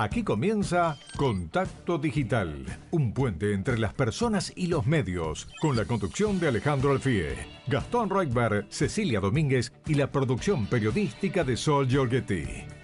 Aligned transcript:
Aquí 0.00 0.22
comienza 0.22 0.96
Contacto 1.14 1.98
Digital, 1.98 2.64
un 2.90 3.12
puente 3.12 3.52
entre 3.52 3.76
las 3.76 3.92
personas 3.92 4.50
y 4.56 4.68
los 4.68 4.86
medios, 4.86 5.46
con 5.60 5.76
la 5.76 5.84
conducción 5.84 6.40
de 6.40 6.48
Alejandro 6.48 6.92
Alfie, 6.92 7.36
Gastón 7.66 8.08
Reutberg, 8.08 8.64
Cecilia 8.70 9.20
Domínguez 9.20 9.74
y 9.86 9.96
la 9.96 10.10
producción 10.10 10.66
periodística 10.68 11.44
de 11.44 11.54
Sol 11.54 11.86
Giorgetti. 11.86 12.79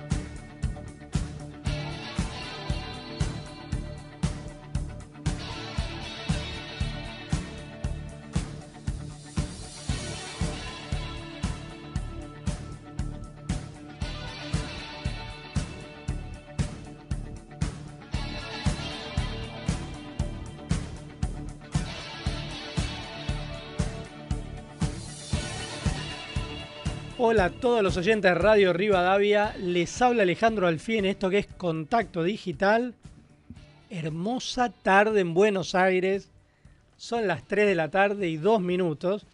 Todos 27.67 27.83
los 27.83 27.97
oyentes 27.97 28.31
de 28.31 28.35
Radio 28.37 28.73
Rivadavia, 28.73 29.57
les 29.59 30.01
habla 30.01 30.23
Alejandro 30.23 30.69
Alfie 30.69 30.99
en 30.99 31.05
esto 31.05 31.29
que 31.29 31.39
es 31.39 31.47
Contacto 31.49 32.23
Digital. 32.23 32.95
Hermosa 33.91 34.71
tarde 34.71 35.19
en 35.19 35.35
Buenos 35.35 35.75
Aires, 35.75 36.31
son 36.97 37.27
las 37.27 37.43
3 37.43 37.67
de 37.67 37.75
la 37.75 37.91
tarde 37.91 38.29
y 38.29 38.37
2 38.37 38.61
minutos. 38.61 39.27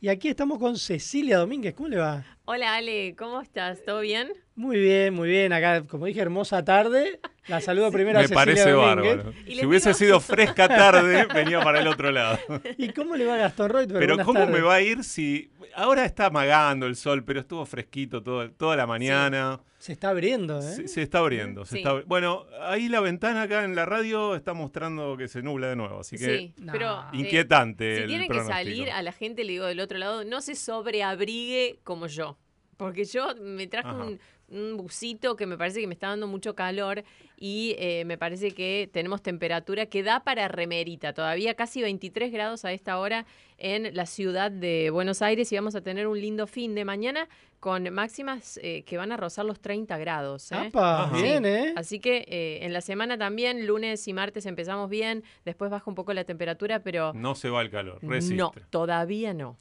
Y 0.00 0.08
aquí 0.08 0.28
estamos 0.28 0.58
con 0.58 0.78
Cecilia 0.78 1.36
Domínguez, 1.36 1.74
¿cómo 1.74 1.90
le 1.90 1.98
va? 1.98 2.24
Hola 2.48 2.76
Ale, 2.76 3.16
¿cómo 3.18 3.40
estás? 3.40 3.84
¿Todo 3.84 4.00
bien? 4.00 4.32
Muy 4.54 4.78
bien, 4.78 5.12
muy 5.12 5.28
bien. 5.28 5.52
Acá, 5.52 5.82
como 5.84 6.06
dije, 6.06 6.20
hermosa 6.20 6.64
tarde. 6.64 7.18
La 7.48 7.60
saludo 7.60 7.90
primero 7.90 8.18
a 8.18 8.22
Me 8.22 8.28
Cecilia 8.28 8.44
parece 8.44 8.70
Domínguez. 8.70 9.16
bárbaro. 9.16 9.32
Si 9.46 9.66
hubiese 9.66 9.88
digo- 9.90 9.98
sido 9.98 10.20
fresca 10.20 10.68
tarde, 10.68 11.26
venía 11.34 11.60
para 11.60 11.80
el 11.80 11.88
otro 11.88 12.12
lado. 12.12 12.38
¿Y 12.78 12.90
cómo 12.90 13.16
le 13.16 13.26
va 13.26 13.34
a 13.34 13.38
Gastón 13.38 13.70
Reutberg? 13.70 13.98
Pero 13.98 14.16
¿cómo 14.24 14.38
tardes. 14.40 14.54
me 14.54 14.60
va 14.60 14.74
a 14.74 14.80
ir 14.80 15.02
si 15.02 15.50
ahora 15.74 16.04
está 16.04 16.26
amagando 16.26 16.86
el 16.86 16.94
sol, 16.94 17.24
pero 17.24 17.40
estuvo 17.40 17.66
fresquito 17.66 18.22
todo, 18.22 18.48
toda 18.52 18.76
la 18.76 18.86
mañana? 18.86 19.60
Se 19.78 19.92
está 19.92 20.08
abriendo, 20.10 20.58
¿eh? 20.60 20.62
Se, 20.62 20.88
se 20.88 21.02
está 21.02 21.18
abriendo. 21.18 21.64
se 21.64 21.72
Sí. 21.72 21.78
está- 21.78 22.00
bueno, 22.06 22.46
ahí 22.62 22.88
la 22.88 23.00
ventana 23.00 23.42
acá 23.42 23.64
en 23.64 23.74
la 23.76 23.84
radio 23.86 24.34
está 24.36 24.52
mostrando 24.54 25.16
que 25.16 25.28
se 25.28 25.42
nubla 25.42 25.68
de 25.68 25.76
nuevo, 25.76 26.00
así 26.00 26.16
que 26.16 26.38
Sí, 26.38 26.54
No. 26.58 26.72
pero 26.72 27.00
eh, 27.12 27.18
inquietante. 27.18 27.96
si 27.96 28.02
el 28.02 28.08
tienen 28.08 28.30
que 28.30 28.42
salir 28.44 28.90
a 28.90 29.02
la 29.02 29.12
gente, 29.12 29.44
le 29.44 29.52
digo 29.52 29.66
del 29.66 29.80
otro 29.80 29.98
lado, 29.98 30.24
no 30.24 30.40
se 30.40 30.54
sobreabrigue 30.54 31.78
como 31.84 32.06
yo. 32.06 32.35
Porque 32.76 33.04
yo 33.04 33.34
me 33.40 33.66
traje 33.66 33.88
un, 33.88 34.20
un 34.48 34.76
busito 34.76 35.34
que 35.34 35.46
me 35.46 35.56
parece 35.56 35.80
que 35.80 35.86
me 35.86 35.94
está 35.94 36.08
dando 36.08 36.26
mucho 36.26 36.54
calor 36.54 37.02
y 37.38 37.74
eh, 37.78 38.04
me 38.04 38.18
parece 38.18 38.52
que 38.52 38.88
tenemos 38.92 39.22
temperatura 39.22 39.86
que 39.86 40.02
da 40.02 40.24
para 40.24 40.46
remerita. 40.48 41.12
Todavía 41.14 41.54
casi 41.54 41.80
23 41.82 42.30
grados 42.32 42.64
a 42.64 42.72
esta 42.72 42.98
hora 42.98 43.24
en 43.58 43.94
la 43.94 44.04
ciudad 44.06 44.50
de 44.50 44.90
Buenos 44.90 45.22
Aires 45.22 45.50
y 45.52 45.56
vamos 45.56 45.74
a 45.74 45.80
tener 45.80 46.06
un 46.06 46.20
lindo 46.20 46.46
fin 46.46 46.74
de 46.74 46.84
mañana 46.84 47.28
con 47.60 47.90
máximas 47.92 48.60
eh, 48.62 48.82
que 48.84 48.98
van 48.98 49.10
a 49.10 49.16
rozar 49.16 49.46
los 49.46 49.58
30 49.60 49.96
grados. 49.98 50.52
¿eh? 50.52 50.56
¡Apa! 50.56 51.10
Bien. 51.14 51.44
¿eh? 51.46 51.72
Así 51.76 51.98
que 51.98 52.26
eh, 52.28 52.58
en 52.62 52.72
la 52.74 52.82
semana 52.82 53.16
también, 53.16 53.66
lunes 53.66 54.06
y 54.06 54.12
martes 54.12 54.44
empezamos 54.44 54.90
bien, 54.90 55.24
después 55.46 55.70
baja 55.70 55.84
un 55.90 55.94
poco 55.94 56.12
la 56.12 56.24
temperatura, 56.24 56.80
pero 56.82 57.12
No 57.14 57.34
se 57.34 57.48
va 57.48 57.62
el 57.62 57.70
calor, 57.70 57.98
resiste. 58.02 58.36
no, 58.36 58.52
todavía 58.70 59.32
no. 59.32 59.56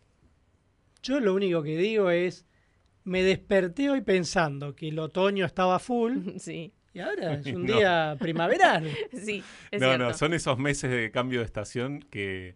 Yo 1.01 1.19
lo 1.19 1.33
único 1.33 1.63
que 1.63 1.77
digo 1.77 2.09
es, 2.09 2.45
me 3.05 3.23
desperté 3.23 3.89
hoy 3.89 4.01
pensando 4.01 4.75
que 4.75 4.89
el 4.89 4.99
otoño 4.99 5.45
estaba 5.45 5.79
full 5.79 6.17
Sí, 6.37 6.73
y 6.93 6.99
ahora 6.99 7.33
es 7.35 7.45
un 7.47 7.65
No. 7.65 7.77
día 7.77 8.17
primaveral. 8.19 8.89
sí, 9.13 9.43
es 9.71 9.79
no, 9.81 9.87
cierto. 9.87 10.03
no, 10.05 10.13
son 10.13 10.33
esos 10.33 10.57
meses 10.59 10.91
de 10.91 11.09
cambio 11.11 11.39
de 11.39 11.45
estación 11.45 12.01
que 12.09 12.55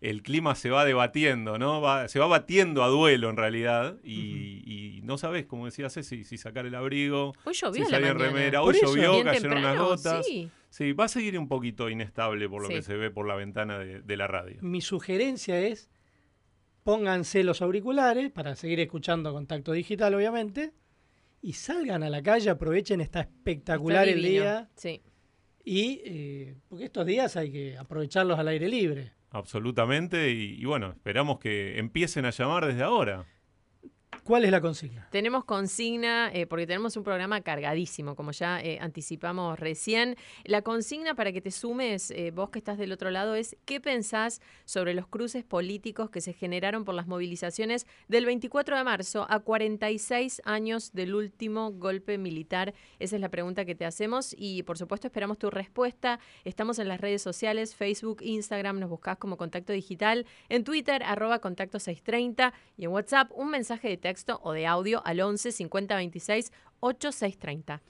el 0.00 0.22
clima 0.22 0.54
se 0.54 0.70
va 0.70 0.86
debatiendo, 0.86 1.58
¿no? 1.58 1.82
Va- 1.82 2.08
se 2.08 2.18
va 2.18 2.26
batiendo 2.26 2.82
a 2.82 2.88
duelo 2.88 3.28
en 3.28 3.36
realidad 3.36 3.98
y, 4.02 4.62
y 4.64 5.02
no 5.02 5.18
sabes, 5.18 5.44
como 5.44 5.66
decía 5.66 5.90
Ceci, 5.90 6.24
si 6.24 6.38
sacar 6.38 6.64
el 6.64 6.74
abrigo, 6.74 7.34
Hoy 7.44 7.52
llovió 7.52 7.84
si 7.84 7.90
salir 7.90 8.14
remera. 8.16 8.60
Por 8.62 8.72
Hoy 8.72 8.76
eso. 8.82 8.86
llovió, 8.86 9.12
Bien 9.12 9.24
cayeron 9.26 9.52
unas 9.58 9.62
temprano, 9.72 9.88
gotas. 9.90 10.26
sí. 10.26 10.50
Sí, 10.70 10.92
va 10.92 11.04
a 11.06 11.08
seguir 11.08 11.36
un 11.38 11.48
poquito 11.48 11.90
inestable 11.90 12.48
por 12.48 12.62
lo 12.62 12.68
Sí. 12.68 12.74
que 12.74 12.82
se 12.82 12.94
ve 12.96 13.10
por 13.10 13.26
la 13.26 13.34
ventana 13.34 13.78
de, 13.78 14.00
de 14.00 14.16
la 14.16 14.26
radio. 14.28 14.56
Mi 14.62 14.80
sugerencia 14.80 15.58
es, 15.60 15.90
pónganse 16.82 17.44
los 17.44 17.62
auriculares 17.62 18.30
para 18.30 18.56
seguir 18.56 18.80
escuchando 18.80 19.32
contacto 19.32 19.72
digital, 19.72 20.14
obviamente, 20.14 20.72
y 21.42 21.54
salgan 21.54 22.02
a 22.02 22.10
la 22.10 22.22
calle, 22.22 22.50
aprovechen, 22.50 23.00
está 23.00 23.20
espectacular 23.20 24.08
Está 24.08 24.18
el 24.18 24.24
día. 24.24 24.68
Sí. 24.76 25.02
Y 25.64 26.00
eh, 26.04 26.56
porque 26.68 26.84
estos 26.84 27.06
días 27.06 27.36
hay 27.36 27.52
que 27.52 27.78
aprovecharlos 27.78 28.38
al 28.38 28.48
aire 28.48 28.68
libre. 28.68 29.12
Absolutamente. 29.30 30.30
Y, 30.30 30.60
y 30.60 30.64
bueno, 30.64 30.90
esperamos 30.90 31.38
que 31.38 31.78
empiecen 31.78 32.24
a 32.24 32.30
llamar 32.30 32.66
desde 32.66 32.82
ahora. 32.82 33.26
¿Cuál 34.30 34.44
es 34.44 34.52
la 34.52 34.60
consigna? 34.60 35.08
Tenemos 35.10 35.44
consigna, 35.44 36.30
eh, 36.32 36.46
porque 36.46 36.64
tenemos 36.64 36.96
un 36.96 37.02
programa 37.02 37.40
cargadísimo, 37.40 38.14
como 38.14 38.30
ya 38.30 38.60
eh, 38.60 38.78
anticipamos 38.80 39.58
recién. 39.58 40.14
La 40.44 40.62
consigna 40.62 41.16
para 41.16 41.32
que 41.32 41.40
te 41.40 41.50
sumes, 41.50 42.12
eh, 42.12 42.30
vos 42.30 42.50
que 42.50 42.60
estás 42.60 42.78
del 42.78 42.92
otro 42.92 43.10
lado, 43.10 43.34
es 43.34 43.56
¿qué 43.64 43.80
pensás 43.80 44.40
sobre 44.64 44.94
los 44.94 45.08
cruces 45.08 45.42
políticos 45.42 46.10
que 46.10 46.20
se 46.20 46.32
generaron 46.32 46.84
por 46.84 46.94
las 46.94 47.08
movilizaciones 47.08 47.88
del 48.06 48.24
24 48.24 48.76
de 48.76 48.84
marzo 48.84 49.26
a 49.28 49.40
46 49.40 50.42
años 50.44 50.92
del 50.92 51.16
último 51.16 51.72
golpe 51.72 52.16
militar? 52.16 52.72
Esa 53.00 53.16
es 53.16 53.20
la 53.20 53.30
pregunta 53.30 53.64
que 53.64 53.74
te 53.74 53.84
hacemos 53.84 54.36
y 54.38 54.62
por 54.62 54.78
supuesto 54.78 55.08
esperamos 55.08 55.38
tu 55.38 55.50
respuesta. 55.50 56.20
Estamos 56.44 56.78
en 56.78 56.86
las 56.86 57.00
redes 57.00 57.20
sociales, 57.20 57.74
Facebook, 57.74 58.18
Instagram, 58.22 58.78
nos 58.78 58.90
buscás 58.90 59.18
como 59.18 59.36
Contacto 59.36 59.72
Digital, 59.72 60.24
en 60.48 60.62
Twitter, 60.62 61.02
arroba 61.02 61.40
Contacto 61.40 61.80
630 61.80 62.54
y 62.76 62.84
en 62.84 62.92
WhatsApp 62.92 63.32
un 63.34 63.50
mensaje 63.50 63.88
de 63.88 63.96
texto 63.96 64.19
o 64.42 64.52
de 64.52 64.66
audio 64.66 65.02
al 65.04 65.20
11 65.20 65.52
50 65.52 65.96
26 65.96 66.52
8630. 66.80 67.82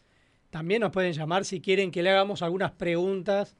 También 0.50 0.80
nos 0.80 0.91
pueden 0.91 1.12
llamar 1.12 1.44
si 1.44 1.60
quieren 1.60 1.91
que 1.91 2.02
le 2.02 2.10
hagamos 2.10 2.42
algunas 2.42 2.72
preguntas 2.72 3.56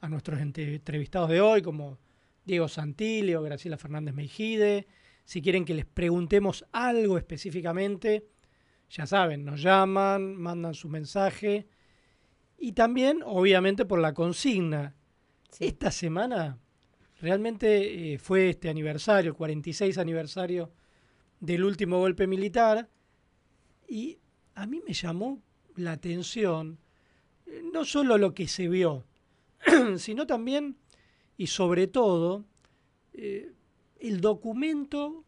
a 0.00 0.08
nuestros 0.08 0.40
entrevistados 0.40 1.30
de 1.30 1.40
hoy, 1.40 1.62
como 1.62 1.98
Diego 2.44 2.68
Santilio, 2.68 3.42
Graciela 3.42 3.78
Fernández 3.78 4.14
Meijide. 4.14 4.86
Si 5.24 5.40
quieren 5.42 5.64
que 5.64 5.74
les 5.74 5.86
preguntemos 5.86 6.64
algo 6.72 7.18
específicamente, 7.18 8.28
ya 8.90 9.06
saben, 9.06 9.44
nos 9.44 9.62
llaman, 9.62 10.36
mandan 10.36 10.74
su 10.74 10.88
mensaje. 10.88 11.66
Y 12.58 12.72
también, 12.72 13.22
obviamente, 13.24 13.84
por 13.84 13.98
la 13.98 14.14
consigna. 14.14 14.94
Sí. 15.50 15.66
Esta 15.66 15.90
semana 15.90 16.58
realmente 17.20 18.12
eh, 18.12 18.18
fue 18.18 18.50
este 18.50 18.68
aniversario, 18.68 19.30
el 19.30 19.36
46 19.36 19.98
aniversario 19.98 20.70
del 21.40 21.64
último 21.64 21.98
golpe 21.98 22.26
militar. 22.26 22.88
Y 23.88 24.18
a 24.54 24.66
mí 24.66 24.80
me 24.86 24.94
llamó 24.94 25.40
la 25.76 25.92
atención 25.92 26.78
eh, 27.46 27.62
no 27.72 27.84
solo 27.84 28.18
lo 28.18 28.34
que 28.34 28.48
se 28.48 28.68
vio, 28.68 29.04
sino 29.98 30.26
también 30.26 30.76
y 31.36 31.46
sobre 31.46 31.86
todo 31.86 32.44
eh, 33.12 33.52
el 34.00 34.20
documento 34.20 35.24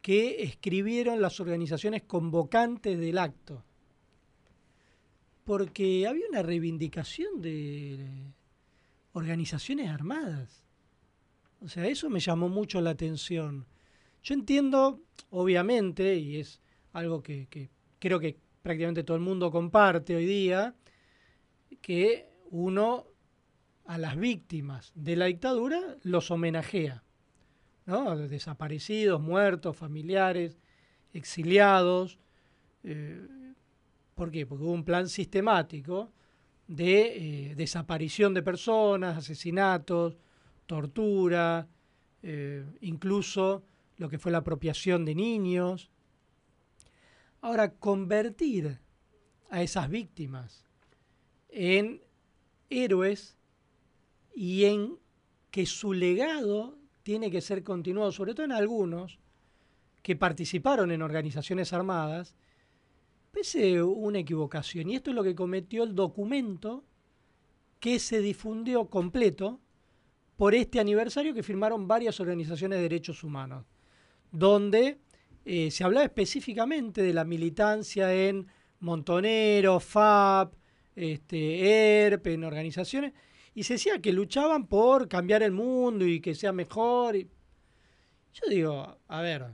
que 0.00 0.42
escribieron 0.42 1.20
las 1.20 1.40
organizaciones 1.40 2.02
convocantes 2.02 2.98
del 2.98 3.18
acto. 3.18 3.62
Porque 5.44 6.06
había 6.06 6.28
una 6.28 6.42
reivindicación 6.42 7.42
de 7.42 7.98
organizaciones 9.12 9.88
armadas. 9.88 10.62
O 11.60 11.68
sea, 11.68 11.86
eso 11.86 12.08
me 12.08 12.20
llamó 12.20 12.48
mucho 12.48 12.80
la 12.80 12.90
atención. 12.90 13.66
Yo 14.22 14.34
entiendo, 14.34 15.02
obviamente, 15.30 16.16
y 16.16 16.38
es 16.38 16.60
algo 16.92 17.22
que, 17.22 17.70
creo 17.98 18.20
que 18.20 18.38
prácticamente 18.62 19.04
todo 19.04 19.16
el 19.16 19.22
mundo 19.22 19.50
comparte 19.50 20.14
hoy 20.14 20.26
día, 20.26 20.74
que 21.80 22.28
uno 22.50 23.06
a 23.86 23.98
las 23.98 24.16
víctimas 24.16 24.92
de 24.94 25.16
la 25.16 25.26
dictadura 25.26 25.96
los 26.02 26.30
homenajea. 26.30 27.02
¿no? 27.86 28.16
Desaparecidos, 28.16 29.20
muertos, 29.20 29.76
familiares, 29.76 30.58
exiliados. 31.12 32.18
eh, 32.84 33.26
¿Por 34.14 34.30
qué? 34.30 34.46
Porque 34.46 34.64
hubo 34.64 34.72
un 34.72 34.84
plan 34.84 35.08
sistemático 35.08 36.12
de 36.68 37.50
eh, 37.50 37.54
desaparición 37.56 38.32
de 38.32 38.42
personas, 38.42 39.16
asesinatos, 39.16 40.18
tortura, 40.66 41.66
eh, 42.22 42.64
incluso 42.82 43.64
lo 44.00 44.08
que 44.08 44.18
fue 44.18 44.32
la 44.32 44.38
apropiación 44.38 45.04
de 45.04 45.14
niños. 45.14 45.90
Ahora, 47.40 47.74
convertir 47.74 48.80
a 49.50 49.62
esas 49.62 49.88
víctimas 49.88 50.64
en 51.48 52.02
héroes 52.68 53.38
y 54.34 54.64
en 54.64 54.98
que 55.52 55.66
su 55.66 55.92
legado 55.92 56.76
tiene 57.04 57.30
que 57.30 57.40
ser 57.40 57.62
continuado, 57.62 58.10
sobre 58.10 58.34
todo 58.34 58.44
en 58.46 58.52
algunos 58.52 59.20
que 60.02 60.16
participaron 60.16 60.90
en 60.90 61.02
organizaciones 61.02 61.72
armadas, 61.72 62.34
Parece 63.32 63.82
una 63.82 64.18
equivocación. 64.18 64.90
Y 64.90 64.96
esto 64.96 65.10
es 65.10 65.16
lo 65.16 65.22
que 65.22 65.34
cometió 65.34 65.84
el 65.84 65.94
documento 65.94 66.84
que 67.78 67.98
se 67.98 68.20
difundió 68.20 68.90
completo 68.90 69.60
por 70.36 70.54
este 70.54 70.80
aniversario 70.80 71.34
que 71.34 71.42
firmaron 71.42 71.86
varias 71.86 72.18
organizaciones 72.18 72.78
de 72.78 72.82
derechos 72.82 73.22
humanos, 73.22 73.66
donde 74.32 74.98
eh, 75.44 75.70
se 75.70 75.84
hablaba 75.84 76.04
específicamente 76.04 77.02
de 77.02 77.12
la 77.12 77.24
militancia 77.24 78.12
en 78.14 78.46
Montonero, 78.80 79.80
FAP, 79.80 80.54
este, 80.94 82.06
ERP, 82.06 82.26
en 82.28 82.44
organizaciones, 82.44 83.12
y 83.54 83.62
se 83.62 83.74
decía 83.74 84.00
que 84.00 84.12
luchaban 84.12 84.66
por 84.66 85.08
cambiar 85.08 85.42
el 85.42 85.52
mundo 85.52 86.06
y 86.06 86.20
que 86.20 86.34
sea 86.34 86.52
mejor. 86.52 87.16
Y 87.16 87.28
yo 88.32 88.48
digo, 88.48 88.98
a 89.08 89.20
ver, 89.20 89.46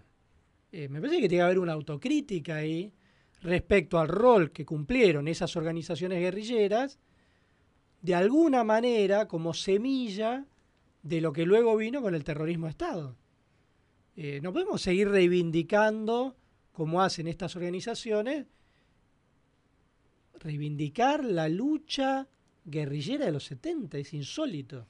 eh, 0.73 0.88
me 0.88 1.00
parece 1.00 1.20
que 1.20 1.28
tiene 1.28 1.43
que 1.43 1.46
haber 1.46 1.58
una 1.58 1.73
autocrítica 1.73 2.56
ahí 2.56 2.93
respecto 3.40 3.99
al 3.99 4.08
rol 4.08 4.50
que 4.50 4.64
cumplieron 4.64 5.28
esas 5.28 5.56
organizaciones 5.56 6.19
guerrilleras, 6.20 6.99
de 8.02 8.14
alguna 8.14 8.64
manera 8.64 9.26
como 9.26 9.55
semilla 9.55 10.44
de 11.02 11.20
lo 11.20 11.32
que 11.32 11.46
luego 11.46 11.76
vino 11.76 12.02
con 12.02 12.14
el 12.14 12.25
terrorismo 12.25 12.67
de 12.67 12.70
Estado. 12.70 13.17
Eh, 14.16 14.40
no 14.42 14.52
podemos 14.52 14.80
seguir 14.80 15.08
reivindicando, 15.08 16.36
como 16.72 17.02
hacen 17.02 17.28
estas 17.28 17.54
organizaciones, 17.54 18.46
reivindicar 20.38 21.22
la 21.22 21.48
lucha 21.48 22.26
guerrillera 22.64 23.26
de 23.26 23.32
los 23.32 23.44
70, 23.44 23.98
es 23.98 24.14
insólito. 24.14 24.86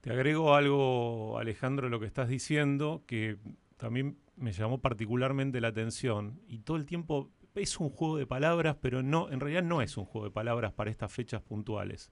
Te 0.00 0.10
agrego 0.10 0.54
algo, 0.54 1.38
Alejandro, 1.38 1.88
lo 1.88 2.00
que 2.00 2.06
estás 2.06 2.28
diciendo, 2.28 3.04
que 3.06 3.38
también 3.76 4.18
me 4.36 4.52
llamó 4.52 4.78
particularmente 4.78 5.60
la 5.60 5.68
atención. 5.68 6.40
Y 6.48 6.58
todo 6.58 6.76
el 6.76 6.86
tiempo 6.86 7.30
es 7.54 7.78
un 7.78 7.90
juego 7.90 8.16
de 8.16 8.26
palabras, 8.26 8.76
pero 8.80 9.02
no, 9.02 9.30
en 9.30 9.38
realidad 9.38 9.62
no 9.62 9.82
es 9.82 9.96
un 9.96 10.04
juego 10.04 10.26
de 10.26 10.32
palabras 10.32 10.72
para 10.72 10.90
estas 10.90 11.12
fechas 11.12 11.42
puntuales. 11.42 12.10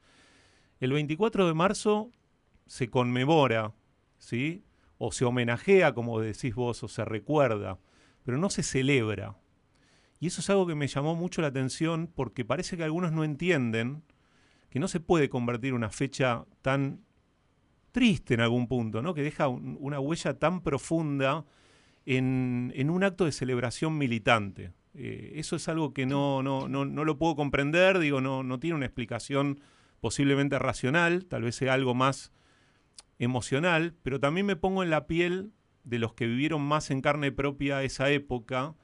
El 0.78 0.92
24 0.92 1.48
de 1.48 1.54
marzo 1.54 2.10
se 2.66 2.88
conmemora, 2.88 3.74
¿sí? 4.18 4.62
O 5.02 5.12
se 5.12 5.24
homenajea, 5.24 5.94
como 5.94 6.20
decís 6.20 6.54
vos, 6.54 6.82
o 6.82 6.88
se 6.88 7.06
recuerda, 7.06 7.78
pero 8.22 8.36
no 8.36 8.50
se 8.50 8.62
celebra. 8.62 9.38
Y 10.20 10.26
eso 10.26 10.42
es 10.42 10.50
algo 10.50 10.66
que 10.66 10.74
me 10.74 10.86
llamó 10.86 11.16
mucho 11.16 11.40
la 11.40 11.48
atención 11.48 12.06
porque 12.14 12.44
parece 12.44 12.76
que 12.76 12.84
algunos 12.84 13.10
no 13.10 13.24
entienden 13.24 14.02
que 14.68 14.78
no 14.78 14.88
se 14.88 15.00
puede 15.00 15.30
convertir 15.30 15.72
una 15.72 15.88
fecha 15.88 16.44
tan 16.60 17.00
triste 17.92 18.34
en 18.34 18.40
algún 18.40 18.68
punto, 18.68 19.00
¿no? 19.00 19.14
que 19.14 19.22
deja 19.22 19.48
una 19.48 19.98
huella 19.98 20.38
tan 20.38 20.60
profunda 20.60 21.46
en, 22.04 22.90
un 22.90 23.02
acto 23.02 23.24
de 23.24 23.32
celebración 23.32 23.96
militante. 23.96 24.72
Eh, 24.94 25.32
eso 25.36 25.56
es 25.56 25.68
algo 25.68 25.94
que 25.94 26.04
no, 26.04 26.42
no, 26.42 26.68
no, 26.68 26.84
no, 26.84 27.04
lo 27.04 27.16
puedo 27.16 27.34
comprender, 27.34 27.98
digo, 27.98 28.20
no, 28.20 28.42
no 28.42 28.60
tiene 28.60 28.76
una 28.76 28.86
explicación 28.86 29.60
posiblemente 30.00 30.58
racional, 30.58 31.26
tal 31.26 31.42
vez 31.42 31.56
sea 31.56 31.72
algo 31.72 31.94
más 31.94 32.32
emocional, 33.20 33.94
pero 34.02 34.18
también 34.18 34.46
me 34.46 34.56
pongo 34.56 34.82
en 34.82 34.90
la 34.90 35.06
piel 35.06 35.52
de 35.84 36.00
los 36.00 36.14
que 36.14 36.26
vivieron 36.26 36.62
más 36.62 36.90
en 36.90 37.02
carne 37.02 37.30
propia 37.30 37.84
esa 37.84 38.10
época 38.10 38.74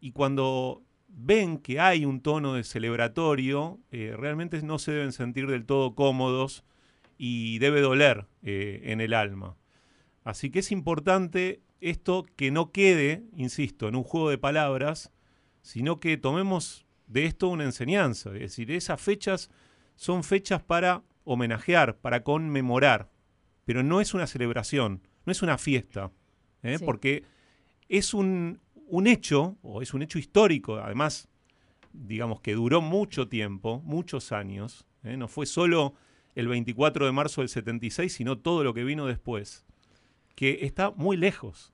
y 0.00 0.12
cuando 0.12 0.82
ven 1.08 1.58
que 1.58 1.80
hay 1.80 2.04
un 2.04 2.20
tono 2.20 2.54
de 2.54 2.64
celebratorio, 2.64 3.78
eh, 3.90 4.14
realmente 4.16 4.60
no 4.62 4.78
se 4.78 4.92
deben 4.92 5.12
sentir 5.12 5.46
del 5.46 5.66
todo 5.66 5.94
cómodos 5.94 6.64
y 7.16 7.58
debe 7.58 7.80
doler 7.80 8.26
eh, 8.42 8.80
en 8.84 9.00
el 9.00 9.14
alma. 9.14 9.56
Así 10.24 10.50
que 10.50 10.58
es 10.58 10.72
importante 10.72 11.62
esto 11.80 12.26
que 12.36 12.50
no 12.50 12.72
quede, 12.72 13.24
insisto, 13.36 13.88
en 13.88 13.94
un 13.94 14.02
juego 14.02 14.30
de 14.30 14.38
palabras, 14.38 15.12
sino 15.62 16.00
que 16.00 16.16
tomemos 16.16 16.86
de 17.06 17.26
esto 17.26 17.48
una 17.48 17.64
enseñanza. 17.64 18.30
Es 18.34 18.40
decir, 18.40 18.70
esas 18.72 19.00
fechas 19.00 19.50
son 19.94 20.24
fechas 20.24 20.62
para 20.62 21.02
homenajear, 21.24 21.98
para 21.98 22.22
conmemorar, 22.22 23.10
pero 23.64 23.82
no 23.82 24.00
es 24.00 24.14
una 24.14 24.26
celebración, 24.26 25.02
no 25.24 25.32
es 25.32 25.42
una 25.42 25.58
fiesta, 25.58 26.10
¿eh? 26.62 26.78
porque 26.84 27.24
es 27.88 28.14
un, 28.14 28.60
un 28.86 29.06
hecho, 29.06 29.56
o 29.62 29.82
es 29.82 29.94
un 29.94 30.02
hecho 30.02 30.18
histórico, 30.18 30.76
además, 30.76 31.28
digamos 31.92 32.40
que 32.40 32.54
duró 32.54 32.80
mucho 32.80 33.28
tiempo, 33.28 33.80
muchos 33.84 34.32
años, 34.32 34.86
¿eh? 35.02 35.16
no 35.16 35.28
fue 35.28 35.46
solo 35.46 35.94
el 36.34 36.48
24 36.48 37.06
de 37.06 37.12
marzo 37.12 37.40
del 37.40 37.48
76, 37.48 38.12
sino 38.12 38.38
todo 38.38 38.64
lo 38.64 38.74
que 38.74 38.84
vino 38.84 39.06
después, 39.06 39.66
que 40.34 40.60
está 40.62 40.90
muy 40.92 41.16
lejos 41.16 41.72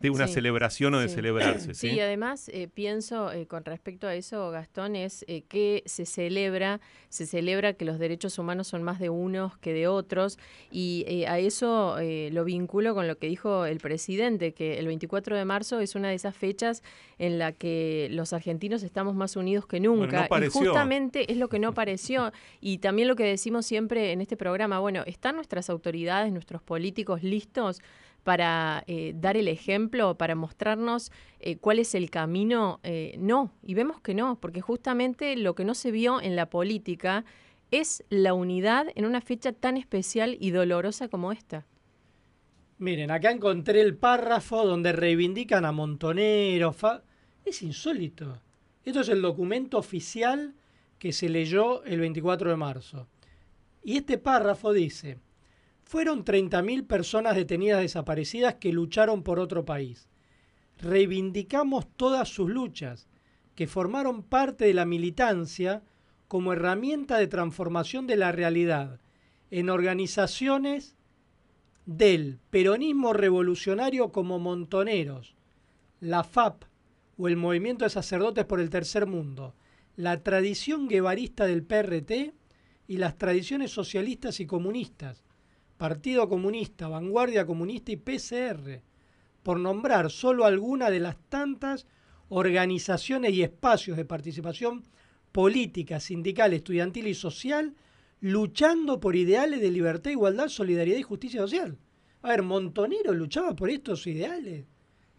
de 0.00 0.10
una 0.10 0.28
celebración 0.28 0.94
o 0.94 1.00
de 1.00 1.08
celebrarse. 1.08 1.74
Sí, 1.74 1.88
y 1.88 2.00
además 2.00 2.50
eh, 2.52 2.68
pienso 2.72 3.32
eh, 3.32 3.46
con 3.46 3.64
respecto 3.64 4.06
a 4.06 4.14
eso, 4.14 4.50
Gastón, 4.50 4.94
es 4.94 5.24
eh, 5.26 5.42
que 5.48 5.82
se 5.86 6.04
celebra, 6.04 6.80
se 7.08 7.24
celebra 7.24 7.72
que 7.72 7.84
los 7.84 7.98
derechos 7.98 8.38
humanos 8.38 8.66
son 8.66 8.82
más 8.82 8.98
de 8.98 9.08
unos 9.08 9.56
que 9.58 9.72
de 9.72 9.88
otros, 9.88 10.38
y 10.70 11.24
a 11.26 11.38
eso 11.38 11.96
lo 12.30 12.44
vinculo 12.44 12.94
con 12.94 13.08
lo 13.08 13.16
que 13.18 13.26
dijo 13.28 13.64
el 13.64 13.78
presidente, 13.78 14.52
que 14.52 14.78
el 14.78 14.86
24 14.86 15.36
de 15.36 15.44
marzo 15.44 15.80
es 15.80 15.94
una 15.94 16.08
de 16.08 16.14
esas 16.14 16.36
fechas 16.36 16.82
en 17.18 17.38
la 17.38 17.52
que 17.52 18.08
los 18.10 18.32
argentinos 18.32 18.82
estamos 18.82 19.14
más 19.14 19.36
unidos 19.36 19.66
que 19.66 19.80
nunca. 19.80 20.28
y 20.30 20.48
justamente 20.48 21.30
es 21.32 21.38
lo 21.38 21.48
que 21.48 21.58
no 21.58 21.72
pareció, 21.72 22.32
y 22.60 22.78
también 22.78 23.08
lo 23.08 23.16
que 23.16 23.24
decimos 23.24 23.64
siempre 23.64 24.12
en 24.12 24.20
este 24.20 24.36
programa, 24.36 24.78
bueno, 24.78 25.02
¿están 25.06 25.36
nuestras 25.36 25.70
autoridades, 25.70 26.32
nuestros 26.32 26.62
políticos 26.62 27.22
listos? 27.22 27.80
Para 28.26 28.82
eh, 28.88 29.12
dar 29.14 29.36
el 29.36 29.46
ejemplo, 29.46 30.18
para 30.18 30.34
mostrarnos 30.34 31.12
eh, 31.38 31.58
cuál 31.58 31.78
es 31.78 31.94
el 31.94 32.10
camino, 32.10 32.80
eh, 32.82 33.14
no, 33.20 33.52
y 33.62 33.74
vemos 33.74 34.00
que 34.00 34.14
no, 34.14 34.40
porque 34.40 34.60
justamente 34.60 35.36
lo 35.36 35.54
que 35.54 35.64
no 35.64 35.76
se 35.76 35.92
vio 35.92 36.20
en 36.20 36.34
la 36.34 36.50
política 36.50 37.24
es 37.70 38.02
la 38.10 38.34
unidad 38.34 38.88
en 38.96 39.06
una 39.06 39.20
fecha 39.20 39.52
tan 39.52 39.76
especial 39.76 40.36
y 40.40 40.50
dolorosa 40.50 41.06
como 41.06 41.30
esta. 41.30 41.66
Miren, 42.78 43.12
acá 43.12 43.30
encontré 43.30 43.80
el 43.80 43.96
párrafo 43.96 44.66
donde 44.66 44.90
reivindican 44.90 45.64
a 45.64 45.70
Montonero. 45.70 46.74
Es 47.44 47.62
insólito. 47.62 48.42
Esto 48.84 49.02
es 49.02 49.08
el 49.08 49.22
documento 49.22 49.78
oficial 49.78 50.52
que 50.98 51.12
se 51.12 51.28
leyó 51.28 51.84
el 51.84 52.00
24 52.00 52.50
de 52.50 52.56
marzo. 52.56 53.06
Y 53.84 53.98
este 53.98 54.18
párrafo 54.18 54.72
dice, 54.72 55.20
fueron 55.86 56.24
30.000 56.24 56.84
personas 56.88 57.36
detenidas 57.36 57.80
desaparecidas 57.80 58.56
que 58.56 58.72
lucharon 58.72 59.22
por 59.22 59.38
otro 59.38 59.64
país. 59.64 60.08
Reivindicamos 60.78 61.86
todas 61.96 62.28
sus 62.28 62.50
luchas, 62.50 63.06
que 63.54 63.68
formaron 63.68 64.24
parte 64.24 64.64
de 64.64 64.74
la 64.74 64.84
militancia 64.84 65.84
como 66.26 66.52
herramienta 66.52 67.18
de 67.18 67.28
transformación 67.28 68.08
de 68.08 68.16
la 68.16 68.32
realidad 68.32 69.00
en 69.52 69.70
organizaciones 69.70 70.96
del 71.86 72.40
peronismo 72.50 73.12
revolucionario 73.12 74.10
como 74.10 74.40
Montoneros, 74.40 75.36
la 76.00 76.24
FAP 76.24 76.64
o 77.16 77.28
el 77.28 77.36
Movimiento 77.36 77.84
de 77.84 77.90
Sacerdotes 77.90 78.44
por 78.44 78.60
el 78.60 78.70
Tercer 78.70 79.06
Mundo, 79.06 79.54
la 79.94 80.20
tradición 80.24 80.88
guevarista 80.88 81.46
del 81.46 81.62
PRT 81.62 82.34
y 82.88 82.96
las 82.96 83.16
tradiciones 83.16 83.70
socialistas 83.70 84.40
y 84.40 84.46
comunistas, 84.46 85.22
Partido 85.76 86.28
Comunista, 86.28 86.88
Vanguardia 86.88 87.44
Comunista 87.44 87.92
y 87.92 87.96
PCR, 87.96 88.80
por 89.42 89.60
nombrar 89.60 90.10
solo 90.10 90.44
alguna 90.44 90.90
de 90.90 91.00
las 91.00 91.16
tantas 91.28 91.86
organizaciones 92.28 93.32
y 93.34 93.42
espacios 93.42 93.96
de 93.96 94.04
participación 94.04 94.84
política, 95.32 96.00
sindical, 96.00 96.54
estudiantil 96.54 97.06
y 97.06 97.14
social, 97.14 97.74
luchando 98.20 99.00
por 99.00 99.16
ideales 99.16 99.60
de 99.60 99.70
libertad, 99.70 100.10
igualdad, 100.10 100.48
solidaridad 100.48 100.96
y 100.96 101.02
justicia 101.02 101.42
social. 101.42 101.76
A 102.22 102.30
ver, 102.30 102.42
Montonero 102.42 103.12
luchaba 103.12 103.54
por 103.54 103.68
estos 103.68 104.06
ideales 104.06 104.64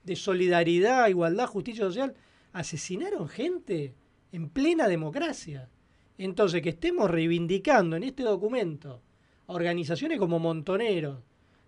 de 0.04 0.16
solidaridad, 0.16 1.08
igualdad, 1.08 1.46
justicia 1.46 1.86
social. 1.86 2.16
Asesinaron 2.52 3.30
gente 3.30 3.94
en 4.32 4.50
plena 4.50 4.88
democracia. 4.88 5.70
Entonces, 6.18 6.64
que 6.64 6.70
estemos 6.70 7.12
reivindicando 7.12 7.96
en 7.96 8.04
este 8.04 8.24
documento 8.24 9.04
organizaciones 9.48 10.20
como 10.20 10.40
Montonero, 10.40 11.24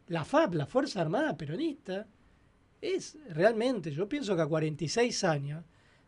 la 0.08 0.24
FAP, 0.24 0.54
la 0.56 0.66
Fuerza 0.66 1.02
Armada 1.02 1.36
Peronista, 1.36 2.08
es 2.82 3.18
realmente, 3.30 3.92
yo 3.92 4.08
pienso 4.08 4.36
que 4.36 4.42
a 4.42 4.48
46 4.48 5.24
años, 5.24 5.66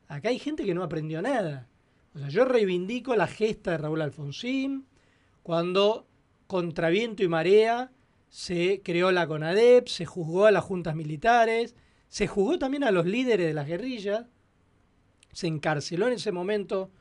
acá 0.07 0.29
hay 0.29 0.39
gente 0.39 0.63
que 0.63 0.73
no 0.73 0.83
aprendió 0.83 1.21
nada. 1.21 1.67
O 2.13 2.19
sea, 2.19 2.29
yo 2.29 2.45
reivindico 2.45 3.15
la 3.15 3.27
gesta 3.27 3.71
de 3.71 3.77
Raúl 3.77 4.01
Alfonsín, 4.01 4.85
cuando 5.43 6.07
contra 6.47 6.89
viento 6.89 7.23
y 7.23 7.27
marea 7.27 7.91
se 8.29 8.81
creó 8.83 9.11
la 9.11 9.27
CONADEP, 9.27 9.87
se 9.87 10.05
juzgó 10.05 10.45
a 10.45 10.51
las 10.51 10.63
juntas 10.63 10.95
militares, 10.95 11.75
se 12.07 12.27
juzgó 12.27 12.59
también 12.59 12.83
a 12.83 12.91
los 12.91 13.05
líderes 13.05 13.47
de 13.47 13.53
las 13.53 13.67
guerrillas, 13.67 14.25
se 15.33 15.47
encarceló 15.47 16.07
en 16.07 16.13
ese 16.13 16.31
momento 16.31 16.91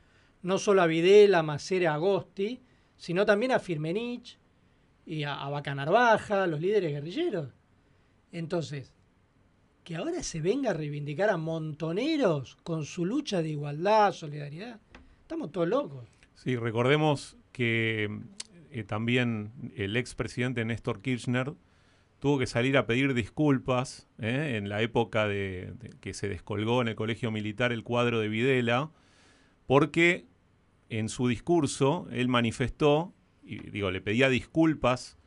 no 0.41 0.57
solo 0.57 0.81
a 0.81 0.87
Videla, 0.87 1.43
Macera, 1.43 1.93
Agosti, 1.93 2.61
sino 2.97 3.25
también 3.25 3.51
a 3.51 3.59
Firmenich, 3.59 4.39
y 5.05 5.23
a, 5.23 5.35
a 5.35 5.49
Bacanarvaja, 5.49 6.47
los 6.47 6.61
líderes 6.61 6.91
guerrilleros. 6.91 7.49
Entonces, 8.31 8.93
que 9.83 9.95
ahora 9.95 10.23
se 10.23 10.41
venga 10.41 10.71
a 10.71 10.73
reivindicar 10.73 11.29
a 11.29 11.37
montoneros 11.37 12.57
con 12.63 12.85
su 12.85 13.05
lucha 13.05 13.41
de 13.41 13.49
igualdad, 13.49 14.11
solidaridad. 14.11 14.79
Estamos 15.21 15.51
todos 15.51 15.67
locos. 15.67 16.07
Sí, 16.35 16.55
recordemos 16.55 17.37
que 17.51 18.09
eh, 18.71 18.83
también 18.83 19.51
el 19.75 19.97
expresidente 19.97 20.63
Néstor 20.65 21.01
Kirchner 21.01 21.53
tuvo 22.19 22.37
que 22.37 22.47
salir 22.47 22.77
a 22.77 22.85
pedir 22.85 23.13
disculpas 23.13 24.07
eh, 24.19 24.55
en 24.57 24.69
la 24.69 24.81
época 24.81 25.27
de, 25.27 25.73
que 25.99 26.13
se 26.13 26.29
descolgó 26.29 26.81
en 26.81 26.87
el 26.87 26.95
colegio 26.95 27.31
militar 27.31 27.71
el 27.71 27.83
cuadro 27.83 28.19
de 28.19 28.29
Videla, 28.29 28.91
porque 29.65 30.25
en 30.89 31.09
su 31.09 31.27
discurso 31.27 32.07
él 32.11 32.27
manifestó, 32.27 33.13
y 33.55 33.69
digo, 33.69 33.91
le 33.91 34.01
pedía 34.01 34.29
disculpas 34.29 35.17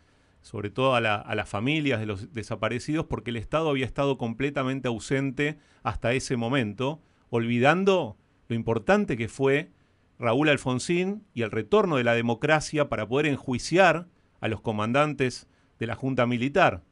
sobre 0.44 0.68
todo 0.68 0.94
a, 0.94 1.00
las 1.00 1.48
familias 1.48 2.00
de 2.00 2.06
los 2.06 2.34
desaparecidos, 2.34 3.06
porque 3.06 3.30
el 3.30 3.36
Estado 3.36 3.70
había 3.70 3.86
estado 3.86 4.18
completamente 4.18 4.88
ausente 4.88 5.56
hasta 5.82 6.12
ese 6.12 6.36
momento, 6.36 7.00
olvidando 7.30 8.18
lo 8.48 8.54
importante 8.54 9.16
que 9.16 9.28
fue 9.28 9.70
Raúl 10.18 10.50
Alfonsín 10.50 11.24
y 11.32 11.42
el 11.42 11.50
retorno 11.50 11.96
de 11.96 12.04
la 12.04 12.14
democracia 12.14 12.90
para 12.90 13.08
poder 13.08 13.24
enjuiciar 13.24 14.06
a 14.40 14.48
los 14.48 14.60
comandantes 14.60 15.48
de 15.78 15.86
la 15.86 15.94
Junta 15.94 16.26
Militar. 16.26 16.82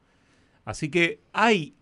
Así 0.65 0.89
que 0.89 1.21
hay 1.31 1.75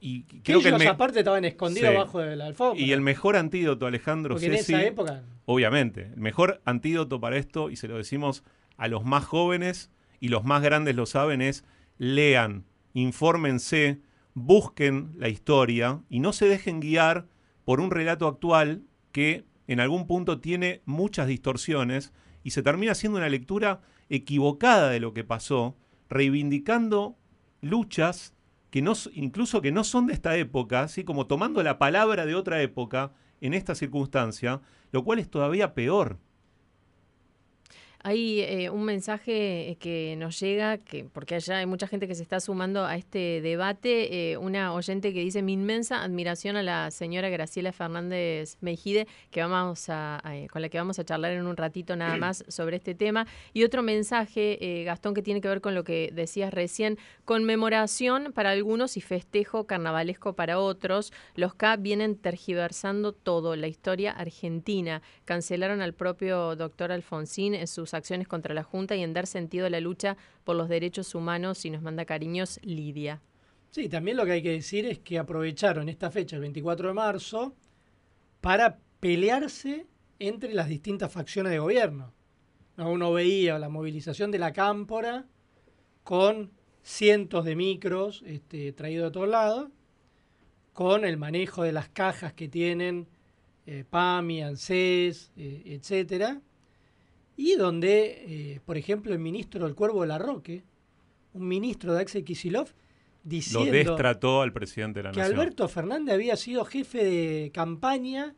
y 0.00 0.24
creo 0.42 0.60
que, 0.60 0.72
que 0.76 0.88
aparte 0.88 1.20
estaban 1.20 1.44
escondidos 1.46 1.94
bajo 1.94 2.20
de 2.20 2.36
la 2.36 2.46
alfombra. 2.46 2.80
Y 2.80 2.92
el 2.92 3.00
mejor 3.00 3.36
antídoto, 3.36 3.86
Alejandro, 3.86 4.34
Porque 4.34 4.46
en 4.46 4.54
esa 4.54 4.84
época. 4.84 5.22
Obviamente, 5.46 6.10
el 6.14 6.20
mejor 6.20 6.60
antídoto 6.66 7.18
para 7.18 7.38
esto, 7.38 7.70
y 7.70 7.76
se 7.76 7.88
lo 7.88 7.96
decimos 7.96 8.44
a 8.78 8.88
los 8.88 9.04
más 9.04 9.26
jóvenes 9.26 9.90
y 10.20 10.28
los 10.28 10.44
más 10.44 10.62
grandes 10.62 10.96
lo 10.96 11.04
saben, 11.04 11.42
es 11.42 11.64
lean, 11.98 12.64
infórmense, 12.94 14.00
busquen 14.32 15.12
la 15.18 15.28
historia 15.28 16.00
y 16.08 16.20
no 16.20 16.32
se 16.32 16.46
dejen 16.48 16.80
guiar 16.80 17.26
por 17.64 17.80
un 17.80 17.90
relato 17.90 18.26
actual 18.26 18.84
que 19.12 19.44
en 19.66 19.80
algún 19.80 20.06
punto 20.06 20.40
tiene 20.40 20.80
muchas 20.86 21.26
distorsiones 21.26 22.12
y 22.42 22.50
se 22.52 22.62
termina 22.62 22.92
haciendo 22.92 23.18
una 23.18 23.28
lectura 23.28 23.82
equivocada 24.08 24.88
de 24.88 25.00
lo 25.00 25.12
que 25.12 25.24
pasó, 25.24 25.76
reivindicando 26.08 27.18
luchas 27.60 28.34
que 28.70 28.80
no, 28.80 28.92
incluso 29.12 29.60
que 29.60 29.72
no 29.72 29.84
son 29.84 30.06
de 30.06 30.14
esta 30.14 30.36
época, 30.36 30.82
así 30.82 31.04
como 31.04 31.26
tomando 31.26 31.62
la 31.62 31.78
palabra 31.78 32.26
de 32.26 32.34
otra 32.34 32.62
época 32.62 33.12
en 33.40 33.54
esta 33.54 33.74
circunstancia, 33.74 34.60
lo 34.92 35.04
cual 35.04 35.18
es 35.18 35.28
todavía 35.28 35.74
peor. 35.74 36.18
Hay 38.04 38.42
eh, 38.42 38.70
un 38.70 38.84
mensaje 38.84 39.70
eh, 39.70 39.76
que 39.76 40.14
nos 40.16 40.38
llega, 40.38 40.78
que 40.78 41.04
porque 41.04 41.34
allá 41.34 41.58
hay 41.58 41.66
mucha 41.66 41.88
gente 41.88 42.06
que 42.06 42.14
se 42.14 42.22
está 42.22 42.38
sumando 42.38 42.84
a 42.84 42.96
este 42.96 43.40
debate, 43.40 44.32
eh, 44.32 44.36
una 44.36 44.72
oyente 44.72 45.12
que 45.12 45.18
dice 45.18 45.42
mi 45.42 45.54
inmensa 45.54 46.04
admiración 46.04 46.56
a 46.56 46.62
la 46.62 46.92
señora 46.92 47.28
Graciela 47.28 47.72
Fernández 47.72 48.56
Mejide, 48.60 49.08
que 49.32 49.42
vamos 49.42 49.88
a, 49.88 50.22
con 50.52 50.62
la 50.62 50.68
que 50.68 50.78
vamos 50.78 51.00
a 51.00 51.04
charlar 51.04 51.32
en 51.32 51.44
un 51.44 51.56
ratito 51.56 51.96
nada 51.96 52.16
más 52.16 52.44
sobre 52.46 52.76
este 52.76 52.94
tema. 52.94 53.26
Y 53.52 53.64
otro 53.64 53.82
mensaje, 53.82 54.84
Gastón, 54.84 55.14
que 55.14 55.22
tiene 55.22 55.40
que 55.40 55.48
ver 55.48 55.60
con 55.60 55.74
lo 55.74 55.82
que 55.82 56.10
decías 56.12 56.54
recién, 56.54 56.98
conmemoración 57.24 58.32
para 58.32 58.50
algunos 58.50 58.96
y 58.96 59.00
festejo 59.00 59.66
carnavalesco 59.66 60.34
para 60.34 60.60
otros. 60.60 61.12
Los 61.34 61.54
K 61.54 61.76
vienen 61.76 62.16
tergiversando 62.16 63.12
todo, 63.12 63.56
la 63.56 63.66
historia 63.66 64.12
argentina. 64.12 65.02
Cancelaron 65.24 65.80
al 65.80 65.94
propio 65.94 66.54
doctor 66.54 66.92
Alfonsín 66.92 67.54
en 67.54 67.66
su 67.66 67.87
acciones 67.94 68.28
contra 68.28 68.54
la 68.54 68.62
Junta 68.62 68.96
y 68.96 69.02
en 69.02 69.12
dar 69.12 69.26
sentido 69.26 69.66
a 69.66 69.70
la 69.70 69.80
lucha 69.80 70.16
por 70.44 70.56
los 70.56 70.68
derechos 70.68 71.14
humanos 71.14 71.64
y 71.64 71.70
nos 71.70 71.82
manda 71.82 72.04
cariños 72.04 72.60
Lidia. 72.62 73.20
Sí, 73.70 73.88
también 73.88 74.16
lo 74.16 74.24
que 74.24 74.32
hay 74.32 74.42
que 74.42 74.52
decir 74.52 74.86
es 74.86 74.98
que 74.98 75.18
aprovecharon 75.18 75.88
esta 75.88 76.10
fecha, 76.10 76.36
el 76.36 76.42
24 76.42 76.88
de 76.88 76.94
marzo, 76.94 77.54
para 78.40 78.78
pelearse 79.00 79.86
entre 80.18 80.54
las 80.54 80.68
distintas 80.68 81.12
facciones 81.12 81.52
de 81.52 81.58
gobierno. 81.58 82.12
Uno 82.76 83.12
veía 83.12 83.58
la 83.58 83.68
movilización 83.68 84.30
de 84.30 84.38
la 84.38 84.52
cámpora 84.52 85.26
con 86.04 86.52
cientos 86.82 87.44
de 87.44 87.56
micros 87.56 88.22
este, 88.24 88.72
traídos 88.72 89.08
de 89.08 89.10
todos 89.10 89.28
lados, 89.28 89.68
con 90.72 91.04
el 91.04 91.16
manejo 91.16 91.62
de 91.64 91.72
las 91.72 91.88
cajas 91.88 92.32
que 92.32 92.48
tienen 92.48 93.08
eh, 93.66 93.84
PAMI, 93.88 94.42
ANSES, 94.42 95.32
eh, 95.36 95.62
etcétera, 95.66 96.40
y 97.38 97.54
donde, 97.54 98.24
eh, 98.26 98.60
por 98.66 98.76
ejemplo, 98.76 99.12
el 99.12 99.20
ministro 99.20 99.64
del 99.64 99.76
Cuervo 99.76 100.02
de 100.02 100.08
la 100.08 100.18
Roque, 100.18 100.64
un 101.34 101.46
ministro 101.46 101.94
de 101.94 102.00
Axel 102.00 102.24
Kisilov, 102.24 102.66
diciendo 103.22 103.66
Lo 103.66 103.70
destrató 103.70 104.42
al 104.42 104.52
presidente 104.52 104.98
de 104.98 105.04
la 105.04 105.12
que 105.12 105.22
Alberto 105.22 105.68
Fernández 105.68 106.14
había 106.14 106.34
sido 106.34 106.64
jefe 106.64 107.04
de 107.04 107.52
campaña 107.54 108.34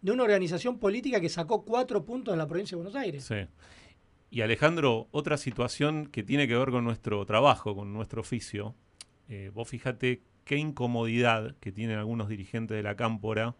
de 0.00 0.12
una 0.12 0.22
organización 0.22 0.78
política 0.78 1.20
que 1.20 1.28
sacó 1.28 1.64
cuatro 1.64 2.04
puntos 2.04 2.34
en 2.34 2.38
la 2.38 2.46
provincia 2.46 2.76
de 2.76 2.84
Buenos 2.84 2.94
Aires. 2.94 3.24
Sí. 3.24 3.48
Y 4.30 4.42
Alejandro, 4.42 5.08
otra 5.10 5.38
situación 5.38 6.06
que 6.06 6.22
tiene 6.22 6.46
que 6.46 6.56
ver 6.56 6.70
con 6.70 6.84
nuestro 6.84 7.26
trabajo, 7.26 7.74
con 7.74 7.92
nuestro 7.92 8.20
oficio. 8.20 8.76
Eh, 9.28 9.50
vos 9.52 9.68
fíjate 9.68 10.22
qué 10.44 10.56
incomodidad 10.56 11.56
que 11.58 11.72
tienen 11.72 11.98
algunos 11.98 12.28
dirigentes 12.28 12.76
de 12.76 12.84
la 12.84 12.94
Cámpora 12.94 13.56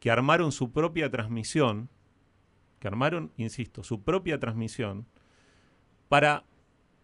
que 0.00 0.10
armaron 0.10 0.52
su 0.52 0.70
propia 0.70 1.10
transmisión 1.10 1.88
que 2.78 2.88
armaron, 2.88 3.32
insisto, 3.36 3.82
su 3.82 4.02
propia 4.02 4.38
transmisión 4.38 5.06
para, 6.08 6.44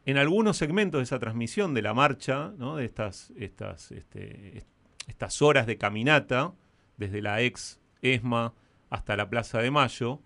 en 0.06 0.16
algunos 0.16 0.56
segmentos 0.56 0.98
de 0.98 1.04
esa 1.04 1.18
transmisión 1.18 1.74
de 1.74 1.82
la 1.82 1.94
marcha, 1.94 2.50
de 2.50 2.84
estas, 2.84 3.32
estas, 3.36 3.92
este, 3.92 4.64
estas 5.06 5.42
horas 5.42 5.66
de 5.66 5.78
caminata, 5.78 6.54
desde 6.96 7.22
la 7.22 7.40
ex 7.42 7.80
ESMA 8.02 8.54
hasta 8.90 9.16
la 9.16 9.28
Plaza 9.28 9.60
de 9.60 9.70
Mayo, 9.70 10.20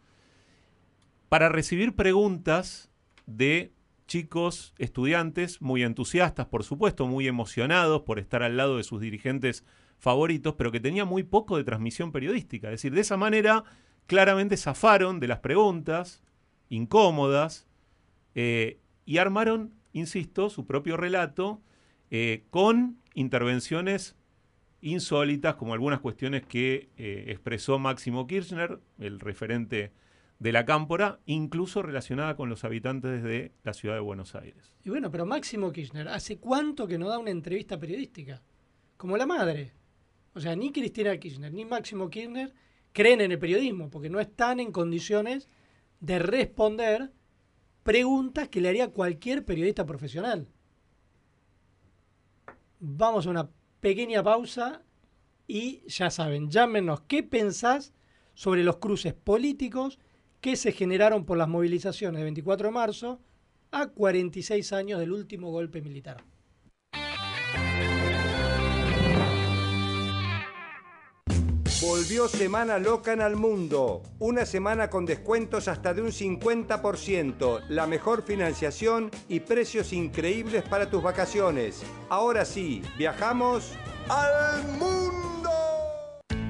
para 1.29 1.49
recibir 1.49 1.95
preguntas 1.95 2.91
de 3.27 3.73
chicos, 4.07 4.75
estudiantes, 4.79 5.61
muy 5.61 5.83
entusiastas, 5.83 6.47
por 6.47 6.65
supuesto, 6.65 7.07
muy 7.07 7.29
emocionados 7.29 8.03
por 8.03 8.19
estar 8.19 8.43
al 8.43 8.57
lado 8.57 8.79
de 8.79 8.83
sus 8.83 9.01
dirigentes 9.01 9.65
favoritos, 9.99 10.55
pero 10.57 10.73
que 10.73 10.81
tenía 10.81 11.05
muy 11.05 11.23
poco 11.23 11.57
de 11.57 11.65
transmisión 11.65 12.11
periodística. 12.11 12.69
Es 12.69 12.73
decir, 12.73 12.95
de 12.95 13.03
esa 13.03 13.17
manera 13.17 13.65
claramente 14.09 14.57
zafaron 14.57 15.21
de 15.21 15.29
las 15.29 15.39
preguntas 15.39 16.23
incómodas 16.71 17.69
eh, 18.35 18.81
y 19.05 19.19
armaron, 19.19 19.75
insisto, 19.93 20.51
su 20.51 20.67
propio 20.67 20.97
relato 20.97 21.61
eh, 22.11 22.45
con 22.51 22.99
intervenciones 23.15 24.17
insólitas, 24.81 25.57
como 25.57 25.75
algunas 25.75 26.01
cuestiones 26.01 26.45
que 26.47 26.89
eh, 26.97 27.27
expresó 27.29 27.79
Máximo 27.79 28.27
Kirchner, 28.27 28.81
el 28.99 29.21
referente 29.21 29.93
de 30.39 30.53
la 30.53 30.65
cámpora, 30.65 31.21
incluso 31.27 31.83
relacionada 31.83 32.35
con 32.35 32.49
los 32.49 32.65
habitantes 32.65 33.23
de 33.23 33.53
la 33.63 33.75
ciudad 33.75 33.97
de 33.97 34.01
Buenos 34.01 34.35
Aires. 34.35 34.75
Y 34.85 34.91
bueno, 34.91 35.11
pero 35.11 35.27
Máximo 35.27 35.71
Kirchner, 35.71 36.09
¿hace 36.09 36.39
cuánto 36.39 36.87
que 36.87 36.97
no 36.97 37.09
da 37.09 37.19
una 37.19 37.31
entrevista 37.31 37.79
periodística? 37.79 38.41
Como 38.97 39.19
la 39.19 39.27
madre. 39.27 39.73
O 40.33 40.41
sea, 40.41 40.57
ni 40.57 40.73
Cristina 40.73 41.17
Kirchner, 41.19 41.53
ni 41.53 41.65
Máximo 41.67 42.09
Kirchner 42.09 42.55
creen 42.93 43.21
en 43.21 43.33
el 43.33 43.39
periodismo, 43.39 43.91
porque 43.91 44.11
no 44.11 44.21
están 44.21 44.61
en 44.61 44.73
condiciones 44.73 45.49
de 46.01 46.19
responder 46.19 47.13
preguntas 47.83 48.49
que 48.49 48.61
le 48.61 48.69
haría 48.69 48.89
cualquier 48.89 49.45
periodista 49.45 49.87
profesional. 49.87 50.49
Vamos 52.81 53.27
a 53.27 53.31
una 53.31 53.51
pequeña 53.81 54.23
pausa 54.23 54.83
y 55.47 55.83
ya 55.89 56.11
saben, 56.11 56.51
llámenos 56.51 57.01
qué 57.03 57.23
pensás 57.23 57.95
sobre 58.35 58.63
los 58.63 58.77
cruces 58.77 59.15
políticos 59.15 59.99
que 60.41 60.57
se 60.57 60.73
generaron 60.73 61.25
por 61.25 61.39
las 61.39 61.49
movilizaciones 61.49 62.19
de 62.19 62.25
24 62.25 62.69
de 62.69 62.73
marzo 62.75 63.21
a 63.71 63.89
46 63.89 64.73
años 64.73 65.01
del 65.01 65.13
último 65.13 65.51
golpe 65.51 65.81
militar. 65.83 66.23
Volvió 72.09 72.27
Semana 72.27 72.79
Loca 72.79 73.13
en 73.13 73.21
al 73.21 73.37
mundo. 73.37 74.03
Una 74.19 74.47
semana 74.47 74.89
con 74.89 75.05
descuentos 75.05 75.69
hasta 75.69 75.93
de 75.93 76.01
un 76.01 76.09
50%, 76.09 77.65
la 77.69 77.87
mejor 77.87 78.23
financiación 78.23 79.11
y 79.29 79.41
precios 79.41 79.93
increíbles 79.93 80.63
para 80.63 80.89
tus 80.89 81.03
vacaciones. 81.03 81.83
Ahora 82.09 82.47
sí, 82.47 82.81
viajamos 82.97 83.75
al 84.09 84.67
mundo. 84.79 85.51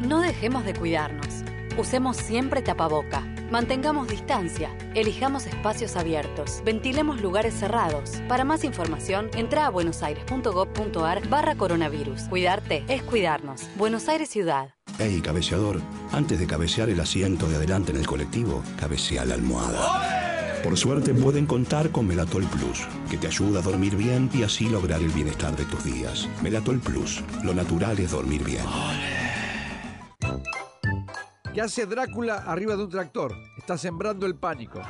No 0.06 0.20
dejemos 0.20 0.64
de 0.64 0.74
cuidarnos. 0.74 1.42
Usemos 1.78 2.16
siempre 2.16 2.60
tapaboca. 2.60 3.20
Mantengamos 3.52 4.08
distancia. 4.08 4.76
Elijamos 4.96 5.46
espacios 5.46 5.94
abiertos. 5.94 6.60
Ventilemos 6.64 7.20
lugares 7.20 7.54
cerrados. 7.54 8.20
Para 8.26 8.44
más 8.44 8.64
información, 8.64 9.30
entra 9.36 9.64
a 9.64 9.70
buenosaires.gov.ar 9.70 11.28
barra 11.28 11.54
coronavirus. 11.54 12.22
Cuidarte 12.22 12.84
es 12.88 13.04
cuidarnos. 13.04 13.68
Buenos 13.76 14.08
Aires 14.08 14.28
Ciudad. 14.28 14.74
Hey, 14.98 15.20
cabeceador, 15.22 15.80
antes 16.10 16.40
de 16.40 16.48
cabecear 16.48 16.90
el 16.90 16.98
asiento 16.98 17.46
de 17.46 17.54
adelante 17.54 17.92
en 17.92 17.98
el 17.98 18.06
colectivo, 18.08 18.60
cabecea 18.80 19.24
la 19.24 19.34
almohada. 19.34 20.60
Por 20.64 20.76
suerte 20.76 21.14
pueden 21.14 21.46
contar 21.46 21.90
con 21.90 22.08
Melatol 22.08 22.42
Plus, 22.46 22.88
que 23.08 23.18
te 23.18 23.28
ayuda 23.28 23.60
a 23.60 23.62
dormir 23.62 23.94
bien 23.94 24.28
y 24.34 24.42
así 24.42 24.68
lograr 24.68 25.00
el 25.00 25.10
bienestar 25.10 25.56
de 25.56 25.64
tus 25.64 25.84
días. 25.84 26.28
Melatol 26.42 26.80
Plus, 26.80 27.22
lo 27.44 27.54
natural 27.54 28.00
es 28.00 28.10
dormir 28.10 28.42
bien. 28.42 28.64
¿Qué 31.54 31.60
hace 31.60 31.86
Drácula 31.86 32.44
arriba 32.46 32.76
de 32.76 32.84
un 32.84 32.90
tractor? 32.90 33.34
Está 33.56 33.78
sembrando 33.78 34.26
el 34.26 34.36
pánico. 34.36 34.80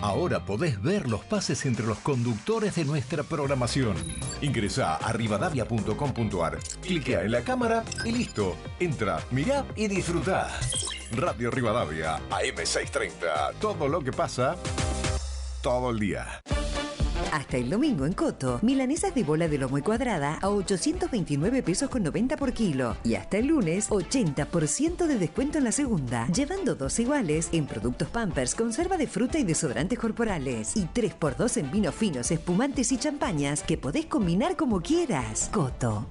Ahora 0.00 0.44
podés 0.44 0.80
ver 0.80 1.08
los 1.08 1.24
pases 1.24 1.66
entre 1.66 1.84
los 1.84 1.98
conductores 1.98 2.76
de 2.76 2.84
nuestra 2.84 3.24
programación. 3.24 3.96
Ingresa 4.40 4.96
a 4.96 5.12
rivadavia.com.ar, 5.12 6.58
cliquea 6.80 7.22
en 7.22 7.32
la 7.32 7.42
cámara 7.42 7.82
y 8.04 8.12
listo. 8.12 8.56
Entra, 8.78 9.18
mirá 9.32 9.64
y 9.74 9.88
disfruta. 9.88 10.48
Radio 11.12 11.50
Rivadavia, 11.50 12.18
AM630. 12.30 13.54
Todo 13.60 13.88
lo 13.88 14.00
que 14.00 14.12
pasa, 14.12 14.56
todo 15.62 15.90
el 15.90 15.98
día. 15.98 16.40
Hasta 17.32 17.56
el 17.56 17.70
domingo 17.70 18.06
en 18.06 18.12
Coto, 18.12 18.58
milanesas 18.62 19.14
de 19.14 19.24
bola 19.24 19.48
de 19.48 19.58
lomo 19.58 19.78
y 19.78 19.82
cuadrada 19.82 20.38
a 20.40 20.48
829 20.48 21.62
pesos 21.62 21.90
con 21.90 22.02
90 22.02 22.36
por 22.36 22.52
kilo. 22.52 22.96
Y 23.04 23.14
hasta 23.14 23.38
el 23.38 23.46
lunes, 23.46 23.90
80% 23.90 25.06
de 25.06 25.18
descuento 25.18 25.58
en 25.58 25.64
la 25.64 25.72
segunda, 25.72 26.26
llevando 26.28 26.74
dos 26.74 26.98
iguales 26.98 27.48
en 27.52 27.66
productos 27.66 28.08
Pampers, 28.08 28.54
conserva 28.54 28.96
de 28.96 29.06
fruta 29.06 29.38
y 29.38 29.44
desodorantes 29.44 29.98
corporales. 29.98 30.76
Y 30.76 30.86
3x2 30.86 31.58
en 31.58 31.70
vinos 31.70 31.94
finos, 31.94 32.30
espumantes 32.30 32.92
y 32.92 32.98
champañas 32.98 33.62
que 33.62 33.76
podés 33.76 34.06
combinar 34.06 34.56
como 34.56 34.80
quieras. 34.80 35.50
Coto. 35.52 36.06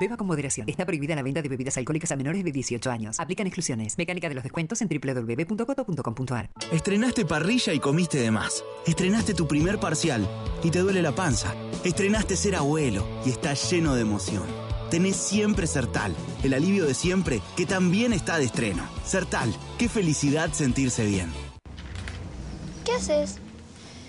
Beba 0.00 0.16
con 0.16 0.26
moderación. 0.26 0.66
Está 0.66 0.86
prohibida 0.86 1.14
la 1.14 1.22
venta 1.22 1.42
de 1.42 1.48
bebidas 1.50 1.76
alcohólicas 1.76 2.10
a 2.10 2.16
menores 2.16 2.42
de 2.42 2.50
18 2.50 2.90
años. 2.90 3.20
Aplican 3.20 3.46
exclusiones. 3.46 3.98
Mecánica 3.98 4.30
de 4.30 4.34
los 4.34 4.42
descuentos 4.42 4.80
en 4.80 4.88
www.coto.com.ar. 4.88 6.48
Estrenaste 6.72 7.26
parrilla 7.26 7.74
y 7.74 7.80
comiste 7.80 8.18
de 8.18 8.30
más. 8.30 8.64
Estrenaste 8.86 9.34
tu 9.34 9.46
primer 9.46 9.78
parcial 9.78 10.26
y 10.64 10.70
te 10.70 10.78
duele 10.78 11.02
la 11.02 11.12
panza. 11.12 11.54
Estrenaste 11.84 12.34
ser 12.34 12.56
abuelo 12.56 13.06
y 13.26 13.30
estás 13.30 13.70
lleno 13.70 13.94
de 13.94 14.00
emoción. 14.00 14.44
Tenés 14.90 15.16
siempre 15.16 15.66
Sertal, 15.66 16.16
el 16.42 16.54
alivio 16.54 16.86
de 16.86 16.94
siempre 16.94 17.42
que 17.54 17.66
también 17.66 18.14
está 18.14 18.38
de 18.38 18.46
estreno. 18.46 18.88
Sertal, 19.04 19.54
qué 19.78 19.90
felicidad 19.90 20.50
sentirse 20.54 21.04
bien. 21.04 21.30
¿Qué 22.86 22.92
haces? 22.92 23.36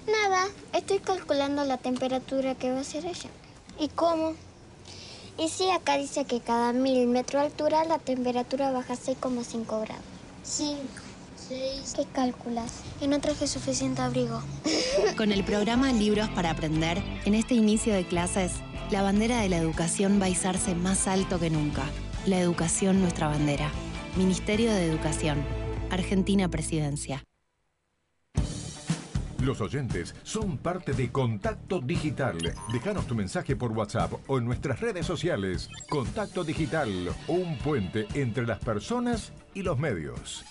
Nada, 0.08 0.48
estoy 0.74 1.00
calculando 1.00 1.66
la 1.66 1.78
temperatura 1.78 2.56
que 2.56 2.72
va 2.72 2.80
a 2.80 2.86
ser 2.86 3.06
ella. 3.06 3.30
¿Y 3.78 3.90
cómo? 3.90 4.36
Y 5.38 5.50
sí, 5.50 5.70
acá 5.72 5.98
dice 5.98 6.26
que 6.26 6.40
cada 6.40 6.74
mil 6.74 7.08
metro 7.08 7.40
de 7.40 7.46
altura 7.46 7.84
la 7.86 8.00
temperatura 8.00 8.72
baja 8.72 8.96
6,5 8.96 9.82
grados. 9.82 10.04
5, 10.44 10.80
6. 11.50 11.94
¿Qué 11.96 12.06
calculas? 12.12 12.82
Y 13.00 13.08
no 13.08 13.20
traje 13.20 13.48
suficiente 13.48 14.02
abrigo. 14.02 14.42
Con 15.18 15.32
el 15.32 15.44
programa 15.44 15.92
Libros 15.94 16.30
para 16.30 16.52
Aprender, 16.52 17.02
en 17.26 17.36
este 17.36 17.56
inicio 17.56 17.94
de 17.94 18.06
clases, 18.06 18.54
la 18.92 19.02
bandera 19.02 19.40
de 19.42 19.50
la 19.50 19.58
educación 19.58 20.20
va 20.22 20.26
a 20.26 20.30
izarse 20.30 20.76
más 20.76 21.08
alto 21.08 21.40
que 21.40 21.50
nunca. 21.50 21.84
La 22.26 22.40
educación, 22.40 23.02
nuestra 23.02 23.28
bandera. 23.28 23.72
Ministerio 24.18 24.72
de 24.74 24.86
Educación. 24.86 25.44
Argentina 25.90 26.50
Presidencia. 26.50 27.24
Los 29.42 29.60
oyentes 29.60 30.14
son 30.22 30.60
parte 30.60 30.94
de 30.94 31.12
Contacto 31.12 31.80
Digital. 31.82 32.38
Déjanos 32.72 33.08
tu 33.08 33.16
mensaje 33.16 33.56
por 33.56 33.72
WhatsApp 33.72 34.14
o 34.28 34.38
en 34.38 34.46
nuestras 34.46 34.80
redes 34.80 35.08
sociales. 35.08 35.68
Contacto 35.90 36.44
Digital, 36.44 36.90
un 37.28 37.58
puente 37.58 38.08
entre 38.14 38.46
las 38.46 38.60
personas 38.60 39.34
y 39.56 39.64
los 39.64 39.80
medios. 39.80 40.46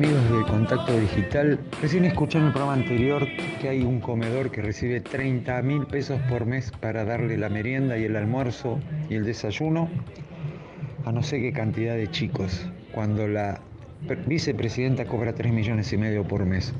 Amigos 0.00 0.30
de 0.30 0.44
Contacto 0.50 0.98
Digital, 0.98 1.60
recién 1.82 2.06
escuché 2.06 2.38
en 2.38 2.46
el 2.46 2.52
programa 2.52 2.72
anterior 2.72 3.28
que 3.60 3.68
hay 3.68 3.82
un 3.82 4.00
comedor 4.00 4.50
que 4.50 4.62
recibe 4.62 5.02
30 5.02 5.60
mil 5.60 5.84
pesos 5.84 6.18
por 6.22 6.46
mes 6.46 6.70
para 6.80 7.04
darle 7.04 7.36
la 7.36 7.50
merienda 7.50 7.98
y 7.98 8.04
el 8.04 8.16
almuerzo 8.16 8.80
y 9.10 9.16
el 9.16 9.26
desayuno 9.26 9.90
a 11.04 11.12
no 11.12 11.22
sé 11.22 11.42
qué 11.42 11.52
cantidad 11.52 11.96
de 11.96 12.10
chicos, 12.10 12.66
cuando 12.92 13.28
la 13.28 13.60
vicepresidenta 14.26 15.04
cobra 15.04 15.34
3 15.34 15.52
millones 15.52 15.92
y 15.92 15.98
medio 15.98 16.26
por 16.26 16.46
mes 16.46 16.72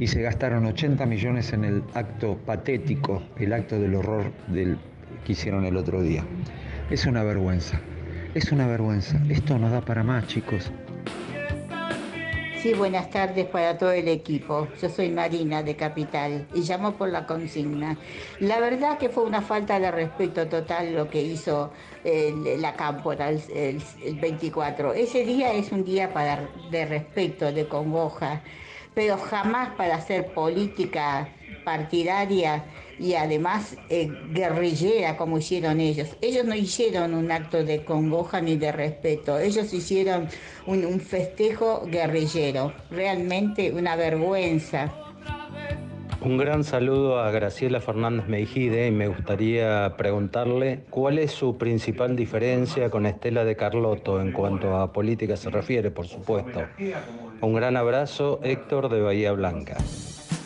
y 0.00 0.08
se 0.08 0.22
gastaron 0.22 0.66
80 0.66 1.06
millones 1.06 1.52
en 1.52 1.64
el 1.64 1.84
acto 1.94 2.36
patético, 2.36 3.22
el 3.38 3.52
acto 3.52 3.78
del 3.78 3.94
horror 3.94 4.32
que 5.24 5.32
hicieron 5.32 5.66
el 5.66 5.76
otro 5.76 6.02
día. 6.02 6.24
Es 6.90 7.06
una 7.06 7.22
vergüenza, 7.22 7.80
es 8.34 8.50
una 8.50 8.66
vergüenza. 8.66 9.22
Esto 9.28 9.56
no 9.56 9.70
da 9.70 9.82
para 9.82 10.02
más, 10.02 10.26
chicos. 10.26 10.72
Sí, 12.62 12.72
buenas 12.72 13.10
tardes 13.10 13.46
para 13.46 13.76
todo 13.76 13.92
el 13.92 14.08
equipo. 14.08 14.66
Yo 14.80 14.88
soy 14.88 15.10
Marina 15.10 15.62
de 15.62 15.76
Capital 15.76 16.48
y 16.54 16.62
llamo 16.62 16.92
por 16.92 17.10
la 17.10 17.26
consigna. 17.26 17.98
La 18.40 18.58
verdad 18.60 18.98
que 18.98 19.08
fue 19.08 19.24
una 19.24 19.42
falta 19.42 19.78
de 19.78 19.90
respeto 19.90 20.48
total 20.48 20.94
lo 20.94 21.08
que 21.08 21.22
hizo 21.22 21.70
la 22.58 22.74
Cámpora 22.74 23.30
el, 23.30 23.42
el, 24.04 24.16
24. 24.16 24.94
Ese 24.94 25.24
día 25.24 25.52
es 25.52 25.70
un 25.70 25.84
día 25.84 26.12
para, 26.12 26.48
de 26.70 26.86
respeto, 26.86 27.52
de 27.52 27.68
congoja, 27.68 28.42
pero 28.94 29.18
jamás 29.18 29.70
para 29.76 29.96
hacer 29.96 30.32
política 30.32 31.28
partidaria 31.64 32.64
y 32.98 33.14
además 33.14 33.76
eh, 33.88 34.10
guerrillera 34.32 35.16
como 35.16 35.38
hicieron 35.38 35.80
ellos. 35.80 36.08
Ellos 36.20 36.44
no 36.44 36.54
hicieron 36.54 37.14
un 37.14 37.30
acto 37.30 37.64
de 37.64 37.84
congoja 37.84 38.40
ni 38.40 38.56
de 38.56 38.72
respeto, 38.72 39.38
ellos 39.38 39.72
hicieron 39.72 40.28
un, 40.66 40.84
un 40.84 41.00
festejo 41.00 41.86
guerrillero, 41.86 42.72
realmente 42.90 43.72
una 43.72 43.96
vergüenza. 43.96 44.92
Un 46.26 46.38
gran 46.38 46.64
saludo 46.64 47.20
a 47.20 47.30
Graciela 47.30 47.78
Fernández 47.80 48.26
Meijide 48.26 48.88
y 48.88 48.90
me 48.90 49.06
gustaría 49.06 49.94
preguntarle 49.96 50.80
cuál 50.90 51.20
es 51.20 51.30
su 51.30 51.56
principal 51.56 52.16
diferencia 52.16 52.90
con 52.90 53.06
Estela 53.06 53.44
de 53.44 53.54
Carlotto 53.54 54.20
en 54.20 54.32
cuanto 54.32 54.76
a 54.76 54.92
política 54.92 55.36
se 55.36 55.50
refiere, 55.50 55.92
por 55.92 56.08
supuesto. 56.08 56.64
Un 57.40 57.54
gran 57.54 57.76
abrazo, 57.76 58.40
Héctor 58.42 58.88
de 58.88 59.02
Bahía 59.02 59.30
Blanca. 59.32 59.76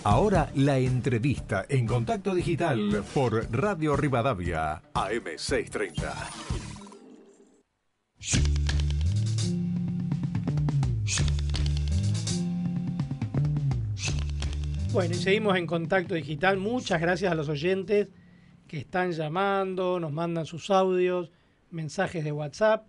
Ahora 0.02 0.50
la 0.54 0.78
entrevista 0.78 1.66
en 1.68 1.86
Contacto 1.86 2.34
Digital 2.34 3.04
por 3.12 3.52
Radio 3.52 3.96
Rivadavia, 3.96 4.80
AM630. 4.94 6.14
Bueno, 14.90 15.14
y 15.14 15.18
seguimos 15.18 15.58
en 15.58 15.66
Contacto 15.66 16.14
Digital. 16.14 16.56
Muchas 16.56 16.98
gracias 16.98 17.30
a 17.30 17.34
los 17.34 17.50
oyentes 17.50 18.08
que 18.66 18.78
están 18.78 19.12
llamando, 19.12 20.00
nos 20.00 20.12
mandan 20.12 20.46
sus 20.46 20.70
audios, 20.70 21.30
mensajes 21.70 22.24
de 22.24 22.32
WhatsApp. 22.32 22.86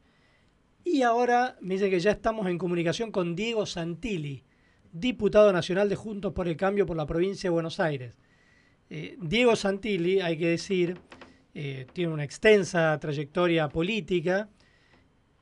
Y 0.86 1.02
ahora 1.02 1.58
me 1.60 1.74
dice 1.74 1.90
que 1.90 2.00
ya 2.00 2.12
estamos 2.12 2.48
en 2.48 2.58
comunicación 2.58 3.12
con 3.12 3.36
Diego 3.36 3.66
Santilli 3.66 4.46
diputado 4.92 5.52
nacional 5.54 5.90
de 5.90 5.96
Juntos 5.96 6.34
por 6.34 6.48
el 6.48 6.58
Cambio 6.58 6.86
por 6.86 6.98
la 6.98 7.06
provincia 7.06 7.50
de 7.50 7.54
Buenos 7.54 7.80
Aires. 7.80 8.18
Eh, 8.90 9.18
Diego 9.22 9.56
Santilli, 9.56 10.20
hay 10.20 10.38
que 10.38 10.48
decir, 10.48 10.98
eh, 11.54 11.88
tiene 11.94 12.14
una 12.14 12.24
extensa 12.24 12.98
trayectoria 13.00 13.70
política. 13.70 14.50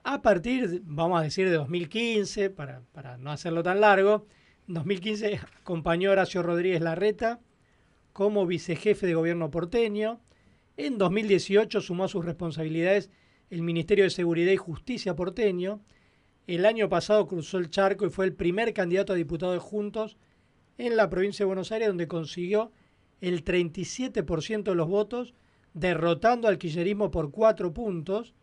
A 0.04 0.22
partir, 0.22 0.82
vamos 0.86 1.20
a 1.20 1.24
decir, 1.24 1.50
de 1.50 1.56
2015, 1.56 2.50
para, 2.50 2.82
para 2.92 3.18
no 3.18 3.32
hacerlo 3.32 3.64
tan 3.64 3.82
largo, 3.82 4.28
en 4.68 4.76
2015 4.76 5.40
acompañó 5.62 6.10
a 6.10 6.14
Horacio 6.14 6.44
Rodríguez 6.44 6.82
Larreta 6.82 7.40
como 8.14 8.46
vicejefe 8.46 9.08
de 9.08 9.16
gobierno 9.16 9.50
porteño. 9.50 10.22
En 10.78 10.98
2018 10.98 11.82
sumó 11.82 12.06
a 12.06 12.08
sus 12.08 12.24
responsabilidades 12.24 13.10
el 13.50 13.64
Ministerio 13.64 14.04
de 14.04 14.12
Seguridad 14.12 14.52
y 14.52 14.58
Justicia 14.58 15.16
porteño 15.16 15.82
el 16.56 16.66
año 16.66 16.90
pasado 16.90 17.28
cruzó 17.28 17.58
el 17.58 17.70
charco 17.70 18.06
y 18.06 18.10
fue 18.10 18.26
el 18.26 18.34
primer 18.34 18.74
candidato 18.74 19.14
a 19.14 19.16
diputado 19.16 19.54
de 19.54 19.60
Juntos 19.60 20.18
en 20.78 20.96
la 20.96 21.10
provincia 21.10 21.44
de 21.44 21.48
Buenos 21.48 21.72
Aires, 21.72 21.88
donde 21.88 22.08
consiguió 22.08 22.72
el 23.22 23.44
37% 23.44 24.64
de 24.64 24.76
los 24.76 24.88
votos, 24.88 25.36
derrotando 25.74 26.48
al 26.48 26.58
kirchnerismo 26.58 27.12
por 27.12 27.32
cuatro 27.32 27.74
puntos. 27.74 28.34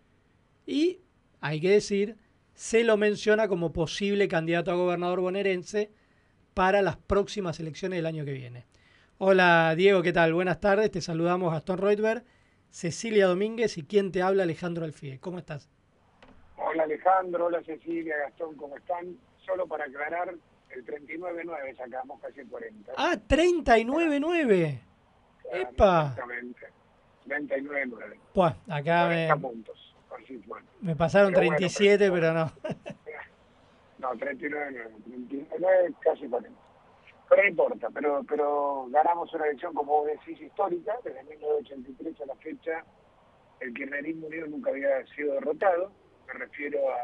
Y, 0.66 1.00
hay 1.40 1.60
que 1.60 1.70
decir, 1.70 2.16
se 2.54 2.84
lo 2.84 2.96
menciona 2.96 3.48
como 3.48 3.72
posible 3.72 4.28
candidato 4.28 4.70
a 4.70 4.76
gobernador 4.76 5.20
bonaerense 5.20 5.90
para 6.54 6.82
las 6.82 6.96
próximas 6.96 7.58
elecciones 7.60 7.98
del 7.98 8.06
año 8.06 8.24
que 8.24 8.32
viene. 8.32 8.66
Hola 9.18 9.74
Diego, 9.76 10.02
¿qué 10.02 10.12
tal? 10.12 10.34
Buenas 10.34 10.60
tardes, 10.60 10.90
te 10.90 11.00
saludamos 11.00 11.52
Gastón 11.52 11.78
Reutberg 11.78 12.24
Cecilia 12.70 13.26
Domínguez 13.26 13.78
y 13.78 13.82
quien 13.84 14.12
te 14.12 14.22
habla 14.22 14.42
Alejandro 14.42 14.84
Alfie. 14.84 15.18
¿Cómo 15.18 15.38
estás? 15.38 15.70
Hola 16.56 16.84
Alejandro, 16.84 17.46
hola 17.46 17.62
Cecilia, 17.62 18.16
Gastón, 18.18 18.56
¿cómo 18.56 18.76
están? 18.76 19.16
Solo 19.44 19.66
para 19.66 19.84
aclarar, 19.84 20.34
el 20.70 20.84
39.9 20.86 21.76
sacamos 21.76 22.20
casi 22.20 22.40
el 22.40 22.48
40. 22.48 22.92
Ah, 22.96 23.16
39.9. 23.28 24.80
¡Epa! 25.52 26.08
Exactamente. 26.08 26.66
29.9. 27.26 28.18
Pues 28.32 28.52
acá 28.68 29.08
me, 29.08 29.26
40 29.28 29.36
puntos. 29.36 29.94
Así, 30.16 30.42
bueno. 30.46 30.66
me 30.80 30.96
pasaron 30.96 31.32
Pero 31.32 31.46
bueno, 31.46 31.56
37, 31.56 32.10
pero 32.10 32.32
no. 32.32 32.52
No, 33.98 34.12
39.9. 34.12 35.04
39, 35.04 35.94
casi 36.00 36.28
40. 36.28 36.60
Pero 37.28 37.42
no 37.42 37.48
importa, 37.48 37.88
pero, 37.92 38.22
pero 38.28 38.86
ganamos 38.90 39.32
una 39.34 39.46
elección, 39.46 39.74
como 39.74 40.00
vos 40.00 40.06
decís, 40.06 40.40
histórica. 40.40 40.94
Desde 41.02 41.22
1983 41.24 42.20
a 42.20 42.26
la 42.26 42.36
fecha, 42.36 42.84
el 43.60 43.74
kirchnerismo 43.74 44.28
unido 44.28 44.46
nunca 44.46 44.70
había 44.70 45.04
sido 45.14 45.34
derrotado. 45.34 45.90
Me 46.26 46.32
refiero 46.34 46.78
a 46.90 46.96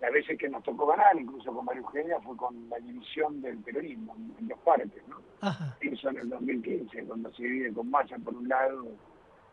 las 0.00 0.12
veces 0.12 0.36
que 0.38 0.48
nos 0.48 0.62
tocó 0.62 0.86
ganar, 0.86 1.16
incluso 1.18 1.52
con 1.54 1.64
María 1.64 1.80
Eugenia, 1.80 2.20
fue 2.20 2.36
con 2.36 2.68
la 2.68 2.78
división 2.78 3.40
del 3.40 3.58
peronismo 3.58 4.14
en 4.38 4.48
dos 4.48 4.58
partes, 4.60 5.02
¿no? 5.08 5.16
Ajá. 5.40 5.76
Eso 5.80 6.08
en 6.10 6.18
el 6.18 6.28
2015, 6.28 7.04
cuando 7.04 7.32
se 7.32 7.42
divide 7.42 7.72
con 7.72 7.90
Massa 7.90 8.16
por 8.18 8.34
un 8.34 8.48
lado 8.48 8.86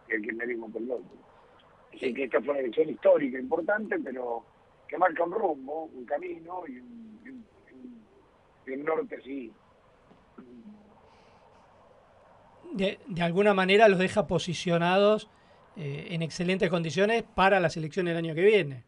y 0.10 0.14
el 0.14 0.22
kirchnerismo 0.22 0.70
por 0.70 0.82
el 0.82 0.92
otro. 0.92 1.06
Así 1.94 2.14
que 2.14 2.24
esta 2.24 2.40
fue 2.42 2.52
una 2.52 2.60
elección 2.60 2.90
histórica 2.90 3.38
importante, 3.40 4.00
pero 4.00 4.44
que 4.88 4.98
marca 4.98 5.24
un 5.24 5.32
rumbo, 5.34 5.86
un 5.86 6.06
camino 6.06 6.64
y 6.68 6.80
un, 6.80 7.20
y 7.26 7.30
un- 7.30 7.46
y 7.70 7.74
un- 7.74 8.04
y 8.68 8.72
un 8.80 8.86
norte 8.86 9.16
así. 9.18 9.54
De, 12.74 13.00
de 13.08 13.22
alguna 13.22 13.54
manera 13.54 13.88
los 13.90 14.00
deja 14.00 14.28
posicionados 14.28 15.30
eh, 15.84 16.14
en 16.14 16.22
excelentes 16.22 16.70
condiciones 16.70 17.24
para 17.24 17.60
las 17.60 17.76
elecciones 17.76 18.14
del 18.14 18.24
año 18.24 18.36
que 18.36 18.44
viene. 18.44 18.84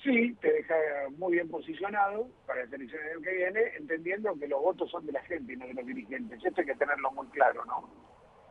Sí, 0.00 0.32
te 0.40 0.52
deja 0.52 0.76
muy 1.18 1.32
bien 1.32 1.48
posicionado 1.48 2.28
para 2.46 2.62
las 2.62 2.72
elecciones 2.72 3.08
del 3.08 3.16
año 3.16 3.24
que 3.24 3.36
viene, 3.36 3.60
entendiendo 3.76 4.38
que 4.38 4.46
los 4.46 4.62
votos 4.62 4.88
son 4.88 5.04
de 5.06 5.10
la 5.10 5.22
gente 5.22 5.54
y 5.54 5.56
no 5.56 5.66
de 5.66 5.74
los 5.74 5.84
dirigentes. 5.84 6.38
Esto 6.44 6.60
hay 6.60 6.68
que 6.68 6.76
tenerlo 6.76 7.10
muy 7.10 7.26
claro, 7.30 7.64
¿no? 7.64 7.90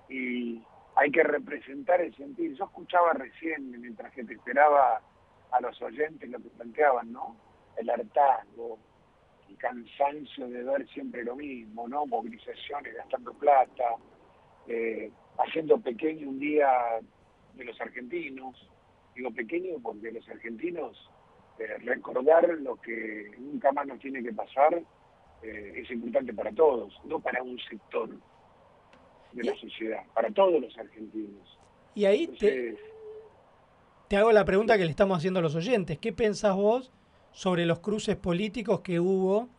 Y 0.10 0.62
hay 0.96 1.10
que 1.10 1.24
representar 1.24 2.02
el 2.02 2.14
sentir. 2.18 2.54
Yo 2.58 2.66
escuchaba 2.66 3.14
recién, 3.14 3.72
mientras 3.80 4.12
que 4.12 4.26
te 4.26 4.34
esperaba 4.34 5.02
a 5.52 5.62
los 5.62 5.82
oyentes, 5.82 6.30
lo 6.30 6.40
que 6.40 6.50
planteaban, 6.50 7.14
¿no? 7.14 7.38
El 7.78 7.90
hartazgo, 7.92 8.78
el 9.48 9.56
cansancio 9.58 10.50
de 10.50 10.64
ver 10.64 10.86
siempre 10.90 11.24
lo 11.24 11.38
mismo, 11.38 11.88
¿no? 11.88 12.06
Movilizaciones, 12.06 12.94
gastando 12.94 13.34
plata, 13.36 13.96
eh, 14.68 15.10
haciendo 15.38 15.80
pequeño 15.80 16.30
un 16.30 16.40
día 16.40 16.68
de 17.54 17.64
los 17.64 17.80
argentinos. 17.82 18.56
Digo 19.16 19.32
pequeño 19.32 19.78
porque 19.82 20.12
los 20.12 20.28
argentinos 20.30 21.10
eh, 21.60 21.78
recordar 21.80 22.48
lo 22.60 22.76
que 22.78 23.32
nunca 23.38 23.72
más 23.72 23.88
nos 23.88 24.00
tiene 24.00 24.22
que 24.22 24.34
pasar 24.34 24.82
eh, 25.42 25.74
es 25.76 25.90
importante 25.92 26.34
para 26.34 26.52
todos, 26.52 26.94
no 27.06 27.20
para 27.20 27.42
un 27.42 27.58
sector 27.60 28.10
de 29.32 29.44
la 29.44 29.56
sociedad, 29.56 30.04
para 30.14 30.30
todos 30.32 30.62
los 30.62 30.78
argentinos. 30.78 31.60
Y 31.94 32.06
ahí 32.06 32.28
te, 32.28 32.76
te 34.10 34.18
hago 34.18 34.32
la 34.32 34.44
pregunta 34.44 34.78
que 34.78 34.84
le 34.84 34.90
estamos 34.90 35.18
haciendo 35.18 35.40
a 35.40 35.44
los 35.44 35.56
oyentes. 35.56 35.98
¿Qué 35.98 36.12
pensás 36.12 36.56
vos 36.56 36.92
sobre 37.32 37.66
los 37.66 37.80
cruces 37.80 38.16
políticos 38.18 38.82
que 38.82 39.00
hubo 39.00 39.50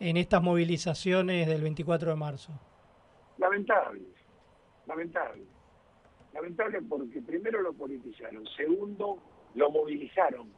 en 0.00 0.16
estas 0.16 0.42
movilizaciones 0.42 1.46
del 1.46 1.62
24 1.62 2.10
de 2.10 2.16
marzo? 2.16 2.52
lamentable, 3.38 4.00
lamentable. 4.86 5.44
Lamentable 6.32 6.82
porque 6.82 7.20
primero 7.22 7.62
lo 7.62 7.72
politizaron, 7.72 8.46
segundo 8.56 9.18
lo 9.54 9.70
movilizaron 9.70 10.52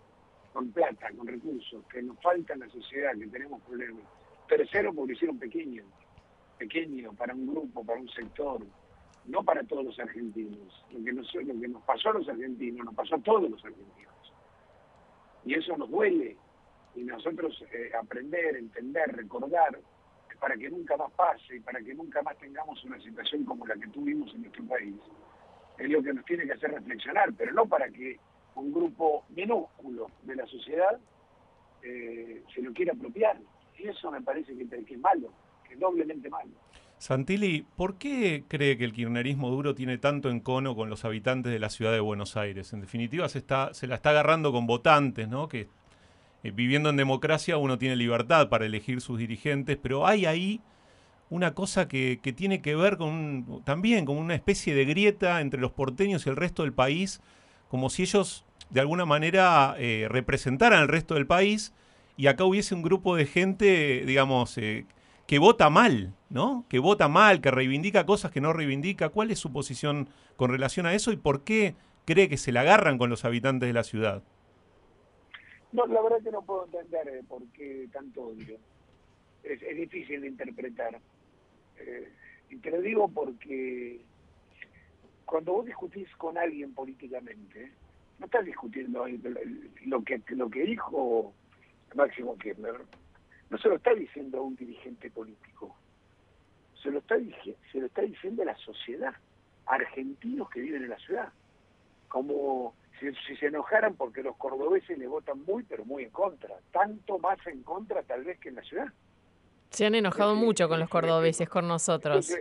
con 0.53 0.73
plata, 0.73 1.09
con 1.17 1.27
recursos, 1.27 1.85
que 1.87 2.03
nos 2.03 2.21
falta 2.21 2.55
en 2.55 2.61
la 2.61 2.69
sociedad, 2.69 3.13
que 3.17 3.27
tenemos 3.29 3.63
problemas. 3.63 4.03
Tercero, 4.49 4.93
porque 4.93 5.13
lo 5.13 5.17
hicieron 5.17 5.39
pequeño, 5.39 5.85
pequeño 6.59 7.13
para 7.13 7.35
un 7.35 7.47
grupo, 7.47 7.85
para 7.85 8.01
un 8.01 8.09
sector, 8.09 8.61
no 9.27 9.45
para 9.45 9.63
todos 9.65 9.85
los 9.85 9.99
argentinos. 10.01 10.85
Lo 10.91 11.05
que 11.05 11.13
nos, 11.13 11.33
lo 11.35 11.61
que 11.61 11.69
nos 11.69 11.83
pasó 11.85 12.11
a 12.11 12.15
los 12.15 12.29
argentinos, 12.29 12.87
nos 12.87 12.95
pasó 12.95 13.17
a 13.17 13.21
todos 13.21 13.49
los 13.49 13.65
argentinos. 13.65 14.35
Y 15.45 15.55
eso 15.55 15.77
nos 15.77 15.91
duele. 15.91 16.37
Y 16.97 17.03
nosotros 17.03 17.63
eh, 17.73 17.93
aprender, 17.95 18.57
entender, 18.57 19.15
recordar, 19.15 19.79
para 20.41 20.57
que 20.57 20.71
nunca 20.71 20.97
más 20.97 21.11
pase 21.13 21.57
y 21.57 21.61
para 21.61 21.81
que 21.81 21.95
nunca 21.95 22.23
más 22.23 22.37
tengamos 22.39 22.83
una 22.85 23.01
situación 23.01 23.45
como 23.45 23.67
la 23.67 23.75
que 23.75 23.89
tuvimos 23.89 24.33
en 24.35 24.43
nuestro 24.43 24.65
país, 24.65 24.95
es 25.79 25.91
lo 25.91 26.03
que 26.03 26.13
nos 26.13 26.25
tiene 26.25 26.45
que 26.45 26.53
hacer 26.53 26.71
reflexionar, 26.71 27.33
pero 27.37 27.53
no 27.53 27.67
para 27.67 27.89
que 27.89 28.19
un 28.55 28.73
grupo 28.73 29.25
minúsculo 29.31 30.11
de 30.23 30.37
la 30.37 30.47
sociedad 30.47 30.99
eh, 31.83 32.43
se 32.55 32.63
lo 32.63 32.73
quiera 32.73 32.93
apropiar. 32.93 33.39
Y 33.79 33.87
eso 33.89 34.11
me 34.11 34.21
parece 34.21 34.57
que, 34.57 34.65
es 34.65 34.99
malo, 34.99 35.33
que 35.67 35.75
es 35.75 35.81
doblemente 35.81 36.29
malo. 36.29 36.51
Santilli, 36.99 37.65
¿por 37.77 37.97
qué 37.97 38.45
cree 38.49 38.77
que 38.77 38.85
el 38.85 38.93
kirchnerismo 38.93 39.51
duro 39.51 39.77
tiene 39.77 39.99
tanto 39.99 40.31
encono 40.31 40.75
con 40.75 40.91
los 40.91 41.05
habitantes 41.05 41.53
de 41.53 41.61
la 41.61 41.71
ciudad 41.71 41.93
de 41.93 42.01
Buenos 42.01 42.37
Aires? 42.37 42.73
En 42.73 42.81
definitiva, 42.81 43.29
se, 43.29 43.39
está, 43.39 43.73
se 43.73 43.87
la 43.87 43.95
está 43.95 44.11
agarrando 44.11 44.51
con 44.51 44.67
votantes, 44.67 45.29
¿no? 45.29 45.49
Que 45.49 45.69
eh, 46.45 46.51
viviendo 46.51 46.91
en 46.91 46.97
democracia 46.97 47.57
uno 47.57 47.79
tiene 47.79 47.97
libertad 47.97 48.49
para 48.49 48.67
elegir 48.67 49.01
sus 49.01 49.19
dirigentes, 49.19 49.77
pero 49.81 50.07
hay 50.07 50.27
ahí 50.27 50.61
una 51.31 51.55
cosa 51.55 51.89
que, 51.89 52.21
que 52.23 52.33
tiene 52.33 52.63
que 52.63 52.75
ver 52.75 52.97
con 52.97 53.09
un- 53.11 53.63
también 53.65 54.05
con 54.07 54.17
una 54.17 54.35
especie 54.35 54.75
de 54.75 54.85
grieta 54.87 55.41
entre 55.41 55.61
los 55.61 55.73
porteños 55.73 56.27
y 56.27 56.31
el 56.31 56.37
resto 56.37 56.63
del 56.63 56.73
país, 56.73 57.21
como 57.69 57.91
si 57.91 58.03
ellos 58.03 58.45
de 58.71 58.81
alguna 58.81 59.05
manera 59.05 59.75
eh, 59.79 60.07
representaran 60.11 60.81
al 60.81 60.89
resto 60.89 61.15
del 61.15 61.27
país 61.27 61.73
y 62.17 62.27
acá 62.27 62.45
hubiese 62.45 62.75
un 62.75 62.83
grupo 62.83 63.15
de 63.17 63.27
gente, 63.27 64.05
digamos, 64.07 64.57
eh, 64.59 64.87
que 65.27 65.39
vota 65.39 65.69
mal, 65.71 66.15
¿no? 66.31 66.65
Que 66.69 66.79
vota 66.79 67.09
mal, 67.09 67.41
que 67.43 67.51
reivindica 67.51 68.07
cosas 68.07 68.31
que 68.33 68.41
no 68.41 68.53
reivindica. 68.55 69.11
¿Cuál 69.11 69.31
es 69.31 69.39
su 69.39 69.53
posición 69.53 70.09
con 70.37 70.51
relación 70.51 70.87
a 70.87 70.95
eso 70.95 71.13
y 71.13 71.17
por 71.17 71.45
qué 71.45 71.77
cree 72.07 72.29
que 72.31 72.39
se 72.39 72.53
la 72.53 72.63
agarran 72.63 72.97
con 72.99 73.11
los 73.11 73.25
habitantes 73.27 73.67
de 73.69 73.73
la 73.75 73.85
ciudad? 73.85 74.23
No, 75.73 75.87
la 75.87 76.01
verdad 76.01 76.23
que 76.23 76.31
no 76.31 76.43
puedo 76.43 76.65
entender 76.65 77.09
eh, 77.09 77.23
por 77.29 77.47
qué 77.53 77.89
tanto 77.93 78.23
odio. 78.23 78.59
Es, 79.43 79.63
es 79.63 79.77
difícil 79.77 80.23
de 80.23 80.29
interpretar. 80.29 80.99
Eh, 81.79 82.13
y 82.51 82.57
te 82.57 82.71
lo 82.71 82.81
digo 82.81 83.09
porque 83.09 84.01
cuando 85.25 85.53
vos 85.53 85.67
discutís 85.67 86.09
con 86.17 86.39
alguien 86.39 86.73
políticamente, 86.75 87.73
no 88.19 88.27
estás 88.27 88.45
discutiendo 88.45 89.07
lo 89.87 90.03
que 90.03 90.23
lo 90.31 90.51
que 90.51 90.63
dijo 90.65 91.35
Máximo 91.95 92.37
Kirchner, 92.39 92.81
no 93.51 93.59
se 93.59 93.69
lo 93.69 93.77
está 93.77 93.95
diciendo 93.95 94.39
a 94.39 94.43
un 94.43 94.57
dirigente 94.57 95.11
político, 95.11 95.77
se 96.83 96.91
lo 96.91 96.99
está, 96.99 97.17
se 97.73 97.79
lo 97.79 97.87
está 97.87 98.03
diciendo 98.03 98.43
a 98.43 98.47
la 98.47 98.57
sociedad, 98.57 99.15
argentinos 99.67 100.49
que 100.51 100.61
viven 100.61 100.83
en 100.85 100.91
la 100.91 100.99
ciudad 100.99 101.33
como 102.09 102.75
si, 103.01 103.13
si 103.27 103.37
se 103.37 103.47
enojaran 103.47 103.95
porque 103.97 104.23
los 104.23 104.37
cordobeses 104.37 104.99
le 104.99 105.07
votan 105.07 105.43
muy, 105.45 105.63
pero 105.65 105.85
muy 105.85 106.05
en 106.05 106.11
contra. 106.11 106.55
Tanto 106.73 107.19
más 107.19 107.39
en 107.47 107.63
contra 107.63 108.03
tal 108.03 108.25
vez 108.25 108.39
que 108.41 108.49
en 108.51 108.57
la 108.57 108.63
ciudad. 108.63 108.87
Se 109.71 109.85
han 109.87 109.95
enojado 109.95 110.35
mucho 110.35 110.69
con 110.69 110.81
los 110.81 110.89
cordobeses, 110.89 111.49
con 111.49 111.69
nosotros. 111.69 112.35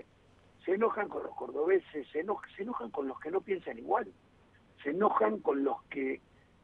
Se 0.65 0.73
enojan 0.73 1.07
con 1.07 1.23
los 1.23 1.33
cordobeses, 1.35 2.07
se, 2.11 2.19
eno- 2.21 2.39
se 2.55 2.63
enojan 2.63 2.91
con 2.91 3.07
los 3.07 3.19
que 3.19 3.31
no 3.31 3.39
piensan 3.41 3.77
igual, 3.77 4.07
se 4.83 4.89
enojan 4.89 5.39
con 5.39 5.63
los 5.63 5.81
que 5.83 6.19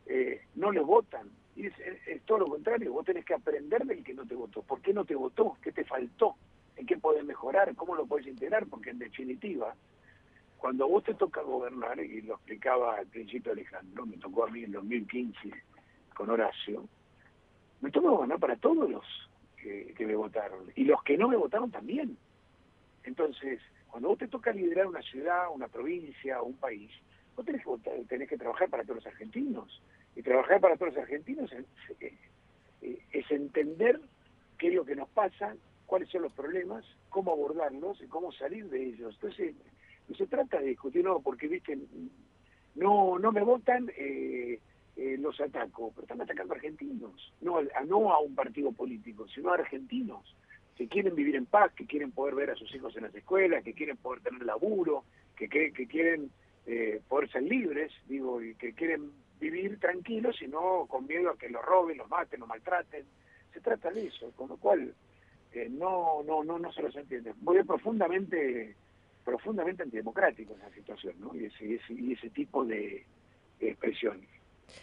eh, 0.07 0.41
no 0.55 0.71
les 0.71 0.83
votan. 0.83 1.29
Y 1.55 1.67
es, 1.67 1.79
es- 1.79 2.07
es 2.07 2.21
todo 2.23 2.39
lo 2.39 2.47
contrario, 2.47 2.91
vos 2.91 3.05
tenés 3.05 3.23
que 3.25 3.33
aprender 3.33 3.85
del 3.85 4.03
que 4.03 4.13
no 4.13 4.25
te 4.25 4.35
votó. 4.35 4.61
¿Por 4.61 4.81
qué 4.81 4.93
no 4.93 5.05
te 5.05 5.15
votó? 5.15 5.55
¿Qué 5.61 5.71
te 5.71 5.85
faltó? 5.85 6.35
¿En 6.75 6.85
qué 6.85 6.97
podés 6.97 7.23
mejorar? 7.23 7.73
¿Cómo 7.75 7.95
lo 7.95 8.05
podés 8.05 8.27
integrar? 8.27 8.65
Porque 8.67 8.89
en 8.89 8.99
definitiva, 8.99 9.73
cuando 10.63 10.87
vos 10.87 11.03
te 11.03 11.13
toca 11.15 11.41
gobernar, 11.41 11.99
y 11.99 12.21
lo 12.21 12.35
explicaba 12.35 12.95
al 12.95 13.07
principio 13.07 13.51
Alejandro, 13.51 14.05
me 14.05 14.15
tocó 14.15 14.45
a 14.45 14.49
mí 14.49 14.63
en 14.63 14.71
2015 14.71 15.51
con 16.15 16.29
Horacio, 16.29 16.87
me 17.81 17.91
toca 17.91 18.07
gobernar 18.07 18.39
para 18.39 18.55
todos 18.55 18.89
los 18.89 19.03
que, 19.57 19.93
me 19.99 20.15
votaron, 20.15 20.71
y 20.73 20.85
los 20.85 21.03
que 21.03 21.17
no 21.17 21.27
me 21.27 21.35
votaron 21.35 21.69
también. 21.69 22.17
Entonces, 23.03 23.59
cuando 23.89 24.07
vos 24.07 24.17
te 24.19 24.29
toca 24.29 24.53
liderar 24.53 24.87
una 24.87 25.01
ciudad, 25.01 25.47
una 25.53 25.67
provincia 25.67 26.41
un 26.41 26.55
país, 26.55 26.89
vos 27.35 27.45
tenés 27.45 27.61
que, 27.61 27.69
votar- 27.69 28.07
tenés 28.07 28.29
que 28.29 28.37
trabajar 28.37 28.69
para 28.69 28.83
todos 28.83 29.03
los 29.03 29.07
argentinos. 29.07 29.81
Y 30.15 30.21
trabajar 30.21 30.61
para 30.61 30.77
todos 30.77 30.93
los 30.93 31.03
argentinos 31.03 31.51
es, 31.51 31.65
eh, 31.99 32.99
es 33.11 33.29
entender 33.31 33.99
qué 34.57 34.69
es 34.69 34.75
lo 34.75 34.85
que 34.85 34.95
nos 34.95 35.09
pasa, 35.09 35.57
cuáles 35.87 36.07
son 36.07 36.21
los 36.21 36.31
problemas, 36.31 36.85
cómo 37.09 37.33
abordarlos 37.33 38.01
y 38.01 38.07
cómo 38.07 38.31
salir 38.31 38.69
de 38.69 38.81
ellos. 38.81 39.13
Entonces, 39.15 39.55
no 40.07 40.15
se 40.15 40.27
trata 40.27 40.59
de 40.59 40.67
discutir, 40.67 41.03
no, 41.03 41.19
porque, 41.21 41.47
viste, 41.47 41.77
no 42.75 43.19
no 43.19 43.31
me 43.31 43.41
votan, 43.41 43.89
eh, 43.97 44.59
eh, 44.95 45.17
los 45.19 45.39
ataco, 45.41 45.91
pero 45.91 46.03
están 46.03 46.21
atacando 46.21 46.53
a 46.53 46.57
argentinos, 46.57 47.33
no, 47.41 47.57
a, 47.57 47.83
no 47.85 48.13
a 48.13 48.19
un 48.19 48.35
partido 48.35 48.71
político, 48.71 49.27
sino 49.27 49.49
a 49.49 49.55
argentinos 49.55 50.35
que 50.75 50.87
quieren 50.87 51.15
vivir 51.15 51.35
en 51.35 51.45
paz, 51.45 51.71
que 51.73 51.85
quieren 51.85 52.11
poder 52.11 52.35
ver 52.35 52.51
a 52.51 52.55
sus 52.55 52.73
hijos 52.75 52.95
en 52.95 53.03
las 53.03 53.15
escuelas, 53.15 53.63
que 53.63 53.73
quieren 53.73 53.97
poder 53.97 54.21
tener 54.21 54.43
laburo, 54.43 55.03
que, 55.35 55.47
que, 55.47 55.71
que 55.71 55.87
quieren 55.87 56.31
eh, 56.65 57.01
poder 57.07 57.29
ser 57.31 57.43
libres, 57.43 57.91
digo, 58.07 58.41
y 58.41 58.55
que 58.55 58.73
quieren 58.73 59.11
vivir 59.39 59.79
tranquilos 59.79 60.41
y 60.41 60.47
no 60.47 60.85
con 60.87 61.05
miedo 61.05 61.29
a 61.29 61.37
que 61.37 61.49
los 61.49 61.63
roben, 61.63 61.97
los 61.97 62.09
maten, 62.09 62.39
los 62.39 62.49
maltraten. 62.49 63.05
Se 63.53 63.59
trata 63.59 63.91
de 63.91 64.07
eso, 64.07 64.31
con 64.35 64.49
lo 64.49 64.57
cual 64.57 64.93
eh, 65.53 65.67
no, 65.69 66.23
no, 66.23 66.43
no, 66.43 66.57
no 66.57 66.71
se 66.71 66.81
los 66.81 66.95
entiende. 66.95 67.33
Voy 67.41 67.63
profundamente, 67.63 68.75
profundamente 69.23 69.83
antidemocrático 69.83 70.53
en 70.53 70.61
esa 70.61 70.73
situación, 70.73 71.15
¿no? 71.19 71.35
Y 71.35 71.45
ese, 71.45 71.79
y 71.89 72.13
ese 72.13 72.29
tipo 72.29 72.65
de 72.65 73.05
expresiones. 73.59 74.29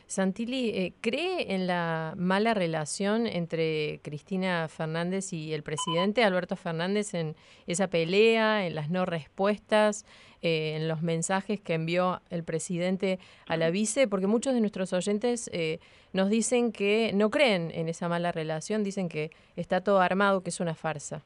Santilli, 0.06 0.70
eh, 0.70 0.92
¿cree 1.00 1.54
en 1.54 1.66
la 1.66 2.14
mala 2.16 2.54
relación 2.54 3.26
entre 3.26 4.00
Cristina 4.02 4.68
Fernández 4.68 5.32
y 5.32 5.52
el 5.52 5.62
presidente 5.62 6.24
Alberto 6.24 6.56
Fernández 6.56 7.14
en 7.14 7.36
esa 7.66 7.88
pelea, 7.88 8.66
en 8.66 8.74
las 8.74 8.90
no 8.90 9.06
respuestas, 9.06 10.04
eh, 10.42 10.74
en 10.76 10.88
los 10.88 11.02
mensajes 11.02 11.60
que 11.60 11.74
envió 11.74 12.20
el 12.30 12.44
presidente 12.44 13.18
a 13.46 13.56
la 13.56 13.70
vice? 13.70 14.08
Porque 14.08 14.26
muchos 14.26 14.54
de 14.54 14.60
nuestros 14.60 14.92
oyentes 14.92 15.48
eh, 15.52 15.78
nos 16.12 16.28
dicen 16.28 16.72
que 16.72 17.12
no 17.14 17.30
creen 17.30 17.70
en 17.72 17.88
esa 17.88 18.08
mala 18.08 18.32
relación, 18.32 18.82
dicen 18.82 19.08
que 19.08 19.30
está 19.56 19.82
todo 19.82 20.00
armado, 20.00 20.42
que 20.42 20.50
es 20.50 20.60
una 20.60 20.74
farsa. 20.74 21.22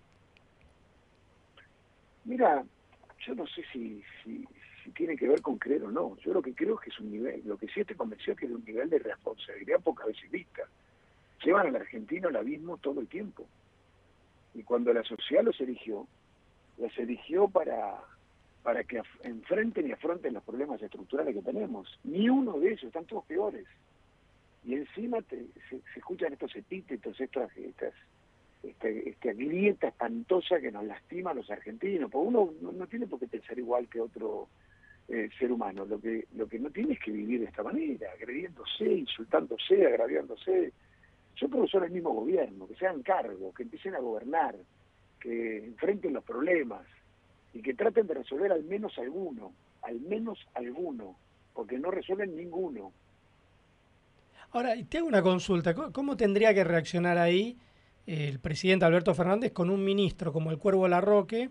Mira, 2.24 2.64
yo 3.26 3.34
no 3.34 3.46
sé 3.46 3.62
si, 3.72 4.02
si 4.22 4.46
tiene 4.92 5.16
que 5.16 5.28
ver 5.28 5.40
con 5.40 5.58
creer 5.58 5.84
o 5.84 5.90
no. 5.90 6.16
Yo 6.18 6.32
lo 6.32 6.42
que 6.42 6.54
creo 6.54 6.74
es 6.74 6.80
que 6.80 6.90
es 6.90 7.00
un 7.00 7.10
nivel, 7.10 7.42
lo 7.44 7.56
que 7.56 7.68
sí 7.68 7.80
estoy 7.80 7.96
convencido 7.96 8.32
es 8.32 8.38
que 8.38 8.46
es 8.46 8.52
un 8.52 8.64
nivel 8.64 8.90
de 8.90 8.98
responsabilidad 8.98 9.80
pocas 9.80 10.06
veces 10.06 10.30
vista. 10.30 10.62
Llevan 11.44 11.66
al 11.68 11.76
argentino 11.76 12.28
al 12.28 12.37
abismo 12.37 12.76
todo 12.78 13.00
el 13.00 13.08
tiempo. 13.08 13.46
Y 14.54 14.62
cuando 14.62 14.92
la 14.92 15.02
sociedad 15.02 15.42
los 15.42 15.60
eligió, 15.60 16.06
los 16.78 16.96
eligió 16.98 17.48
para, 17.48 18.00
para 18.62 18.84
que 18.84 19.02
enfrenten 19.22 19.88
y 19.88 19.92
afronten 19.92 20.34
los 20.34 20.44
problemas 20.44 20.80
estructurales 20.80 21.34
que 21.34 21.42
tenemos. 21.42 21.98
Ni 22.04 22.28
uno 22.28 22.58
de 22.58 22.68
ellos, 22.68 22.84
están 22.84 23.06
todos 23.06 23.24
peores. 23.24 23.66
Y 24.64 24.74
encima 24.74 25.18
se, 25.28 25.46
escuchan 25.96 26.32
estos 26.32 26.54
epítetos, 26.56 27.20
estas, 27.20 27.54
estas 27.56 27.92
esta 28.68 29.33
grieta 29.33 29.88
espantosa 29.88 30.61
que 30.61 30.72
nos 30.72 30.85
lastima 30.85 31.31
a 31.31 31.35
los 31.35 31.50
argentinos. 31.50 32.11
Porque 32.11 32.29
uno 32.29 32.53
no, 32.61 32.87
tiene 32.87 33.07
por 33.07 33.20
qué 33.20 33.27
pensar 33.27 33.59
igual 33.59 33.88
que 33.88 34.00
otro 34.00 34.48
eh, 35.09 35.29
ser 35.38 35.53
humano. 35.53 35.85
Lo 35.85 36.00
que, 36.00 36.27
lo 36.35 36.46
que 36.46 36.59
no 36.59 36.70
tiene 36.70 36.94
es 36.94 37.00
que 37.00 37.11
vivir 37.11 37.40
de 37.40 37.46
esta 37.46 37.62
manera, 37.62 38.11
agrediéndose, 38.12 38.85
insultándose, 38.85 39.87
agraviándose. 39.87 40.72
Yo 41.37 41.66
son 41.66 41.85
el 41.85 41.90
mismo 41.90 42.12
gobierno, 42.12 42.66
que 42.68 42.77
se 42.77 42.87
hagan 42.87 43.03
cargo, 43.03 43.53
que 43.53 43.64
empiecen 43.64 43.94
a 43.96 43.98
gobernar, 43.98 44.55
que 45.20 45.64
enfrenten 45.64 46.12
los 46.12 46.22
problemas 46.22 46.87
y 47.53 47.61
que 47.61 47.74
traten 47.74 48.07
de 48.07 48.14
resolver 48.14 48.53
al 48.53 48.64
menos 48.64 48.96
alguno, 48.98 49.53
al 49.83 50.00
menos 50.00 50.38
alguno, 50.55 51.16
porque 51.53 51.79
no 51.79 51.90
resuelven 51.90 52.37
ninguno. 52.37 52.92
Ahora, 54.53 54.74
te 54.88 54.98
hago 54.98 55.09
una 55.09 55.22
consulta. 55.22 55.74
¿Cómo 55.74 56.16
tendría 56.16 56.55
que 56.55 56.62
reaccionar 56.62 57.18
ahí 57.18 57.59
el 58.07 58.38
presidente 58.40 58.85
Alberto 58.85 59.14
Fernández 59.14 59.53
con 59.53 59.71
un 59.71 59.85
ministro 59.85 60.33
como 60.33 60.51
el 60.51 60.59
Cuervo 60.59 60.88
Larroque, 60.88 61.51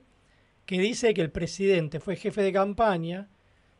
que 0.65 0.79
dice 0.79 1.13
que 1.13 1.21
el 1.21 1.31
presidente 1.31 1.99
fue 1.99 2.15
jefe 2.15 2.41
de 2.41 2.53
campaña 2.53 3.27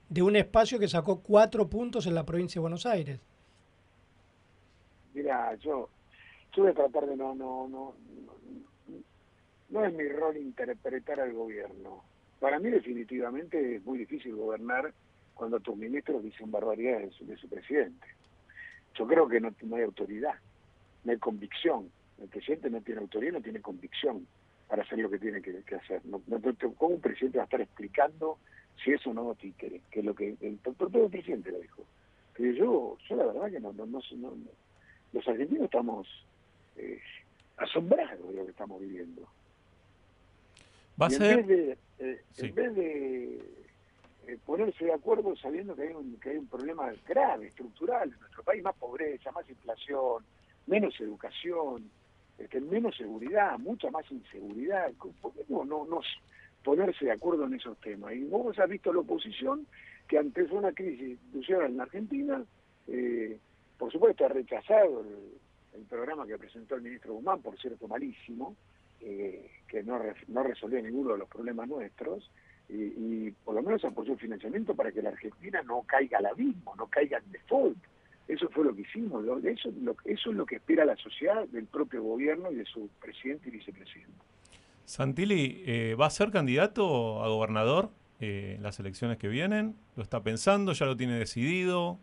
de 0.10 0.22
un 0.22 0.36
espacio 0.36 0.80
que 0.80 0.88
sacó 0.88 1.22
cuatro 1.22 1.70
puntos 1.70 2.06
en 2.06 2.16
la 2.16 2.26
provincia 2.26 2.60
de 2.60 2.62
Buenos 2.62 2.86
Aires. 2.86 3.20
Mira, 5.14 5.56
yo, 5.56 5.90
yo 6.54 6.64
voy 6.64 6.72
a 6.72 6.76
tratar 6.76 7.06
de 7.06 7.16
no, 7.16 7.36
no, 7.36 7.68
no, 7.68 7.94
no, 9.70 9.86
es 9.86 9.94
mi 9.94 10.08
rol 10.08 10.38
interpretar 10.38 11.20
al 11.20 11.34
gobierno. 11.34 12.04
Para 12.40 12.60
mí 12.60 12.70
definitivamente 12.70 13.76
es 13.76 13.86
muy 13.86 14.00
difícil 14.00 14.36
gobernar 14.36 14.94
cuando 15.34 15.60
tus 15.60 15.76
ministros 15.78 16.24
dicen 16.24 16.52
barbaridades 16.52 17.14
de 17.20 17.38
su, 17.38 17.48
presidente. 17.48 18.06
Yo 18.96 19.08
creo 19.08 19.28
que 19.28 19.40
no, 19.40 19.52
hay 19.76 19.84
autoridad, 19.84 20.36
no 21.04 21.12
hay 21.12 21.18
convicción. 21.18 21.90
El 22.24 22.30
presidente 22.30 22.70
no 22.70 22.82
tiene 22.82 23.02
autoridad, 23.02 23.34
no 23.34 23.42
tiene 23.42 23.62
convicción 23.62 24.26
para 24.68 24.82
hacer 24.82 24.98
lo 25.00 25.10
que 25.10 25.20
tiene 25.20 25.42
que, 25.42 25.76
hacer. 25.76 26.02
No, 26.06 26.22
¿Cómo 26.78 26.96
un 26.96 27.02
presidente 27.02 27.38
va 27.38 27.44
a 27.44 27.46
estar 27.46 27.62
explicando 27.62 28.40
si 28.82 28.92
eso 28.92 29.14
no 29.14 29.36
títere, 29.36 29.82
que 29.92 30.00
es 30.00 30.06
lo 30.06 30.16
que 30.16 30.36
el 30.40 30.58
propio 30.58 31.10
presidente 31.10 31.52
lo 31.52 31.60
dijo. 31.60 31.84
Pero 32.36 32.52
yo, 32.54 32.98
yo 33.08 33.16
la 33.16 33.26
verdad 33.26 33.52
que 33.52 33.60
no, 33.60 33.74
no, 33.74 33.86
no, 33.86 34.02
los 35.12 35.28
argentinos 35.28 35.66
estamos 35.66 36.08
eh, 36.78 37.00
asombrados 37.58 38.28
de 38.30 38.36
lo 38.36 38.46
que 38.46 38.52
estamos 38.52 38.82
viviendo. 38.82 39.28
Va 41.00 41.08
a 41.08 41.10
ser... 41.10 41.40
En 41.40 41.48
vez 41.48 41.48
de, 41.48 41.78
eh, 42.00 42.22
en 42.38 42.56
vez 42.56 42.76
de 42.76 43.36
eh, 44.28 44.38
ponerse 44.46 44.86
de 44.86 44.94
acuerdo 44.94 45.36
sabiendo 45.36 45.76
que 45.76 45.84
hay, 45.84 45.94
un, 45.94 46.18
que 46.20 46.32
hay 46.32 46.38
un 46.38 46.48
problema 46.48 46.92
grave, 47.06 47.48
estructural 47.48 48.12
en 48.12 48.20
nuestro 48.20 48.44
país, 48.44 48.64
más 48.64 48.76
pobreza, 48.76 49.32
más 49.32 49.48
inflación, 49.50 50.24
menos 50.66 51.00
educación, 51.00 51.90
este, 52.38 52.60
menos 52.62 52.96
seguridad, 52.96 53.58
mucha 53.60 53.90
más 53.92 54.10
inseguridad, 54.12 54.92
no, 55.50 55.66
no, 55.66 55.86
no, 55.86 56.02
ponerse 56.64 57.06
de 57.06 57.12
acuerdo 57.12 57.46
en 57.46 57.56
esos 57.56 57.78
temas. 57.80 58.14
Y 58.14 58.24
vos 58.24 58.58
has 58.58 58.70
visto 58.70 58.94
la 58.94 59.00
oposición 59.00 59.68
que 60.08 60.18
ante 60.18 60.44
una 60.44 60.72
crisis 60.72 61.10
institucional 61.10 61.72
en 61.72 61.82
Argentina, 61.82 62.44
eh, 62.88 63.38
por 63.78 63.92
supuesto 63.92 64.26
ha 64.26 64.30
rechazado 64.30 65.02
el, 65.02 65.84
programa 65.90 66.26
que 66.26 66.38
presentó 66.38 66.76
el 66.76 66.82
ministro 66.82 67.14
Guzmán, 67.14 67.42
por 67.42 67.60
cierto 67.60 67.88
malísimo, 67.88 68.56
eh, 69.02 69.52
que 69.68 69.84
no, 69.84 70.02
no 70.28 70.44
resolvió 70.44 70.82
ninguno 70.82 71.14
de 71.14 71.20
los 71.20 71.30
problemas 71.30 71.68
nuestros, 71.68 72.32
y, 72.70 73.30
por 73.44 73.56
lo 73.56 73.62
menos 73.62 73.84
apoyó 73.86 74.14
el 74.14 74.20
financiamiento 74.20 74.74
para 74.76 74.92
que 74.92 75.02
la 75.02 75.10
Argentina 75.10 75.62
no 75.64 75.84
caiga 75.84 76.18
al 76.18 76.28
abismo, 76.28 76.76
no 76.76 76.88
caiga 76.88 77.20
en 77.20 77.32
default. 77.32 77.78
Eso 78.28 78.50
fue 78.50 78.66
lo 78.66 78.74
que 78.74 78.82
hicimos, 78.82 79.26
eso, 79.44 79.70
lo, 79.82 79.96
eso 80.06 80.30
es 80.30 80.36
lo 80.36 80.46
que 80.46 80.56
espera 80.56 80.86
la 80.86 80.96
sociedad 80.96 81.46
del 81.50 81.66
propio 81.66 82.02
gobierno 82.02 82.52
y 82.52 82.56
de 82.56 82.66
su 82.66 82.90
presidente 83.02 83.50
y 83.50 83.52
vicepresidente. 83.52 84.24
Santilli, 84.86 85.64
eh, 85.66 85.96
¿va 86.00 86.08
a 86.08 86.10
ser 86.10 86.32
candidato 86.32 87.24
a 87.24 87.28
gobernador 87.28 87.90
eh, 88.20 88.56
en 88.58 88.64
las 88.64 88.80
elecciones 88.80 89.18
que 89.18 89.28
vienen? 89.28 89.76
¿Lo 89.96 90.04
está 90.04 90.24
pensando? 90.24 90.74
¿Ya 90.74 90.86
lo 90.86 90.96
tiene 90.96 91.18
decidido? 91.18 92.00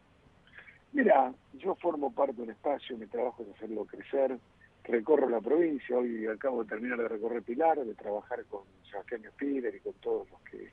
Mira, 0.93 1.33
yo 1.55 1.75
formo 1.77 2.13
parte 2.13 2.35
del 2.41 2.51
espacio, 2.51 2.99
mi 2.99 3.07
trabajo 3.07 3.43
es 3.43 3.57
hacerlo 3.57 3.85
crecer, 3.85 4.39
recorro 4.85 5.29
la 5.29 5.41
provincia, 5.41 5.97
hoy 5.97 6.27
acabo 6.27 6.65
de 6.65 6.69
terminar 6.69 6.99
de 6.99 7.09
recorrer 7.09 7.43
Pilar, 7.43 7.79
de 7.79 7.95
trabajar 7.95 8.45
con 8.47 8.63
Sebastián 8.91 9.25
Spider 9.27 9.75
y 9.75 9.81
con 9.81 9.93
todos 9.95 10.29
los 10.31 10.41
que 10.43 10.73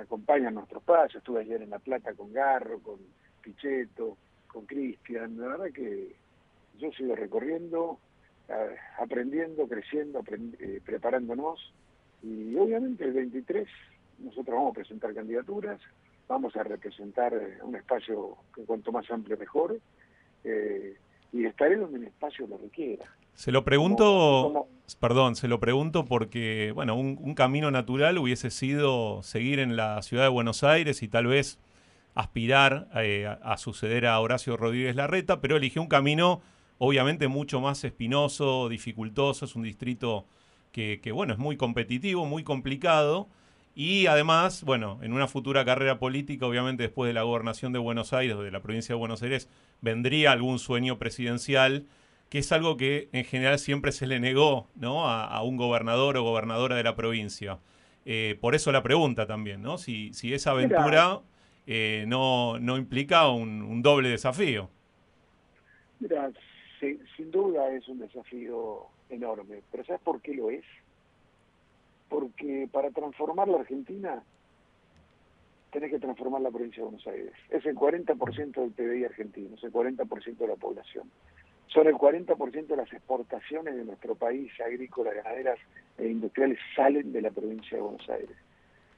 acompañan 0.00 0.54
nuestro 0.54 0.78
espacio, 0.78 1.18
estuve 1.18 1.40
ayer 1.40 1.62
en 1.62 1.70
La 1.70 1.78
Plata 1.78 2.14
con 2.14 2.32
Garro, 2.32 2.80
con 2.80 2.98
Pichetto, 3.40 4.16
con 4.56 4.64
Cristian, 4.64 5.38
la 5.38 5.48
verdad 5.48 5.66
que 5.66 6.16
yo 6.78 6.90
sigo 6.92 7.14
recorriendo, 7.14 7.98
aprendiendo, 8.98 9.68
creciendo, 9.68 10.24
eh, 10.58 10.80
preparándonos. 10.82 11.74
Y 12.22 12.56
obviamente 12.56 13.04
el 13.04 13.12
23 13.12 13.68
nosotros 14.20 14.56
vamos 14.56 14.70
a 14.70 14.76
presentar 14.76 15.12
candidaturas, 15.12 15.78
vamos 16.26 16.56
a 16.56 16.62
representar 16.62 17.34
eh, 17.34 17.58
un 17.62 17.76
espacio 17.76 18.38
que 18.54 18.64
cuanto 18.64 18.92
más 18.92 19.10
amplio 19.10 19.36
mejor, 19.36 19.78
eh, 20.42 20.96
y 21.34 21.44
estaré 21.44 21.76
donde 21.76 21.98
el 21.98 22.04
espacio 22.04 22.46
lo 22.46 22.56
requiera. 22.56 23.04
Se 23.34 23.52
lo 23.52 23.62
pregunto, 23.62 24.68
perdón, 24.98 25.36
se 25.36 25.48
lo 25.48 25.60
pregunto 25.60 26.06
porque, 26.06 26.72
bueno, 26.74 26.96
un, 26.96 27.34
camino 27.34 27.70
natural 27.70 28.16
hubiese 28.16 28.50
sido 28.50 29.22
seguir 29.22 29.58
en 29.58 29.76
la 29.76 30.00
ciudad 30.00 30.22
de 30.22 30.30
Buenos 30.30 30.64
Aires 30.64 31.02
y 31.02 31.08
tal 31.08 31.26
vez 31.26 31.58
aspirar 32.16 32.88
a, 32.92 33.52
a, 33.52 33.56
suceder 33.56 34.06
a 34.06 34.18
Horacio 34.18 34.56
Rodríguez 34.56 34.96
Larreta, 34.96 35.40
pero 35.40 35.56
eligió 35.56 35.80
un 35.80 35.88
camino 35.88 36.42
obviamente 36.78 37.28
mucho 37.28 37.60
más 37.60 37.84
espinoso, 37.84 38.68
dificultoso, 38.68 39.44
es 39.44 39.54
un 39.54 39.62
distrito 39.62 40.26
que, 40.72 41.10
bueno, 41.10 41.32
es 41.32 41.38
muy 41.38 41.56
competitivo, 41.56 42.26
muy 42.26 42.44
complicado. 42.44 43.28
Y 43.74 44.06
además, 44.06 44.62
bueno, 44.62 44.98
en 45.02 45.14
una 45.14 45.26
futura 45.26 45.64
carrera 45.64 45.98
política, 45.98 46.46
obviamente 46.46 46.82
después 46.82 47.08
de 47.08 47.14
la 47.14 47.22
gobernación 47.22 47.72
de 47.72 47.78
Buenos 47.78 48.12
Aires, 48.12 48.38
de 48.38 48.50
la 48.50 48.60
provincia 48.60 48.94
de 48.94 48.98
Buenos 48.98 49.22
Aires, 49.22 49.48
vendría 49.80 50.32
algún 50.32 50.58
sueño 50.58 50.98
presidencial, 50.98 51.86
que 52.28 52.38
es 52.40 52.52
algo 52.52 52.76
que 52.76 53.08
en 53.12 53.24
general 53.24 53.58
siempre 53.58 53.90
se 53.90 54.06
le 54.06 54.20
negó 54.20 54.68
¿no? 54.74 55.08
a, 55.08 55.42
un 55.42 55.56
gobernador 55.56 56.18
o 56.18 56.22
gobernadora 56.22 56.76
de 56.76 56.82
la 56.82 56.94
provincia. 56.94 57.58
Eh, 58.04 58.36
por 58.40 58.54
eso 58.54 58.70
la 58.70 58.82
pregunta 58.82 59.26
también, 59.26 59.62
¿no? 59.62 59.78
Si, 59.78 60.12
si 60.12 60.34
esa 60.34 60.50
aventura 60.50 61.20
eh, 61.66 62.04
no, 62.06 62.58
no 62.58 62.76
implica 62.76 63.28
un, 63.28 63.82
doble 63.82 64.10
desafío. 64.10 64.70
Mira, 65.98 66.30
sin 66.80 67.30
duda 67.30 67.70
es 67.72 67.88
un 67.88 67.98
desafío 67.98 68.86
enorme, 69.08 69.62
pero 69.70 69.84
¿sabes 69.84 70.00
por 70.02 70.20
qué 70.20 70.34
lo 70.34 70.50
es? 70.50 70.64
Porque 72.08 72.68
para 72.70 72.90
transformar 72.90 73.48
la 73.48 73.58
Argentina 73.58 74.22
tenés 75.72 75.90
que 75.90 75.98
transformar 75.98 76.40
la 76.40 76.50
provincia 76.50 76.78
de 76.78 76.84
Buenos 76.84 77.06
Aires. 77.06 77.32
Es 77.50 77.66
el 77.66 77.74
40% 77.74 78.54
del 78.54 78.70
PBI 78.70 79.04
argentino, 79.04 79.56
es 79.56 79.64
el 79.64 79.72
40% 79.72 80.36
de 80.36 80.46
la 80.46 80.56
población. 80.56 81.10
Son 81.66 81.86
el 81.86 81.94
40% 81.94 82.66
de 82.66 82.76
las 82.76 82.92
exportaciones 82.92 83.74
de 83.74 83.84
nuestro 83.84 84.14
país, 84.14 84.52
agrícolas, 84.60 85.16
ganaderas 85.16 85.58
e 85.98 86.06
industriales, 86.06 86.58
salen 86.76 87.12
de 87.12 87.22
la 87.22 87.30
provincia 87.30 87.76
de 87.76 87.82
Buenos 87.82 88.08
Aires. 88.08 88.36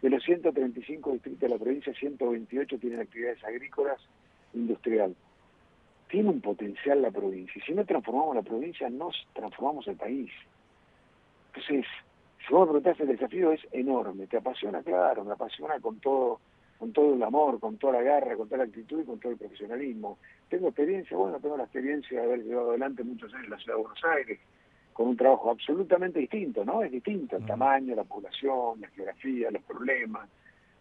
De 0.02 0.10
los 0.10 0.22
135 0.22 1.12
distritos 1.12 1.40
de 1.40 1.48
la 1.48 1.58
provincia, 1.58 1.92
128 1.92 2.78
tienen 2.78 3.00
actividades 3.00 3.42
agrícolas 3.44 4.00
industrial. 4.54 5.14
Tiene 6.08 6.30
un 6.30 6.40
potencial 6.40 7.02
la 7.02 7.10
provincia. 7.10 7.54
Y 7.56 7.66
si 7.66 7.72
no 7.72 7.84
transformamos 7.84 8.36
la 8.36 8.42
provincia, 8.42 8.88
no 8.88 9.10
transformamos 9.34 9.86
el 9.88 9.96
país. 9.96 10.30
Entonces, 11.48 11.84
si 12.46 12.54
vos 12.54 12.66
me 12.66 12.80
preguntás, 12.80 13.00
el 13.00 13.08
desafío 13.08 13.52
es 13.52 13.60
enorme. 13.72 14.26
¿Te 14.26 14.38
apasiona? 14.38 14.82
Claro, 14.82 15.24
me 15.24 15.32
apasiona 15.32 15.78
con 15.80 15.98
todo 16.00 16.40
con 16.78 16.92
todo 16.92 17.14
el 17.14 17.22
amor, 17.22 17.58
con 17.58 17.76
toda 17.76 17.94
la 17.94 18.02
garra, 18.02 18.36
con 18.36 18.48
toda 18.48 18.58
la 18.58 18.64
actitud 18.64 19.00
y 19.00 19.04
con 19.04 19.18
todo 19.18 19.32
el 19.32 19.38
profesionalismo. 19.38 20.18
Tengo 20.48 20.68
experiencia, 20.68 21.16
bueno, 21.16 21.40
tengo 21.40 21.56
la 21.56 21.64
experiencia 21.64 22.20
de 22.20 22.24
haber 22.24 22.44
llevado 22.44 22.70
adelante 22.70 23.02
muchos 23.02 23.32
años 23.34 23.46
en 23.46 23.50
la 23.50 23.58
ciudad 23.58 23.76
de 23.76 23.82
Buenos 23.82 24.04
Aires, 24.04 24.40
con 24.98 25.06
un 25.06 25.16
trabajo 25.16 25.52
absolutamente 25.52 26.18
distinto, 26.18 26.64
¿no? 26.64 26.82
Es 26.82 26.90
distinto 26.90 27.36
el 27.36 27.46
tamaño, 27.46 27.94
la 27.94 28.02
población, 28.02 28.80
la 28.80 28.88
geografía, 28.88 29.48
los 29.48 29.62
problemas, 29.62 30.28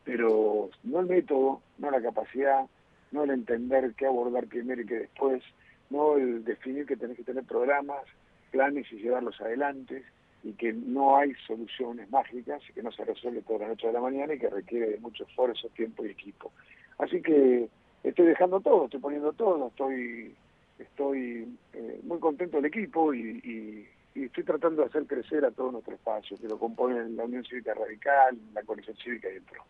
pero 0.04 0.72
no 0.86 1.02
el 1.02 1.06
método, 1.06 1.62
no 1.78 1.92
la 1.92 2.02
capacidad, 2.02 2.66
no 3.12 3.26
el 3.26 3.30
entender 3.30 3.94
qué 3.96 4.08
abordar 4.08 4.48
primero 4.48 4.82
y 4.82 4.88
qué 4.88 5.02
después, 5.02 5.44
no 5.92 6.18
el 6.18 6.44
definir 6.44 6.88
que 6.88 6.98
tenés 6.98 7.16
que 7.16 7.26
tener 7.26 7.44
programas, 7.44 8.02
planes 8.50 8.92
y 8.92 8.96
llevarlos 8.96 9.40
adelante, 9.40 10.04
y 10.44 10.54
que 10.54 10.74
no 10.74 11.16
hay 11.16 11.36
soluciones 11.46 12.10
mágicas 12.10 12.64
y 12.68 12.74
que 12.74 12.82
no 12.82 12.92
se 12.92 13.06
resuelve 13.06 13.44
toda 13.44 13.60
la 13.60 13.68
noche 13.68 13.86
de 13.86 13.94
la 13.94 14.02
mañana 14.02 14.34
y 14.34 14.40
que 14.40 14.50
requiere 14.50 14.90
de 14.90 14.98
mucho 14.98 15.26
esfuerzo, 15.26 15.70
tiempo 15.76 16.04
y 16.04 16.10
equipo. 16.10 16.52
Así 16.98 17.22
que 17.22 17.70
estoy 18.04 18.26
dejando 18.26 18.62
todo, 18.62 18.86
estoy 18.86 19.00
poniendo 19.00 19.32
todo, 19.34 19.68
estoy 19.68 20.34
estoy 20.80 21.48
eh, 21.74 22.00
muy 22.04 22.20
contento 22.20 22.58
del 22.58 22.66
equipo 22.66 23.14
y, 23.14 23.88
estoy 24.26 24.44
tratando 24.44 24.82
de 24.82 24.88
hacer 24.88 25.06
crecer 25.06 25.46
a 25.46 25.52
todo 25.52 25.72
nuestro 25.72 25.94
espacio, 25.94 26.38
que 26.38 26.48
lo 26.48 26.58
componen 26.58 27.16
la 27.16 27.26
Unión 27.26 27.44
Cívica 27.46 27.74
Radical, 27.74 28.38
la 28.54 28.64
Coalición 28.64 28.96
Cívica 28.98 29.30
y 29.32 29.36
el 29.38 29.42
PRO. 29.44 29.64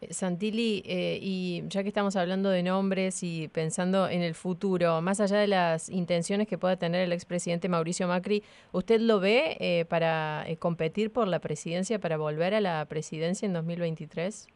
Eh, 0.00 0.12
Santilli, 0.12 0.82
eh, 0.86 1.18
y 1.20 1.64
ya 1.68 1.82
que 1.82 1.88
estamos 1.88 2.14
hablando 2.16 2.50
de 2.50 2.62
nombres 2.62 3.22
y 3.22 3.48
pensando 3.48 4.08
en 4.08 4.22
el 4.22 4.34
futuro, 4.34 5.00
más 5.02 5.20
allá 5.20 5.38
de 5.38 5.48
las 5.48 5.88
intenciones 5.88 6.46
que 6.46 6.56
pueda 6.56 6.76
tener 6.76 7.00
el 7.02 7.12
expresidente 7.12 7.68
Mauricio 7.68 8.06
Macri, 8.06 8.42
¿usted 8.72 9.00
lo 9.00 9.18
ve 9.18 9.56
eh, 9.58 9.84
para 9.88 10.44
competir 10.60 11.10
por 11.10 11.26
la 11.26 11.40
presidencia, 11.40 11.98
para 11.98 12.16
volver 12.16 12.54
a 12.54 12.60
la 12.60 12.84
presidencia 12.86 13.46
en 13.46 13.52
2023? 13.52 14.46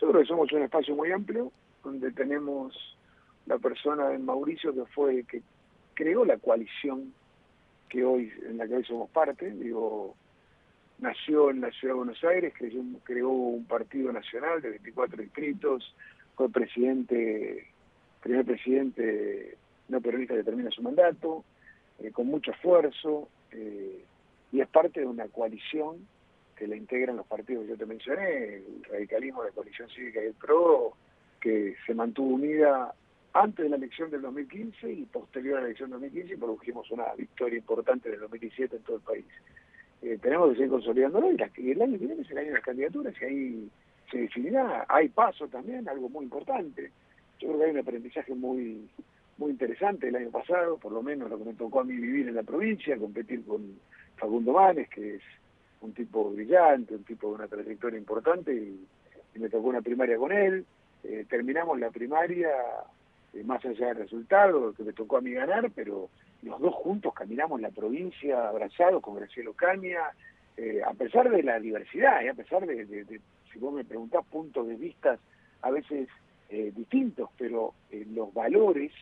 Yo 0.00 0.08
creo 0.08 0.20
que 0.20 0.26
somos 0.26 0.50
un 0.52 0.62
espacio 0.62 0.94
muy 0.94 1.12
amplio, 1.12 1.52
donde 1.84 2.10
tenemos 2.12 2.74
la 3.46 3.58
persona 3.58 4.08
de 4.08 4.18
Mauricio 4.18 4.74
que 4.74 4.84
fue 4.86 5.24
que 5.24 5.42
creó 5.94 6.24
la 6.24 6.36
coalición 6.38 7.12
que 7.88 8.04
hoy 8.04 8.32
en 8.48 8.58
la 8.58 8.66
que 8.66 8.76
hoy 8.76 8.84
somos 8.84 9.10
parte, 9.10 9.50
digo, 9.50 10.14
nació 10.98 11.50
en 11.50 11.60
la 11.60 11.70
ciudad 11.70 11.94
de 11.94 11.98
Buenos 11.98 12.24
Aires, 12.24 12.52
creó, 12.56 12.82
creó 13.04 13.28
un 13.30 13.64
partido 13.66 14.12
nacional 14.12 14.62
de 14.62 14.70
24 14.70 15.22
distritos, 15.22 15.94
fue 16.34 16.50
presidente, 16.50 17.66
primer 18.22 18.44
presidente 18.44 19.56
no 19.88 20.00
peronista 20.00 20.34
que 20.34 20.44
termina 20.44 20.70
su 20.70 20.82
mandato, 20.82 21.44
eh, 21.98 22.10
con 22.10 22.26
mucho 22.26 22.50
esfuerzo, 22.50 23.28
eh, 23.52 24.04
y 24.52 24.60
es 24.60 24.68
parte 24.68 25.00
de 25.00 25.06
una 25.06 25.28
coalición 25.28 26.06
que 26.56 26.66
la 26.66 26.76
integran 26.76 27.16
los 27.16 27.26
partidos 27.26 27.64
que 27.64 27.70
yo 27.70 27.76
te 27.76 27.86
mencioné, 27.86 28.56
el 28.56 28.84
radicalismo, 28.90 29.44
la 29.44 29.50
coalición 29.50 29.88
cívica 29.90 30.22
y 30.22 30.26
el 30.26 30.34
PRO, 30.34 30.94
que 31.40 31.76
se 31.86 31.94
mantuvo 31.94 32.34
unida 32.34 32.94
antes 33.32 33.64
de 33.64 33.68
la 33.68 33.76
elección 33.76 34.10
del 34.10 34.22
2015 34.22 34.92
y 34.92 35.04
posterior 35.06 35.58
a 35.58 35.60
la 35.60 35.66
elección 35.66 35.90
del 35.90 36.00
2015 36.00 36.34
y 36.34 36.36
produjimos 36.36 36.90
una 36.90 37.14
victoria 37.14 37.58
importante 37.58 38.08
en 38.08 38.14
el 38.14 38.20
2017 38.20 38.76
en 38.76 38.82
todo 38.82 38.96
el 38.96 39.02
país. 39.02 39.26
Eh, 40.02 40.18
tenemos 40.20 40.50
que 40.50 40.56
seguir 40.56 40.70
consolidándolo 40.70 41.30
y, 41.32 41.70
el 41.70 41.82
año 41.82 41.98
que 41.98 42.06
viene 42.06 42.22
es 42.22 42.30
el 42.30 42.38
año 42.38 42.48
de 42.48 42.54
las 42.54 42.64
candidaturas 42.64 43.14
y 43.20 43.24
ahí 43.24 43.70
se 44.10 44.18
definirá. 44.18 44.86
Hay 44.88 45.08
paso 45.08 45.48
también, 45.48 45.88
algo 45.88 46.08
muy 46.08 46.24
importante. 46.24 46.92
Yo 47.38 47.48
creo 47.48 47.58
que 47.58 47.64
hay 47.66 47.70
un 47.72 47.78
aprendizaje 47.78 48.34
muy 48.34 48.88
muy 49.38 49.50
interesante 49.50 50.08
el 50.08 50.16
año 50.16 50.30
pasado, 50.30 50.78
por 50.78 50.92
lo 50.92 51.02
menos 51.02 51.28
lo 51.28 51.38
que 51.38 51.44
me 51.44 51.54
tocó 51.54 51.80
a 51.80 51.84
mí 51.84 51.94
vivir 51.94 52.28
en 52.28 52.34
la 52.34 52.42
provincia, 52.42 52.96
competir 52.96 53.44
con 53.44 53.78
Facundo 54.16 54.52
Manes, 54.52 54.88
que 54.88 55.16
es 55.16 55.22
un 55.82 55.92
tipo 55.92 56.30
brillante, 56.30 56.94
un 56.94 57.04
tipo 57.04 57.28
de 57.28 57.34
una 57.34 57.48
trayectoria 57.48 57.98
importante, 57.98 58.54
y, 58.54 58.86
me 59.34 59.50
tocó 59.50 59.68
una 59.68 59.82
primaria 59.82 60.16
con 60.16 60.32
él. 60.32 60.64
Eh, 61.04 61.26
terminamos 61.28 61.78
la 61.78 61.90
primaria, 61.90 62.48
más 63.44 63.64
allá 63.64 63.88
del 63.88 63.96
resultado, 63.96 64.72
que 64.74 64.82
me 64.82 64.92
tocó 64.92 65.18
a 65.18 65.20
mí 65.20 65.32
ganar, 65.32 65.70
pero 65.74 66.08
los 66.42 66.60
dos 66.60 66.74
juntos 66.74 67.12
caminamos 67.14 67.60
la 67.60 67.70
provincia 67.70 68.48
abrazados 68.48 69.02
con 69.02 69.16
Graciela 69.16 69.50
Caña, 69.56 70.00
eh, 70.56 70.80
a 70.86 70.94
pesar 70.94 71.30
de 71.30 71.42
la 71.42 71.60
diversidad, 71.60 72.22
y 72.22 72.28
a 72.28 72.34
pesar 72.34 72.66
de, 72.66 73.20
si 73.52 73.58
vos 73.58 73.74
me 73.74 73.84
preguntás, 73.84 74.24
puntos 74.26 74.66
de 74.66 74.76
vista 74.76 75.18
a 75.62 75.70
veces 75.70 76.08
eh, 76.48 76.72
distintos, 76.74 77.30
pero 77.36 77.74
en 77.90 78.14
los 78.14 78.32
valores 78.32 78.92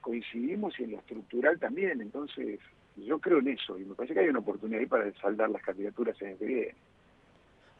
coincidimos 0.00 0.78
y 0.80 0.84
en 0.84 0.92
lo 0.92 0.98
estructural 0.98 1.58
también, 1.58 2.00
entonces 2.00 2.60
yo 2.96 3.18
creo 3.18 3.38
en 3.38 3.48
eso 3.48 3.78
y 3.78 3.84
me 3.84 3.94
parece 3.94 4.14
que 4.14 4.20
hay 4.20 4.28
una 4.28 4.40
oportunidad 4.40 4.80
ahí 4.80 4.86
para 4.86 5.12
saldar 5.20 5.50
las 5.50 5.62
candidaturas 5.62 6.20
en 6.22 6.28
el 6.28 6.38
que 6.38 6.46
viene. 6.46 6.74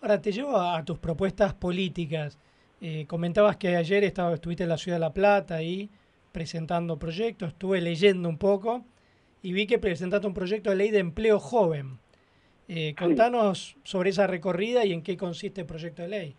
Ahora 0.00 0.20
te 0.20 0.30
llevo 0.30 0.56
a 0.56 0.84
tus 0.84 0.98
propuestas 0.98 1.54
políticas. 1.54 2.38
Eh, 2.81 3.07
comentabas 3.09 3.57
que 3.57 3.77
ayer 3.77 4.05
estaba, 4.05 4.35
estuviste 4.35 4.62
en 4.62 4.69
la 4.69 4.79
ciudad 4.79 4.97
de 4.97 5.01
La 5.01 5.12
Plata 5.12 5.62
y 5.62 5.91
presentando 6.31 6.99
proyectos, 6.99 7.49
estuve 7.49 7.81
leyendo 7.81 8.29
un 8.29 8.38
poco 8.38 8.85
y 9.43 9.53
vi 9.53 9.67
que 9.67 9.79
presentaste 9.79 10.27
un 10.27 10.35
proyecto 10.35 10.71
de 10.71 10.77
ley 10.77 10.91
de 10.91 11.01
empleo 11.01 11.41
joven. 11.41 11.99
Eh, 12.69 12.95
contanos 12.97 13.77
sobre 13.83 14.11
esa 14.11 14.27
recorrida 14.27 14.85
y 14.85 14.93
en 14.93 15.03
qué 15.03 15.17
consiste 15.17 15.62
el 15.62 15.67
proyecto 15.67 16.03
de 16.03 16.09
ley. 16.09 16.37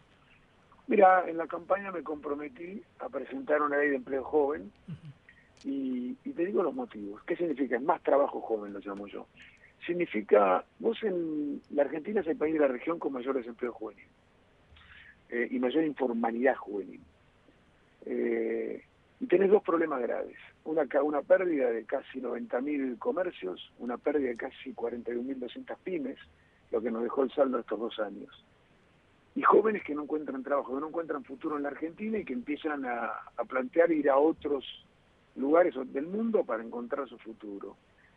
Mira, 0.87 1.25
en 1.27 1.37
la 1.37 1.47
campaña 1.47 1.91
me 1.91 2.03
comprometí 2.03 2.81
a 2.99 3.09
presentar 3.09 3.61
una 3.61 3.77
ley 3.77 3.89
de 3.89 3.95
empleo 3.97 4.23
joven 4.23 4.71
y, 5.65 6.13
te 6.13 6.45
digo 6.45 6.63
los 6.63 6.73
motivos. 6.73 7.21
¿Qué 7.23 7.35
significa? 7.35 7.75
Es 7.75 7.81
más 7.81 8.01
trabajo 8.01 8.39
joven, 8.41 8.73
lo 8.73 8.79
llamo 8.79 9.07
yo. 9.07 9.27
Significa, 9.85 10.63
vos 10.79 10.97
en 11.03 11.61
la 11.71 11.83
Argentina 11.83 12.21
es 12.21 12.27
el 12.27 12.37
país 12.37 12.53
de 12.53 12.59
la 12.59 12.67
región 12.67 12.97
con 12.97 13.11
mayor 13.11 13.35
desempleo 13.35 13.73
juvenil 13.73 14.07
eh, 15.29 15.47
y 15.51 15.59
mayor 15.59 15.83
informalidad 15.83 16.55
juvenil. 16.55 17.01
Eh, 18.05 18.83
y 19.19 19.27
tenés 19.27 19.51
dos 19.51 19.63
problemas 19.63 20.01
graves. 20.01 20.37
Una, 20.63 20.87
una 21.03 21.21
pérdida 21.21 21.69
de 21.69 21.83
casi 21.85 22.21
90.000 22.21 22.97
comercios, 22.97 23.71
una 23.79 23.97
pérdida 23.97 24.29
de 24.29 24.37
casi 24.37 24.73
41.200 24.73 25.77
pymes, 25.83 26.17
lo 26.71 26.81
que 26.81 26.91
nos 26.91 27.03
dejó 27.03 27.23
el 27.23 27.31
saldo 27.31 27.59
estos 27.59 27.79
dos 27.79 27.99
años. 27.99 28.45
Y 29.35 29.41
jóvenes 29.41 29.83
que 29.83 29.95
no 29.95 30.03
encuentran 30.03 30.43
trabajo, 30.43 30.75
que 30.75 30.81
no 30.81 30.87
encuentran 30.87 31.23
futuro 31.23 31.57
en 31.57 31.63
la 31.63 31.69
Argentina 31.69 32.17
y 32.17 32.25
que 32.25 32.33
empiezan 32.33 32.85
a, 32.85 33.11
plantear 33.47 33.91
ir 33.91 34.09
a 34.09 34.17
otros 34.17 34.65
lugares 35.35 35.75
del 35.93 36.07
mundo 36.07 36.43
para 36.43 36.63
encontrar 36.63 37.07
su 37.07 37.17
futuro. 37.17 37.75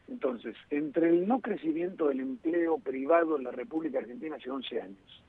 Entonces, 0.08 0.56
entre 0.70 1.10
el 1.10 1.26
no 1.26 1.40
crecimiento 1.40 2.08
del 2.08 2.20
empleo 2.20 2.78
privado 2.78 3.36
en 3.36 3.44
la 3.44 3.50
República 3.50 3.98
Argentina 3.98 4.36
hace 4.36 4.50
11 4.50 4.80
años, 4.80 5.22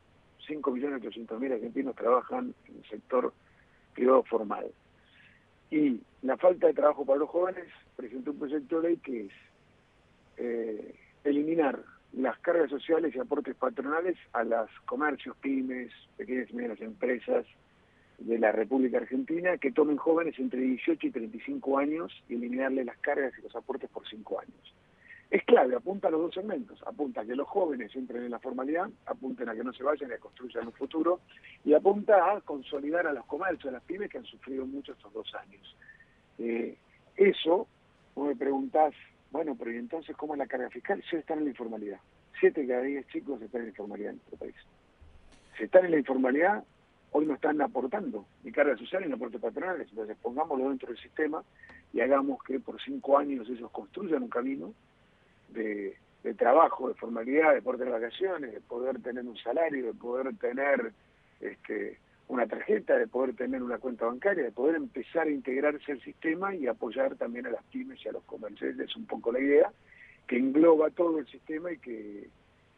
5.800.000 0.48 1.54
argentinos 1.54 1.96
trabajan 1.96 2.54
en 2.68 2.76
el 2.78 2.90
sector 2.90 3.34
privado 3.94 4.24
formal. 4.24 4.72
Y 5.72 6.02
la 6.22 6.38
falta 6.38 6.68
de 6.68 6.74
trabajo 6.74 7.06
para 7.06 7.20
los 7.20 7.30
jóvenes, 7.30 7.66
presentó 7.96 8.32
un 8.32 8.40
proyecto 8.40 8.82
de 8.82 8.90
ley 8.90 8.98
que 8.98 9.26
es 9.26 9.32
eh, 10.38 10.96
eliminar 11.24 11.80
las 12.14 12.38
cargas 12.40 12.70
sociales 12.70 13.16
y 13.16 13.20
aportes 13.20 13.56
patronales 13.56 14.18
a 14.34 14.44
los 14.44 14.70
comercios, 14.86 15.36
pymes, 15.38 15.92
pequeñas 16.18 16.50
y 16.52 16.54
medianas 16.54 16.82
empresas 16.82 17.46
de 18.20 18.38
la 18.38 18.52
República 18.52 18.98
Argentina 18.98 19.58
que 19.58 19.72
tomen 19.72 19.98
jóvenes 19.98 20.38
entre 20.38 20.62
18 20.62 21.08
y 21.08 21.12
35 21.12 21.78
años 21.80 22.24
y 22.30 22.36
eliminarle 22.36 22.86
las 22.86 22.98
cargas 22.98 23.34
y 23.40 23.42
los 23.42 23.56
aportes 23.56 23.90
por 23.90 24.08
5 24.08 24.40
años 24.40 24.74
es 25.34 25.44
clave, 25.46 25.76
apunta 25.76 26.10
a 26.10 26.12
los 26.12 26.22
dos 26.22 26.34
segmentos, 26.36 26.80
apunta 26.86 27.22
a 27.22 27.26
que 27.26 27.36
los 27.36 27.48
jóvenes 27.48 27.96
entren 27.96 28.24
en 28.24 28.30
la 28.30 28.38
formalidad, 28.38 28.88
apunten 29.08 29.50
a 29.50 29.56
que 29.56 29.64
no 29.64 29.74
se 29.74 29.82
vayan 29.82 30.12
y 30.12 30.14
a 30.14 30.20
construyan 30.20 30.68
un 30.68 30.74
futuro, 30.74 31.22
y 31.66 31.74
apunta 31.74 32.34
a 32.34 32.42
consolidar 32.42 33.08
a 33.08 33.14
los 33.14 33.26
comercios, 33.26 33.66
a 33.66 33.72
las 33.72 33.84
pymes 33.84 34.12
que 34.12 34.20
han 34.20 34.26
sufrido 34.26 34.64
mucho 34.68 34.92
estos 34.92 35.12
dos 35.12 35.34
años. 35.34 35.76
Eh, 36.38 36.78
eso, 37.18 37.68
vos 38.14 38.28
me 38.28 38.36
preguntás, 38.36 38.94
bueno, 39.32 39.56
pero 39.58 39.72
¿y 39.72 39.78
entonces 39.78 40.16
cómo 40.16 40.36
es 40.36 40.38
la 40.38 40.46
carga 40.46 40.70
fiscal? 40.70 41.04
Si 41.10 41.16
están 41.16 41.40
en 41.40 41.46
la 41.46 41.50
informalidad. 41.50 42.00
Siete 42.40 42.68
cada 42.68 42.84
diez 42.84 43.08
chicos 43.08 43.42
están 43.42 43.62
en 43.62 43.66
la 43.66 43.72
informalidad 43.72 44.12
en 44.12 44.18
nuestro 44.18 44.38
país. 44.38 44.56
Si 45.58 45.64
están 45.64 45.86
en 45.86 45.92
la 45.92 45.98
informalidad, 45.98 46.64
hoy 47.10 47.26
no 47.26 47.34
están 47.34 47.60
aportando 47.60 48.28
ni 48.44 48.52
carga 48.52 48.78
social 48.78 49.04
ni 49.04 49.12
aportes 49.12 49.42
patronales. 49.42 49.88
Entonces 49.90 50.16
pongámoslo 50.22 50.70
dentro 50.70 50.90
del 50.90 51.00
sistema 51.00 51.44
y 51.92 52.02
hagamos 52.02 52.44
que 52.44 52.60
por 52.60 52.80
cinco 52.84 53.18
años 53.18 53.50
ellos 53.50 53.72
construyan 53.72 54.22
un 54.22 54.30
camino 54.30 54.76
de, 55.54 55.98
trabajo, 56.38 56.90
de 56.90 56.96
formalidad, 56.96 57.54
de 57.54 57.62
poder 57.62 57.80
tener 57.80 57.94
vacaciones, 57.94 58.54
de 58.54 58.62
poder 58.62 59.02
tener 59.02 59.26
un 59.26 59.38
salario, 59.38 59.86
de 59.86 59.94
poder 59.94 60.36
tener 60.38 60.92
este, 61.40 62.00
una 62.28 62.48
tarjeta, 62.48 62.98
de 62.98 63.08
poder 63.08 63.36
tener 63.36 63.62
una 63.62 63.78
cuenta 63.78 64.06
bancaria, 64.06 64.44
de 64.44 64.52
poder 64.52 64.76
empezar 64.76 65.28
a 65.28 65.32
integrarse 65.32 65.92
al 65.92 66.02
sistema 66.02 66.56
y 66.56 66.68
apoyar 66.68 67.16
también 67.16 67.46
a 67.48 67.52
las 67.52 67.64
pymes 67.66 68.04
y 68.04 68.10
a 68.10 68.14
los 68.14 68.24
comerciantes. 68.24 68.90
Es 68.90 68.96
un 68.96 69.06
poco 69.06 69.32
la 69.32 69.40
idea, 69.40 69.72
que 70.28 70.38
engloba 70.38 70.90
todo 70.90 71.20
el 71.20 71.28
sistema 71.28 71.72
y 71.72 71.78
que, 71.78 72.30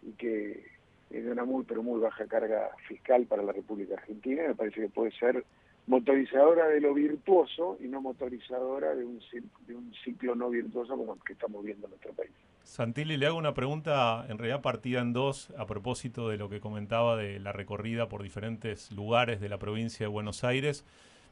y 0.02 0.12
que 0.14 0.76
y 1.10 1.20
de 1.20 1.32
una 1.32 1.46
muy, 1.46 1.64
pero 1.64 1.84
muy 1.84 2.00
baja 2.00 2.26
carga 2.26 2.72
fiscal 2.88 3.26
para 3.26 3.44
la 3.44 3.52
República 3.52 3.94
Argentina. 3.96 4.44
Me 4.48 4.56
parece 4.56 4.82
que 4.82 4.90
puede 4.90 5.12
ser 5.12 5.44
motorizadora 5.88 6.68
de 6.68 6.82
lo 6.82 6.94
virtuoso 6.94 7.78
y 7.80 7.88
no 7.88 8.02
motorizadora 8.02 8.96
de 8.96 9.06
un, 9.06 9.20
de 9.68 9.76
un 9.76 9.94
ciclo 10.04 10.36
no 10.36 10.50
virtuoso 10.50 10.98
como 10.98 11.14
el 11.14 11.20
que 11.22 11.34
estamos 11.34 11.64
viendo 11.64 11.86
en 11.86 11.92
nuestro 11.92 12.14
país. 12.14 12.32
Santilli, 12.64 13.18
le 13.18 13.28
hago 13.28 13.38
una 13.38 13.54
pregunta 13.54 14.26
en 14.28 14.40
realidad 14.40 14.62
partida 14.62 15.00
en 15.02 15.14
dos 15.14 15.52
a 15.58 15.68
propósito 15.68 16.30
de 16.30 16.38
lo 16.38 16.50
que 16.50 16.60
comentaba 16.60 17.16
de 17.16 17.40
la 17.40 17.52
recorrida 17.52 18.10
por 18.10 18.24
diferentes 18.24 18.92
lugares 18.92 19.40
de 19.40 19.50
la 19.50 19.60
provincia 19.60 20.06
de 20.06 20.12
Buenos 20.12 20.44
Aires. 20.44 20.84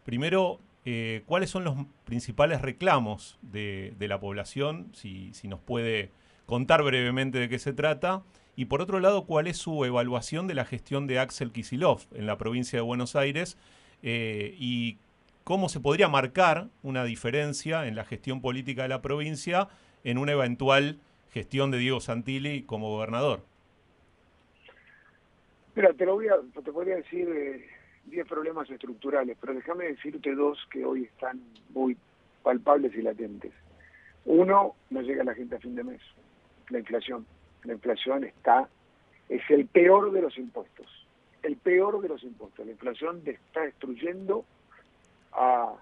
Primero, 0.06 0.60
eh, 0.86 1.24
¿cuáles 1.26 1.50
son 1.50 1.64
los 1.64 1.76
principales 2.06 2.62
reclamos 2.62 3.40
de, 3.42 3.96
la 4.00 4.20
población? 4.20 4.90
Si, 4.94 5.34
si 5.34 5.48
nos 5.48 5.60
puede 5.60 6.12
contar 6.46 6.84
brevemente 6.84 7.40
de 7.40 7.50
qué 7.50 7.58
se 7.58 7.74
trata. 7.74 8.22
Y 8.56 8.66
por 8.66 8.82
otro 8.82 9.00
lado, 9.00 9.26
¿cuál 9.26 9.48
es 9.48 9.58
su 9.58 9.84
evaluación 9.86 10.46
de 10.48 10.54
la 10.54 10.66
gestión 10.66 11.08
de 11.08 11.18
Axel 11.18 11.52
Kisilov 11.52 12.02
en 12.14 12.28
la 12.28 12.38
provincia 12.38 12.78
de 12.78 12.84
Buenos 12.84 13.16
Aires? 13.16 13.58
Eh, 14.04 14.56
y 14.60 14.98
cómo 15.44 15.70
se 15.70 15.80
podría 15.80 16.10
marcar 16.10 16.68
una 16.84 17.04
diferencia 17.06 17.88
en 17.88 17.96
la 17.96 18.04
gestión 18.04 18.42
política 18.42 18.84
de 18.84 18.90
la 18.90 19.02
provincia 19.02 19.70
en 20.04 20.18
una 20.18 20.34
eventual 20.34 21.00
gestión 21.32 21.72
de 21.72 21.78
Diego 21.80 22.00
Santilli 22.00 22.64
como 22.64 22.90
gobernador. 22.90 23.42
Mira, 25.76 25.94
te 25.94 26.06
lo 26.06 26.16
voy 26.16 26.28
a, 26.28 26.36
te 26.64 26.72
podría 26.72 26.98
decir 26.98 27.66
10 28.06 28.28
problemas 28.28 28.70
estructurales, 28.70 29.38
pero 29.40 29.54
déjame 29.54 29.86
decirte 29.86 30.36
dos 30.36 30.60
que 30.70 30.86
hoy 30.86 31.04
están 31.04 31.42
muy 31.70 31.98
palpables 32.44 32.94
y 32.96 33.02
latentes. 33.02 33.52
Uno, 34.26 34.76
no 34.90 35.02
llega 35.02 35.24
la 35.24 35.34
gente 35.34 35.56
a 35.56 35.60
fin 35.60 35.76
de 35.76 35.84
mes, 35.84 36.02
la 36.70 36.80
inflación. 36.80 37.26
La 37.64 37.74
inflación 37.74 38.24
está, 38.26 38.70
es 39.30 39.42
el 39.50 39.66
peor 39.66 40.12
de 40.12 40.22
los 40.22 40.38
impuestos, 40.38 41.03
el 41.44 41.58
peor 41.58 42.02
de 42.02 42.10
los 42.10 42.24
impuestos. 42.24 42.66
La 42.66 42.72
inflación 42.72 43.22
está 43.26 43.62
destruyendo 43.62 44.46
a 45.34 45.74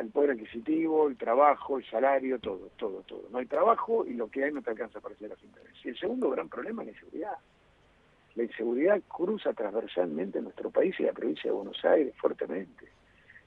el 0.00 0.08
poder 0.08 0.32
adquisitivo, 0.32 1.08
el 1.08 1.16
trabajo, 1.16 1.78
el 1.78 1.84
salario, 1.84 2.38
todo, 2.38 2.70
todo, 2.76 3.02
todo. 3.06 3.22
No 3.30 3.38
hay 3.38 3.46
trabajo 3.46 4.04
y 4.06 4.14
lo 4.14 4.28
que 4.28 4.44
hay 4.44 4.52
no 4.52 4.62
te 4.62 4.70
alcanza 4.70 5.00
para 5.00 5.14
hacer 5.14 5.30
las 5.30 5.42
intereses. 5.42 5.84
Y 5.84 5.90
el 5.90 5.98
segundo 5.98 6.30
gran 6.30 6.48
problema 6.48 6.82
es 6.82 6.88
la 6.88 6.92
inseguridad. 6.92 7.38
La 8.34 8.42
inseguridad 8.42 9.00
cruza 9.06 9.52
transversalmente 9.52 10.40
nuestro 10.40 10.70
país 10.70 10.98
y 10.98 11.04
la 11.04 11.12
provincia 11.12 11.50
de 11.50 11.56
Buenos 11.56 11.84
Aires 11.84 12.14
fuertemente. 12.16 12.88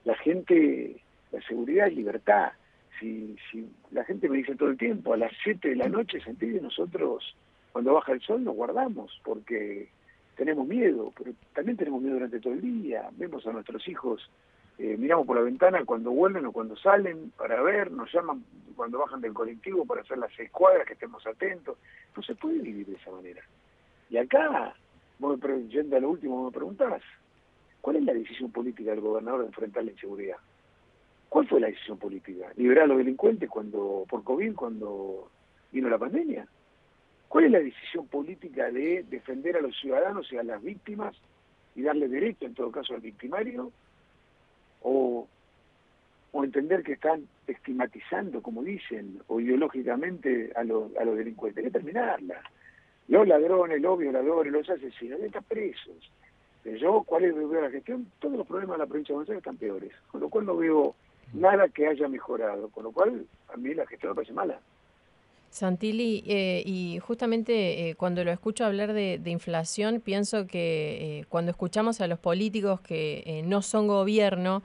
La 0.04 0.14
gente, 0.16 1.02
la 1.32 1.42
seguridad 1.42 1.88
es 1.88 1.96
libertad. 1.96 2.52
Si, 2.98 3.36
si 3.50 3.70
la 3.90 4.04
gente 4.04 4.28
me 4.28 4.38
dice 4.38 4.54
todo 4.54 4.70
el 4.70 4.78
tiempo, 4.78 5.12
a 5.12 5.18
las 5.18 5.32
7 5.44 5.68
de 5.68 5.76
la 5.76 5.88
noche, 5.88 6.20
sentí 6.20 6.46
nosotros 6.46 7.36
cuando 7.72 7.94
baja 7.94 8.12
el 8.12 8.20
sol 8.22 8.42
nos 8.42 8.56
guardamos 8.56 9.20
porque 9.22 9.90
tenemos 10.38 10.66
miedo, 10.66 11.12
pero 11.18 11.32
también 11.52 11.76
tenemos 11.76 12.00
miedo 12.00 12.14
durante 12.14 12.40
todo 12.40 12.54
el 12.54 12.62
día. 12.62 13.10
Vemos 13.18 13.46
a 13.46 13.52
nuestros 13.52 13.86
hijos 13.88 14.30
eh, 14.78 14.96
miramos 14.96 15.26
por 15.26 15.36
la 15.36 15.42
ventana 15.42 15.84
cuando 15.84 16.12
vuelven 16.12 16.46
o 16.46 16.52
cuando 16.52 16.76
salen 16.76 17.32
para 17.36 17.60
ver, 17.62 17.90
nos 17.90 18.12
llaman 18.12 18.44
cuando 18.76 19.00
bajan 19.00 19.20
del 19.20 19.34
colectivo 19.34 19.84
para 19.84 20.02
hacer 20.02 20.18
las 20.18 20.32
seis 20.36 20.52
cuadras, 20.52 20.86
que 20.86 20.92
estemos 20.92 21.26
atentos. 21.26 21.76
No 22.16 22.22
se 22.22 22.36
puede 22.36 22.60
vivir 22.60 22.86
de 22.86 22.94
esa 22.94 23.10
manera. 23.10 23.42
Y 24.08 24.16
acá, 24.18 24.72
vos 25.18 25.36
me, 25.42 25.68
yendo 25.68 25.96
a 25.96 26.00
lo 26.00 26.10
último, 26.10 26.44
me 26.44 26.52
preguntabas, 26.52 27.02
¿cuál 27.80 27.96
es 27.96 28.04
la 28.04 28.14
decisión 28.14 28.52
política 28.52 28.92
del 28.92 29.00
gobernador 29.00 29.40
de 29.40 29.46
enfrentar 29.48 29.82
la 29.82 29.90
inseguridad? 29.90 30.36
¿Cuál 31.28 31.48
fue 31.48 31.60
la 31.60 31.66
decisión 31.66 31.98
política? 31.98 32.52
¿Liberar 32.54 32.84
a 32.84 32.86
los 32.86 32.98
delincuentes 32.98 33.50
cuando, 33.50 34.04
por 34.08 34.22
COVID 34.22 34.54
cuando 34.54 35.28
vino 35.72 35.88
la 35.88 35.98
pandemia? 35.98 36.46
¿Cuál 37.28 37.44
es 37.44 37.50
la 37.50 37.60
decisión 37.60 38.06
política 38.06 38.70
de 38.70 39.04
defender 39.08 39.56
a 39.56 39.60
los 39.60 39.76
ciudadanos 39.78 40.32
y 40.32 40.38
a 40.38 40.42
las 40.42 40.62
víctimas 40.62 41.14
y 41.74 41.82
darle 41.82 42.08
derecho, 42.08 42.46
en 42.46 42.54
todo 42.54 42.70
caso, 42.70 42.94
al 42.94 43.00
victimario? 43.00 43.70
o, 44.82 45.26
entender 46.44 46.82
que 46.82 46.92
están 46.92 47.26
estigmatizando, 47.46 48.40
como 48.42 48.62
dicen, 48.62 49.20
o 49.26 49.40
ideológicamente 49.40 50.52
a 50.54 50.62
los, 50.62 50.94
a 50.96 51.04
los 51.04 51.16
delincuentes. 51.16 51.64
Hay 51.64 51.70
que 51.70 51.78
terminarla. 51.78 52.40
Los 53.08 53.26
ladrones, 53.26 53.80
los 53.80 53.98
violadores, 53.98 54.52
los 54.52 54.68
asesinos, 54.68 55.20
están 55.20 55.44
presos. 55.44 56.12
Yo, 56.64 57.02
¿cuál 57.04 57.24
es 57.24 57.34
la 57.34 57.70
gestión? 57.70 58.06
Todos 58.18 58.36
los 58.36 58.46
problemas 58.46 58.76
de 58.76 58.84
la 58.84 58.86
provincia 58.86 59.12
de 59.12 59.16
Buenos 59.16 59.30
Aires 59.30 59.40
están 59.40 59.56
peores, 59.56 59.92
con 60.10 60.20
lo 60.20 60.28
cual 60.28 60.44
no 60.44 60.56
veo 60.56 60.94
nada 61.32 61.68
que 61.68 61.86
haya 61.86 62.08
mejorado, 62.08 62.68
con 62.68 62.84
lo 62.84 62.92
cual 62.92 63.26
a 63.52 63.56
mí 63.56 63.74
la 63.74 63.86
gestión 63.86 64.12
me 64.12 64.16
parece 64.16 64.34
mala. 64.34 64.60
Santilli, 65.50 66.22
eh, 66.26 66.62
y 66.66 66.98
justamente 66.98 67.88
eh, 67.88 67.94
cuando 67.94 68.22
lo 68.24 68.30
escucho 68.30 68.64
hablar 68.64 68.92
de, 68.92 69.20
inflación, 69.26 70.00
pienso 70.00 70.46
que 70.46 71.20
eh, 71.20 71.24
cuando 71.28 71.50
escuchamos 71.50 72.00
a 72.00 72.06
los 72.06 72.18
políticos 72.18 72.80
que 72.80 73.42
no 73.46 73.62
son 73.62 73.88
gobierno, 73.88 74.62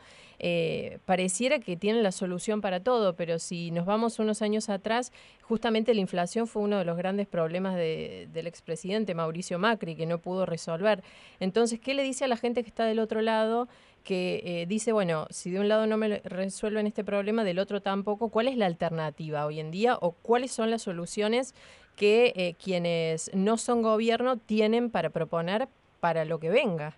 pareciera 1.05 1.59
que 1.59 1.77
tienen 1.77 2.03
la 2.03 2.11
solución 2.11 2.61
para 2.61 2.81
todo, 2.81 3.15
pero 3.15 3.39
si 3.39 3.71
nos 3.71 3.85
vamos 3.85 4.19
unos 4.19 4.41
años 4.41 4.69
atrás, 4.69 5.11
justamente 5.41 5.93
la 5.93 6.01
inflación 6.01 6.47
fue 6.47 6.63
uno 6.63 6.77
de 6.77 6.85
los 6.85 6.97
grandes 6.97 7.27
problemas 7.27 7.75
del 7.75 8.47
expresidente 8.47 9.15
Mauricio 9.15 9.59
Macri, 9.59 9.95
que 9.95 10.05
no 10.05 10.17
pudo 10.19 10.45
resolver. 10.45 11.03
Entonces, 11.39 11.79
¿qué 11.79 11.93
le 11.93 12.03
dice 12.03 12.25
a 12.25 12.27
la 12.27 12.37
gente 12.37 12.63
que 12.63 12.69
está 12.69 12.85
del 12.85 12.99
otro 12.99 13.21
lado? 13.21 13.67
que 14.03 14.41
eh, 14.43 14.65
dice, 14.67 14.91
bueno, 14.91 15.27
si 15.29 15.49
de 15.49 15.59
un 15.59 15.69
lado 15.69 15.87
no 15.87 15.97
me 15.97 16.19
resuelven 16.19 16.87
este 16.87 17.03
problema, 17.03 17.43
del 17.43 17.59
otro 17.59 17.81
tampoco, 17.81 18.29
¿cuál 18.29 18.47
es 18.47 18.57
la 18.57 18.65
alternativa 18.65 19.45
hoy 19.45 19.59
en 19.59 19.71
día 19.71 19.95
o 19.99 20.11
cuáles 20.11 20.51
son 20.51 20.69
las 20.69 20.81
soluciones 20.81 21.55
que 21.95 22.33
eh, 22.35 22.55
quienes 22.61 23.31
no 23.33 23.57
son 23.57 23.81
gobierno 23.81 24.37
tienen 24.37 24.89
para 24.89 25.09
proponer 25.09 25.67
para 25.99 26.25
lo 26.25 26.39
que 26.39 26.49
venga? 26.49 26.97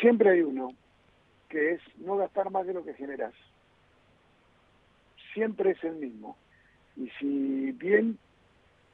Siempre 0.00 0.30
hay 0.30 0.40
uno, 0.40 0.70
es 1.56 1.80
no 1.98 2.16
gastar 2.16 2.50
más 2.50 2.66
de 2.66 2.74
lo 2.74 2.84
que 2.84 2.94
generas. 2.94 3.34
Siempre 5.32 5.72
es 5.72 5.84
el 5.84 5.96
mismo. 5.96 6.36
Y 6.96 7.10
si 7.18 7.72
bien 7.72 8.18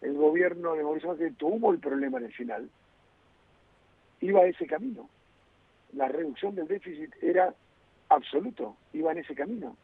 el 0.01 0.15
gobierno 0.15 0.75
de 0.75 0.83
Mauricio 0.83 1.11
Macri 1.11 1.33
tuvo 1.33 1.73
el 1.73 1.79
problema 1.79 2.19
en 2.19 2.25
el 2.25 2.33
final, 2.33 2.71
iba 4.21 4.41
a 4.41 4.47
ese 4.47 4.67
camino 4.67 5.09
la 5.93 6.09
reducción 6.09 6.55
del 6.55 6.69
déficit 6.69 7.13
era 7.23 7.55
absoluto, 8.09 8.77
iba 8.93 9.13
en 9.13 9.19
ese 9.19 9.35
camino, 9.35 9.77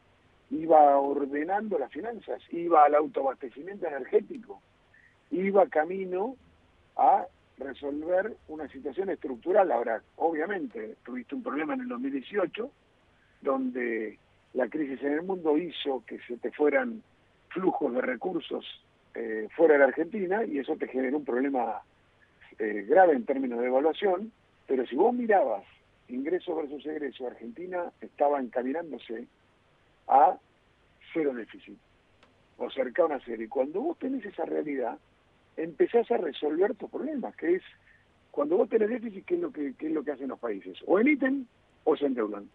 iba 0.51 0.99
ordenando 0.99 1.79
las 1.79 1.93
finanzas, 1.93 2.41
iba 2.51 2.85
al 2.85 2.95
autoabastecimiento 2.95 3.87
energético, 3.87 4.61
iba 5.31 5.67
camino 5.67 6.37
a 6.97 7.27
resolver 7.59 8.35
una 8.49 8.69
situación 8.69 9.11
estructural. 9.11 9.71
Ahora, 9.73 10.03
obviamente, 10.17 10.97
tuviste 11.05 11.35
un 11.35 11.43
problema 11.43 11.75
en 11.75 11.83
el 11.83 11.89
2018, 11.89 12.71
donde 13.43 14.19
la 14.55 14.69
crisis 14.69 15.03
en 15.03 15.13
el 15.13 15.23
mundo 15.23 15.57
hizo 15.59 16.03
que 16.07 16.19
se 16.21 16.37
te 16.37 16.51
fueran 16.53 17.03
flujos 17.49 17.95
de 17.95 18.01
recursos 18.01 18.65
eh, 19.15 19.49
fuera 19.57 19.79
de 19.79 19.85
Argentina 19.85 20.45
y 20.45 20.59
eso 20.59 20.77
te 20.77 20.89
generó 20.89 21.17
un 21.17 21.25
problema 21.25 21.83
eh, 22.59 22.85
grave 22.89 23.15
en 23.15 23.25
términos 23.25 23.61
de 23.61 23.67
evaluación, 23.67 24.33
pero 24.67 24.87
si 24.87 24.97
vos 24.97 25.15
mirabas 25.15 25.65
ingreso 26.09 26.57
versus 26.57 26.85
egreso, 26.87 27.27
Argentina 27.27 27.93
estaba 28.01 28.41
encaminándose 28.41 29.27
a 30.09 30.37
cero 31.13 31.35
déficit, 31.35 31.79
o 32.57 32.71
cercano 32.71 33.15
a 33.15 33.21
cero. 33.25 33.43
Y 33.43 33.49
cuando 33.49 33.81
vos 33.81 33.99
tenés 33.99 34.25
esa 34.25 34.45
realidad, 34.45 34.99
empezás 35.59 36.11
a 36.11 36.17
resolver 36.17 36.75
tus 36.75 36.91
problemas, 36.91 37.37
que 37.37 37.57
es, 37.57 37.63
cuando 38.31 38.57
vos 38.57 38.69
tenés 38.69 38.89
déficit, 38.89 39.25
¿qué 39.27 39.35
es 39.35 39.41
lo 39.41 39.53
que, 39.53 39.75
qué 39.75 39.89
es 39.89 39.93
lo 39.93 40.03
que 40.03 40.13
hacen 40.13 40.29
los 40.29 40.39
países? 40.39 40.79
O 40.87 40.99
emiten 40.99 41.47
o 41.85 41.97
se 41.97 42.07
endeudan. 42.07 42.49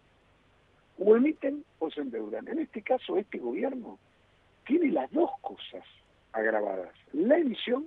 O 0.98 1.16
emiten 1.16 1.64
o 1.80 1.92
se 1.92 2.02
endeudan. 2.02 2.48
En 2.48 2.60
este 2.60 2.82
caso, 2.82 3.18
este 3.18 3.38
gobierno 3.38 4.00
tiene 4.66 4.92
las 4.92 5.12
dos 5.12 5.30
cosas 5.42 5.84
agravadas. 6.32 6.94
La 7.12 7.38
emisión 7.38 7.86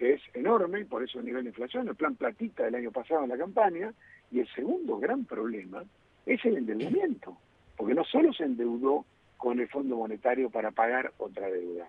que 0.00 0.14
es 0.14 0.22
enorme, 0.32 0.86
por 0.86 1.04
eso 1.04 1.18
el 1.18 1.26
nivel 1.26 1.44
de 1.44 1.50
inflación, 1.50 1.86
el 1.86 1.94
plan 1.94 2.16
platita 2.16 2.64
del 2.64 2.74
año 2.74 2.90
pasado 2.90 3.22
en 3.22 3.28
la 3.28 3.36
campaña, 3.36 3.92
y 4.30 4.40
el 4.40 4.48
segundo 4.54 4.98
gran 4.98 5.26
problema 5.26 5.84
es 6.24 6.42
el 6.46 6.56
endeudamiento, 6.56 7.36
porque 7.76 7.92
no 7.92 8.02
solo 8.04 8.32
se 8.32 8.44
endeudó 8.44 9.04
con 9.36 9.60
el 9.60 9.68
Fondo 9.68 9.96
Monetario 9.96 10.48
para 10.48 10.70
pagar 10.70 11.12
otra 11.18 11.48
deuda, 11.48 11.86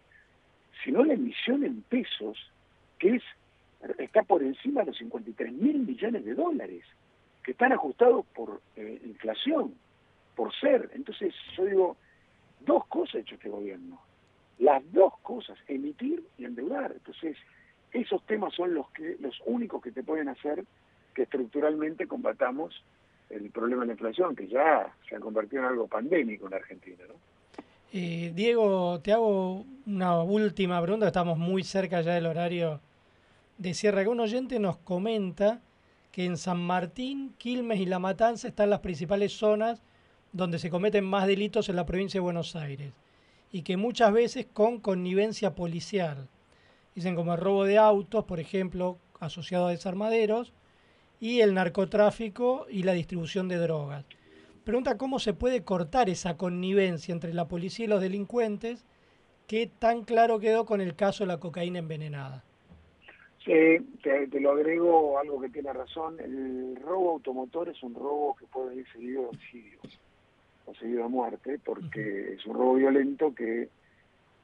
sino 0.84 1.04
la 1.04 1.14
emisión 1.14 1.64
en 1.64 1.82
pesos, 1.84 2.38
que 3.00 3.16
es 3.16 3.24
está 3.98 4.24
por 4.24 4.44
encima 4.44 4.82
de 4.82 4.88
los 4.88 4.98
53 4.98 5.52
mil 5.54 5.80
millones 5.80 6.24
de 6.24 6.36
dólares, 6.36 6.84
que 7.44 7.52
están 7.52 7.72
ajustados 7.72 8.26
por 8.28 8.62
eh, 8.76 9.02
inflación, 9.06 9.74
por 10.36 10.54
ser. 10.54 10.92
Entonces, 10.94 11.34
yo 11.58 11.66
digo, 11.66 11.98
dos 12.60 12.86
cosas 12.88 13.16
ha 13.16 13.20
hecho 13.20 13.36
este 13.36 13.50
gobierno. 13.50 14.00
Las 14.60 14.84
dos 14.92 15.18
cosas, 15.24 15.58
emitir 15.68 16.24
y 16.38 16.46
endeudar. 16.46 16.92
Entonces, 16.92 17.38
esos 17.92 18.24
temas 18.26 18.54
son 18.54 18.76
los 18.76 18.90
que 18.92 19.18
los 19.20 19.42
únicos 19.46 19.82
que 19.82 19.92
te 19.92 20.04
pueden 20.04 20.30
hacer 20.30 20.64
que 21.16 21.24
estructuralmente 21.24 22.08
combatamos 22.08 22.84
el 23.30 23.50
problema 23.50 23.82
de 23.82 23.88
la 23.88 23.94
inflación, 23.94 24.36
que 24.36 24.48
ya 24.48 24.94
se 25.10 25.16
ha 25.16 25.20
convertido 25.20 25.64
en 25.64 25.70
algo 25.70 25.88
pandémico 25.88 26.48
en 26.48 26.54
Argentina. 26.54 27.04
¿no? 27.08 27.16
Eh, 27.94 28.32
Diego, 28.34 29.02
te 29.02 29.12
hago 29.12 29.66
una 29.86 30.24
última 30.24 30.82
pregunta, 30.82 31.08
estamos 31.08 31.38
muy 31.38 31.66
cerca 31.66 32.00
ya 32.00 32.14
del 32.14 32.26
horario 32.26 32.80
de 33.58 33.74
Sierra, 33.74 34.04
que 34.04 34.08
un 34.10 34.22
oyente 34.22 34.60
nos 34.60 34.78
comenta 34.78 35.60
que 36.14 36.24
en 36.24 36.38
San 36.38 36.62
Martín, 36.62 37.34
Quilmes 37.38 37.82
y 37.82 37.86
La 37.86 38.00
Matanza 38.00 38.48
están 38.48 38.70
las 38.70 38.80
principales 38.80 39.34
zonas 39.34 39.82
donde 40.32 40.58
se 40.58 40.70
cometen 40.70 41.04
más 41.04 41.28
delitos 41.28 41.68
en 41.68 41.76
la 41.76 41.86
provincia 41.86 42.18
de 42.20 42.24
Buenos 42.24 42.56
Aires 42.56 42.94
y 43.52 43.64
que 43.64 43.76
muchas 43.76 44.14
veces 44.14 44.48
con 44.54 44.80
connivencia 44.80 45.54
policial. 45.54 46.30
Dicen 46.96 47.14
como 47.14 47.34
el 47.34 47.42
robo 47.42 47.66
de 47.66 47.78
autos, 47.78 48.24
por 48.24 48.40
ejemplo, 48.40 49.00
asociado 49.20 49.68
a 49.68 49.72
desarmaderos, 49.72 50.54
y 51.20 51.42
el 51.42 51.54
narcotráfico 51.54 52.68
y 52.70 52.84
la 52.84 52.94
distribución 52.94 53.50
de 53.50 53.58
drogas. 53.58 54.06
Pregunta 54.64 54.98
cómo 54.98 55.18
se 55.18 55.34
puede 55.34 55.64
cortar 55.64 56.10
esa 56.10 56.38
connivencia 56.38 57.14
entre 57.14 57.34
la 57.34 57.48
policía 57.48 57.86
y 57.86 57.90
los 57.90 58.02
delincuentes, 58.02 58.86
que 59.48 59.68
tan 59.68 60.04
claro 60.04 60.40
quedó 60.40 60.66
con 60.66 60.82
el 60.82 60.96
caso 60.96 61.24
de 61.24 61.30
la 61.30 61.40
cocaína 61.40 61.80
envenenada. 61.80 62.44
Sí, 63.44 63.78
te, 64.04 64.28
te, 64.28 64.40
lo 64.40 64.52
agrego 64.52 65.18
algo 65.18 65.42
que 65.42 65.50
tiene 65.50 65.74
razón. 65.74 66.20
El 66.20 66.76
robo 66.76 67.12
automotor 67.12 67.70
es 67.70 67.82
un 67.82 67.96
robo 67.96 68.36
que 68.36 68.46
puede 68.46 68.76
ir 68.76 68.88
seguido 68.94 69.24
de 69.24 69.28
homicidio 69.30 69.80
o 70.68 70.76
seguido 70.76 71.04
de 71.04 71.10
muerte, 71.10 71.60
porque 71.66 72.34
es 72.34 72.46
un 72.46 72.54
robo 72.54 72.76
violento 72.76 73.34
que, 73.34 73.68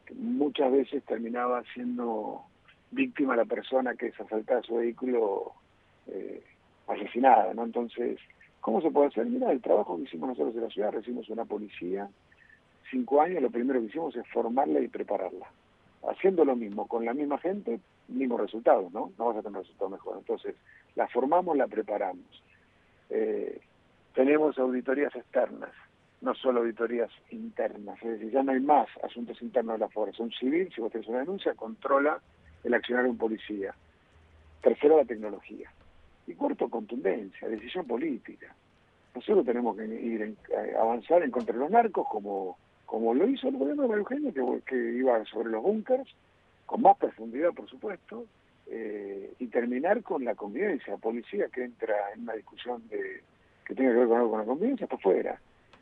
que, 0.04 0.16
muchas 0.16 0.72
veces 0.72 1.04
terminaba 1.04 1.64
siendo 1.76 2.42
víctima 2.90 3.36
la 3.36 3.46
persona 3.46 3.94
que 3.94 4.08
es 4.08 4.20
asaltada 4.20 4.62
a 4.62 4.64
su 4.64 4.78
vehículo 4.78 5.54
eh, 6.08 6.42
asesinada, 6.88 7.54
¿no? 7.54 7.66
Entonces, 7.66 8.18
¿cómo 8.62 8.82
se 8.82 8.92
puede 8.92 9.08
hacer? 9.08 9.26
Mira, 9.26 9.52
el 9.52 9.62
trabajo 9.62 9.98
que 9.98 10.04
hicimos 10.04 10.30
nosotros 10.30 10.56
en 10.56 10.64
la 10.64 10.70
ciudad, 10.70 10.92
recibimos 10.92 11.30
una 11.30 11.46
policía, 11.46 12.10
cinco 12.90 13.22
años, 13.22 13.42
lo 13.42 13.50
primero 13.50 13.80
que 13.80 13.88
hicimos 13.88 14.16
es 14.16 14.28
formarla 14.28 14.80
y 14.80 14.88
prepararla. 14.88 15.48
Haciendo 16.10 16.46
lo 16.46 16.56
mismo, 16.56 16.88
con 16.88 17.06
la 17.06 17.14
misma 17.14 17.38
gente, 17.40 17.80
mismos 18.08 18.40
resultados, 18.40 18.92
¿no? 18.94 19.12
No 19.18 19.26
vas 19.26 19.38
a 19.38 19.42
tener 19.42 19.62
resultados 19.62 19.92
mejores. 19.92 20.20
Entonces, 20.20 20.56
la 20.96 21.08
formamos, 21.08 21.58
la 21.58 21.68
preparamos. 21.68 22.44
Eh, 23.10 23.60
tenemos 24.14 24.58
auditorías 24.58 25.16
externas, 25.16 25.72
no 26.22 26.34
solo 26.36 26.62
auditorías 26.62 27.12
internas, 27.30 28.02
es 28.02 28.12
decir, 28.12 28.32
ya 28.32 28.44
no 28.44 28.52
hay 28.52 28.60
más 28.60 28.88
asuntos 29.04 29.42
internos 29.42 29.76
de 29.76 29.80
la 29.86 29.90
fuerza. 29.90 30.24
Un 30.24 30.32
civil, 30.32 30.72
si 30.74 30.82
vos 30.82 30.92
tenés 30.92 31.08
una 31.08 31.20
denuncia, 31.20 31.54
controla 31.54 32.20
el 32.64 32.74
accionar 32.74 33.04
de 33.04 33.12
un 33.12 33.18
policía. 33.18 33.76
Tercero, 34.62 34.98
la 34.98 35.06
tecnología. 35.06 35.72
Y 36.28 36.34
cuarto, 36.36 36.70
contundencia, 36.70 37.48
decisión 37.48 37.88
política. 37.88 38.54
Nosotros 39.16 39.46
tenemos 39.46 39.76
que 39.76 39.86
ir 39.86 40.22
en, 40.22 40.38
avanzar 40.80 41.24
en 41.24 41.32
contra 41.32 41.54
de 41.54 41.62
los 41.62 41.72
narcos 41.72 42.06
como, 42.10 42.58
como 42.86 43.14
lo 43.14 43.28
hizo 43.28 43.48
el 43.48 43.58
gobierno 43.58 43.88
de 43.88 43.96
Eugenio, 43.96 44.62
que, 44.66 44.76
iba 44.76 45.24
sobre 45.26 45.50
los 45.50 45.64
búnkers, 45.64 46.14
con 46.66 46.82
más 46.82 46.98
profundidad, 46.98 47.54
por 47.54 47.68
supuesto, 47.70 48.26
eh, 48.68 49.34
y 49.40 49.48
terminar 49.48 50.04
con 50.04 50.24
la 50.26 50.36
convivencia. 50.36 50.98
policía 50.98 51.48
que 51.48 51.64
entra 51.64 51.96
en 52.14 52.24
una 52.24 52.34
discusión 52.34 52.88
de, 52.90 53.24
que 53.66 53.74
tenga 53.74 53.92
que 53.92 54.00
ver 54.00 54.08
con 54.08 54.30
con 54.30 54.40
la 54.40 54.46
convivencia, 54.46 54.84
está 54.84 54.98
fuera. 54.98 55.40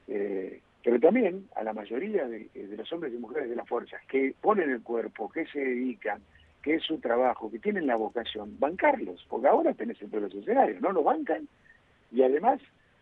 Eh, 0.07 0.61
pero 0.85 0.99
también 0.99 1.47
a 1.55 1.63
la 1.63 1.73
mayoría 1.73 2.27
de, 2.27 2.47
de, 2.53 2.77
los 2.77 2.93
hombres 2.93 3.11
y 3.11 3.17
mujeres 3.17 3.49
de 3.49 3.55
las 3.55 3.67
fuerzas 3.67 3.99
que 4.07 4.35
ponen 4.39 4.69
el 4.69 4.83
cuerpo, 4.83 5.31
que 5.31 5.47
se 5.47 5.59
dedican, 5.59 6.21
que 6.66 6.74
es 6.74 6.84
su 6.84 6.97
trabajo, 6.97 7.51
que 7.51 7.59
tienen 7.59 7.86
la 7.86 7.95
vocación, 7.95 8.57
bancarlos, 8.57 9.24
porque 9.30 9.47
ahora 9.47 9.76
tenés 9.76 10.01
en 10.01 10.09
todos 10.09 10.24
los 10.24 10.34
escenarios, 10.34 10.82
no 10.82 10.91
lo 10.91 11.03
bancan 11.03 11.47
y 12.11 12.24
además 12.24 12.59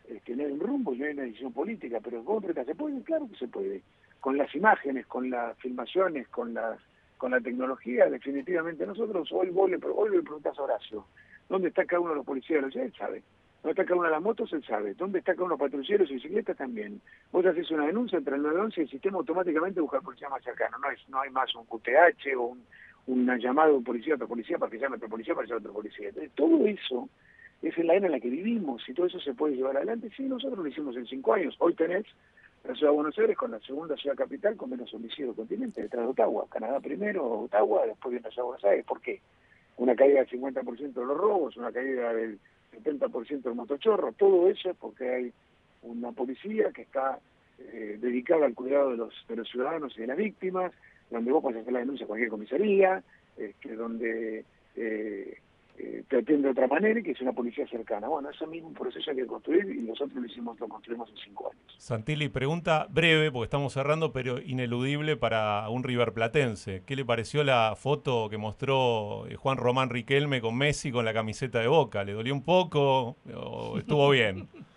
este, 0.10 0.36
no 0.36 0.44
hay 0.44 0.52
un 0.52 0.60
rumbo, 0.60 0.94
no 0.94 1.06
hay 1.06 1.14
una 1.14 1.24
decisión 1.24 1.54
política, 1.54 2.02
pero 2.04 2.26
contra 2.26 2.66
¿se 2.66 2.76
puede? 2.76 3.02
Claro 3.04 3.26
que 3.30 3.38
se 3.38 3.48
puede. 3.48 3.82
Con 4.20 4.38
las 4.38 4.54
imágenes, 4.54 5.08
con 5.08 5.30
las 5.30 5.58
filmaciones, 5.60 6.28
con 6.28 6.54
las 6.54 6.78
con 7.18 7.32
la 7.32 7.40
tecnología, 7.40 8.10
definitivamente 8.10 8.86
nosotros, 8.86 9.32
hoy 9.32 9.50
vos 9.50 9.70
le, 9.70 9.80
hoy 9.96 10.10
le 10.10 10.22
preguntás 10.24 10.60
a 10.60 10.64
Horacio, 10.64 11.06
¿dónde 11.48 11.70
está 11.70 11.86
cada 11.86 12.02
uno 12.02 12.10
de 12.10 12.18
los 12.18 12.26
policías? 12.26 12.66
Él 12.76 12.94
sabe. 12.98 13.24
¿Dónde 13.62 13.72
está 13.72 13.86
cada 13.86 13.98
una 13.98 14.10
de 14.10 14.16
las 14.16 14.22
motos? 14.22 14.52
Él 14.52 14.66
sabe. 14.66 14.94
¿Dónde 14.96 15.20
está 15.20 15.32
cada 15.32 15.46
uno 15.46 15.56
de 15.56 15.60
los 15.60 15.72
patrulleros 15.72 16.12
y 16.12 16.16
bicicletas? 16.16 16.58
También. 16.58 17.00
Vos 17.32 17.46
haces 17.46 17.72
una 17.72 17.86
denuncia 17.86 18.18
entre 18.18 18.36
el 18.36 18.42
911 18.42 18.82
y 18.82 18.84
el 18.84 18.90
sistema 18.90 19.20
automáticamente 19.20 19.80
busca 19.80 20.00
al 20.00 20.04
policía 20.04 20.28
más 20.28 20.44
cercano. 20.44 20.78
No, 20.80 20.92
es, 20.92 21.00
no 21.08 21.22
hay 21.22 21.30
más 21.30 21.56
un 21.56 21.66
QTH 21.66 22.36
o 22.36 22.42
un, 22.42 22.66
una 23.08 23.38
llamada 23.38 23.70
de 23.70 23.76
un 23.76 23.84
policía 23.84 24.14
a 24.14 24.16
otro 24.16 24.28
policía 24.28 24.58
para 24.58 24.72
que 24.72 24.80
llame 24.80 24.96
a 24.96 24.98
otro 24.98 25.10
policía 25.10 25.36
para 25.36 25.46
que 25.46 25.54
llame 25.54 25.60
a 25.60 25.70
otro 25.70 25.74
policía. 25.74 26.10
Entonces, 26.10 26.32
todo 26.36 26.66
eso 26.66 27.10
es 27.62 27.78
en 27.78 27.88
la 27.88 27.96
era 27.96 28.06
en 28.06 28.12
la 28.12 28.20
que 28.20 28.30
vivimos 28.30 28.88
y 28.88 28.94
todo 28.94 29.06
eso 29.06 29.20
se 29.20 29.34
puede 29.34 29.56
llevar 29.56 29.78
adelante. 29.78 30.10
Sí, 30.16 30.24
nosotros 30.24 30.60
lo 30.60 30.68
hicimos 30.68 30.96
en 30.96 31.06
cinco 31.06 31.34
años. 31.34 31.56
Hoy 31.60 31.74
tenés 31.74 32.06
la 32.64 32.76
ciudad 32.76 32.92
de 32.92 32.96
Buenos 32.96 33.18
Aires 33.20 33.38
con 33.38 33.52
la 33.52 33.60
segunda 33.60 33.96
ciudad 33.98 34.16
capital 34.16 34.56
con 34.56 34.70
menos 34.70 34.94
homicidio 34.94 35.28
del 35.28 35.36
continente, 35.36 35.82
detrás 35.82 36.04
de 36.04 36.12
Ottawa. 36.12 36.46
Canadá 36.50 36.80
primero, 36.80 37.42
Ottawa, 37.42 37.86
después 37.86 38.12
viene 38.12 38.24
la 38.24 38.32
ciudad 38.32 38.44
de 38.44 38.48
Buenos 38.48 38.66
Aires. 38.66 38.86
¿Por 38.86 39.02
qué? 39.02 39.22
Una 39.78 39.96
caída 39.96 40.20
del 40.20 40.30
50% 40.30 40.94
de 40.94 41.06
los 41.06 41.18
robos, 41.18 41.58
una 41.58 41.72
caída 41.72 42.14
del 42.14 42.40
70% 42.84 43.42
del 43.42 43.56
motochorro, 43.56 44.14
todo 44.14 44.50
eso 44.50 44.70
es 44.70 44.78
porque 44.78 45.10
hay 45.10 45.34
una 45.84 46.12
policía 46.12 46.72
que 46.72 46.84
está 46.84 47.20
eh, 47.60 47.98
dedicada 48.00 48.46
al 48.46 48.54
cuidado 48.54 48.92
de 48.92 48.98
los, 48.98 49.14
de 49.28 49.36
los 49.36 49.50
ciudadanos 49.50 49.94
y 49.98 50.02
de 50.02 50.08
las 50.08 50.18
víctimas, 50.18 50.72
donde 51.10 51.32
vos 51.32 51.42
podés 51.42 51.62
hacer 51.62 51.74
la 51.74 51.80
denuncia 51.80 52.06
a 52.06 52.08
cualquier 52.08 52.30
comisaría, 52.30 53.04
este, 53.38 53.76
donde 53.76 54.46
eh, 54.76 55.38
eh, 55.78 56.04
te 56.08 56.18
atiende 56.18 56.44
de 56.44 56.52
otra 56.52 56.68
manera 56.68 57.00
y 57.00 57.04
que 57.04 57.12
es 57.12 57.22
una 57.22 57.34
policía 57.34 57.68
cercana. 57.68 58.08
Bueno, 58.08 58.30
ese 58.30 58.46
mismo 58.46 58.72
proceso 58.74 59.10
hay 59.10 59.18
que 59.18 59.26
construir 59.26 59.66
y 59.76 59.82
nosotros 59.82 60.14
lo 60.14 60.26
hicimos, 60.26 60.60
lo 60.60 60.68
construimos 60.68 61.10
en 61.10 61.18
cinco 61.18 61.50
años. 61.52 61.76
Santilli, 61.80 62.30
pregunta 62.30 62.88
breve, 62.90 63.32
porque 63.32 63.46
estamos 63.46 63.74
cerrando, 63.74 64.14
pero 64.14 64.40
ineludible 64.40 65.18
para 65.18 65.68
un 65.70 65.84
River 65.84 66.14
Platense. 66.14 66.84
¿Qué 66.86 66.96
le 66.96 67.06
pareció 67.06 67.44
la 67.44 67.76
foto 67.76 68.30
que 68.30 68.38
mostró 68.38 69.26
eh, 69.28 69.36
Juan 69.36 69.58
Román 69.58 69.90
Riquelme 69.90 70.42
con 70.42 70.56
Messi 70.56 70.92
con 70.92 71.06
la 71.06 71.14
camiseta 71.14 71.60
de 71.60 71.68
Boca? 71.68 72.04
¿Le 72.04 72.14
dolió 72.14 72.34
un 72.34 72.44
poco 72.44 73.18
o 73.34 73.78
estuvo 73.80 74.10
bien? 74.12 74.48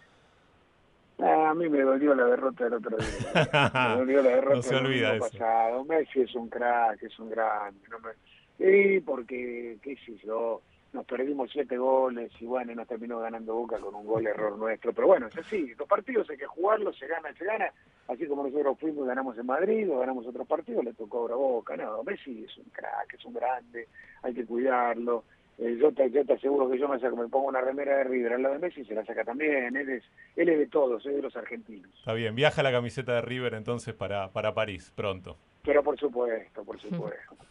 Ah, 1.19 1.51
a 1.51 1.55
mí 1.55 1.69
me 1.69 1.81
dolió 1.81 2.15
la 2.15 2.27
derrota 2.27 2.65
del 2.65 2.75
otro 2.75 2.97
día. 2.99 3.51
me 3.73 3.97
dolió 3.99 4.23
la 4.23 4.31
derrota 4.31 4.57
no 4.57 4.63
se 4.63 4.77
olvida 4.77 5.13
del 5.13 5.21
pasado. 5.21 5.85
Messi 5.85 6.21
es 6.21 6.35
un 6.35 6.49
crack, 6.49 7.03
es 7.03 7.19
un 7.19 7.31
grande. 7.31 7.81
No 7.91 7.99
me... 8.01 8.11
Sí, 8.59 9.01
porque, 9.01 9.79
qué 9.83 9.97
sé 10.05 10.17
yo, 10.25 10.63
nos 10.93 11.05
perdimos 11.05 11.51
siete 11.53 11.77
goles 11.77 12.33
y 12.41 12.47
bueno, 12.47 12.75
nos 12.75 12.89
terminó 12.89 13.21
ganando 13.21 13.55
Boca 13.55 13.79
con 13.79 13.95
un 13.95 14.07
gol 14.07 14.27
error 14.27 14.59
nuestro. 14.59 14.93
Pero 14.93 15.07
bueno, 15.07 15.27
es 15.27 15.37
así, 15.37 15.75
los 15.79 15.89
partidos 15.89 16.29
hay 16.31 16.39
que 16.39 16.47
jugarlos, 16.47 16.99
se 16.99 17.07
gana, 17.07 17.33
se 17.35 17.45
gana. 17.45 17.73
Así 18.09 18.27
como 18.27 18.45
nosotros 18.45 18.79
fuimos 18.79 19.05
y 19.05 19.09
ganamos 19.09 19.37
en 19.37 19.47
Madrid 19.47 19.91
o 19.91 19.99
ganamos 19.99 20.27
otros 20.27 20.47
partidos, 20.47 20.85
le 20.85 20.95
tocó 20.95 21.19
ahora 21.19 21.35
a 21.35 21.39
Boca. 21.39 21.77
No, 21.77 22.03
Messi 22.03 22.45
es 22.45 22.57
un 22.59 22.71
crack, 22.71 23.15
es 23.15 23.25
un 23.25 23.35
grande, 23.35 23.89
hay 24.23 24.35
que 24.35 24.47
cuidarlo. 24.47 25.25
Eh, 25.59 25.79
yo, 25.81 25.91
te, 25.93 26.11
yo 26.11 26.25
te 26.25 26.35
aseguro 26.35 26.69
que 26.71 26.79
yo 26.79 26.89
me, 26.89 26.99
saco, 27.01 27.17
me 27.17 27.29
pongo 27.29 27.49
una 27.49 27.61
remera 27.61 27.97
de 27.97 28.05
River 28.05 28.35
al 28.35 28.43
lado 28.43 28.55
de 28.55 28.61
Messi 28.61 28.83
y 28.83 28.85
se 28.85 28.95
la 28.95 29.05
saca 29.07 29.25
también. 29.25 29.75
Él 29.77 29.89
es, 29.89 30.05
él 30.37 30.49
es 30.49 30.59
de 30.59 30.67
todos, 30.67 31.05
es 31.07 31.15
de 31.15 31.23
los 31.23 31.35
argentinos. 31.37 31.91
Está 31.99 32.13
bien, 32.13 32.35
viaja 32.35 32.63
la 32.63 32.73
camiseta 32.73 33.15
de 33.15 33.23
River 33.23 33.55
entonces 33.55 33.95
para, 33.95 34.29
para 34.33 34.53
París 34.55 34.93
pronto. 34.95 35.37
Pero 35.65 35.83
por 35.83 35.99
supuesto, 35.99 36.65
por 36.65 36.81
supuesto. 36.81 37.37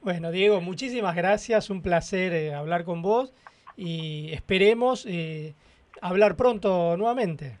Bueno, 0.00 0.30
Diego, 0.30 0.60
muchísimas 0.60 1.16
gracias, 1.16 1.70
un 1.70 1.82
placer 1.82 2.32
eh, 2.32 2.54
hablar 2.54 2.84
con 2.84 3.02
vos 3.02 3.34
y 3.76 4.32
esperemos 4.32 5.04
eh, 5.06 5.54
hablar 6.00 6.36
pronto 6.36 6.96
nuevamente. 6.96 7.58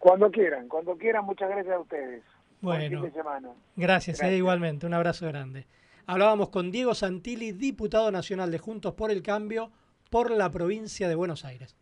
Cuando 0.00 0.28
quieran, 0.28 0.68
cuando 0.68 0.96
quieran, 0.96 1.24
muchas 1.24 1.48
gracias 1.48 1.74
a 1.74 1.78
ustedes. 1.78 2.22
Bueno, 2.60 2.88
fin 2.88 3.02
de 3.02 3.12
semana. 3.12 3.50
gracias, 3.76 4.20
Eh, 4.22 4.36
igualmente, 4.36 4.86
un 4.86 4.94
abrazo 4.94 5.28
grande. 5.28 5.66
Hablábamos 6.10 6.48
con 6.48 6.70
Diego 6.70 6.94
Santilli, 6.94 7.52
diputado 7.52 8.10
nacional 8.10 8.50
de 8.50 8.58
Juntos 8.58 8.94
por 8.94 9.10
el 9.10 9.22
Cambio 9.22 9.70
por 10.08 10.30
la 10.30 10.50
provincia 10.50 11.06
de 11.06 11.14
Buenos 11.14 11.44
Aires. 11.44 11.76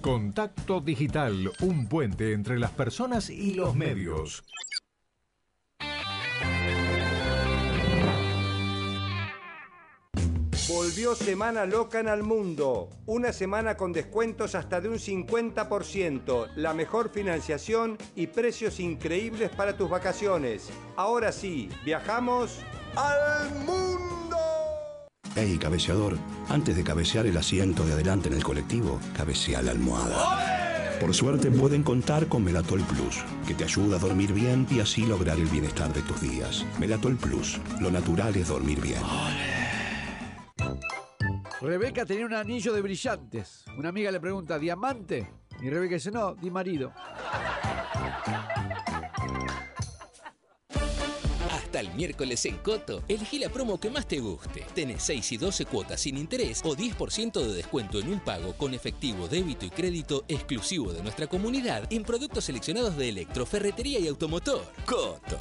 Contacto 0.00 0.80
Digital, 0.80 1.50
un 1.62 1.88
puente 1.88 2.32
entre 2.32 2.60
las 2.60 2.70
personas 2.70 3.28
y 3.28 3.54
los 3.54 3.74
medios. 3.74 4.44
Volvió 10.68 11.16
Semana 11.16 11.66
Loca 11.66 11.98
en 11.98 12.06
al 12.06 12.22
Mundo. 12.22 12.88
Una 13.06 13.32
semana 13.32 13.76
con 13.76 13.92
descuentos 13.92 14.54
hasta 14.54 14.80
de 14.80 14.88
un 14.88 14.98
50%, 14.98 16.54
la 16.54 16.72
mejor 16.72 17.10
financiación 17.10 17.98
y 18.14 18.28
precios 18.28 18.78
increíbles 18.78 19.50
para 19.50 19.76
tus 19.76 19.90
vacaciones. 19.90 20.70
Ahora 20.94 21.32
sí, 21.32 21.68
viajamos 21.84 22.60
al 22.96 23.50
mundo. 23.66 24.36
Hey, 25.34 25.58
cabeceador, 25.60 26.18
antes 26.48 26.76
de 26.76 26.84
cabecear 26.84 27.26
el 27.26 27.36
asiento 27.36 27.84
de 27.84 27.94
adelante 27.94 28.28
en 28.28 28.34
el 28.34 28.44
colectivo, 28.44 29.00
cabecea 29.16 29.62
la 29.62 29.70
almohada. 29.70 30.98
Por 31.00 31.14
suerte 31.14 31.50
pueden 31.50 31.82
contar 31.82 32.28
con 32.28 32.44
Melatol 32.44 32.80
Plus, 32.82 33.24
que 33.46 33.54
te 33.54 33.64
ayuda 33.64 33.96
a 33.96 33.98
dormir 33.98 34.32
bien 34.32 34.66
y 34.70 34.78
así 34.78 35.04
lograr 35.04 35.36
el 35.36 35.46
bienestar 35.46 35.92
de 35.92 36.02
tus 36.02 36.20
días. 36.20 36.64
Melatol 36.78 37.16
Plus, 37.16 37.58
lo 37.80 37.90
natural 37.90 38.36
es 38.36 38.48
dormir 38.48 38.80
bien. 38.80 39.02
Rebeca 41.60 42.04
tenía 42.04 42.26
un 42.26 42.34
anillo 42.34 42.72
de 42.72 42.82
brillantes. 42.82 43.64
Una 43.78 43.88
amiga 43.88 44.10
le 44.10 44.20
pregunta, 44.20 44.58
¿diamante? 44.58 45.28
Y 45.60 45.70
Rebeca 45.70 45.94
dice, 45.94 46.10
no, 46.10 46.34
di 46.34 46.50
marido. 46.50 46.92
Hasta 51.72 51.80
Digital 51.80 51.96
miércoles 51.96 52.44
en 52.44 52.58
Coto, 52.58 53.02
elegí 53.08 53.38
la 53.38 53.48
promo 53.48 53.80
que 53.80 53.88
más 53.88 54.06
te 54.06 54.20
guste. 54.20 54.66
Tenés 54.74 55.04
6 55.04 55.32
y 55.32 55.36
12 55.38 55.64
cuotas 55.64 56.02
sin 56.02 56.18
interés 56.18 56.60
o 56.64 56.76
10% 56.76 57.32
de 57.32 57.54
descuento 57.54 57.98
en 57.98 58.12
un 58.12 58.20
pago 58.20 58.52
con 58.58 58.74
efectivo, 58.74 59.26
débito 59.26 59.64
y 59.64 59.70
crédito 59.70 60.26
exclusivo 60.28 60.92
de 60.92 61.02
nuestra 61.02 61.28
comunidad 61.28 61.90
en 61.90 62.04
productos 62.04 62.44
seleccionados 62.44 62.98
de 62.98 63.08
electro, 63.08 63.46
ferretería 63.46 63.98
y 63.98 64.06
automotor. 64.06 64.70
Coto. 64.84 65.38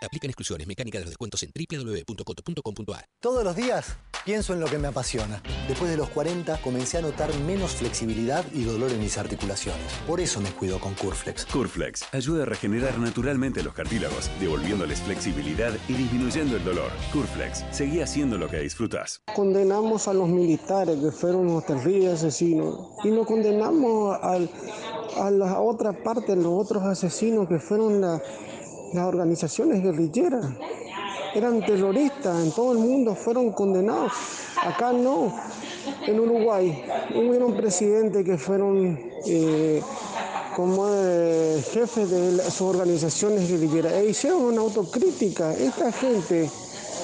Aplican 0.00 0.30
exclusiones. 0.30 0.66
Mecánica 0.66 0.98
de 0.98 1.04
los 1.04 1.10
descuentos 1.10 1.42
en 1.42 1.52
www.coto.com.ar. 1.52 3.04
Todos 3.20 3.44
los 3.44 3.56
días 3.56 3.98
pienso 4.24 4.52
en 4.52 4.60
lo 4.60 4.66
que 4.66 4.78
me 4.78 4.88
apasiona. 4.88 5.42
Después 5.68 5.90
de 5.90 5.96
los 5.96 6.08
40 6.10 6.60
comencé 6.62 6.98
a 6.98 7.02
notar 7.02 7.30
menos 7.46 7.72
flexibilidad 7.72 8.44
y 8.52 8.64
dolor 8.64 8.90
en 8.90 9.00
mis 9.00 9.16
articulaciones. 9.18 9.82
Por 10.06 10.20
eso 10.20 10.40
me 10.40 10.50
cuido 10.50 10.78
con 10.78 10.94
Curflex. 10.94 11.46
Curflex 11.46 12.04
ayuda 12.12 12.42
a 12.42 12.46
regenerar 12.46 12.98
naturalmente 12.98 13.62
los 13.62 13.74
cartílagos, 13.74 14.30
devolviéndoles 14.40 15.00
flexibilidad 15.00 15.72
y 15.88 15.94
disminuyendo 15.94 16.56
el 16.56 16.64
dolor. 16.64 16.90
Curflex, 17.12 17.64
seguí 17.70 18.00
haciendo 18.00 18.38
lo 18.38 18.48
que 18.48 18.60
disfrutas. 18.60 19.22
Condenamos 19.34 20.08
a 20.08 20.14
los 20.14 20.28
militares 20.28 20.98
que 21.02 21.10
fueron 21.10 21.46
los 21.46 21.64
terribles 21.66 22.14
asesinos 22.14 22.78
y 23.04 23.08
no 23.08 23.24
condenamos 23.24 24.18
al- 24.22 24.50
a 25.20 25.30
la 25.30 25.60
otra 25.60 25.92
parte, 25.92 26.36
los 26.36 26.46
otros 26.46 26.82
asesinos 26.84 27.48
que 27.48 27.58
fueron 27.58 28.00
la- 28.00 28.22
las 28.94 29.04
organizaciones 29.04 29.82
guerrilleras. 29.82 30.46
Eran 31.38 31.64
terroristas, 31.64 32.44
en 32.44 32.50
todo 32.50 32.72
el 32.72 32.78
mundo 32.78 33.14
fueron 33.14 33.52
condenados. 33.52 34.10
Acá 34.60 34.92
no. 34.92 35.32
En 36.04 36.18
Uruguay 36.18 36.84
hubieron 37.14 37.54
presidentes 37.54 38.24
que 38.24 38.36
fueron 38.36 38.98
eh, 39.24 39.80
como 40.56 40.88
eh, 40.90 41.64
jefes 41.72 42.10
de 42.10 42.42
sus 42.50 42.62
organizaciones 42.62 43.48
guerrilleras 43.48 43.92
e 43.92 44.08
hicieron 44.10 44.40
una 44.42 44.62
autocrítica. 44.62 45.54
Esta 45.54 45.92
gente 45.92 46.50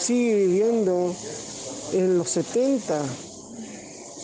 sigue 0.00 0.34
viviendo 0.34 1.14
en 1.92 2.18
los 2.18 2.28
70. 2.30 3.02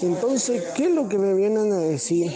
Entonces, 0.02 0.64
¿qué 0.74 0.86
es 0.86 0.90
lo 0.90 1.08
que 1.08 1.18
me 1.18 1.34
vienen 1.34 1.72
a 1.72 1.78
decir? 1.78 2.32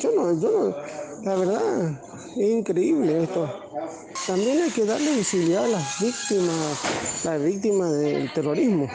Yo 0.00 0.12
no, 0.12 0.32
yo 0.40 0.50
no, 0.50 0.76
la 1.24 1.34
verdad, 1.34 2.00
es 2.36 2.50
increíble 2.50 3.24
esto. 3.24 3.50
También 4.26 4.62
hay 4.62 4.70
que 4.70 4.84
darle 4.84 5.16
visibilidad 5.16 5.64
a 5.64 5.68
las 5.68 6.00
víctimas, 6.00 7.24
las 7.24 7.42
víctimas 7.42 7.92
del 7.92 8.30
terrorismo. 8.32 8.88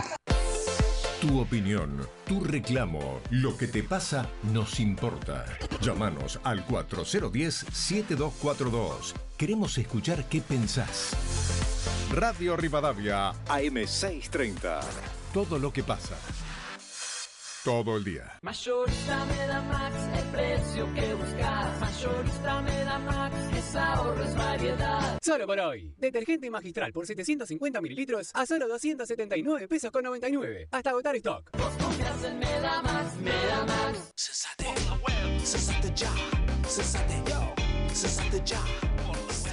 Tu 1.22 1.39
opinión, 1.39 2.06
tu 2.26 2.44
reclamo, 2.44 3.22
lo 3.30 3.56
que 3.56 3.68
te 3.68 3.84
pasa 3.84 4.28
nos 4.52 4.80
importa. 4.80 5.46
Llámanos 5.82 6.39
al 6.44 6.66
4010-7242. 6.68 9.14
Queremos 9.38 9.78
escuchar 9.78 10.28
qué 10.28 10.42
pensás. 10.42 11.12
Radio 12.12 12.58
Rivadavia, 12.58 13.34
AM630. 13.48 14.80
Todo 15.34 15.60
lo 15.60 15.72
que 15.72 15.84
pasa. 15.84 16.16
Todo 17.64 17.97
el 17.97 18.03
día. 18.03 18.39
Mayorista 18.41 19.26
Max, 19.68 19.95
el 20.18 20.26
precio 20.32 20.91
que 20.95 21.14
buscas. 21.14 21.80
Mayorista 21.80 22.62
Max, 22.99 23.36
es 23.55 23.76
ahorro, 23.76 24.24
es 24.24 24.36
variedad. 24.36 25.20
Solo 25.22 25.45
por 25.45 25.59
hoy. 25.59 25.93
Detergente 25.97 26.49
magistral 26.49 26.91
por 26.91 27.05
750 27.05 27.80
mililitros 27.80 28.32
a 28.34 28.47
solo 28.47 28.68
279 28.68 29.68
pesos 29.68 29.91
con 29.91 30.03
99. 30.03 30.70
Hasta 30.72 30.89
agotar 30.89 31.16
stock. 31.18 31.51
Confías 31.51 32.24
en 32.24 32.39
Medamax, 32.39 33.16
Medamax. 33.18 34.12
Cesate. 34.16 34.66
Cesate 35.43 35.93
ya. 35.95 36.12
Cesate 36.68 37.22
yo. 37.30 37.93
Cesate 37.93 38.41
ya. 38.43 38.91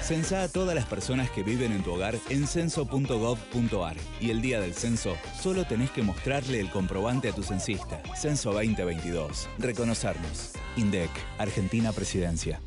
Censa 0.08 0.42
a 0.42 0.48
todas 0.48 0.74
las 0.74 0.86
personas 0.86 1.30
que 1.30 1.42
viven 1.42 1.70
en 1.70 1.82
tu 1.82 1.92
hogar 1.92 2.18
en 2.30 2.46
censo.gov.ar 2.46 3.96
y 4.22 4.30
el 4.30 4.40
día 4.40 4.58
del 4.58 4.72
censo 4.72 5.18
solo 5.38 5.66
tenés 5.66 5.90
que 5.90 6.02
mostrarle 6.02 6.60
el 6.60 6.70
comprobante 6.70 7.28
a 7.28 7.34
tu 7.34 7.42
censista. 7.42 8.02
Censo 8.16 8.54
2022. 8.54 9.50
Reconocernos. 9.58 10.52
INDEC, 10.78 11.10
Argentina 11.36 11.92
Presidencia. 11.92 12.62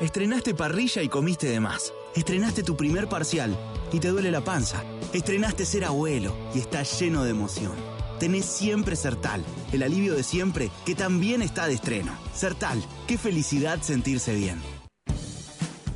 Estrenaste 0.00 0.52
parrilla 0.52 1.00
y 1.02 1.08
comiste 1.08 1.46
de 1.46 1.60
más. 1.60 1.92
Estrenaste 2.16 2.64
tu 2.64 2.76
primer 2.76 3.08
parcial 3.08 3.56
y 3.92 4.00
te 4.00 4.08
duele 4.08 4.32
la 4.32 4.40
panza. 4.40 4.82
Estrenaste 5.12 5.64
ser 5.64 5.84
abuelo 5.84 6.34
y 6.56 6.58
estás 6.58 6.98
lleno 7.00 7.22
de 7.22 7.30
emoción. 7.30 7.76
Tenés 8.18 8.46
siempre 8.46 8.96
Sertal, 8.96 9.44
el 9.70 9.84
alivio 9.84 10.16
de 10.16 10.24
siempre 10.24 10.72
que 10.84 10.96
también 10.96 11.40
está 11.40 11.68
de 11.68 11.74
estreno. 11.74 12.18
Sertal, 12.34 12.82
qué 13.06 13.16
felicidad 13.16 13.80
sentirse 13.80 14.34
bien. 14.34 14.60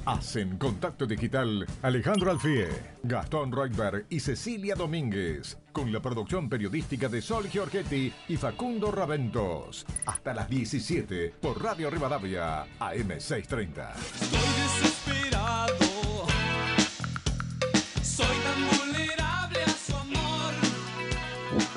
Hacen 0.06 0.56
contacto 0.56 1.04
digital 1.04 1.66
Alejandro 1.82 2.30
Alfie, 2.30 2.68
Gastón 3.02 3.50
Reutberg 3.50 4.06
y 4.08 4.20
Cecilia 4.20 4.76
Domínguez, 4.76 5.58
con 5.72 5.92
la 5.92 6.00
producción 6.00 6.48
periodística 6.48 7.08
de 7.08 7.20
Sol 7.20 7.48
Giorgetti 7.48 8.12
y 8.28 8.36
Facundo 8.36 8.92
Raventos. 8.92 9.84
Hasta 10.06 10.32
las 10.32 10.48
17 10.48 11.34
por 11.40 11.60
Radio 11.60 11.90
Rivadavia, 11.90 12.66
AM630. 12.78 13.94
Desesperado. 14.30 15.74
Soy 18.00 18.36
tan 18.44 18.78
vulnerable 18.78 19.58
a 19.64 19.70
su 19.70 19.96
amor. 19.96 20.54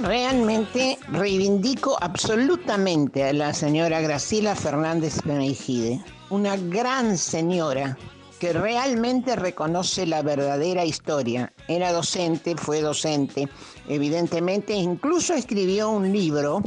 Realmente 0.03 0.99
reivindico 1.11 1.97
absolutamente 1.99 3.23
a 3.23 3.33
la 3.33 3.55
señora 3.55 4.01
Graciela 4.01 4.53
Fernández 4.55 5.23
Benejide, 5.25 5.99
una 6.29 6.57
gran 6.57 7.17
señora 7.17 7.97
que 8.39 8.53
realmente 8.53 9.35
reconoce 9.35 10.05
la 10.05 10.21
verdadera 10.21 10.85
historia. 10.85 11.51
Era 11.67 11.91
docente, 11.91 12.55
fue 12.55 12.81
docente, 12.81 13.49
evidentemente, 13.87 14.73
incluso 14.73 15.33
escribió 15.33 15.89
un 15.89 16.11
libro 16.11 16.63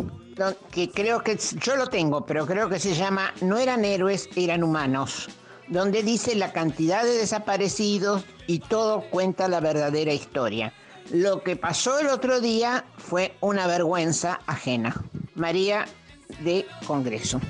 que 0.70 0.90
creo 0.90 1.22
que 1.22 1.38
yo 1.60 1.76
lo 1.76 1.88
tengo, 1.88 2.24
pero 2.26 2.46
creo 2.46 2.68
que 2.68 2.78
se 2.78 2.94
llama 2.94 3.32
No 3.40 3.58
eran 3.58 3.84
héroes, 3.84 4.28
eran 4.36 4.62
humanos, 4.62 5.28
donde 5.68 6.02
dice 6.02 6.34
la 6.34 6.52
cantidad 6.52 7.04
de 7.04 7.14
desaparecidos 7.14 8.24
y 8.46 8.58
todo 8.58 9.02
cuenta 9.10 9.48
la 9.48 9.60
verdadera 9.60 10.12
historia. 10.12 10.72
Lo 11.10 11.42
que 11.42 11.56
pasó 11.56 11.98
el 11.98 12.08
otro 12.08 12.40
día 12.40 12.84
fue 12.96 13.34
una 13.40 13.66
vergüenza 13.66 14.40
ajena. 14.46 14.94
María 15.34 15.86
de 16.40 16.66
Congreso. 16.86 17.40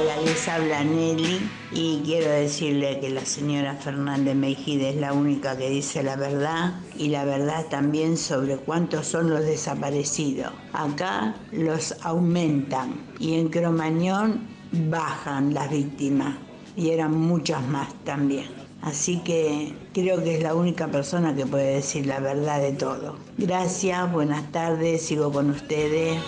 Hola, 0.00 0.16
les 0.24 0.48
habla 0.48 0.82
Nelly 0.82 1.50
y 1.72 2.00
quiero 2.06 2.30
decirle 2.30 3.00
que 3.00 3.10
la 3.10 3.26
señora 3.26 3.74
Fernández 3.74 4.34
Mejide 4.34 4.90
es 4.90 4.96
la 4.96 5.12
única 5.12 5.58
que 5.58 5.68
dice 5.68 6.02
la 6.02 6.16
verdad 6.16 6.80
y 6.96 7.08
la 7.08 7.26
verdad 7.26 7.66
también 7.68 8.16
sobre 8.16 8.56
cuántos 8.56 9.06
son 9.06 9.28
los 9.28 9.44
desaparecidos. 9.44 10.54
Acá 10.72 11.34
los 11.52 11.94
aumentan 12.00 12.94
y 13.18 13.34
en 13.34 13.50
Cromañón 13.50 14.48
bajan 14.72 15.52
las 15.52 15.70
víctimas 15.70 16.34
y 16.76 16.90
eran 16.90 17.12
muchas 17.12 17.62
más 17.68 17.92
también. 18.04 18.46
Así 18.80 19.18
que 19.18 19.74
creo 19.92 20.24
que 20.24 20.36
es 20.36 20.42
la 20.42 20.54
única 20.54 20.88
persona 20.88 21.36
que 21.36 21.44
puede 21.44 21.74
decir 21.74 22.06
la 22.06 22.20
verdad 22.20 22.62
de 22.62 22.72
todo. 22.72 23.16
Gracias, 23.36 24.10
buenas 24.10 24.50
tardes, 24.50 25.02
sigo 25.02 25.30
con 25.30 25.50
ustedes. 25.50 26.22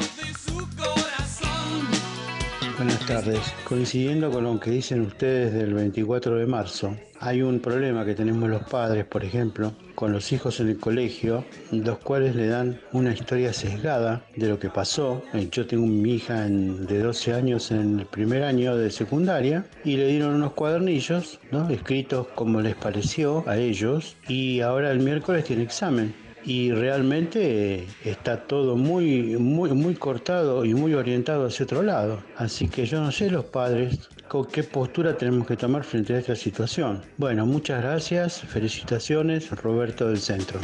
Buenas 2.84 3.06
tardes. 3.06 3.38
Coincidiendo 3.62 4.28
con 4.32 4.42
lo 4.42 4.58
que 4.58 4.72
dicen 4.72 5.02
ustedes 5.02 5.52
del 5.54 5.72
24 5.72 6.34
de 6.34 6.46
marzo, 6.46 6.96
hay 7.20 7.40
un 7.40 7.60
problema 7.60 8.04
que 8.04 8.16
tenemos 8.16 8.50
los 8.50 8.64
padres, 8.64 9.04
por 9.04 9.22
ejemplo, 9.24 9.72
con 9.94 10.10
los 10.10 10.32
hijos 10.32 10.58
en 10.58 10.68
el 10.70 10.78
colegio, 10.78 11.44
los 11.70 11.98
cuales 11.98 12.34
le 12.34 12.48
dan 12.48 12.80
una 12.92 13.12
historia 13.12 13.52
sesgada 13.52 14.24
de 14.34 14.48
lo 14.48 14.58
que 14.58 14.68
pasó. 14.68 15.22
Eh, 15.32 15.46
Yo 15.52 15.64
tengo 15.64 15.86
mi 15.86 16.14
hija 16.14 16.44
en- 16.44 16.84
de 16.86 16.98
12 16.98 17.32
años 17.32 17.70
en 17.70 18.00
el 18.00 18.06
primer 18.06 18.42
año 18.42 18.76
de 18.76 18.90
secundaria 18.90 19.64
y 19.84 19.96
le 19.96 20.08
dieron 20.08 20.34
unos 20.34 20.54
cuadernillos, 20.54 21.38
¿no? 21.52 21.68
escritos 21.70 22.26
como 22.34 22.60
les 22.60 22.74
pareció 22.74 23.44
a 23.48 23.58
ellos 23.58 24.16
y 24.26 24.60
ahora 24.60 24.90
el 24.90 24.98
miércoles 24.98 25.44
tiene 25.44 25.62
examen 25.62 26.12
y 26.44 26.72
realmente 26.72 27.74
eh, 27.80 27.86
está 28.04 28.46
todo 28.46 28.76
muy, 28.76 29.36
muy, 29.38 29.70
muy 29.70 29.94
cortado 29.94 30.64
y 30.64 30.74
muy 30.74 30.94
orientado 30.94 31.46
hacia 31.46 31.64
otro 31.64 31.82
lado. 31.82 32.22
Así 32.36 32.68
que 32.68 32.86
yo 32.86 33.00
no 33.00 33.12
sé 33.12 33.30
los 33.30 33.44
padres 33.44 34.08
con 34.28 34.46
qué 34.46 34.62
postura 34.62 35.16
tenemos 35.16 35.46
que 35.46 35.56
tomar 35.56 35.84
frente 35.84 36.14
a 36.14 36.18
esta 36.18 36.36
situación. 36.36 37.02
Bueno, 37.18 37.46
muchas 37.46 37.82
gracias, 37.82 38.40
felicitaciones, 38.40 39.50
Roberto 39.50 40.08
del 40.08 40.18
Centro. 40.18 40.60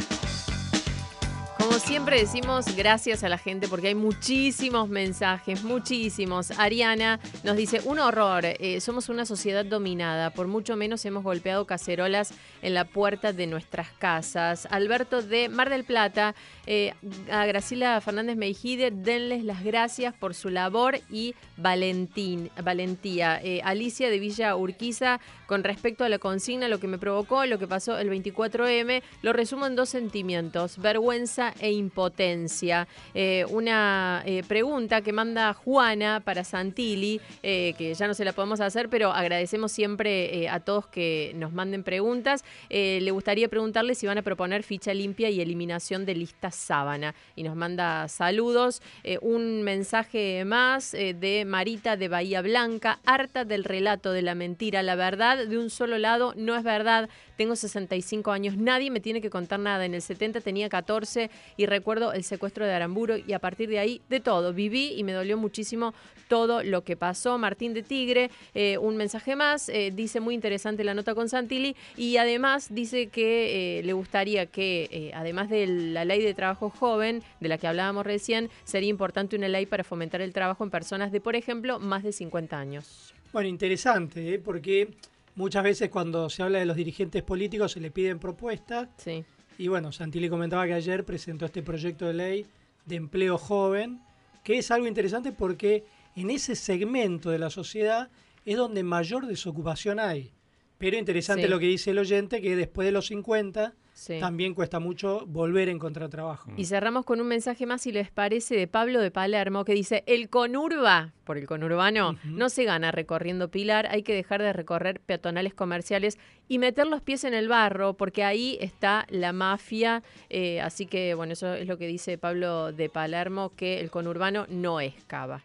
Siempre 1.79 2.19
decimos 2.19 2.75
gracias 2.75 3.23
a 3.23 3.29
la 3.29 3.37
gente 3.37 3.67
porque 3.67 3.87
hay 3.87 3.95
muchísimos 3.95 4.89
mensajes, 4.89 5.63
muchísimos. 5.63 6.51
Ariana 6.51 7.19
nos 7.43 7.57
dice, 7.57 7.81
un 7.85 7.99
horror, 7.99 8.43
eh, 8.45 8.79
somos 8.81 9.09
una 9.09 9.25
sociedad 9.25 9.65
dominada, 9.65 10.29
por 10.29 10.47
mucho 10.47 10.75
menos 10.75 11.03
hemos 11.05 11.23
golpeado 11.23 11.65
cacerolas 11.65 12.33
en 12.61 12.73
la 12.73 12.85
puerta 12.85 13.33
de 13.33 13.47
nuestras 13.47 13.91
casas. 13.91 14.67
Alberto 14.69 15.21
de 15.21 15.49
Mar 15.49 15.69
del 15.69 15.83
Plata, 15.83 16.35
eh, 16.67 16.93
a 17.31 17.45
Graciela 17.45 17.99
Fernández 18.01 18.35
Meijide, 18.35 18.91
denles 18.91 19.43
las 19.43 19.63
gracias 19.63 20.13
por 20.13 20.35
su 20.35 20.49
labor 20.49 20.99
y 21.09 21.33
valentín, 21.57 22.51
valentía. 22.63 23.39
Eh, 23.41 23.61
Alicia 23.63 24.09
de 24.09 24.19
Villa 24.19 24.55
Urquiza, 24.55 25.19
con 25.47 25.63
respecto 25.63 26.03
a 26.03 26.09
la 26.09 26.19
consigna, 26.19 26.67
lo 26.67 26.79
que 26.79 26.87
me 26.87 26.99
provocó, 26.99 27.45
lo 27.45 27.57
que 27.57 27.67
pasó 27.67 27.97
el 27.97 28.09
24M, 28.09 29.01
lo 29.23 29.33
resumo 29.33 29.65
en 29.65 29.75
dos 29.75 29.89
sentimientos, 29.89 30.77
vergüenza 30.77 31.53
e 31.59 31.68
impotencia. 31.69 32.87
Eh, 33.13 33.45
una 33.49 34.23
eh, 34.25 34.43
pregunta 34.47 35.01
que 35.01 35.13
manda 35.13 35.53
Juana 35.53 36.21
para 36.23 36.43
Santilli, 36.43 37.19
eh, 37.43 37.73
que 37.77 37.93
ya 37.93 38.07
no 38.07 38.13
se 38.13 38.25
la 38.25 38.33
podemos 38.33 38.59
hacer, 38.59 38.89
pero 38.89 39.11
agradecemos 39.11 39.71
siempre 39.71 40.47
a 40.49 40.59
todos 40.59 40.87
que 40.87 41.33
nos 41.35 41.53
manden 41.53 41.83
preguntas. 41.83 42.43
le 42.69 43.11
gustaría 43.11 43.47
preguntarle 43.47 43.95
si 43.95 44.07
van 44.07 44.17
a 44.17 44.21
proponer 44.21 44.63
ficha 44.63 44.93
limpia 44.93 45.29
y 45.29 45.41
eliminación 45.41 46.05
de 46.05 46.15
lista 46.15 46.51
sábana. 46.51 47.15
Y 47.35 47.43
nos 47.43 47.55
manda 47.55 48.07
saludos. 48.07 48.81
un 49.21 49.63
mensaje 49.63 50.43
más 50.45 50.91
de 50.91 51.43
Marita 51.45 51.97
de 51.97 52.07
Bahía 52.07 52.41
Blanca, 52.41 52.99
harta 53.05 53.45
del 53.45 53.63
relato 53.63 54.11
de 54.11 54.21
la 54.21 54.35
mentira. 54.35 54.83
La 54.83 54.95
verdad 54.95 55.47
de 55.47 55.57
un 55.57 55.69
solo 55.69 55.97
lado 55.97 56.33
no 56.35 56.55
es 56.55 56.63
verdad. 56.63 57.09
Tengo 57.37 57.55
65 57.55 58.31
años, 58.31 58.57
nadie 58.57 58.91
me 58.91 58.99
tiene 58.99 59.21
que 59.21 59.29
contar 59.29 59.59
nada. 59.59 59.85
En 59.85 59.93
el 59.93 60.01
70 60.01 60.41
tenía 60.41 60.67
14 60.67 61.29
y 61.59 61.65
recuerdo 61.65 62.13
el 62.13 62.23
secuestro 62.23 62.65
de 62.65 62.71
Aramburo 62.71 63.17
y 63.17 63.33
a 63.33 63.39
partir 63.39 63.67
de 63.67 63.79
ahí 63.79 64.01
de 64.07 64.21
todo. 64.21 64.53
Viví 64.53 64.93
y 64.95 65.03
me 65.03 65.11
dolió 65.11 65.35
muchísimo 65.35 65.93
todo 66.29 66.63
lo 66.63 66.85
que 66.85 66.95
pasó. 66.95 67.37
Martín 67.37 67.73
de 67.73 67.83
Tigre, 67.83 68.31
eh, 68.53 68.77
un 68.77 68.95
mensaje 68.95 69.35
más, 69.35 69.67
eh, 69.67 69.91
dice 69.93 70.21
muy 70.21 70.35
interesante 70.35 70.85
la 70.85 70.93
nota 70.93 71.13
con 71.13 71.27
Santilli 71.27 71.75
y 71.97 72.15
además 72.15 72.73
dice 72.73 73.07
que 73.07 73.79
eh, 73.79 73.83
le 73.83 73.91
gustaría 73.91 74.45
que, 74.45 75.11
además 75.13 75.49
de 75.49 75.67
la 75.67 76.05
ley 76.05 76.21
de 76.21 76.33
trabajo 76.33 76.69
joven, 76.69 77.23
de 77.41 77.49
la 77.49 77.57
que 77.57 77.67
hablábamos 77.67 78.05
recién, 78.05 78.49
sería 78.63 78.89
importante 78.89 79.35
una 79.35 79.49
ley 79.49 79.65
para 79.65 79.83
fomentar 79.83 80.21
el 80.21 80.31
trabajo 80.31 80.63
en 80.63 80.69
personas 80.69 81.11
de, 81.11 81.19
por 81.19 81.35
ejemplo, 81.35 81.77
más 81.77 82.03
de 82.03 82.13
50 82.13 82.57
años. 82.57 83.13
Bueno, 83.33 83.49
interesante, 83.49 84.39
porque 84.39 84.95
muchas 85.35 85.65
veces 85.65 85.89
cuando 85.89 86.29
se 86.29 86.41
habla 86.41 86.59
de 86.59 86.65
los 86.65 86.77
dirigentes 86.77 87.21
políticos 87.21 87.73
se 87.73 87.81
le 87.81 87.91
piden 87.91 88.17
propuestas. 88.17 88.87
Sí. 88.95 89.25
Y 89.59 89.67
bueno, 89.67 89.91
Santilli 89.91 90.29
comentaba 90.29 90.65
que 90.65 90.73
ayer 90.73 91.03
presentó 91.03 91.43
este 91.45 91.61
proyecto 91.61 92.07
de 92.07 92.13
ley 92.13 92.45
de 92.85 92.95
empleo 92.95 93.37
joven, 93.37 94.01
que 94.41 94.57
es 94.57 94.71
algo 94.71 94.87
interesante 94.87 95.33
porque 95.33 95.83
en 96.15 96.29
ese 96.29 96.55
segmento 96.55 97.29
de 97.29 97.39
la 97.39 97.49
sociedad 97.49 98.09
es 98.45 98.55
donde 98.55 98.83
mayor 98.83 99.27
desocupación 99.27 99.99
hay. 99.99 100.31
Pero 100.79 100.97
interesante 100.97 101.49
lo 101.49 101.59
que 101.59 101.65
dice 101.65 101.91
el 101.91 101.99
oyente, 101.99 102.41
que 102.41 102.55
después 102.55 102.85
de 102.85 102.93
los 102.93 103.07
50 103.07 103.75
también 104.21 104.53
cuesta 104.53 104.79
mucho 104.79 105.25
volver 105.27 105.67
a 105.67 105.71
encontrar 105.73 106.09
trabajo. 106.09 106.53
Y 106.55 106.65
cerramos 106.65 107.03
con 107.03 107.19
un 107.19 107.27
mensaje 107.27 107.65
más, 107.65 107.81
si 107.81 107.91
les 107.91 108.11
parece, 108.11 108.55
de 108.55 108.65
Pablo 108.65 109.01
de 109.01 109.11
Palermo, 109.11 109.65
que 109.65 109.73
dice, 109.73 110.05
el 110.07 110.29
conurba, 110.29 111.11
por 111.25 111.37
el 111.37 111.47
conurbano, 111.47 112.17
no 112.23 112.47
se 112.47 112.63
gana 112.63 112.93
recorriendo 112.93 113.51
Pilar, 113.51 113.87
hay 113.91 114.03
que 114.03 114.15
dejar 114.15 114.41
de 114.41 114.53
recorrer 114.53 115.01
peatonales 115.01 115.53
comerciales 115.53 116.17
y 116.47 116.59
meter 116.59 116.87
los 116.87 117.01
pies 117.01 117.25
en 117.25 117.33
el 117.33 117.49
barro, 117.49 117.95
porque 117.95 118.23
ahí 118.23 118.57
está 118.61 119.05
la 119.09 119.33
mafia. 119.33 120.01
Eh, 120.29 120.61
así 120.61 120.85
que, 120.85 121.13
bueno, 121.13 121.33
eso 121.33 121.55
es 121.55 121.67
lo 121.67 121.77
que 121.77 121.87
dice 121.87 122.17
Pablo 122.17 122.71
de 122.71 122.87
Palermo, 122.87 123.51
que 123.53 123.81
el 123.81 123.91
conurbano 123.91 124.45
no 124.47 124.79
es 124.79 124.93
cava. 125.07 125.43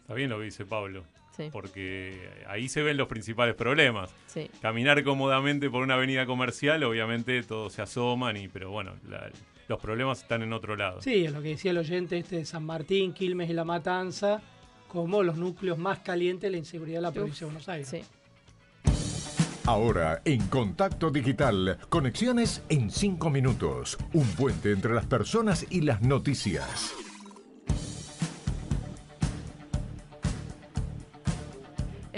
Está 0.00 0.14
bien 0.14 0.30
lo 0.30 0.38
que 0.38 0.46
dice 0.46 0.66
Pablo 0.66 1.04
porque 1.52 2.30
ahí 2.48 2.68
se 2.68 2.82
ven 2.82 2.96
los 2.96 3.08
principales 3.08 3.54
problemas. 3.54 4.10
Caminar 4.60 5.02
cómodamente 5.04 5.70
por 5.70 5.82
una 5.82 5.94
avenida 5.94 6.26
comercial, 6.26 6.82
obviamente 6.84 7.42
todos 7.42 7.72
se 7.72 7.82
asoman, 7.82 8.36
y 8.36 8.48
pero 8.48 8.70
bueno, 8.70 8.92
los 9.68 9.80
problemas 9.80 10.22
están 10.22 10.42
en 10.42 10.52
otro 10.52 10.76
lado. 10.76 11.00
Sí, 11.02 11.24
es 11.24 11.32
lo 11.32 11.42
que 11.42 11.48
decía 11.50 11.70
el 11.70 11.78
oyente 11.78 12.18
este 12.18 12.36
de 12.36 12.44
San 12.44 12.64
Martín, 12.64 13.12
Quilmes 13.12 13.50
y 13.50 13.52
La 13.52 13.64
Matanza, 13.64 14.40
como 14.88 15.22
los 15.22 15.36
núcleos 15.36 15.78
más 15.78 15.98
calientes 16.00 16.42
de 16.42 16.50
la 16.52 16.58
inseguridad 16.58 16.98
de 16.98 17.02
la 17.02 17.12
provincia 17.12 17.46
de 17.46 17.52
Buenos 17.52 17.68
Aires. 17.68 18.06
Ahora, 19.66 20.22
en 20.24 20.46
Contacto 20.46 21.10
Digital, 21.10 21.78
conexiones 21.90 22.62
en 22.70 22.90
5 22.90 23.28
minutos. 23.28 23.98
Un 24.14 24.26
puente 24.28 24.72
entre 24.72 24.94
las 24.94 25.04
personas 25.04 25.66
y 25.68 25.82
las 25.82 26.00
noticias. 26.00 26.94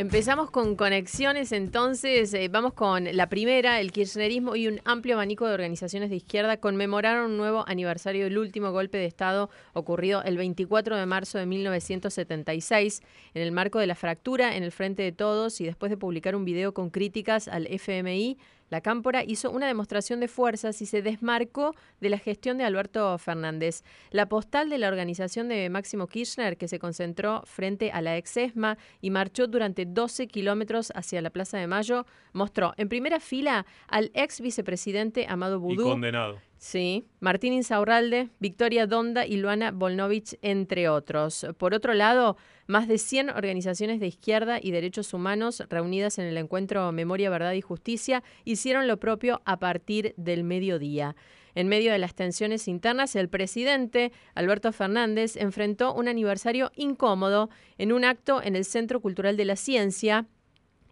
Empezamos 0.01 0.51
con 0.51 0.77
conexiones, 0.77 1.53
entonces 1.53 2.33
eh, 2.33 2.49
vamos 2.49 2.73
con 2.73 3.05
la 3.15 3.29
primera, 3.29 3.81
el 3.81 3.93
kirchnerismo 3.93 4.57
y 4.57 4.67
un 4.67 4.81
amplio 4.87 5.17
abanico 5.17 5.47
de 5.47 5.53
organizaciones 5.53 6.09
de 6.09 6.17
izquierda 6.17 6.57
conmemoraron 6.57 7.33
un 7.33 7.37
nuevo 7.37 7.69
aniversario 7.69 8.25
del 8.25 8.39
último 8.39 8.73
golpe 8.73 8.97
de 8.97 9.05
Estado 9.05 9.51
ocurrido 9.75 10.23
el 10.23 10.39
24 10.39 10.97
de 10.97 11.05
marzo 11.05 11.37
de 11.37 11.45
1976 11.45 13.03
en 13.35 13.43
el 13.43 13.53
marco 13.53 13.79
de 13.79 13.89
la 13.89 13.95
fractura 13.95 14.57
en 14.57 14.63
el 14.63 14.73
Frente 14.73 15.03
de 15.03 15.13
Todos 15.13 15.61
y 15.61 15.67
después 15.67 15.91
de 15.91 15.99
publicar 15.99 16.35
un 16.35 16.47
video 16.47 16.73
con 16.73 16.89
críticas 16.89 17.47
al 17.47 17.67
FMI 17.67 18.39
la 18.71 18.81
Cámpora 18.81 19.23
hizo 19.25 19.51
una 19.51 19.66
demostración 19.66 20.21
de 20.21 20.29
fuerzas 20.29 20.81
y 20.81 20.87
se 20.87 21.03
desmarcó 21.03 21.75
de 22.01 22.09
la 22.09 22.18
gestión 22.18 22.57
de 22.57 22.64
Alberto 22.64 23.18
Fernández. 23.18 23.83
La 24.11 24.29
postal 24.29 24.71
de 24.71 24.79
la 24.79 24.89
organización 24.89 25.49
de 25.49 25.68
Máximo 25.68 26.07
Kirchner, 26.07 26.57
que 26.57 26.68
se 26.68 26.79
concentró 26.79 27.43
frente 27.45 27.91
a 27.91 28.01
la 28.01 28.16
ex 28.16 28.37
ESMA 28.37 28.79
y 29.01 29.11
marchó 29.11 29.49
durante 29.49 29.85
12 29.85 30.29
kilómetros 30.29 30.93
hacia 30.95 31.21
la 31.21 31.31
Plaza 31.31 31.59
de 31.59 31.66
Mayo, 31.66 32.07
mostró 32.33 32.73
en 32.77 32.89
primera 32.89 33.21
fila 33.21 33.66
al 33.89 34.11
ex 34.14 34.41
vicepresidente 34.41 35.27
Amado 35.29 35.61
Boudou. 35.61 35.89
Y 35.89 35.91
condenado. 35.91 36.50
Sí, 36.61 37.07
Martín 37.21 37.55
Insaurralde, 37.55 38.29
Victoria 38.39 38.87
Donda 38.87 39.25
y 39.25 39.39
Luana 39.39 39.71
Volnovich, 39.71 40.37
entre 40.43 40.91
otros. 40.91 41.47
Por 41.57 41.73
otro 41.73 41.95
lado, 41.95 42.37
más 42.67 42.87
de 42.87 42.99
100 42.99 43.31
organizaciones 43.31 43.99
de 43.99 44.09
izquierda 44.09 44.59
y 44.61 44.71
derechos 44.71 45.15
humanos 45.15 45.63
reunidas 45.71 46.19
en 46.19 46.27
el 46.27 46.37
encuentro 46.37 46.93
Memoria, 46.93 47.31
Verdad 47.31 47.55
y 47.55 47.63
Justicia 47.63 48.23
hicieron 48.45 48.89
lo 48.89 48.99
propio 48.99 49.41
a 49.47 49.59
partir 49.59 50.13
del 50.19 50.45
mediodía. 50.45 51.17
En 51.55 51.67
medio 51.67 51.93
de 51.93 51.99
las 51.99 52.15
tensiones 52.15 52.69
internas, 52.69 53.17
el 53.17 53.31
presidente, 53.31 54.13
Alberto 54.35 54.71
Fernández, 54.71 55.37
enfrentó 55.37 55.95
un 55.95 56.09
aniversario 56.09 56.73
incómodo 56.77 57.49
en 57.79 57.91
un 57.91 58.05
acto 58.05 58.43
en 58.43 58.55
el 58.55 58.67
Centro 58.67 59.01
Cultural 59.01 59.39
de 59.39 59.47
la 59.47 59.57
Ciencia, 59.57 60.27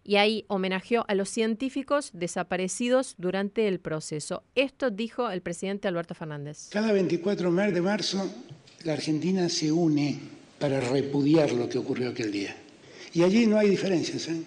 y 0.03 0.15
ahí 0.15 0.45
homenajeó 0.47 1.05
a 1.07 1.15
los 1.15 1.29
científicos 1.29 2.11
desaparecidos 2.13 3.15
durante 3.17 3.67
el 3.67 3.79
proceso. 3.79 4.43
Esto 4.55 4.89
dijo 4.89 5.29
el 5.29 5.41
presidente 5.41 5.87
Alberto 5.87 6.15
Fernández. 6.15 6.69
Cada 6.69 6.91
24 6.91 7.51
de 7.51 7.81
marzo 7.81 8.29
la 8.83 8.93
Argentina 8.93 9.49
se 9.49 9.71
une 9.71 10.19
para 10.59 10.79
repudiar 10.79 11.51
lo 11.53 11.67
que 11.67 11.77
ocurrió 11.77 12.09
aquel 12.09 12.31
día. 12.31 12.55
Y 13.13 13.23
allí 13.23 13.47
no 13.47 13.57
hay 13.57 13.69
diferencias, 13.69 14.27
¿eh? 14.27 14.41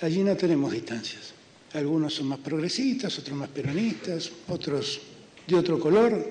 allí 0.00 0.22
no 0.22 0.36
tenemos 0.36 0.72
distancias. 0.72 1.32
Algunos 1.72 2.14
son 2.14 2.28
más 2.28 2.38
progresistas, 2.38 3.18
otros 3.18 3.36
más 3.36 3.48
peronistas, 3.48 4.30
otros 4.48 5.00
de 5.46 5.56
otro 5.56 5.78
color, 5.78 6.24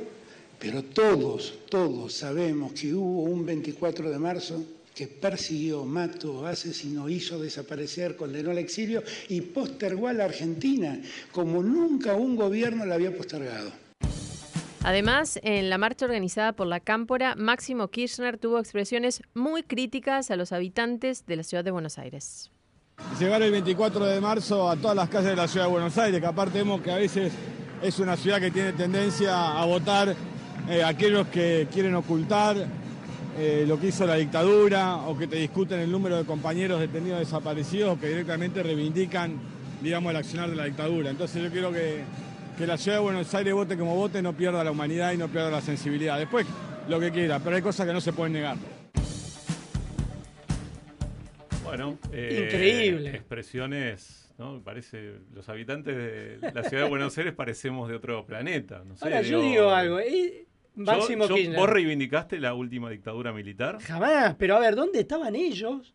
pero 0.59 0.83
todos, 0.83 1.55
todos 1.69 2.13
sabemos 2.13 2.73
que 2.73 2.93
hubo 2.93 3.23
un 3.23 3.45
24 3.45 4.11
de 4.11 4.19
marzo 4.19 4.63
que 5.01 5.07
persiguió, 5.07 5.83
mató, 5.83 6.45
asesinó, 6.45 7.09
hizo 7.09 7.39
desaparecer, 7.39 8.15
condenó 8.15 8.51
al 8.51 8.59
exilio 8.59 9.01
y 9.29 9.41
postergó 9.41 10.07
a 10.09 10.13
la 10.13 10.25
Argentina 10.25 11.01
como 11.31 11.63
nunca 11.63 12.13
un 12.13 12.35
gobierno 12.35 12.85
la 12.85 12.93
había 12.93 13.11
postergado. 13.11 13.71
Además, 14.83 15.39
en 15.41 15.71
la 15.71 15.79
marcha 15.79 16.05
organizada 16.05 16.53
por 16.53 16.67
la 16.67 16.79
Cámpora, 16.81 17.33
Máximo 17.33 17.87
Kirchner 17.87 18.37
tuvo 18.37 18.59
expresiones 18.59 19.23
muy 19.33 19.63
críticas 19.63 20.29
a 20.29 20.35
los 20.35 20.51
habitantes 20.51 21.25
de 21.25 21.35
la 21.35 21.41
ciudad 21.41 21.63
de 21.63 21.71
Buenos 21.71 21.97
Aires. 21.97 22.51
Llegar 23.19 23.41
el 23.41 23.49
24 23.49 24.05
de 24.05 24.21
marzo 24.21 24.69
a 24.69 24.75
todas 24.75 24.95
las 24.95 25.09
calles 25.09 25.31
de 25.31 25.35
la 25.35 25.47
ciudad 25.47 25.65
de 25.65 25.71
Buenos 25.71 25.97
Aires, 25.97 26.21
que 26.21 26.27
aparte 26.27 26.59
vemos 26.59 26.79
que 26.81 26.91
a 26.91 26.97
veces 26.97 27.33
es 27.81 27.97
una 27.97 28.15
ciudad 28.15 28.39
que 28.39 28.51
tiene 28.51 28.73
tendencia 28.73 29.59
a 29.59 29.65
votar 29.65 30.15
eh, 30.69 30.83
aquellos 30.83 31.25
que 31.29 31.67
quieren 31.73 31.95
ocultar 31.95 32.80
eh, 33.37 33.65
lo 33.67 33.79
que 33.79 33.87
hizo 33.87 34.05
la 34.05 34.15
dictadura 34.15 34.97
o 34.97 35.17
que 35.17 35.27
te 35.27 35.37
discuten 35.37 35.79
el 35.79 35.91
número 35.91 36.17
de 36.17 36.25
compañeros 36.25 36.79
detenidos 36.79 37.19
desaparecidos 37.19 37.97
que 37.99 38.09
directamente 38.09 38.61
reivindican, 38.61 39.39
digamos, 39.81 40.11
el 40.11 40.17
accionar 40.17 40.49
de 40.49 40.55
la 40.55 40.65
dictadura. 40.65 41.09
Entonces 41.09 41.41
yo 41.41 41.49
quiero 41.49 41.71
que, 41.71 42.01
que 42.57 42.67
la 42.67 42.77
ciudad 42.77 42.97
de 42.97 43.03
Buenos 43.03 43.33
Aires 43.33 43.53
vote 43.53 43.77
como 43.77 43.95
vote, 43.95 44.21
no 44.21 44.33
pierda 44.33 44.63
la 44.63 44.71
humanidad 44.71 45.13
y 45.13 45.17
no 45.17 45.27
pierda 45.27 45.49
la 45.49 45.61
sensibilidad. 45.61 46.17
Después, 46.17 46.45
lo 46.87 46.99
que 46.99 47.11
quiera, 47.11 47.39
pero 47.39 47.55
hay 47.55 47.61
cosas 47.61 47.87
que 47.87 47.93
no 47.93 48.01
se 48.01 48.13
pueden 48.13 48.33
negar. 48.33 48.57
Bueno, 51.63 51.97
eh, 52.11 52.47
increíble. 52.47 53.11
Expresiones, 53.11 54.33
¿no? 54.37 54.61
Parece, 54.61 55.19
los 55.33 55.47
habitantes 55.47 55.95
de 55.95 56.51
la 56.53 56.63
ciudad 56.63 56.83
de 56.83 56.89
Buenos 56.89 57.17
Aires 57.17 57.33
parecemos 57.33 57.87
de 57.87 57.95
otro 57.95 58.25
planeta. 58.25 58.83
No 58.85 58.97
sé, 58.97 59.05
Ahora, 59.05 59.21
yo 59.21 59.41
digo 59.41 59.69
algo. 59.69 59.99
Eh, 60.01 60.47
Máximo 60.75 61.27
Yo- 61.27 61.37
yo-. 61.37 61.53
¿Vos 61.59 61.69
reivindicaste 61.69 62.39
la 62.39 62.53
última 62.53 62.89
dictadura 62.89 63.33
militar? 63.33 63.79
Jamás, 63.81 64.35
pero 64.35 64.55
a 64.55 64.59
ver, 64.59 64.75
¿dónde 64.75 65.01
estaban 65.01 65.35
ellos? 65.35 65.93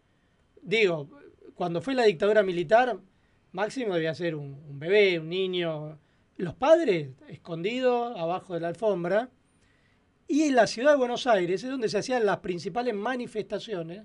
Digo, 0.62 1.08
cuando 1.54 1.80
fue 1.80 1.94
la 1.94 2.04
dictadura 2.04 2.42
militar, 2.42 2.98
Máximo 3.52 3.94
debía 3.94 4.14
ser 4.14 4.34
un, 4.34 4.54
un 4.68 4.78
bebé, 4.78 5.18
un 5.18 5.28
niño. 5.30 5.98
Los 6.36 6.54
padres 6.54 7.10
escondidos 7.28 8.18
abajo 8.18 8.52
de 8.54 8.60
la 8.60 8.68
alfombra. 8.68 9.30
Y 10.28 10.42
en 10.42 10.56
la 10.56 10.66
ciudad 10.66 10.90
de 10.90 10.96
Buenos 10.98 11.26
Aires 11.26 11.62
es 11.64 11.70
donde 11.70 11.88
se 11.88 11.98
hacían 11.98 12.26
las 12.26 12.38
principales 12.38 12.94
manifestaciones 12.94 14.04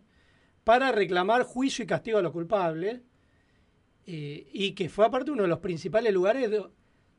para 0.63 0.91
reclamar 0.91 1.43
juicio 1.43 1.84
y 1.84 1.88
castigo 1.88 2.19
a 2.19 2.22
los 2.22 2.32
culpables. 2.32 3.01
eh, 4.07 4.47
y 4.51 4.72
que 4.72 4.89
fue 4.89 5.05
aparte 5.05 5.32
uno 5.32 5.43
de 5.43 5.47
los 5.49 5.59
principales 5.59 6.11
lugares 6.13 6.49
do- 6.49 6.72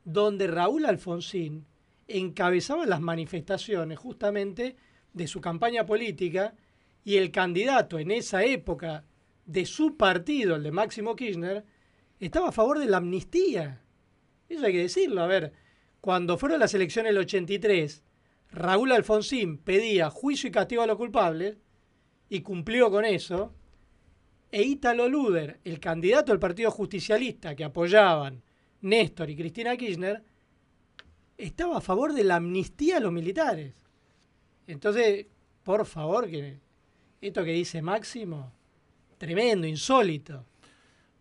donde 0.03 0.47
Raúl 0.47 0.85
Alfonsín 0.85 1.65
encabezaba 2.07 2.85
las 2.85 3.01
manifestaciones 3.01 3.97
justamente 3.97 4.75
de 5.13 5.27
su 5.27 5.41
campaña 5.41 5.85
política 5.85 6.55
y 7.03 7.17
el 7.17 7.31
candidato 7.31 7.99
en 7.99 8.11
esa 8.11 8.43
época 8.43 9.05
de 9.45 9.65
su 9.65 9.97
partido, 9.97 10.55
el 10.55 10.63
de 10.63 10.71
Máximo 10.71 11.15
Kirchner, 11.15 11.65
estaba 12.19 12.49
a 12.49 12.53
favor 12.53 12.79
de 12.79 12.85
la 12.85 12.97
amnistía. 12.97 13.81
Eso 14.47 14.65
hay 14.65 14.73
que 14.73 14.79
decirlo. 14.79 15.21
A 15.21 15.27
ver, 15.27 15.53
cuando 15.99 16.37
fueron 16.37 16.59
las 16.59 16.73
elecciones 16.73 17.11
del 17.11 17.23
83, 17.23 18.03
Raúl 18.51 18.91
Alfonsín 18.91 19.57
pedía 19.57 20.09
juicio 20.09 20.47
y 20.47 20.51
castigo 20.51 20.81
a 20.83 20.87
los 20.87 20.97
culpables 20.97 21.57
y 22.29 22.41
cumplió 22.41 22.89
con 22.91 23.05
eso. 23.05 23.53
E 24.51 24.61
Ítalo 24.61 25.09
Luder, 25.09 25.59
el 25.63 25.79
candidato 25.79 26.31
del 26.31 26.39
Partido 26.39 26.69
Justicialista 26.69 27.55
que 27.55 27.63
apoyaban 27.63 28.43
Néstor 28.81 29.29
y 29.29 29.35
Cristina 29.35 29.75
Kirchner, 29.75 30.23
estaba 31.43 31.77
a 31.77 31.81
favor 31.81 32.13
de 32.13 32.23
la 32.23 32.37
amnistía 32.37 32.97
a 32.97 32.99
los 32.99 33.11
militares. 33.11 33.73
Entonces, 34.65 35.27
por 35.63 35.85
favor, 35.85 36.29
que 36.29 36.59
esto 37.21 37.43
que 37.43 37.51
dice 37.51 37.81
Máximo, 37.81 38.51
tremendo, 39.17 39.67
insólito. 39.67 40.45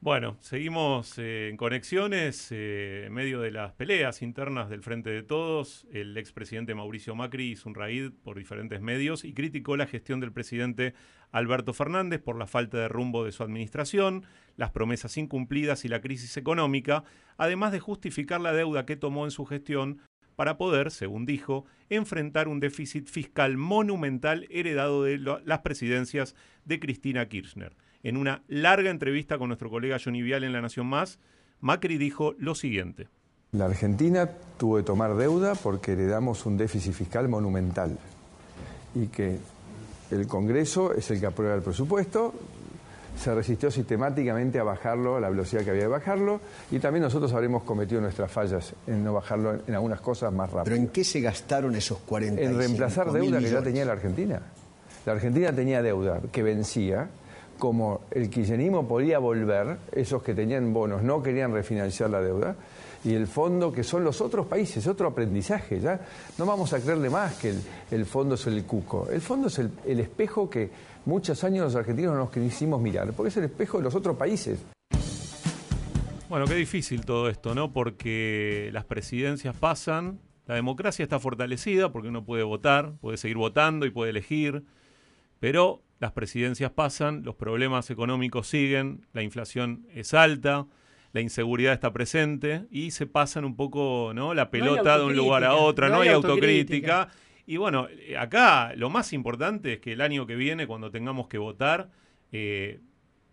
Bueno, 0.00 0.36
seguimos 0.40 1.16
eh, 1.18 1.48
en 1.48 1.56
conexiones 1.56 2.48
eh, 2.50 3.04
en 3.06 3.12
medio 3.12 3.40
de 3.40 3.52
las 3.52 3.72
peleas 3.74 4.20
internas 4.20 4.68
del 4.68 4.82
Frente 4.82 5.10
de 5.10 5.22
Todos. 5.22 5.86
El 5.92 6.16
expresidente 6.16 6.74
Mauricio 6.74 7.14
Macri 7.14 7.52
hizo 7.52 7.68
un 7.68 7.76
raid 7.76 8.10
por 8.24 8.36
diferentes 8.36 8.80
medios 8.80 9.24
y 9.24 9.32
criticó 9.32 9.76
la 9.76 9.86
gestión 9.86 10.18
del 10.18 10.32
presidente 10.32 10.94
Alberto 11.30 11.72
Fernández 11.72 12.20
por 12.20 12.36
la 12.36 12.48
falta 12.48 12.78
de 12.78 12.88
rumbo 12.88 13.24
de 13.24 13.30
su 13.30 13.44
administración, 13.44 14.26
las 14.56 14.72
promesas 14.72 15.16
incumplidas 15.16 15.84
y 15.84 15.88
la 15.88 16.00
crisis 16.00 16.36
económica, 16.36 17.04
además 17.36 17.70
de 17.70 17.78
justificar 17.78 18.40
la 18.40 18.52
deuda 18.52 18.86
que 18.86 18.96
tomó 18.96 19.24
en 19.24 19.30
su 19.30 19.46
gestión 19.46 20.00
para 20.36 20.56
poder, 20.56 20.90
según 20.90 21.26
dijo, 21.26 21.64
enfrentar 21.88 22.48
un 22.48 22.60
déficit 22.60 23.08
fiscal 23.08 23.56
monumental 23.56 24.46
heredado 24.50 25.04
de 25.04 25.18
las 25.18 25.60
presidencias 25.60 26.34
de 26.64 26.80
Cristina 26.80 27.28
Kirchner. 27.28 27.76
En 28.02 28.16
una 28.16 28.42
larga 28.48 28.90
entrevista 28.90 29.38
con 29.38 29.48
nuestro 29.48 29.70
colega 29.70 30.00
Johnny 30.02 30.22
Vial 30.22 30.44
en 30.44 30.52
La 30.52 30.60
Nación 30.60 30.86
Más, 30.86 31.18
Macri 31.60 31.98
dijo 31.98 32.34
lo 32.38 32.54
siguiente. 32.54 33.08
La 33.52 33.66
Argentina 33.66 34.28
tuvo 34.58 34.78
que 34.78 34.82
tomar 34.82 35.14
deuda 35.14 35.54
porque 35.54 35.92
heredamos 35.92 36.46
un 36.46 36.56
déficit 36.56 36.94
fiscal 36.94 37.28
monumental 37.28 37.98
y 38.94 39.06
que 39.08 39.38
el 40.10 40.26
Congreso 40.26 40.94
es 40.94 41.10
el 41.10 41.20
que 41.20 41.26
aprueba 41.26 41.54
el 41.54 41.62
presupuesto, 41.62 42.34
se 43.16 43.34
resistió 43.34 43.70
sistemáticamente 43.70 44.58
a 44.58 44.64
bajarlo 44.64 45.16
a 45.16 45.20
la 45.20 45.28
velocidad 45.28 45.62
que 45.62 45.70
había 45.70 45.82
de 45.82 45.88
bajarlo 45.88 46.40
y 46.70 46.78
también 46.78 47.02
nosotros 47.02 47.32
habremos 47.32 47.62
cometido 47.62 48.00
nuestras 48.00 48.30
fallas 48.30 48.74
en 48.86 49.04
no 49.04 49.12
bajarlo 49.12 49.60
en 49.66 49.74
algunas 49.74 50.00
cosas 50.00 50.32
más 50.32 50.50
rápido. 50.50 50.64
¿Pero 50.64 50.76
en 50.76 50.88
qué 50.88 51.04
se 51.04 51.20
gastaron 51.20 51.74
esos 51.76 51.98
40 51.98 52.40
En 52.40 52.56
reemplazar 52.56 53.12
deuda 53.12 53.38
que 53.38 53.50
ya 53.50 53.62
tenía 53.62 53.84
la 53.84 53.92
Argentina. 53.92 54.40
La 55.04 55.12
Argentina 55.12 55.52
tenía 55.52 55.82
deuda 55.82 56.20
que 56.30 56.42
vencía, 56.42 57.08
como 57.58 58.02
el 58.10 58.30
kirchnerismo 58.30 58.86
podía 58.86 59.18
volver, 59.18 59.78
esos 59.92 60.22
que 60.22 60.34
tenían 60.34 60.72
bonos 60.72 61.02
no 61.02 61.22
querían 61.22 61.52
refinanciar 61.52 62.10
la 62.10 62.20
deuda, 62.20 62.54
y 63.04 63.14
el 63.14 63.26
fondo 63.26 63.72
que 63.72 63.82
son 63.82 64.04
los 64.04 64.20
otros 64.20 64.46
países, 64.46 64.86
otro 64.86 65.08
aprendizaje, 65.08 65.80
ya 65.80 66.00
no 66.38 66.46
vamos 66.46 66.72
a 66.72 66.78
creerle 66.78 67.10
más 67.10 67.34
que 67.34 67.50
el, 67.50 67.62
el 67.90 68.06
fondo 68.06 68.36
es 68.36 68.46
el 68.46 68.62
cuco, 68.64 69.08
el 69.10 69.20
fondo 69.20 69.48
es 69.48 69.58
el, 69.58 69.70
el 69.84 69.98
espejo 70.00 70.48
que 70.48 70.70
muchos 71.04 71.42
años 71.44 71.64
los 71.64 71.76
argentinos 71.76 72.12
no 72.12 72.18
nos 72.20 72.30
quisimos 72.30 72.80
mirar, 72.80 73.12
porque 73.12 73.28
es 73.28 73.36
el 73.36 73.44
espejo 73.44 73.78
de 73.78 73.84
los 73.84 73.94
otros 73.94 74.16
países. 74.16 74.64
Bueno, 76.28 76.46
qué 76.46 76.54
difícil 76.54 77.04
todo 77.04 77.28
esto, 77.28 77.54
¿no? 77.54 77.72
Porque 77.72 78.70
las 78.72 78.84
presidencias 78.84 79.54
pasan, 79.54 80.18
la 80.46 80.54
democracia 80.54 81.02
está 81.02 81.20
fortalecida 81.20 81.92
porque 81.92 82.08
uno 82.08 82.24
puede 82.24 82.42
votar, 82.42 82.94
puede 83.00 83.18
seguir 83.18 83.36
votando 83.36 83.84
y 83.84 83.90
puede 83.90 84.10
elegir, 84.10 84.64
pero 85.40 85.82
las 85.98 86.12
presidencias 86.12 86.70
pasan, 86.70 87.22
los 87.22 87.34
problemas 87.34 87.90
económicos 87.90 88.48
siguen, 88.48 89.06
la 89.12 89.22
inflación 89.22 89.86
es 89.92 90.14
alta, 90.14 90.66
la 91.12 91.20
inseguridad 91.20 91.74
está 91.74 91.92
presente 91.92 92.66
y 92.70 92.92
se 92.92 93.06
pasan 93.06 93.44
un 93.44 93.54
poco, 93.54 94.12
¿no? 94.14 94.32
La 94.34 94.50
pelota 94.50 94.98
de 94.98 95.04
un 95.04 95.14
lugar 95.14 95.44
a 95.44 95.54
otro, 95.54 95.88
no, 95.88 95.96
no 95.96 96.00
hay 96.00 96.08
hay 96.08 96.14
autocrítica. 96.14 97.02
autocrítica. 97.02 97.31
Y 97.46 97.56
bueno, 97.56 97.88
eh, 97.90 98.16
acá 98.16 98.72
lo 98.76 98.88
más 98.90 99.12
importante 99.12 99.74
es 99.74 99.80
que 99.80 99.92
el 99.92 100.00
año 100.00 100.26
que 100.26 100.36
viene, 100.36 100.66
cuando 100.66 100.90
tengamos 100.90 101.28
que 101.28 101.38
votar, 101.38 101.90
eh, 102.30 102.80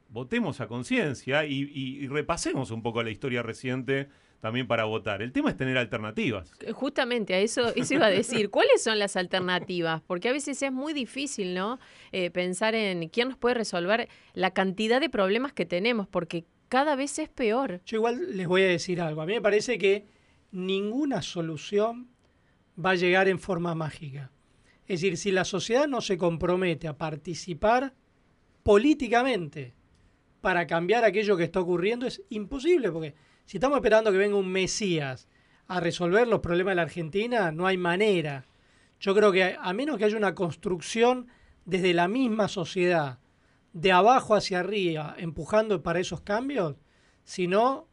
votemos 0.09 0.61
a 0.61 0.67
conciencia 0.67 1.45
y, 1.45 1.61
y- 1.73 2.03
y 2.03 2.07
repasemos 2.07 2.71
un 2.71 2.81
poco 2.81 3.03
la 3.03 3.11
historia 3.11 3.43
reciente 3.43 4.09
también 4.41 4.67
para 4.67 4.85
votar. 4.85 5.21
El 5.21 5.31
tema 5.33 5.49
es 5.49 5.57
tener 5.57 5.77
alternativas. 5.77 6.51
Justamente 6.73 7.33
a 7.33 7.39
eso, 7.39 7.75
eso 7.75 7.93
iba 7.93 8.05
a 8.05 8.09
decir. 8.09 8.49
¿Cuáles 8.51 8.81
son 8.81 8.97
las 8.97 9.15
alternativas? 9.17 10.01
Porque 10.07 10.29
a 10.29 10.31
veces 10.31 10.61
es 10.63 10.71
muy 10.71 10.93
difícil, 10.93 11.53
¿no? 11.53 11.77
Eh, 12.13 12.31
pensar 12.31 12.73
en 12.73 13.09
quién 13.09 13.27
nos 13.29 13.37
puede 13.37 13.55
resolver 13.55 14.07
la 14.33 14.51
cantidad 14.51 15.01
de 15.01 15.09
problemas 15.09 15.51
que 15.53 15.65
tenemos, 15.65 16.07
porque 16.07 16.45
cada 16.69 16.95
vez 16.95 17.19
es 17.19 17.27
peor. 17.29 17.81
Yo 17.85 17.97
igual 17.97 18.37
les 18.37 18.47
voy 18.47 18.61
a 18.61 18.67
decir 18.67 19.01
algo. 19.01 19.21
A 19.21 19.25
mí 19.25 19.33
me 19.33 19.41
parece 19.41 19.77
que 19.77 20.05
ninguna 20.51 21.21
solución 21.21 22.08
va 22.83 22.91
a 22.91 22.95
llegar 22.95 23.27
en 23.27 23.39
forma 23.39 23.75
mágica. 23.75 24.31
Es 24.87 25.01
decir, 25.01 25.17
si 25.17 25.31
la 25.31 25.45
sociedad 25.45 25.87
no 25.87 26.01
se 26.01 26.17
compromete 26.17 26.87
a 26.87 26.97
participar 26.97 27.93
políticamente 28.63 29.75
para 30.41 30.65
cambiar 30.67 31.03
aquello 31.03 31.37
que 31.37 31.43
está 31.43 31.59
ocurriendo, 31.59 32.07
es 32.07 32.23
imposible, 32.29 32.91
porque 32.91 33.13
si 33.45 33.57
estamos 33.57 33.77
esperando 33.77 34.11
que 34.11 34.17
venga 34.17 34.37
un 34.37 34.51
Mesías 34.51 35.27
a 35.67 35.79
resolver 35.79 36.27
los 36.27 36.39
problemas 36.39 36.71
de 36.71 36.75
la 36.77 36.81
Argentina, 36.83 37.51
no 37.51 37.67
hay 37.67 37.77
manera. 37.77 38.45
Yo 38.99 39.13
creo 39.13 39.31
que 39.31 39.55
a 39.59 39.73
menos 39.73 39.97
que 39.97 40.05
haya 40.05 40.17
una 40.17 40.35
construcción 40.35 41.27
desde 41.65 41.93
la 41.93 42.07
misma 42.07 42.47
sociedad, 42.47 43.19
de 43.73 43.91
abajo 43.91 44.35
hacia 44.35 44.59
arriba, 44.59 45.15
empujando 45.17 45.83
para 45.83 45.99
esos 45.99 46.21
cambios, 46.21 46.75
si 47.23 47.47
no, 47.47 47.88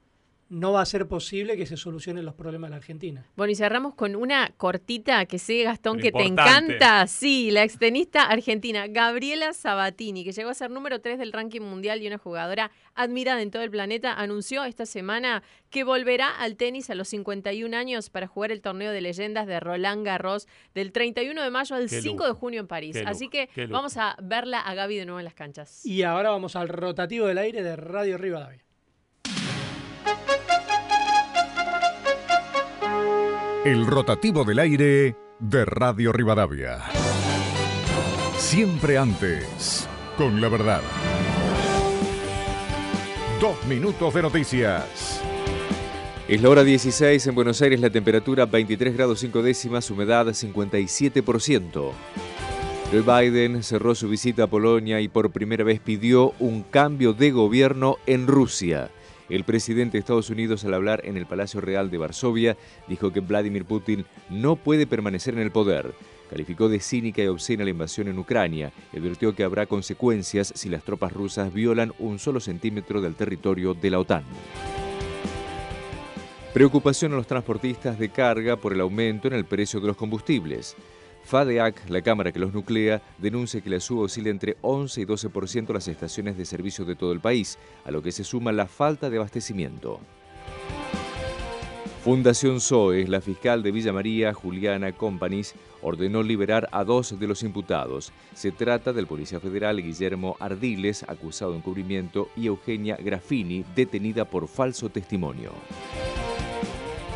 no 0.48 0.72
va 0.72 0.80
a 0.80 0.86
ser 0.86 1.08
posible 1.08 1.56
que 1.56 1.66
se 1.66 1.76
solucionen 1.76 2.24
los 2.24 2.34
problemas 2.34 2.68
de 2.68 2.70
la 2.70 2.76
Argentina. 2.76 3.26
Bueno, 3.36 3.50
y 3.50 3.56
cerramos 3.56 3.94
con 3.94 4.14
una 4.14 4.52
cortita 4.56 5.26
que 5.26 5.38
sé, 5.38 5.64
Gastón, 5.64 5.98
que 5.98 6.12
te 6.12 6.22
encanta. 6.22 7.06
Sí, 7.08 7.50
la 7.50 7.64
extenista 7.64 8.22
argentina 8.24 8.86
Gabriela 8.86 9.52
Sabatini, 9.52 10.22
que 10.24 10.32
llegó 10.32 10.50
a 10.50 10.54
ser 10.54 10.70
número 10.70 11.00
3 11.00 11.18
del 11.18 11.32
ranking 11.32 11.62
mundial 11.62 12.00
y 12.02 12.06
una 12.06 12.18
jugadora 12.18 12.70
admirada 12.94 13.42
en 13.42 13.50
todo 13.50 13.62
el 13.62 13.70
planeta, 13.70 14.12
anunció 14.14 14.64
esta 14.64 14.86
semana 14.86 15.42
que 15.70 15.82
volverá 15.82 16.28
al 16.30 16.56
tenis 16.56 16.90
a 16.90 16.94
los 16.94 17.08
51 17.08 17.76
años 17.76 18.08
para 18.10 18.26
jugar 18.28 18.52
el 18.52 18.60
torneo 18.60 18.92
de 18.92 19.00
leyendas 19.00 19.46
de 19.46 19.58
Roland 19.58 20.04
Garros 20.06 20.46
del 20.74 20.92
31 20.92 21.42
de 21.42 21.50
mayo 21.50 21.74
al 21.74 21.88
Qué 21.90 22.00
5 22.02 22.14
lujo. 22.14 22.26
de 22.28 22.32
junio 22.38 22.60
en 22.60 22.66
París. 22.68 22.92
Qué 22.94 23.00
lujo, 23.00 23.10
Así 23.10 23.28
que 23.28 23.48
qué 23.54 23.62
lujo. 23.62 23.72
vamos 23.72 23.96
a 23.96 24.16
verla 24.22 24.60
a 24.60 24.74
Gaby 24.74 24.96
de 24.96 25.06
nuevo 25.06 25.18
en 25.18 25.24
las 25.24 25.34
canchas. 25.34 25.84
Y 25.84 26.02
ahora 26.04 26.30
vamos 26.30 26.54
al 26.56 26.68
rotativo 26.68 27.26
del 27.26 27.38
aire 27.38 27.62
de 27.64 27.74
Radio 27.76 28.16
Rivadavia. 28.16 28.62
El 33.66 33.84
rotativo 33.84 34.44
del 34.44 34.60
aire 34.60 35.16
de 35.40 35.64
Radio 35.64 36.12
Rivadavia. 36.12 36.84
Siempre 38.36 38.96
antes, 38.96 39.88
con 40.16 40.40
la 40.40 40.48
verdad. 40.48 40.82
Dos 43.40 43.56
minutos 43.66 44.14
de 44.14 44.22
noticias. 44.22 45.20
Es 46.28 46.40
la 46.40 46.48
hora 46.48 46.62
16 46.62 47.26
en 47.26 47.34
Buenos 47.34 47.60
Aires, 47.60 47.80
la 47.80 47.90
temperatura 47.90 48.46
23 48.46 48.96
grados 48.96 49.18
5 49.18 49.42
décimas, 49.42 49.90
humedad 49.90 50.28
57%. 50.28 51.90
Joe 52.92 53.02
Biden 53.02 53.64
cerró 53.64 53.96
su 53.96 54.08
visita 54.08 54.44
a 54.44 54.46
Polonia 54.46 55.00
y 55.00 55.08
por 55.08 55.32
primera 55.32 55.64
vez 55.64 55.80
pidió 55.80 56.34
un 56.38 56.62
cambio 56.62 57.14
de 57.14 57.32
gobierno 57.32 57.96
en 58.06 58.28
Rusia. 58.28 58.92
El 59.28 59.44
presidente 59.44 59.92
de 59.92 60.00
Estados 60.00 60.30
Unidos 60.30 60.64
al 60.64 60.74
hablar 60.74 61.02
en 61.04 61.16
el 61.16 61.26
Palacio 61.26 61.60
Real 61.60 61.90
de 61.90 61.98
Varsovia 61.98 62.56
dijo 62.86 63.12
que 63.12 63.20
Vladimir 63.20 63.64
Putin 63.64 64.04
no 64.30 64.56
puede 64.56 64.86
permanecer 64.86 65.34
en 65.34 65.40
el 65.40 65.50
poder. 65.50 65.94
Calificó 66.30 66.68
de 66.68 66.80
cínica 66.80 67.22
y 67.22 67.26
obscena 67.26 67.64
la 67.64 67.70
invasión 67.70 68.08
en 68.08 68.18
Ucrania 68.18 68.72
y 68.92 68.98
advirtió 68.98 69.34
que 69.34 69.44
habrá 69.44 69.66
consecuencias 69.66 70.52
si 70.54 70.68
las 70.68 70.84
tropas 70.84 71.12
rusas 71.12 71.52
violan 71.52 71.92
un 71.98 72.18
solo 72.18 72.40
centímetro 72.40 73.00
del 73.00 73.14
territorio 73.14 73.74
de 73.74 73.90
la 73.90 73.98
OTAN. 73.98 74.24
Preocupación 76.52 77.12
a 77.12 77.16
los 77.16 77.26
transportistas 77.26 77.98
de 77.98 78.08
carga 78.08 78.56
por 78.56 78.72
el 78.72 78.80
aumento 78.80 79.28
en 79.28 79.34
el 79.34 79.44
precio 79.44 79.80
de 79.80 79.88
los 79.88 79.96
combustibles. 79.96 80.76
FADEAC, 81.26 81.90
la 81.90 82.02
cámara 82.02 82.30
que 82.30 82.38
los 82.38 82.54
nuclea, 82.54 83.02
denuncia 83.18 83.60
que 83.60 83.68
la 83.68 83.80
suba 83.80 84.04
oscila 84.04 84.30
entre 84.30 84.56
11 84.62 85.00
y 85.00 85.04
12% 85.04 85.74
las 85.74 85.88
estaciones 85.88 86.38
de 86.38 86.44
servicio 86.44 86.84
de 86.84 86.94
todo 86.94 87.12
el 87.12 87.20
país, 87.20 87.58
a 87.84 87.90
lo 87.90 88.00
que 88.00 88.12
se 88.12 88.24
suma 88.24 88.52
la 88.52 88.66
falta 88.66 89.10
de 89.10 89.16
abastecimiento. 89.16 90.00
Fundación 92.04 92.60
SOE, 92.60 93.08
la 93.08 93.20
fiscal 93.20 93.64
de 93.64 93.72
Villa 93.72 93.92
María, 93.92 94.32
Juliana 94.32 94.92
Companies, 94.92 95.56
ordenó 95.82 96.22
liberar 96.22 96.68
a 96.70 96.84
dos 96.84 97.18
de 97.18 97.26
los 97.26 97.42
imputados. 97.42 98.12
Se 98.32 98.52
trata 98.52 98.92
del 98.92 99.08
policía 99.08 99.40
federal 99.40 99.82
Guillermo 99.82 100.36
Ardiles, 100.38 101.04
acusado 101.08 101.50
de 101.50 101.58
encubrimiento, 101.58 102.28
y 102.36 102.46
Eugenia 102.46 102.96
Graffini, 102.96 103.64
detenida 103.74 104.24
por 104.24 104.46
falso 104.46 104.88
testimonio. 104.88 105.50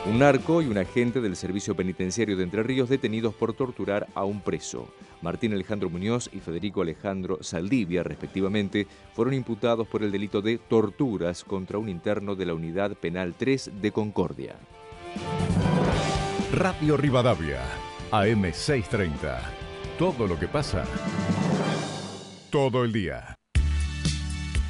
Un 0.07 0.19
narco 0.19 0.63
y 0.63 0.67
un 0.67 0.79
agente 0.79 1.21
del 1.21 1.37
Servicio 1.37 1.77
Penitenciario 1.77 2.37
de 2.37 2.43
Entre 2.43 2.63
Ríos 2.63 2.89
detenidos 2.89 3.35
por 3.35 3.53
torturar 3.53 4.07
a 4.15 4.25
un 4.25 4.41
preso. 4.41 4.89
Martín 5.21 5.53
Alejandro 5.53 5.91
Muñoz 5.91 6.31
y 6.33 6.41
Federico 6.41 6.81
Alejandro 6.81 7.43
Saldivia, 7.43 8.03
respectivamente, 8.03 8.87
fueron 9.15 9.35
imputados 9.35 9.87
por 9.87 10.03
el 10.03 10.11
delito 10.11 10.41
de 10.41 10.57
torturas 10.57 11.45
contra 11.45 11.79
un 11.79 11.91
interno 11.91 12.35
de 12.35 12.47
la 12.47 12.55
Unidad 12.55 12.93
Penal 12.97 13.35
3 13.37 13.73
de 13.83 13.93
Concordia. 13.93 14.57
Radio 16.55 16.97
Rivadavia, 16.97 17.61
AM630. 18.11 19.39
Todo 19.99 20.27
lo 20.27 20.39
que 20.39 20.49
pasa. 20.49 20.85
Todo 22.51 22.85
el 22.85 22.93
día. 22.93 23.40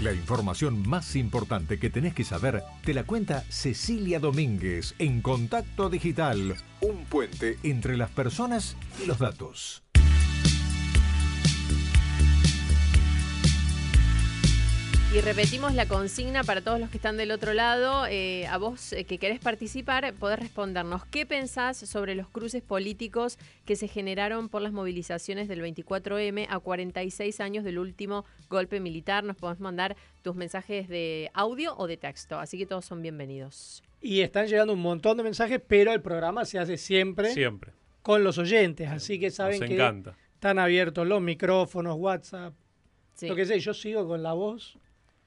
La 0.03 0.15
información 0.15 0.89
más 0.89 1.15
importante 1.15 1.79
que 1.79 1.91
tenés 1.91 2.15
que 2.15 2.25
saber 2.25 2.63
te 2.87 2.95
la 2.95 3.05
cuenta 3.05 3.45
Cecilia 3.51 4.19
Domínguez 4.19 4.95
en 4.99 5.21
Contacto 5.21 5.91
Digital, 5.91 6.57
un 6.81 7.05
puente 7.05 7.59
entre 7.65 7.99
las 7.99 8.09
personas 8.09 8.77
y 9.03 9.07
los 9.07 9.19
datos. 9.19 9.83
Y 15.13 15.21
repetimos 15.23 15.75
la 15.75 15.87
consigna 15.87 16.45
para 16.45 16.61
todos 16.61 16.79
los 16.79 16.89
que 16.89 16.99
están 16.99 17.17
del 17.17 17.33
otro 17.33 17.53
lado. 17.53 18.07
Eh, 18.07 18.47
a 18.47 18.59
vos 18.59 18.93
eh, 18.93 19.05
que 19.05 19.19
querés 19.19 19.41
participar, 19.41 20.15
podés 20.15 20.39
respondernos 20.39 21.05
qué 21.07 21.27
pensás 21.27 21.79
sobre 21.79 22.15
los 22.15 22.29
cruces 22.29 22.63
políticos 22.63 23.37
que 23.65 23.75
se 23.75 23.89
generaron 23.89 24.49
por 24.49 24.63
las 24.63 24.73
movilizaciones 24.73 25.49
del 25.49 25.63
24M 25.63 26.47
a 26.49 26.61
46 26.61 27.41
años 27.41 27.65
del 27.65 27.81
último 27.81 28.25
golpe 28.49 28.79
militar. 28.79 29.25
Nos 29.25 29.37
podés 29.37 29.59
mandar 29.59 29.97
tus 30.23 30.37
mensajes 30.37 30.87
de 30.87 31.29
audio 31.35 31.77
o 31.77 31.89
de 31.89 31.97
texto, 31.97 32.39
así 32.39 32.57
que 32.57 32.67
todos 32.67 32.85
son 32.85 33.03
bienvenidos. 33.03 33.83
Y 34.01 34.21
están 34.21 34.47
llegando 34.47 34.75
un 34.75 34.81
montón 34.81 35.17
de 35.17 35.25
mensajes, 35.25 35.61
pero 35.67 35.93
el 35.93 36.03
programa 36.03 36.45
se 36.45 36.61
hace 36.61 36.77
siempre, 36.77 37.33
Siempre. 37.33 37.73
con 38.03 38.23
los 38.23 38.39
oyentes, 38.39 38.89
así 38.89 39.19
que 39.19 39.33
saben 39.33 39.59
Nos 39.59 39.69
que 39.69 39.75
encanta. 39.75 40.17
están 40.35 40.61
abiertos 40.61 41.05
los 41.05 41.21
micrófonos, 41.21 41.97
WhatsApp. 41.99 42.55
Sí. 43.15 43.27
Lo 43.27 43.35
que 43.35 43.45
sé, 43.45 43.59
yo 43.59 43.75
sigo 43.75 44.07
con 44.07 44.23
la 44.23 44.35
voz. 44.35 44.79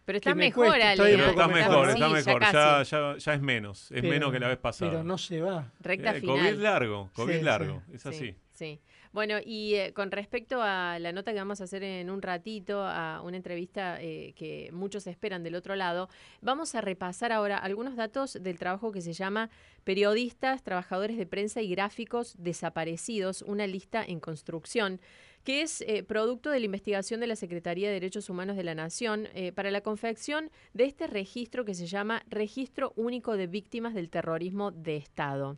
Pero 0.06 0.18
está 0.18 0.36
me 0.36 0.45
mejor, 0.45 0.68
cuesta, 0.68 0.89
Ale. 0.91 1.01
Pero 1.04 1.26
está 1.30 1.47
mejor, 1.47 1.89
está 1.89 2.08
Sí, 2.08 2.14
mejor. 2.14 2.41
ya 2.41 2.51
Ya, 2.51 2.84
ya, 2.84 3.18
ya 3.18 3.34
es 3.34 3.41
menos. 3.41 3.84
Es 3.91 4.01
Pero- 4.01 4.10
menos 4.10 4.32
que 4.34 4.39
la 4.39 4.47
vez 4.49 4.58
pasada. 4.58 4.91
Pero 4.91 5.04
no 5.04 5.18
se 5.18 5.39
va. 5.41 5.72
Recta 5.80 6.12
Eh, 6.16 6.20
final. 6.20 6.38
COVID 6.39 6.54
largo, 6.62 7.10
COVID 7.14 7.34
Sí, 7.38 7.41
largo. 7.41 7.82
sí. 7.88 7.93
Es 7.95 8.01
Sí, 8.01 8.10
así. 8.10 8.36
Sí. 8.51 8.80
Bueno, 9.14 9.36
y 9.45 9.76
eh, 9.76 9.93
con 9.93 10.10
respecto 10.12 10.62
a 10.62 10.97
la 10.99 11.12
nota 11.12 11.32
que 11.34 11.38
vamos 11.38 11.62
a 11.62 11.66
hacer 11.66 11.84
en 11.84 12.10
un 12.10 12.22
ratito, 12.24 12.84
a 12.84 13.22
una 13.22 13.38
entrevista 13.38 14.01
eh, 14.01 14.34
que 14.36 14.70
muchos 14.74 15.06
esperan 15.08 15.43
del 15.43 15.54
otro 15.56 15.76
lado, 15.76 16.10
vamos 16.41 16.74
a 16.74 16.82
repasar 16.82 17.32
ahora 17.32 17.58
algunos 17.58 17.95
datos 17.95 18.38
del 18.41 18.58
trabajo 18.58 18.91
que 18.91 19.01
se 19.01 19.14
llama 19.14 19.51
Periodistas, 19.84 20.64
Trabajadores 20.64 21.16
de 21.18 21.26
Prensa 21.28 21.62
y 21.62 21.70
Gráficos 21.70 22.36
Desaparecidos, 22.39 23.43
una 23.43 23.68
lista 23.68 24.04
en 24.04 24.20
construcción 24.20 24.99
que 25.43 25.61
es 25.61 25.81
eh, 25.81 26.03
producto 26.03 26.49
de 26.49 26.59
la 26.59 26.65
investigación 26.65 27.19
de 27.19 27.27
la 27.27 27.35
Secretaría 27.35 27.87
de 27.87 27.93
Derechos 27.93 28.29
Humanos 28.29 28.55
de 28.55 28.63
la 28.63 28.75
Nación 28.75 29.27
eh, 29.33 29.51
para 29.51 29.71
la 29.71 29.81
confección 29.81 30.51
de 30.73 30.85
este 30.85 31.07
registro 31.07 31.65
que 31.65 31.75
se 31.75 31.87
llama 31.87 32.23
Registro 32.29 32.93
Único 32.95 33.37
de 33.37 33.47
Víctimas 33.47 33.93
del 33.93 34.09
Terrorismo 34.09 34.71
de 34.71 34.97
Estado. 34.97 35.57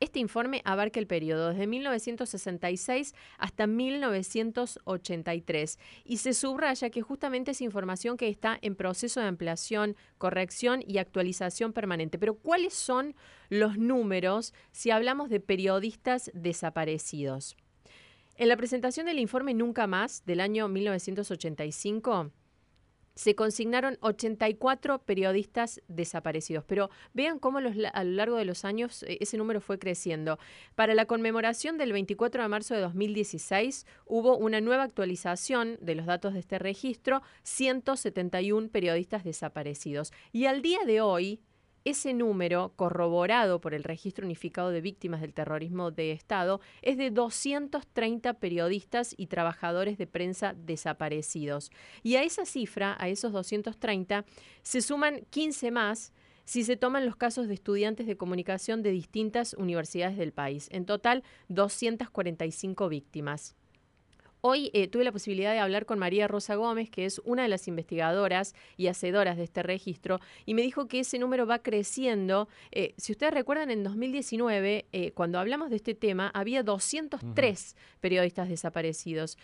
Este 0.00 0.18
informe 0.18 0.62
abarca 0.64 0.98
el 0.98 1.06
periodo 1.06 1.50
desde 1.50 1.66
1966 1.66 3.14
hasta 3.36 3.66
1983 3.66 5.78
y 6.06 6.16
se 6.16 6.32
subraya 6.32 6.88
que 6.88 7.02
justamente 7.02 7.50
es 7.50 7.60
información 7.60 8.16
que 8.16 8.28
está 8.28 8.58
en 8.62 8.76
proceso 8.76 9.20
de 9.20 9.26
ampliación, 9.26 9.96
corrección 10.16 10.82
y 10.86 10.96
actualización 10.96 11.74
permanente. 11.74 12.18
Pero 12.18 12.34
¿cuáles 12.34 12.72
son 12.72 13.14
los 13.50 13.76
números 13.76 14.54
si 14.72 14.90
hablamos 14.90 15.28
de 15.28 15.40
periodistas 15.40 16.30
desaparecidos? 16.32 17.58
En 18.40 18.48
la 18.48 18.56
presentación 18.56 19.04
del 19.04 19.18
informe 19.18 19.52
Nunca 19.52 19.86
Más 19.86 20.24
del 20.24 20.40
año 20.40 20.66
1985, 20.66 22.32
se 23.14 23.34
consignaron 23.34 23.98
84 24.00 25.02
periodistas 25.02 25.82
desaparecidos, 25.88 26.64
pero 26.64 26.88
vean 27.12 27.38
cómo 27.38 27.58
a 27.58 27.60
lo 27.60 27.70
largo 28.02 28.38
de 28.38 28.46
los 28.46 28.64
años 28.64 29.02
eh, 29.02 29.18
ese 29.20 29.36
número 29.36 29.60
fue 29.60 29.78
creciendo. 29.78 30.38
Para 30.74 30.94
la 30.94 31.04
conmemoración 31.04 31.76
del 31.76 31.92
24 31.92 32.42
de 32.42 32.48
marzo 32.48 32.72
de 32.72 32.80
2016 32.80 33.84
hubo 34.06 34.38
una 34.38 34.62
nueva 34.62 34.84
actualización 34.84 35.76
de 35.82 35.96
los 35.96 36.06
datos 36.06 36.32
de 36.32 36.40
este 36.40 36.58
registro, 36.58 37.20
171 37.42 38.70
periodistas 38.70 39.22
desaparecidos. 39.22 40.14
Y 40.32 40.46
al 40.46 40.62
día 40.62 40.78
de 40.86 41.02
hoy, 41.02 41.40
ese 41.84 42.12
número, 42.12 42.72
corroborado 42.76 43.60
por 43.60 43.74
el 43.74 43.84
Registro 43.84 44.24
Unificado 44.24 44.70
de 44.70 44.80
Víctimas 44.80 45.20
del 45.20 45.34
Terrorismo 45.34 45.90
de 45.90 46.12
Estado, 46.12 46.60
es 46.82 46.96
de 46.96 47.10
230 47.10 48.34
periodistas 48.34 49.14
y 49.16 49.26
trabajadores 49.26 49.98
de 49.98 50.06
prensa 50.06 50.54
desaparecidos. 50.54 51.70
Y 52.02 52.16
a 52.16 52.22
esa 52.22 52.44
cifra, 52.44 52.96
a 52.98 53.08
esos 53.08 53.32
230, 53.32 54.24
se 54.62 54.80
suman 54.82 55.22
15 55.30 55.70
más 55.70 56.12
si 56.44 56.64
se 56.64 56.76
toman 56.76 57.06
los 57.06 57.14
casos 57.14 57.46
de 57.46 57.54
estudiantes 57.54 58.08
de 58.08 58.16
comunicación 58.16 58.82
de 58.82 58.90
distintas 58.90 59.54
universidades 59.54 60.16
del 60.16 60.32
país. 60.32 60.68
En 60.72 60.84
total, 60.84 61.22
245 61.48 62.88
víctimas. 62.88 63.54
Hoy 64.42 64.70
eh, 64.72 64.88
tuve 64.88 65.04
la 65.04 65.12
posibilidad 65.12 65.52
de 65.52 65.58
hablar 65.58 65.84
con 65.84 65.98
María 65.98 66.26
Rosa 66.26 66.54
Gómez, 66.54 66.90
que 66.90 67.04
es 67.04 67.20
una 67.24 67.42
de 67.42 67.48
las 67.48 67.68
investigadoras 67.68 68.54
y 68.76 68.86
hacedoras 68.86 69.36
de 69.36 69.44
este 69.44 69.62
registro, 69.62 70.20
y 70.46 70.54
me 70.54 70.62
dijo 70.62 70.88
que 70.88 71.00
ese 71.00 71.18
número 71.18 71.46
va 71.46 71.58
creciendo. 71.58 72.48
Eh, 72.70 72.94
si 72.96 73.12
ustedes 73.12 73.34
recuerdan, 73.34 73.70
en 73.70 73.84
2019, 73.84 74.86
eh, 74.92 75.12
cuando 75.12 75.38
hablamos 75.38 75.68
de 75.68 75.76
este 75.76 75.94
tema, 75.94 76.30
había 76.32 76.62
203 76.62 77.76
periodistas 78.00 78.48
desaparecidos. 78.48 79.36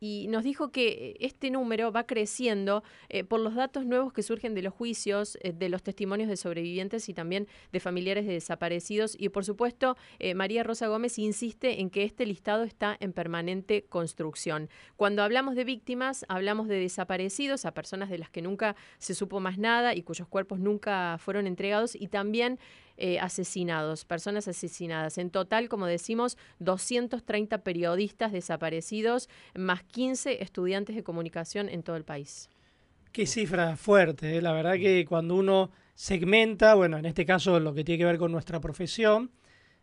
Eh, 0.00 0.10
y 0.10 0.26
nos 0.28 0.44
dijo 0.44 0.72
que 0.72 1.16
este 1.20 1.50
número 1.50 1.92
va 1.92 2.04
creciendo 2.04 2.82
eh, 3.08 3.22
por 3.22 3.40
los 3.40 3.54
datos 3.54 3.86
nuevos 3.86 4.12
que 4.12 4.22
surgen 4.22 4.54
de 4.54 4.62
los 4.62 4.72
juicios, 4.72 5.38
eh, 5.42 5.52
de 5.52 5.68
los 5.68 5.82
testimonios 5.82 6.28
de 6.28 6.36
sobrevivientes 6.36 7.08
y 7.08 7.14
también 7.14 7.46
de 7.72 7.80
familiares 7.80 8.26
de 8.26 8.32
desaparecidos. 8.32 9.16
Y 9.18 9.28
por 9.28 9.44
supuesto, 9.44 9.96
eh, 10.18 10.34
María 10.34 10.62
Rosa 10.62 10.88
Gómez 10.88 11.18
insiste 11.18 11.80
en 11.80 11.90
que 11.90 12.04
este 12.04 12.26
listado 12.26 12.64
está 12.64 12.96
en 13.00 13.12
permanente 13.12 13.84
construcción. 13.84 14.68
Cuando 14.96 15.22
hablamos 15.22 15.54
de 15.54 15.64
víctimas, 15.64 16.24
hablamos 16.28 16.66
de 16.68 16.80
desaparecidos, 16.80 17.64
a 17.64 17.74
personas 17.74 18.10
de 18.10 18.18
las 18.18 18.30
que 18.30 18.42
nunca 18.42 18.76
se 18.98 19.14
supo 19.14 19.40
más 19.40 19.58
nada 19.58 19.94
y 19.94 20.02
cuyos 20.02 20.28
cuerpos 20.28 20.58
nunca 20.58 21.18
fueron 21.18 21.46
entregados, 21.46 21.94
y 21.94 22.08
también 22.08 22.58
eh, 23.02 23.18
asesinados, 23.18 24.04
personas 24.04 24.46
asesinadas. 24.46 25.16
En 25.16 25.30
total, 25.30 25.70
como 25.70 25.86
decimos, 25.86 26.36
230 26.58 27.64
periodistas 27.64 28.30
desaparecidos, 28.30 29.30
más 29.54 29.82
15 29.84 30.42
estudiantes 30.42 30.94
de 30.94 31.02
comunicación 31.02 31.70
en 31.70 31.82
todo 31.82 31.96
el 31.96 32.04
país. 32.04 32.50
Qué 33.10 33.26
cifra 33.26 33.76
fuerte, 33.76 34.36
¿eh? 34.36 34.42
la 34.42 34.52
verdad 34.52 34.74
que 34.74 35.06
cuando 35.08 35.34
uno 35.34 35.70
segmenta, 35.94 36.74
bueno, 36.74 36.98
en 36.98 37.06
este 37.06 37.24
caso 37.24 37.58
lo 37.58 37.72
que 37.72 37.84
tiene 37.84 38.00
que 38.00 38.04
ver 38.04 38.18
con 38.18 38.32
nuestra 38.32 38.60
profesión, 38.60 39.30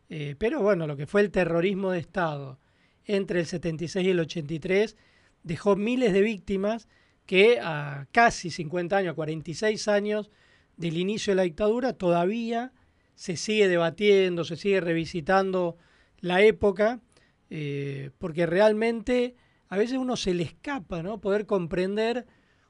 eh, 0.09 0.35
pero 0.37 0.61
bueno, 0.61 0.85
lo 0.85 0.95
que 0.95 1.07
fue 1.07 1.21
el 1.21 1.31
terrorismo 1.31 1.89
de 1.89 1.99
Estado 1.99 2.59
entre 3.05 3.39
el 3.39 3.47
76 3.47 4.05
y 4.05 4.09
el 4.11 4.19
83 4.19 4.95
dejó 5.41 5.75
miles 5.75 6.13
de 6.13 6.21
víctimas 6.21 6.87
que 7.25 7.59
a 7.59 8.07
casi 8.11 8.51
50 8.51 8.95
años, 8.95 9.15
46 9.15 9.87
años 9.87 10.29
del 10.75 10.97
inicio 10.97 11.31
de 11.31 11.37
la 11.37 11.43
dictadura, 11.43 11.93
todavía 11.93 12.71
se 13.17 13.35
sigue 13.35 13.67
debatiendo, 13.67 14.45
se 14.45 14.55
sigue 14.55 14.79
revisitando 14.79 15.75
la 16.19 16.43
época, 16.43 17.01
eh, 17.49 18.11
porque 18.19 18.45
realmente 18.45 19.35
a 19.69 19.75
veces 19.75 19.97
uno 19.97 20.15
se 20.15 20.35
le 20.35 20.43
escapa, 20.43 21.01
¿no? 21.01 21.19
Poder 21.19 21.47
comprender 21.47 22.27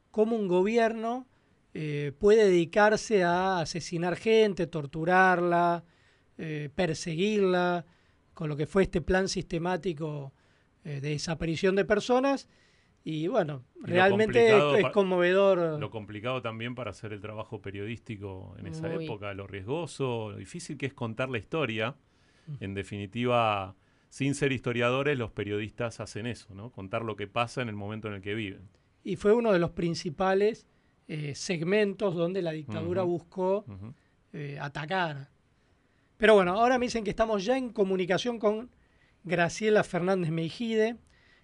cómo 0.09 0.37
un 0.37 0.47
gobierno 0.47 1.27
eh, 1.73 2.13
puede 2.17 2.45
dedicarse 2.45 3.25
a 3.25 3.59
asesinar 3.59 4.15
gente, 4.15 4.67
torturarla, 4.67 5.83
eh, 6.37 6.69
perseguirla, 6.73 7.85
con 8.33 8.47
lo 8.47 8.55
que 8.55 8.67
fue 8.67 8.83
este 8.83 9.01
plan 9.01 9.27
sistemático 9.27 10.33
de 10.83 11.01
desaparición 11.01 11.75
de 11.75 11.83
personas. 11.83 12.47
Y 13.09 13.29
bueno, 13.29 13.63
Y 13.85 13.91
realmente 13.91 14.49
complicado 14.49 14.75
es, 14.75 14.83
es 14.83 14.91
conmovedor. 14.91 15.79
Lo 15.79 15.89
complicado 15.89 16.41
también 16.41 16.75
para 16.75 16.91
hacer 16.91 17.13
el 17.13 17.21
trabajo 17.21 17.61
periodístico 17.61 18.53
en 18.59 18.67
esa 18.67 18.89
Muy. 18.89 19.05
época, 19.05 19.33
lo 19.33 19.47
riesgoso, 19.47 20.31
lo 20.31 20.35
difícil 20.35 20.77
que 20.77 20.87
es 20.87 20.93
contar 20.93 21.29
la 21.29 21.37
historia. 21.37 21.95
En 22.59 22.73
definitiva, 22.73 23.77
sin 24.09 24.35
ser 24.35 24.51
historiadores, 24.51 25.17
los 25.17 25.31
periodistas 25.31 26.01
hacen 26.01 26.27
eso, 26.27 26.53
¿no? 26.53 26.69
Contar 26.73 27.03
lo 27.03 27.15
que 27.15 27.27
pasa 27.27 27.61
en 27.61 27.69
el 27.69 27.75
momento 27.77 28.09
en 28.09 28.15
el 28.15 28.21
que 28.21 28.35
viven. 28.35 28.67
Y 29.05 29.15
fue 29.15 29.31
uno 29.31 29.53
de 29.53 29.59
los 29.59 29.71
principales 29.71 30.67
eh, 31.07 31.33
segmentos 31.33 32.13
donde 32.13 32.41
la 32.41 32.51
dictadura 32.51 33.03
buscó 33.03 33.63
eh, 34.33 34.57
atacar. 34.59 35.29
Pero 36.17 36.33
bueno, 36.33 36.59
ahora 36.59 36.77
me 36.77 36.87
dicen 36.87 37.05
que 37.05 37.11
estamos 37.11 37.45
ya 37.45 37.57
en 37.57 37.69
comunicación 37.69 38.37
con 38.37 38.69
Graciela 39.23 39.85
Fernández 39.85 40.29
Meijide, 40.29 40.97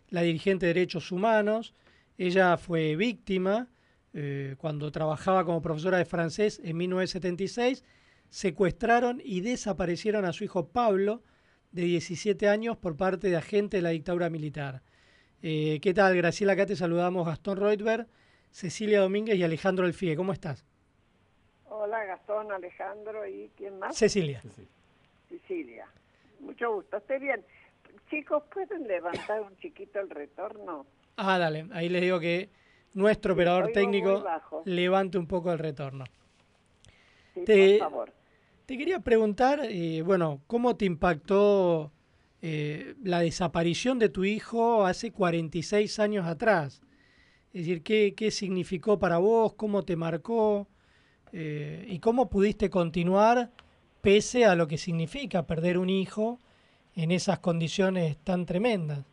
la 0.10 0.22
dirigente 0.22 0.66
de 0.66 0.74
Derechos 0.74 1.12
Humanos. 1.12 1.74
Ella 2.18 2.58
fue 2.58 2.95
víctima 2.95 3.70
eh, 4.14 4.56
cuando 4.58 4.91
trabajaba 4.91 5.45
como 5.45 5.62
profesora 5.62 5.97
de 5.97 6.06
francés 6.06 6.62
en 6.64 6.78
1976. 6.78 7.84
Secuestraron 8.30 9.22
y 9.24 9.41
desaparecieron 9.41 10.26
a 10.26 10.34
su 10.34 10.43
hijo 10.43 10.70
Pablo, 10.70 11.24
de 11.72 11.84
17 11.84 12.47
años, 12.47 12.78
por 12.78 12.95
parte 12.95 13.30
de 13.30 13.36
agentes 13.36 13.80
de 13.80 13.82
la 13.82 13.89
dictadura 13.89 14.30
militar. 14.30 14.84
Eh, 15.41 15.80
¿Qué 15.82 15.93
tal, 15.93 16.16
Graciela? 16.16 16.54
Acá 16.54 16.66
te 16.66 16.76
saludamos 16.76 17.28
Gastón 17.28 17.58
Reutberg, 17.58 18.08
Cecilia 18.51 19.01
Domínguez 19.01 19.36
y 19.36 19.43
Alejandro 19.43 19.86
Elfie. 19.86 20.16
¿Cómo 20.16 20.32
estás? 20.32 20.66
Hola 21.66 22.06
Gastón, 22.06 22.51
Alejandro 22.51 23.28
y 23.28 23.51
¿quién 23.58 23.80
más? 23.80 23.97
Cecilia. 23.97 24.41
Cecilia. 25.28 25.88
Mucho 26.39 26.76
gusto, 26.76 26.97
estoy 26.97 27.20
bien. 27.20 27.43
Chicos, 28.10 28.43
¿pueden 28.54 28.88
levantar 28.88 29.41
un 29.41 29.58
chiquito 29.58 29.99
el 29.99 30.10
retorno? 30.10 30.86
Ah, 31.18 31.38
dale, 31.38 31.68
ahí 31.72 31.89
les 31.89 32.01
digo 32.01 32.20
que 32.20 32.49
nuestro 32.93 33.34
operador 33.34 33.72
técnico 33.72 34.24
levante 34.66 35.18
un 35.18 35.28
poco 35.28 35.51
el 35.51 35.60
retorno. 35.60 36.06
Sí, 37.34 37.41
Te- 37.45 37.78
por 37.80 37.89
favor. 37.89 38.14
Te 38.66 38.78
quería 38.78 38.99
preguntar, 38.99 39.60
eh, 39.64 40.01
bueno, 40.04 40.41
¿cómo 40.47 40.78
te 40.78 40.86
impactó 40.86 41.91
eh, 42.41 42.95
la 43.04 43.20
desaparición 43.20 43.99
de 43.99 44.08
tu 44.10 44.24
hijo 44.24 44.86
hace 44.86 45.12
46 45.12 45.99
años 45.99 46.26
atrás? 46.26 46.82
Es 47.54 47.62
decir, 47.66 47.84
¿qué, 47.84 48.14
qué 48.16 48.32
significó 48.32 48.97
para 48.99 49.18
vos? 49.18 49.54
¿Cómo 49.56 49.84
te 49.84 49.95
marcó? 49.97 50.68
Eh, 51.34 51.86
¿Y 51.89 51.99
cómo 51.99 52.30
pudiste 52.30 52.70
continuar 52.70 53.51
pese 54.01 54.45
a 54.45 54.56
lo 54.56 54.68
que 54.68 54.78
significa 54.78 55.45
perder 55.45 55.78
un 55.78 55.89
hijo 55.89 56.39
en 56.95 57.11
esas 57.11 57.39
condiciones 57.39 58.17
tan 58.17 58.45
tremendas? 58.45 59.05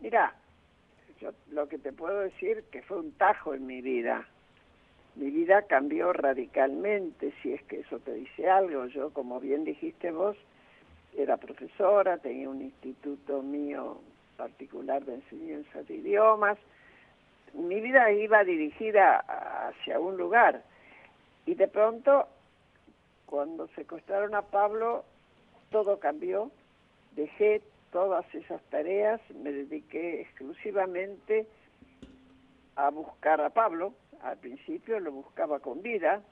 Mira, 0.00 0.34
yo 1.20 1.30
lo 1.50 1.68
que 1.68 1.78
te 1.78 1.92
puedo 1.92 2.20
decir 2.20 2.64
que 2.70 2.82
fue 2.82 2.98
un 2.98 3.12
tajo 3.12 3.54
en 3.54 3.66
mi 3.66 3.80
vida. 3.80 4.26
Mi 5.16 5.30
vida 5.30 5.62
cambió 5.62 6.12
radicalmente, 6.12 7.32
si 7.42 7.52
es 7.52 7.62
que 7.64 7.80
eso 7.80 7.98
te 7.98 8.14
dice 8.14 8.48
algo. 8.48 8.86
Yo, 8.86 9.12
como 9.12 9.40
bien 9.40 9.64
dijiste 9.64 10.12
vos, 10.12 10.36
era 11.16 11.36
profesora, 11.36 12.18
tenía 12.18 12.48
un 12.48 12.62
instituto 12.62 13.42
mío 13.42 14.00
particular 14.36 15.04
de 15.04 15.16
enseñanza 15.16 15.82
de 15.82 15.94
idiomas. 15.94 16.58
Mi 17.52 17.80
vida 17.80 18.12
iba 18.12 18.44
dirigida 18.44 19.18
hacia 19.68 19.98
un 19.98 20.16
lugar. 20.16 20.62
Y 21.46 21.54
de 21.54 21.66
pronto, 21.66 22.28
cuando 23.26 23.66
secuestraron 23.68 24.34
a 24.34 24.42
Pablo, 24.42 25.04
todo 25.70 25.98
cambió. 25.98 26.50
Dejé 27.12 27.62
todas 27.90 28.24
esas 28.34 28.62
tareas, 28.64 29.20
me 29.42 29.52
dediqué 29.52 30.20
exclusivamente 30.20 31.46
a 32.76 32.90
buscar 32.90 33.40
a 33.40 33.50
Pablo. 33.50 33.94
Al 34.22 34.36
principio 34.38 35.00
lo 35.00 35.12
buscaba 35.12 35.60
con 35.60 35.82
vida. 35.82 36.22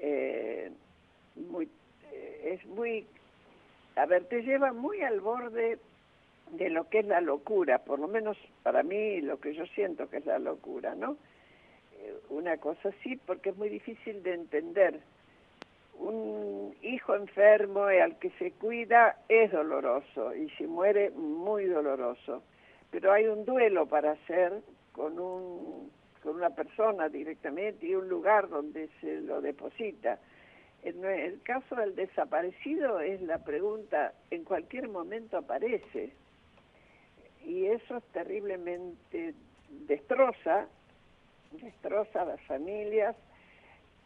Eh, 0.00 0.70
muy, 1.36 1.68
eh, 2.12 2.58
es 2.58 2.66
muy, 2.66 3.06
a 3.96 4.06
ver, 4.06 4.24
te 4.24 4.42
lleva 4.42 4.72
muy 4.72 5.02
al 5.02 5.20
borde 5.20 5.78
de 6.52 6.70
lo 6.70 6.88
que 6.88 7.00
es 7.00 7.06
la 7.06 7.20
locura, 7.20 7.78
por 7.78 7.98
lo 7.98 8.08
menos 8.08 8.36
para 8.62 8.82
mí 8.82 9.20
lo 9.20 9.38
que 9.38 9.54
yo 9.54 9.66
siento 9.66 10.08
que 10.08 10.18
es 10.18 10.26
la 10.26 10.38
locura, 10.38 10.94
¿no? 10.94 11.16
Eh, 11.98 12.14
una 12.30 12.56
cosa 12.56 12.88
así, 12.88 13.16
porque 13.16 13.50
es 13.50 13.56
muy 13.56 13.68
difícil 13.68 14.22
de 14.22 14.34
entender. 14.34 15.00
Un 15.98 16.74
hijo 16.82 17.14
enfermo 17.14 17.90
y 17.90 17.98
al 17.98 18.18
que 18.18 18.30
se 18.38 18.52
cuida 18.52 19.18
es 19.28 19.50
doloroso 19.52 20.34
y 20.34 20.48
si 20.50 20.66
muere 20.66 21.10
muy 21.10 21.64
doloroso, 21.64 22.42
pero 22.90 23.12
hay 23.12 23.26
un 23.26 23.44
duelo 23.44 23.86
para 23.86 24.12
hacer 24.12 24.62
con 24.92 25.18
un 25.18 25.90
con 26.22 26.36
una 26.36 26.50
persona 26.50 27.08
directamente 27.08 27.86
y 27.86 27.94
un 27.94 28.08
lugar 28.08 28.48
donde 28.48 28.88
se 29.00 29.20
lo 29.20 29.40
deposita. 29.40 30.18
En 30.82 31.04
el 31.04 31.42
caso 31.42 31.74
del 31.76 31.94
desaparecido 31.94 33.00
es 33.00 33.20
la 33.22 33.38
pregunta, 33.38 34.12
en 34.30 34.44
cualquier 34.44 34.88
momento 34.88 35.38
aparece 35.38 36.12
y 37.44 37.66
eso 37.66 38.00
terriblemente 38.12 39.34
destroza, 39.86 40.68
destroza 41.52 42.22
a 42.22 42.26
las 42.26 42.40
familias 42.42 43.16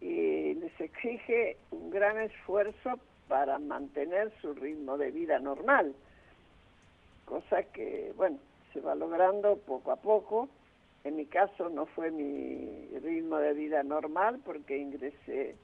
y 0.03 0.55
les 0.55 0.81
exige 0.81 1.57
un 1.71 1.91
gran 1.91 2.19
esfuerzo 2.19 2.99
para 3.29 3.59
mantener 3.61 4.33
su 4.43 4.53
ritmo 4.53 4.99
de 4.99 5.13
vida 5.13 5.39
normal, 5.39 5.95
cosa 7.25 7.63
que, 7.63 8.13
bueno, 8.17 8.39
se 8.73 8.81
va 8.81 8.95
logrando 8.95 9.57
poco 9.59 9.93
a 9.93 9.97
poco. 9.97 10.49
En 11.05 11.17
mi 11.17 11.27
caso 11.27 11.69
no 11.69 11.87
fue 11.87 12.11
mi 12.11 12.89
ritmo 12.99 13.39
de 13.39 13.55
vida 13.55 13.83
normal 13.83 14.41
porque 14.45 14.77
ingresé 14.77 15.55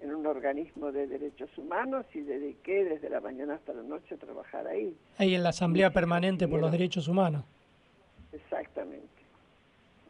en 0.00 0.14
un 0.14 0.26
organismo 0.26 0.92
de 0.92 1.06
derechos 1.06 1.56
humanos 1.56 2.04
y 2.14 2.20
dediqué 2.20 2.84
desde 2.84 3.08
la 3.08 3.20
mañana 3.20 3.54
hasta 3.54 3.72
la 3.72 3.82
noche 3.82 4.16
a 4.16 4.18
trabajar 4.18 4.66
ahí. 4.66 4.96
Ahí 5.18 5.34
en 5.34 5.42
la 5.42 5.50
Asamblea 5.50 5.92
Permanente 5.92 6.48
por 6.48 6.60
los 6.60 6.72
Derechos 6.72 7.08
Humanos. 7.08 7.44
Exactamente. 8.32 9.06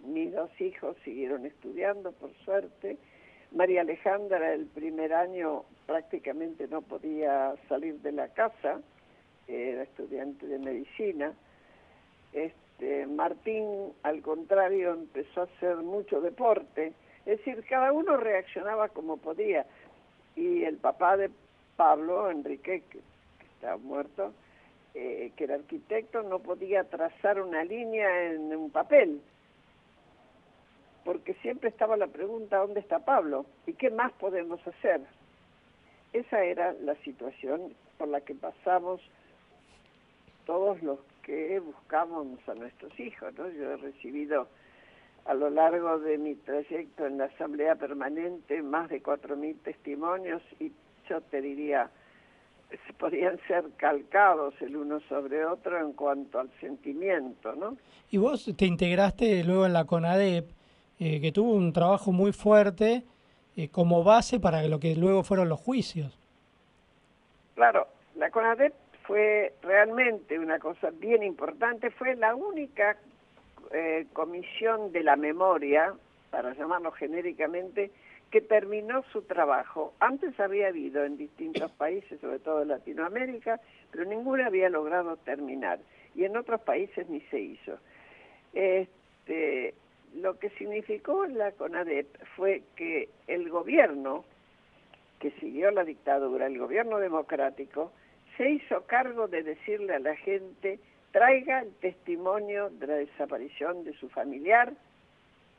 Mis 0.06 0.32
dos 0.32 0.50
hijos 0.60 0.96
siguieron 1.04 1.46
estudiando, 1.46 2.12
por 2.12 2.32
suerte. 2.44 2.98
María 3.54 3.82
Alejandra 3.82 4.52
el 4.52 4.66
primer 4.66 5.14
año 5.14 5.64
prácticamente 5.86 6.66
no 6.66 6.82
podía 6.82 7.54
salir 7.68 8.00
de 8.00 8.12
la 8.12 8.28
casa, 8.28 8.80
era 9.46 9.82
estudiante 9.82 10.46
de 10.46 10.58
medicina. 10.58 11.32
Este, 12.32 13.06
Martín, 13.06 13.92
al 14.02 14.22
contrario, 14.22 14.94
empezó 14.94 15.42
a 15.42 15.44
hacer 15.44 15.76
mucho 15.76 16.20
deporte. 16.20 16.92
Es 17.26 17.38
decir, 17.38 17.64
cada 17.68 17.92
uno 17.92 18.16
reaccionaba 18.16 18.88
como 18.88 19.18
podía. 19.18 19.66
Y 20.34 20.64
el 20.64 20.78
papá 20.78 21.16
de 21.16 21.30
Pablo, 21.76 22.30
Enrique, 22.30 22.82
que, 22.90 22.98
que 22.98 23.46
está 23.54 23.76
muerto, 23.76 24.32
eh, 24.94 25.30
que 25.36 25.44
era 25.44 25.54
arquitecto, 25.54 26.22
no 26.22 26.40
podía 26.40 26.84
trazar 26.84 27.40
una 27.40 27.62
línea 27.62 28.32
en 28.32 28.54
un 28.54 28.70
papel, 28.70 29.20
porque 31.04 31.34
siempre 31.34 31.68
estaba 31.68 31.96
la 31.96 32.06
pregunta, 32.06 32.58
¿dónde 32.58 32.80
está 32.80 33.00
Pablo? 33.00 33.46
¿Y 33.66 33.74
qué 33.74 33.90
más 33.90 34.12
podemos 34.12 34.66
hacer? 34.66 35.00
Esa 36.12 36.44
era 36.44 36.72
la 36.82 36.94
situación 36.96 37.74
por 37.98 38.08
la 38.08 38.20
que 38.20 38.34
pasamos 38.34 39.00
todos 40.46 40.82
los 40.82 40.98
que 41.22 41.58
buscábamos 41.60 42.38
a 42.48 42.54
nuestros 42.54 42.98
hijos, 43.00 43.32
¿no? 43.36 43.48
Yo 43.50 43.72
he 43.72 43.76
recibido 43.76 44.46
a 45.24 45.34
lo 45.34 45.50
largo 45.50 45.98
de 45.98 46.18
mi 46.18 46.34
trayecto 46.34 47.06
en 47.06 47.18
la 47.18 47.24
Asamblea 47.24 47.76
Permanente 47.76 48.62
más 48.62 48.90
de 48.90 49.02
4.000 49.02 49.56
testimonios 49.62 50.42
y 50.60 50.70
yo 51.08 51.20
te 51.22 51.40
diría, 51.40 51.90
se 52.86 52.92
podrían 52.94 53.38
ser 53.46 53.64
calcados 53.76 54.54
el 54.60 54.76
uno 54.76 55.00
sobre 55.08 55.44
otro 55.44 55.78
en 55.78 55.92
cuanto 55.92 56.40
al 56.40 56.50
sentimiento, 56.60 57.54
¿no? 57.54 57.76
Y 58.10 58.18
vos 58.18 58.52
te 58.56 58.66
integraste 58.66 59.42
luego 59.44 59.66
en 59.66 59.72
la 59.72 59.84
CONADEP, 59.84 60.46
eh, 60.98 61.20
que 61.20 61.32
tuvo 61.32 61.54
un 61.54 61.72
trabajo 61.72 62.12
muy 62.12 62.32
fuerte 62.32 63.02
eh, 63.56 63.68
como 63.68 64.04
base 64.04 64.40
para 64.40 64.62
lo 64.64 64.78
que 64.80 64.96
luego 64.96 65.22
fueron 65.22 65.48
los 65.48 65.60
juicios. 65.60 66.18
Claro, 67.54 67.86
la 68.16 68.30
CONADEP 68.30 68.74
fue 69.06 69.54
realmente 69.62 70.38
una 70.38 70.58
cosa 70.58 70.90
bien 70.90 71.22
importante, 71.22 71.90
fue 71.90 72.16
la 72.16 72.34
única 72.34 72.96
eh, 73.72 74.06
comisión 74.12 74.92
de 74.92 75.02
la 75.02 75.16
memoria, 75.16 75.94
para 76.30 76.54
llamarlo 76.54 76.90
genéricamente, 76.92 77.90
que 78.30 78.40
terminó 78.40 79.04
su 79.12 79.22
trabajo. 79.22 79.94
Antes 80.00 80.38
había 80.40 80.68
habido 80.68 81.04
en 81.04 81.16
distintos 81.16 81.70
países, 81.72 82.20
sobre 82.20 82.40
todo 82.40 82.62
en 82.62 82.68
Latinoamérica, 82.68 83.60
pero 83.92 84.04
ninguna 84.04 84.46
había 84.46 84.68
logrado 84.68 85.16
terminar. 85.18 85.78
Y 86.16 86.24
en 86.24 86.36
otros 86.36 86.60
países 86.62 87.08
ni 87.08 87.20
se 87.22 87.40
hizo. 87.40 87.78
Este, 88.52 89.74
lo 90.14 90.38
que 90.38 90.50
significó 90.50 91.26
la 91.26 91.52
CONADEP 91.52 92.06
fue 92.36 92.62
que 92.76 93.08
el 93.26 93.48
gobierno 93.48 94.24
que 95.18 95.30
siguió 95.32 95.70
la 95.70 95.84
dictadura, 95.84 96.46
el 96.46 96.58
gobierno 96.58 96.98
democrático, 96.98 97.92
se 98.36 98.50
hizo 98.50 98.82
cargo 98.86 99.28
de 99.28 99.42
decirle 99.42 99.94
a 99.94 99.98
la 99.98 100.16
gente 100.16 100.78
traiga 101.12 101.60
el 101.60 101.72
testimonio 101.76 102.70
de 102.70 102.86
la 102.86 102.94
desaparición 102.94 103.84
de 103.84 103.94
su 103.94 104.08
familiar, 104.08 104.72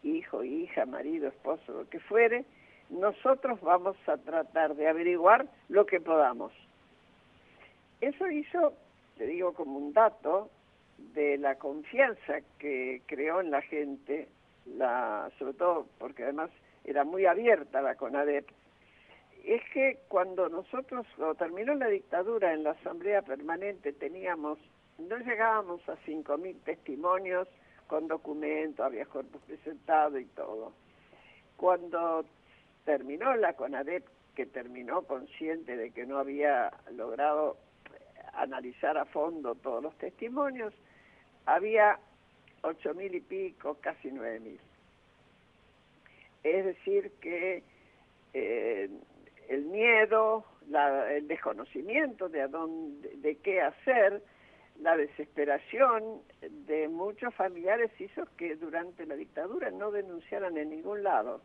hijo, 0.03 0.44
hija, 0.44 0.86
marido, 0.86 1.30
esposo, 1.30 1.72
lo 1.72 1.90
que 1.90 1.99
fuere, 1.99 2.45
nosotros 2.90 3.60
vamos 3.61 3.95
a 4.07 4.18
tratar 4.18 4.76
de 4.76 4.88
averiguar 4.88 5.48
lo 5.69 5.86
que 5.86 5.99
podamos. 5.99 6.52
Eso 8.02 8.30
hizo, 8.30 8.73
te 9.18 9.26
digo 9.26 9.53
como 9.53 9.80
un 9.80 9.94
dato, 9.94 10.49
de 10.98 11.38
la 11.38 11.56
confianza 11.56 12.40
que 12.60 13.02
creó 13.06 13.41
en 13.41 13.52
la 13.52 13.61
gente, 13.61 14.27
la, 14.66 15.32
sobre 15.38 15.54
todo 15.54 15.88
porque 16.00 16.24
además 16.24 16.50
era 16.84 17.04
muy 17.04 17.26
abierta 17.26 17.82
la 17.82 17.96
CONADEP, 17.96 18.48
es 19.44 19.62
que 19.74 20.00
cuando 20.08 20.50
nosotros, 20.50 21.06
cuando 21.16 21.36
terminó 21.36 21.76
la 21.76 21.88
dictadura 21.88 22.54
en 22.54 22.64
la 22.64 22.72
Asamblea 22.72 23.22
Permanente, 23.22 23.94
teníamos, 23.94 24.58
no 24.98 25.18
llegábamos 25.18 25.88
a 25.88 25.96
5.000 26.06 26.64
testimonios 26.64 27.48
con 27.88 28.08
documentos, 28.08 28.86
había 28.86 29.06
cuerpos 29.06 29.42
presentados 29.44 30.20
y 30.20 30.26
todo. 30.26 30.74
Cuando 31.58 32.26
terminó 32.86 33.36
la 33.36 33.54
CONADEP, 33.54 34.06
que 34.36 34.46
terminó 34.46 35.04
consciente 35.04 35.78
de 35.78 35.92
que 35.92 36.06
no 36.06 36.18
había 36.18 36.72
logrado 36.92 37.58
analizar 38.34 38.98
a 38.98 39.06
fondo 39.06 39.56
todos 39.56 39.82
los 39.82 39.98
testimonios, 39.98 40.74
había 41.46 42.00
ocho 42.66 42.94
mil 42.94 43.14
y 43.14 43.22
pico, 43.22 43.78
casi 43.82 44.10
nueve 44.12 44.40
mil. 44.40 44.60
Es 46.44 46.66
decir, 46.66 47.12
que 47.22 47.64
eh, 48.34 48.90
el 49.50 49.66
miedo, 49.66 50.46
el 51.10 51.28
desconocimiento 51.28 52.30
de, 52.30 52.42
a 52.42 52.48
dónde, 52.48 53.16
de 53.18 53.38
qué 53.38 53.62
hacer, 53.62 54.22
la 54.82 54.98
desesperación 54.98 56.22
de 56.68 56.88
muchos 56.88 57.34
familiares 57.34 57.92
hizo 58.00 58.26
que 58.38 58.56
durante 58.56 59.06
la 59.06 59.16
dictadura 59.16 59.72
no 59.72 59.92
denunciaran 59.92 60.58
en 60.58 60.70
ningún 60.70 61.04
lado 61.04 61.42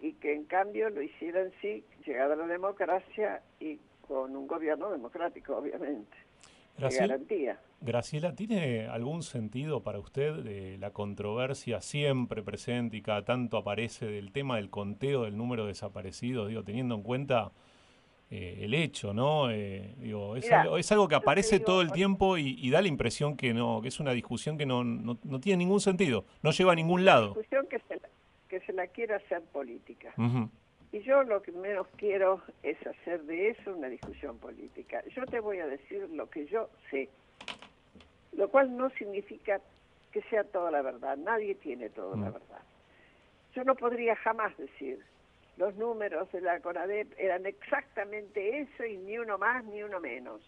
y 0.00 0.14
que 0.14 0.34
en 0.34 0.44
cambio 0.44 0.90
lo 0.90 1.00
hicieran 1.00 1.52
sí, 1.60 1.84
llegada 2.04 2.34
la 2.34 2.46
democracia 2.46 3.40
y 3.60 3.78
con 4.06 4.34
un 4.34 4.46
gobierno 4.48 4.90
democrático, 4.90 5.56
obviamente. 5.56 6.16
garantía. 6.78 7.58
Graciela, 7.84 8.34
¿tiene 8.34 8.86
algún 8.86 9.24
sentido 9.24 9.82
para 9.82 9.98
usted 9.98 10.36
de 10.36 10.78
la 10.78 10.92
controversia 10.92 11.80
siempre 11.80 12.42
presente 12.42 12.96
y 12.96 13.02
cada 13.02 13.24
tanto 13.24 13.56
aparece 13.56 14.06
del 14.06 14.30
tema 14.30 14.56
del 14.56 14.70
conteo 14.70 15.24
del 15.24 15.36
número 15.36 15.64
de 15.64 15.70
desaparecidos, 15.70 16.48
digo, 16.48 16.62
teniendo 16.62 16.94
en 16.94 17.02
cuenta 17.02 17.50
eh, 18.30 18.60
el 18.60 18.74
hecho, 18.74 19.12
¿no? 19.12 19.50
Eh, 19.50 19.94
digo, 19.98 20.36
es, 20.36 20.50
algo, 20.52 20.78
es, 20.78 20.92
algo, 20.92 21.08
que 21.08 21.16
aparece 21.16 21.58
todo 21.58 21.82
el 21.82 21.90
tiempo 21.90 22.38
y, 22.38 22.70
da 22.70 22.80
la 22.80 22.88
impresión 22.88 23.36
que 23.36 23.52
no, 23.52 23.82
que 23.82 23.88
es 23.88 23.98
una 23.98 24.12
discusión 24.12 24.56
que 24.56 24.64
no, 24.64 24.84
no, 24.84 25.40
tiene 25.40 25.58
ningún 25.58 25.80
sentido, 25.80 26.24
no 26.42 26.52
lleva 26.52 26.72
a 26.72 26.76
ningún 26.76 27.04
lado. 27.04 27.32
Una 27.32 27.40
discusión 27.40 27.66
que 27.66 27.80
se 27.80 27.96
la, 27.96 28.08
que 28.48 28.60
se 28.60 28.72
la 28.72 28.86
quiere 28.86 29.16
hacer 29.16 29.42
política. 29.52 30.14
Y 30.92 31.00
yo 31.00 31.22
lo 31.24 31.42
que 31.42 31.52
menos 31.52 31.86
quiero 31.96 32.42
es 32.62 32.76
hacer 32.86 33.22
de 33.24 33.50
eso 33.50 33.74
una 33.74 33.88
discusión 33.88 34.38
política. 34.38 35.02
Yo 35.16 35.26
te 35.26 35.40
voy 35.40 35.58
a 35.58 35.66
decir 35.66 36.08
lo 36.10 36.30
que 36.30 36.46
yo 36.46 36.70
sé, 36.90 37.08
lo 38.32 38.48
cual 38.48 38.76
no 38.76 38.90
significa 38.90 39.60
que 40.10 40.22
sea 40.22 40.44
toda 40.44 40.70
la 40.70 40.82
verdad. 40.82 41.16
Nadie 41.16 41.54
tiene 41.54 41.88
toda 41.90 42.16
la 42.16 42.30
mm. 42.30 42.32
verdad. 42.32 42.62
Yo 43.54 43.64
no 43.64 43.74
podría 43.74 44.16
jamás 44.16 44.56
decir 44.56 45.04
los 45.56 45.74
números 45.76 46.30
de 46.32 46.40
la 46.40 46.60
CONADEP 46.60 47.12
eran 47.18 47.44
exactamente 47.46 48.60
eso 48.60 48.84
y 48.84 48.96
ni 48.96 49.18
uno 49.18 49.38
más 49.38 49.64
ni 49.64 49.82
uno 49.82 50.00
menos. 50.00 50.40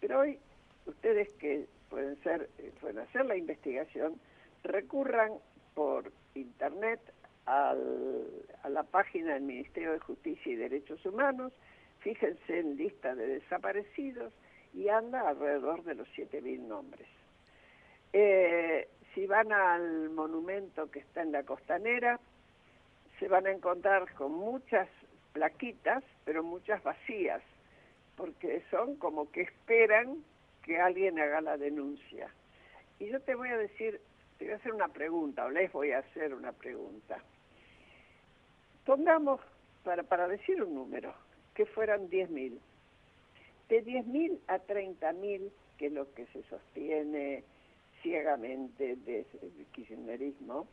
Pero 0.00 0.20
hoy 0.20 0.38
ustedes 0.86 1.28
que 1.34 1.66
pueden 1.90 2.16
ser 2.22 2.48
eh, 2.58 2.72
pueden 2.80 3.00
hacer 3.00 3.26
la 3.26 3.36
investigación 3.36 4.20
recurran 4.62 5.32
por 5.74 6.12
internet 6.34 7.00
a 7.46 7.74
la 8.68 8.82
página 8.82 9.34
del 9.34 9.42
Ministerio 9.42 9.92
de 9.92 9.98
Justicia 10.00 10.52
y 10.52 10.56
Derechos 10.56 11.04
Humanos, 11.06 11.50
fíjense 12.00 12.58
en 12.58 12.76
lista 12.76 13.14
de 13.14 13.26
desaparecidos 13.26 14.34
y 14.78 14.88
anda 14.88 15.28
alrededor 15.28 15.82
de 15.82 15.96
los 15.96 16.06
7.000 16.10 16.60
nombres. 16.60 17.08
Eh, 18.12 18.88
si 19.12 19.26
van 19.26 19.52
al 19.52 20.10
monumento 20.10 20.88
que 20.88 21.00
está 21.00 21.22
en 21.22 21.32
la 21.32 21.42
costanera, 21.42 22.20
se 23.18 23.26
van 23.26 23.48
a 23.48 23.50
encontrar 23.50 24.14
con 24.14 24.32
muchas 24.32 24.88
plaquitas, 25.32 26.04
pero 26.24 26.44
muchas 26.44 26.80
vacías, 26.84 27.42
porque 28.16 28.62
son 28.70 28.94
como 28.96 29.32
que 29.32 29.42
esperan 29.42 30.22
que 30.62 30.78
alguien 30.78 31.18
haga 31.18 31.40
la 31.40 31.56
denuncia. 31.56 32.32
Y 33.00 33.08
yo 33.08 33.20
te 33.22 33.34
voy 33.34 33.48
a 33.48 33.56
decir, 33.56 34.00
te 34.38 34.44
voy 34.44 34.54
a 34.54 34.58
hacer 34.58 34.72
una 34.72 34.88
pregunta, 34.88 35.46
o 35.46 35.50
les 35.50 35.72
voy 35.72 35.90
a 35.90 35.98
hacer 35.98 36.32
una 36.32 36.52
pregunta. 36.52 37.18
Pongamos, 38.86 39.40
para, 39.82 40.04
para 40.04 40.28
decir 40.28 40.62
un 40.62 40.72
número, 40.72 41.12
que 41.52 41.66
fueran 41.66 42.08
10.000. 42.08 42.60
De 43.68 43.84
10.000 43.84 44.38
a 44.46 44.58
30.000, 44.58 45.50
que 45.76 45.86
es 45.86 45.92
lo 45.92 46.12
que 46.14 46.26
se 46.26 46.42
sostiene 46.44 47.44
ciegamente 48.02 48.96
desde 48.96 49.38
el 49.42 49.66
kirchnerismo, 49.72 50.66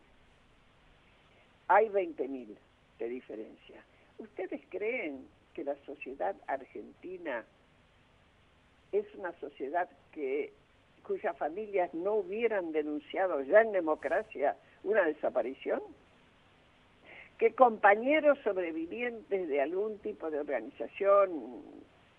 hay 1.68 1.88
20.000 1.90 2.56
de 3.00 3.10
diferencia. 3.10 3.84
¿Ustedes 4.18 4.62
creen 4.70 5.28
que 5.54 5.64
la 5.64 5.76
sociedad 5.86 6.36
argentina 6.48 7.44
es 8.92 9.06
una 9.16 9.34
sociedad 9.40 9.90
que 10.12 10.54
cuyas 11.04 11.38
familias 11.38 11.94
no 11.94 12.16
hubieran 12.16 12.72
denunciado 12.72 13.42
ya 13.42 13.62
en 13.62 13.74
democracia 13.74 14.56
una 14.84 15.04
desaparición? 15.06 15.82
que 17.38 17.54
compañeros 17.54 18.38
sobrevivientes 18.44 19.48
de 19.48 19.62
algún 19.62 19.98
tipo 20.00 20.32
de 20.32 20.40
organización 20.40 21.30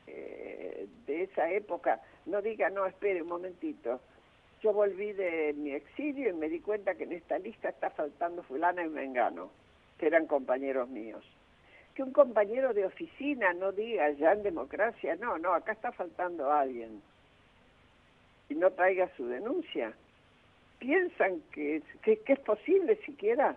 eh, 0.07 0.87
de 1.07 1.23
esa 1.25 1.51
época 1.51 2.01
no 2.27 2.43
digan, 2.43 2.75
no, 2.75 2.87
espere 2.87 3.23
un 3.23 3.29
momentito, 3.29 4.01
yo 4.63 4.73
volví 4.73 5.13
de 5.13 5.53
mi 5.55 5.73
exilio 5.73 6.31
y 6.31 6.33
me 6.33 6.49
di 6.49 6.61
cuenta 6.61 6.95
que 6.95 7.05
en 7.05 7.13
esta 7.13 7.39
lista 7.39 7.69
está 7.69 7.91
faltando 7.91 8.43
fulana 8.43 8.85
y 8.85 8.89
mengano, 8.89 9.51
que 9.99 10.07
eran 10.07 10.27
compañeros 10.27 10.89
míos. 10.89 11.25
Que 11.95 12.03
un 12.03 12.13
compañero 12.13 12.75
de 12.75 12.85
oficina 12.85 13.53
no 13.55 13.73
diga 13.73 14.11
ya 14.11 14.33
en 14.33 14.43
democracia, 14.43 15.17
no, 15.17 15.39
no, 15.39 15.55
acá 15.55 15.73
está 15.73 15.93
faltando 15.93 16.53
alguien 16.53 17.01
y 18.49 18.55
no 18.55 18.71
traiga 18.73 19.11
su 19.17 19.27
denuncia. 19.27 19.93
¿Piensan 20.79 21.41
que, 21.53 21.83
que 22.03 22.21
es 22.27 22.41
posible 22.41 22.97
siquiera? 23.05 23.57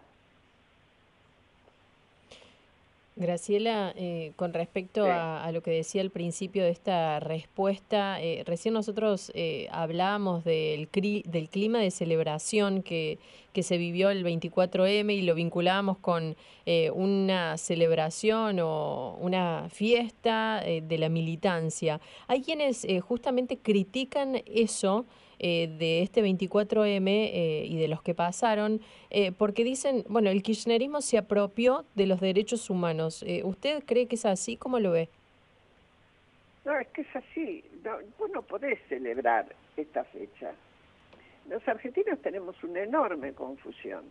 Graciela, 3.20 3.92
eh, 3.98 4.32
con 4.38 4.54
respecto 4.54 5.06
a, 5.06 5.52
lo 5.52 5.62
que 5.62 5.72
decía 5.72 6.02
al 6.02 6.10
principio 6.10 6.64
de 6.64 6.70
esta 6.70 7.20
respuesta, 7.20 8.22
eh, 8.22 8.44
recién 8.46 8.74
nosotros 8.74 9.30
eh, 9.36 9.68
hablábamos 9.74 10.46
del, 10.46 10.88
del 10.90 11.50
clima 11.50 11.80
de 11.80 11.92
celebración 11.92 12.82
que, 12.82 13.20
que 13.52 13.62
se 13.62 13.78
vivió 13.78 14.10
el 14.10 14.24
24M 14.24 15.14
y 15.14 15.24
lo 15.24 15.36
vinculábamos 15.36 15.98
con 15.98 16.38
una 16.94 17.58
celebración 17.58 18.60
o 18.62 19.18
una 19.20 19.68
fiesta 19.70 20.62
de 20.64 20.98
la 21.00 21.10
militancia. 21.10 22.00
Hay 22.28 22.44
quienes 22.44 22.86
justamente 23.02 23.58
critican 23.58 24.44
eso 24.46 25.08
eh, 25.40 25.70
de 25.80 26.02
este 26.02 26.22
24M 26.22 27.08
eh, 27.08 27.66
y 27.66 27.78
de 27.78 27.88
los 27.88 28.02
que 28.02 28.14
pasaron, 28.14 28.82
eh, 29.10 29.32
porque 29.32 29.64
dicen, 29.64 30.04
bueno, 30.10 30.30
el 30.30 30.44
kirchnerismo 30.44 31.02
se 31.02 31.18
apropió 31.18 31.86
de 31.96 32.08
los 32.08 32.20
derechos 32.20 32.70
humanos. 32.70 33.26
¿Usted 33.44 33.84
cree 33.86 34.08
que 34.08 34.16
es 34.16 34.26
así? 34.26 34.58
¿Cómo 34.58 34.80
lo 34.80 34.92
ve? 34.92 35.10
No, 36.66 36.78
es 36.78 36.88
que 36.90 37.02
es 37.02 37.16
así. 37.16 37.64
No, 37.84 37.92
vos 38.18 38.30
no 38.32 38.42
podés 38.42 38.80
celebrar 38.90 39.46
esta 39.78 40.04
fecha. 40.04 40.52
Los 41.50 41.66
argentinos 41.68 42.22
tenemos 42.22 42.62
una 42.64 42.82
enorme 42.82 43.34
confusión. 43.34 44.04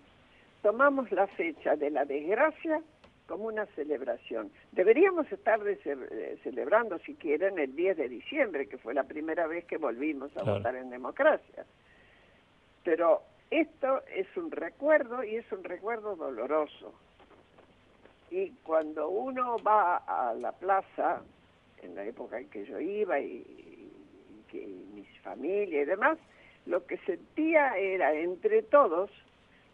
Tomamos 0.63 1.13
la 1.13 1.27
fecha 1.27 1.77
de 1.77 1.91
la 1.91 2.05
desgracia 2.05 2.83
como 3.29 3.45
una 3.45 3.67
celebración. 3.77 4.51
Deberíamos 4.73 5.31
estar 5.31 5.61
eh, 5.69 6.39
celebrando, 6.43 6.99
si 7.01 7.15
quieren, 7.15 7.59
el 7.59 7.77
10 7.77 7.99
de 7.99 8.09
diciembre, 8.09 8.67
que 8.67 8.79
fue 8.79 8.95
la 8.95 9.05
primera 9.05 9.47
vez 9.47 9.67
que 9.67 9.77
volvimos 9.77 10.35
a 10.39 10.43
votar 10.43 10.75
en 10.75 10.89
democracia. 10.89 11.67
Pero 12.83 13.23
esto 13.51 14.03
es 14.15 14.27
un 14.35 14.51
recuerdo 14.51 15.23
y 15.23 15.37
es 15.37 15.53
un 15.53 15.63
recuerdo 15.63 16.17
doloroso. 16.17 16.95
Y 18.31 18.51
cuando 18.63 19.11
uno 19.11 19.59
va 19.59 19.99
a 19.99 20.33
la 20.35 20.53
plaza, 20.53 21.21
en 21.83 21.95
la 21.95 22.05
época 22.05 22.39
en 22.39 22.49
que 22.49 22.65
yo 22.65 22.81
iba 22.81 23.21
y, 23.21 23.45
que 24.51 24.67
mi 24.95 25.05
familia 25.23 25.83
y 25.83 25.85
demás, 25.85 26.19
lo 26.65 26.87
que 26.87 26.97
sentía 26.99 27.77
era, 27.77 28.15
entre 28.15 28.63
todos, 28.63 29.11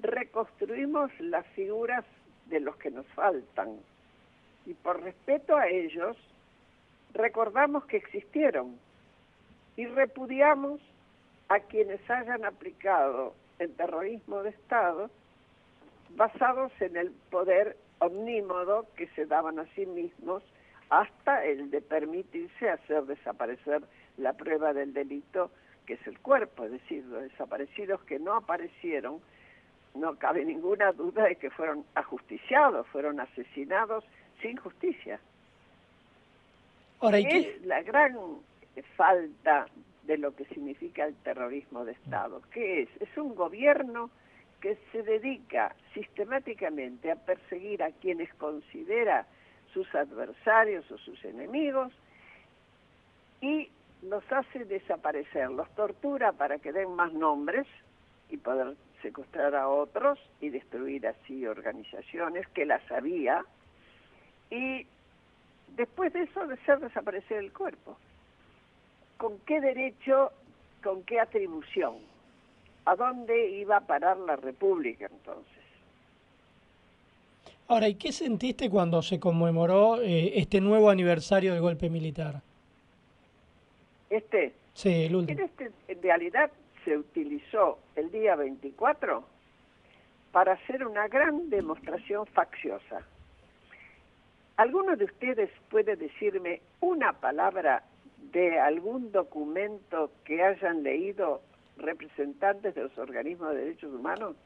reconstruimos 0.01 1.13
las 1.21 1.47
figuras 1.49 2.05
de 2.47 2.61
los 2.61 2.77
que 2.77 2.91
nos 2.91 3.07
faltan. 3.09 3.79
Y 4.67 4.75
por 4.75 5.03
respeto 5.03 5.57
a 5.57 5.69
ellos, 5.69 6.17
recordamos 7.13 7.85
que 7.87 7.97
existieron 7.97 8.79
y 9.77 9.87
repudiamos 9.87 10.81
a 11.49 11.61
quienes 11.61 12.01
hayan 12.11 12.45
aplicado 12.45 13.35
el 13.59 13.75
terrorismo 13.75 14.43
de 14.43 14.51
Estado 14.51 15.11
basados 16.11 16.73
en 16.81 16.97
el 16.97 17.11
poder 17.31 17.77
omnímodo 17.99 18.87
que 18.97 19.09
se 19.09 19.27
daban 19.27 19.59
a 19.59 19.67
sí 19.75 19.87
mismos 19.87 20.43
hasta 20.91 21.45
el 21.45 21.71
de 21.71 21.81
permitirse 21.81 22.69
hacer 22.69 23.05
desaparecer 23.05 23.83
la 24.17 24.33
prueba 24.33 24.73
del 24.73 24.93
delito 24.93 25.51
que 25.87 25.95
es 25.95 26.07
el 26.07 26.19
cuerpo, 26.21 26.65
es 26.65 26.73
decir, 26.73 27.05
los 27.05 27.23
desaparecidos 27.23 28.03
que 28.05 28.19
no 28.19 28.35
aparecieron, 28.35 29.21
no 29.95 30.17
cabe 30.17 30.45
ninguna 30.45 30.93
duda 30.93 31.25
de 31.25 31.37
que 31.37 31.51
fueron 31.51 31.85
ajusticiados, 31.95 32.87
fueron 32.89 33.21
asesinados 33.21 34.05
sin 34.43 34.57
justicia. 34.57 35.21
Ahora, 37.01 37.21
¿y 37.21 37.27
es 37.27 37.63
la 37.67 37.83
gran 37.83 38.17
falta 38.97 39.67
de 40.07 40.19
lo 40.19 40.35
que 40.35 40.45
significa 40.47 41.05
el 41.05 41.15
terrorismo 41.17 41.85
de 41.85 41.93
Estado. 41.93 42.43
¿Qué 42.53 42.83
es? 42.83 42.89
Es 43.01 43.17
un 43.17 43.35
gobierno 43.35 44.11
que 44.61 44.77
se 44.93 45.03
dedica 45.03 45.75
sistemáticamente 45.93 47.11
a 47.11 47.17
perseguir 47.17 47.83
a 47.83 47.91
quienes 47.91 48.33
considera 48.35 49.27
sus 49.73 49.93
adversarios 49.95 50.91
o 50.91 50.99
sus 50.99 51.23
enemigos 51.25 51.93
y 53.41 53.69
los 54.03 54.25
hace 54.31 54.65
desaparecer, 54.65 55.51
los 55.51 55.69
tortura 55.75 56.33
para 56.33 56.59
que 56.59 56.73
den 56.73 56.95
más 56.95 57.13
nombres 57.13 57.67
y 58.31 58.37
poder 58.37 58.75
secuestrar 59.05 59.55
a 59.55 59.69
otros 59.69 60.19
y 60.41 60.49
destruir 60.49 61.07
así 61.07 61.47
organizaciones 61.47 62.49
que 62.49 62.65
las 62.65 62.83
había 62.91 63.45
y 64.51 64.87
después 65.77 66.13
de 66.15 66.23
eso 66.23 66.47
de 66.47 66.55
hacer 66.55 66.81
desaparecer 66.81 67.39
el 67.39 67.53
cuerpo. 67.53 67.99
¿Con 69.19 69.39
qué 69.41 69.61
derecho, 69.61 70.33
con 70.83 71.03
qué 71.03 71.21
atribución? 71.21 71.97
¿A 72.87 72.97
dónde 72.97 73.51
iba 73.51 73.77
a 73.77 73.81
parar 73.81 74.17
la 74.17 74.37
República 74.37 75.07
entonces? 75.11 75.53
Ahora, 77.69 77.89
¿y 77.89 77.95
qué 77.95 78.11
sentiste 78.13 78.71
cuando 78.71 79.03
se 79.03 79.21
conmemoró 79.21 80.01
eh, 80.01 80.39
este 80.39 80.61
nuevo 80.61 80.91
aniversario 80.91 81.53
del 81.53 81.63
golpe 81.63 81.91
militar? 81.91 82.41
Este. 84.09 84.53
Sí, 84.73 85.05
el 85.05 85.17
último. 85.17 85.45
Este, 85.45 85.71
en 85.89 86.03
realidad 86.03 86.51
se 86.85 86.97
utilizó 86.97 87.79
el 87.97 88.11
día 88.11 88.37
24 88.37 89.25
para 90.33 90.55
hacer 90.55 90.87
una 90.87 91.09
gran 91.09 91.49
demostración 91.49 92.27
facciosa. 92.27 93.03
¿Alguno 94.57 94.97
de 94.97 95.05
ustedes 95.05 95.51
puede 95.71 95.97
decirme 95.97 96.61
una 96.81 97.13
palabra 97.13 97.83
de 98.33 98.59
algún 98.59 99.13
documento 99.13 100.11
que 100.25 100.43
hayan 100.43 100.83
leído 100.83 101.41
representantes 101.77 102.75
de 102.75 102.83
los 102.83 102.99
organismos 102.99 103.51
de 103.51 103.57
derechos 103.57 103.93
humanos? 103.93 104.37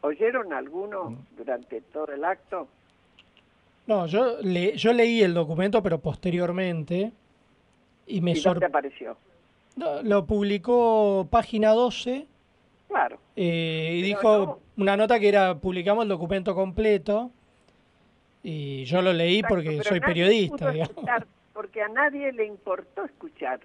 ¿Oyeron 0.00 0.52
alguno 0.52 1.16
durante 1.36 1.80
todo 1.80 2.12
el 2.12 2.24
acto? 2.24 2.68
No, 3.86 4.06
yo, 4.06 4.38
le, 4.42 4.76
yo 4.76 4.92
leí 4.92 5.22
el 5.22 5.34
documento, 5.34 5.82
pero 5.82 5.98
posteriormente, 5.98 7.12
y 8.06 8.20
me 8.20 8.32
¿Y 8.32 8.40
dónde 8.40 8.66
apareció? 8.66 9.16
Lo 9.76 10.26
publicó 10.26 11.26
Página 11.30 11.70
12. 11.70 12.26
Claro. 12.88 13.18
Eh, 13.36 13.96
y 13.98 14.02
dijo 14.02 14.60
una 14.76 14.96
nota 14.96 15.18
que 15.18 15.28
era, 15.28 15.54
publicamos 15.58 16.02
el 16.02 16.08
documento 16.08 16.54
completo, 16.54 17.30
y 18.42 18.84
yo 18.84 19.00
lo 19.02 19.12
leí 19.12 19.36
Exacto, 19.36 19.54
porque 19.54 19.82
soy 19.82 20.00
periodista, 20.00 20.70
digamos. 20.70 20.96
porque 21.52 21.82
a 21.82 21.88
nadie 21.88 22.32
le 22.32 22.46
importó 22.46 23.04
escuchar. 23.04 23.60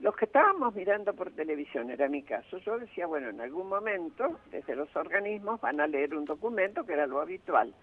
Los 0.00 0.14
que 0.14 0.26
estábamos 0.26 0.74
mirando 0.74 1.12
por 1.12 1.32
televisión, 1.32 1.90
era 1.90 2.08
mi 2.08 2.22
caso, 2.22 2.58
yo 2.58 2.78
decía, 2.78 3.06
bueno, 3.06 3.30
en 3.30 3.40
algún 3.40 3.68
momento, 3.68 4.38
desde 4.50 4.76
los 4.76 4.94
organismos 4.94 5.60
van 5.60 5.80
a 5.80 5.88
leer 5.88 6.14
un 6.14 6.24
documento 6.24 6.86
que 6.86 6.92
era 6.92 7.06
lo 7.06 7.20
habitual. 7.20 7.74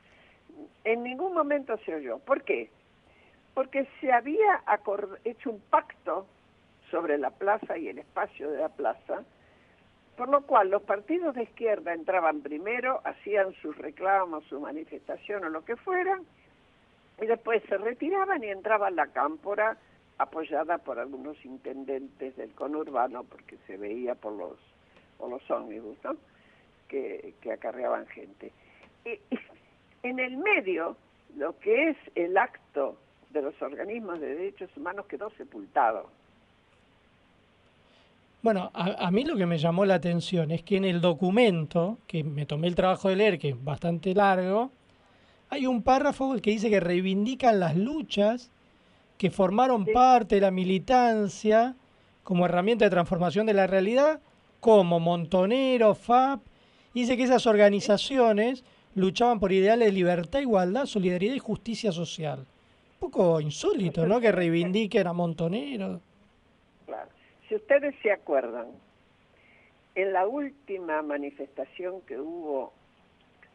En 0.85 1.03
ningún 1.03 1.33
momento 1.33 1.77
se 1.85 1.93
oyó. 1.93 2.19
¿Por 2.19 2.43
qué? 2.43 2.69
Porque 3.53 3.85
se 3.99 4.13
había 4.13 4.63
hecho 5.25 5.49
un 5.49 5.59
pacto 5.69 6.25
sobre 6.95 7.17
la 7.17 7.29
plaza 7.29 7.77
y 7.77 7.89
el 7.89 7.99
espacio 7.99 8.49
de 8.49 8.59
la 8.59 8.69
plaza, 8.69 9.21
por 10.15 10.29
lo 10.29 10.43
cual 10.43 10.69
los 10.69 10.81
partidos 10.83 11.35
de 11.35 11.43
izquierda 11.43 11.93
entraban 11.93 12.39
primero, 12.39 13.01
hacían 13.03 13.53
sus 13.55 13.77
reclamos, 13.77 14.45
su 14.45 14.61
manifestación 14.61 15.43
o 15.43 15.49
lo 15.49 15.65
que 15.65 15.75
fuera, 15.75 16.21
y 17.21 17.25
después 17.25 17.61
se 17.67 17.77
retiraban 17.77 18.41
y 18.45 18.47
entraba 18.47 18.89
la 18.91 19.07
cámpora 19.07 19.77
apoyada 20.17 20.77
por 20.77 20.99
algunos 20.99 21.35
intendentes 21.43 22.37
del 22.37 22.53
conurbano, 22.53 23.25
porque 23.25 23.57
se 23.67 23.75
veía 23.75 24.15
por 24.15 24.31
los, 24.31 24.57
por 25.17 25.29
los 25.29 25.51
ómnibus, 25.51 25.97
¿no? 26.01 26.15
que, 26.87 27.33
que 27.41 27.51
acarreaban 27.51 28.07
gente. 28.07 28.53
Y, 29.03 29.19
y 29.35 29.39
en 30.03 30.19
el 30.19 30.37
medio, 30.37 30.95
lo 31.35 31.59
que 31.59 31.89
es 31.89 31.97
el 32.15 32.37
acto 32.37 32.97
de 33.31 33.41
los 33.41 33.61
organismos 33.61 34.21
de 34.21 34.27
derechos 34.27 34.69
humanos 34.77 35.07
quedó 35.07 35.29
sepultado. 35.31 36.09
Bueno, 38.45 38.69
a, 38.75 39.07
a 39.07 39.09
mí 39.09 39.23
lo 39.23 39.35
que 39.37 39.47
me 39.47 39.57
llamó 39.57 39.85
la 39.85 39.95
atención 39.95 40.51
es 40.51 40.61
que 40.61 40.77
en 40.77 40.85
el 40.85 41.01
documento, 41.01 41.97
que 42.05 42.23
me 42.23 42.45
tomé 42.45 42.67
el 42.67 42.75
trabajo 42.75 43.09
de 43.09 43.15
leer, 43.15 43.39
que 43.39 43.49
es 43.49 43.63
bastante 43.63 44.13
largo, 44.13 44.69
hay 45.49 45.65
un 45.65 45.81
párrafo 45.81 46.39
que 46.39 46.51
dice 46.51 46.69
que 46.69 46.79
reivindican 46.79 47.59
las 47.59 47.75
luchas 47.75 48.51
que 49.17 49.31
formaron 49.31 49.87
parte 49.87 50.35
de 50.35 50.41
la 50.41 50.51
militancia 50.51 51.75
como 52.23 52.45
herramienta 52.45 52.85
de 52.85 52.91
transformación 52.91 53.47
de 53.47 53.55
la 53.55 53.65
realidad, 53.65 54.19
como 54.59 54.99
Montonero, 54.99 55.95
FAP, 55.95 56.41
dice 56.93 57.17
que 57.17 57.23
esas 57.23 57.47
organizaciones 57.47 58.63
luchaban 58.93 59.39
por 59.39 59.53
ideales 59.53 59.87
de 59.87 59.91
libertad, 59.91 60.41
igualdad, 60.41 60.85
solidaridad 60.85 61.33
y 61.33 61.39
justicia 61.39 61.91
social. 61.91 62.41
Un 62.41 63.09
poco 63.09 63.41
insólito, 63.41 64.05
¿no? 64.05 64.19
Que 64.19 64.31
reivindiquen 64.31 65.07
a 65.07 65.13
Montonero. 65.13 65.99
Claro. 66.85 67.14
Si 67.47 67.55
ustedes 67.55 67.95
se 68.01 68.11
acuerdan, 68.11 68.67
en 69.95 70.11
la 70.13 70.27
última 70.27 71.01
manifestación 71.01 72.01
que 72.01 72.17
hubo 72.19 72.73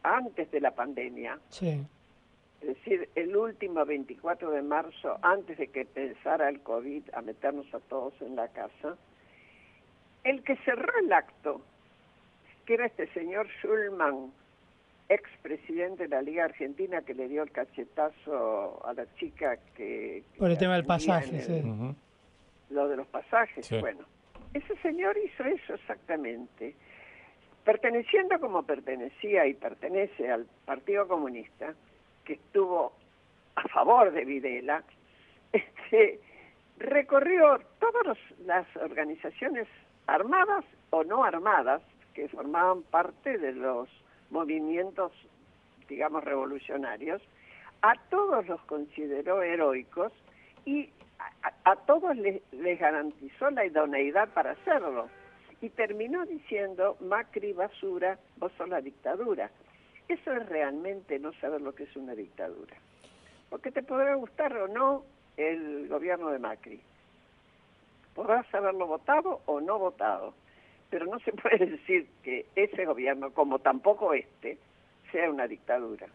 antes 0.03 0.49
de 0.51 0.59
la 0.61 0.71
pandemia, 0.71 1.39
Sí. 1.49 1.85
es 2.61 2.67
decir, 2.67 3.09
el 3.15 3.35
último 3.35 3.85
24 3.85 4.49
de 4.51 4.61
marzo, 4.61 5.17
antes 5.21 5.57
de 5.57 5.67
que 5.67 5.85
pensara 5.85 6.49
el 6.49 6.61
COVID 6.61 7.03
a 7.13 7.21
meternos 7.21 7.71
a 7.73 7.79
todos 7.79 8.13
en 8.21 8.35
la 8.35 8.47
casa, 8.47 8.95
el 10.23 10.43
que 10.43 10.55
cerró 10.57 10.91
el 10.99 11.11
acto, 11.13 11.61
que 12.65 12.75
era 12.75 12.85
este 12.85 13.07
señor 13.13 13.47
Schulman, 13.61 14.31
expresidente 15.09 16.03
de 16.03 16.09
la 16.09 16.21
Liga 16.21 16.45
Argentina 16.45 17.01
que 17.01 17.13
le 17.13 17.27
dio 17.27 17.43
el 17.43 17.51
cachetazo 17.51 18.81
a 18.85 18.93
la 18.93 19.05
chica 19.15 19.57
que... 19.75 20.23
Por 20.37 20.49
el 20.49 20.57
tema 20.57 20.75
del 20.75 20.85
pasaje, 20.85 21.35
el- 21.37 21.41
sí. 21.43 21.95
Lo 22.71 22.87
de 22.87 22.97
los 22.97 23.07
pasajes, 23.07 23.65
Sí. 23.65 23.79
bueno. 23.79 24.05
Ese 24.53 24.75
señor 24.77 25.17
hizo 25.17 25.43
eso 25.45 25.75
exactamente. 25.75 26.75
Perteneciendo 27.63 28.39
como 28.39 28.63
pertenecía 28.63 29.45
y 29.45 29.53
pertenece 29.53 30.29
al 30.31 30.45
Partido 30.65 31.07
Comunista, 31.07 31.73
que 32.25 32.33
estuvo 32.33 32.93
a 33.55 33.67
favor 33.69 34.11
de 34.11 34.25
Videla, 34.25 34.83
este, 35.53 36.19
recorrió 36.77 37.59
todas 37.79 38.17
las 38.45 38.65
organizaciones 38.77 39.67
armadas 40.07 40.65
o 40.89 41.03
no 41.03 41.23
armadas 41.23 41.81
que 42.13 42.27
formaban 42.27 42.81
parte 42.83 43.37
de 43.37 43.53
los 43.53 43.87
movimientos, 44.31 45.11
digamos, 45.87 46.23
revolucionarios, 46.23 47.21
a 47.83 47.93
todos 48.09 48.47
los 48.47 48.61
consideró 48.63 49.41
heroicos 49.41 50.11
y 50.65 50.89
a, 51.63 51.75
todos 51.75 52.15
les, 52.17 52.41
les 52.51 52.79
garantizó 52.79 53.49
la 53.51 53.65
idoneidad 53.65 54.29
para 54.29 54.51
hacerlo. 54.51 55.09
Y 55.61 55.69
terminó 55.69 56.25
diciendo, 56.25 56.97
Macri 57.01 57.53
basura, 57.53 58.17
vos 58.37 58.51
sos 58.57 58.67
la 58.67 58.81
dictadura. 58.81 59.51
Eso 60.07 60.33
es 60.33 60.49
realmente 60.49 61.19
no 61.19 61.31
saber 61.33 61.61
lo 61.61 61.73
que 61.73 61.83
es 61.83 61.95
una 61.95 62.15
dictadura. 62.15 62.75
Porque 63.49 63.71
te 63.71 63.83
podrá 63.83 64.15
gustar 64.15 64.55
o 64.57 64.67
no 64.67 65.03
el 65.37 65.87
gobierno 65.87 66.29
de 66.29 66.39
Macri. 66.39 66.81
Podrás 68.15 68.45
haberlo 68.53 68.87
votado 68.87 69.41
o 69.45 69.61
no 69.61 69.77
votado. 69.77 70.33
Pero 70.89 71.05
no 71.05 71.19
se 71.19 71.31
puede 71.31 71.65
decir 71.77 72.07
que 72.23 72.45
ese 72.55 72.85
gobierno, 72.85 73.31
como 73.31 73.59
tampoco 73.59 74.13
este, 74.13 74.57
sea 75.11 75.29
una 75.29 75.47
dictadura. 75.47 76.07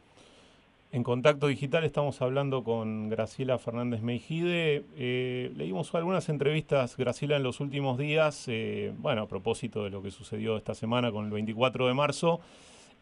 En 0.97 1.02
Contacto 1.02 1.48
Digital 1.48 1.85
estamos 1.85 2.23
hablando 2.23 2.64
con 2.64 3.10
Graciela 3.10 3.59
Fernández 3.59 4.01
Meijide. 4.01 4.82
Eh, 4.97 5.52
leímos 5.55 5.94
algunas 5.94 6.31
entrevistas, 6.31 6.97
Graciela, 6.97 7.36
en 7.36 7.43
los 7.43 7.60
últimos 7.60 7.98
días, 7.98 8.47
eh, 8.48 8.94
bueno, 8.97 9.20
a 9.20 9.28
propósito 9.28 9.85
de 9.85 9.90
lo 9.90 10.01
que 10.01 10.10
sucedió 10.10 10.56
esta 10.56 10.74
semana 10.74 11.12
con 11.12 11.27
el 11.27 11.31
24 11.31 11.86
de 11.86 11.93
marzo. 11.93 12.40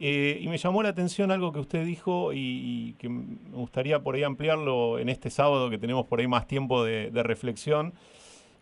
Eh, 0.01 0.41
y 0.41 0.49
me 0.49 0.59
llamó 0.59 0.83
la 0.83 0.89
atención 0.89 1.31
algo 1.31 1.53
que 1.53 1.61
usted 1.61 1.85
dijo 1.87 2.33
y, 2.33 2.97
que 2.99 3.09
me 3.09 3.37
gustaría 3.53 4.01
por 4.01 4.17
ahí 4.17 4.25
ampliarlo 4.25 4.99
en 4.99 5.09
este 5.09 5.31
sábado 5.31 5.71
que 5.71 5.79
tenemos 5.79 6.05
por 6.07 6.19
ahí 6.19 6.27
más 6.27 6.49
tiempo 6.49 6.83
de 6.83 7.23
reflexión, 7.23 7.95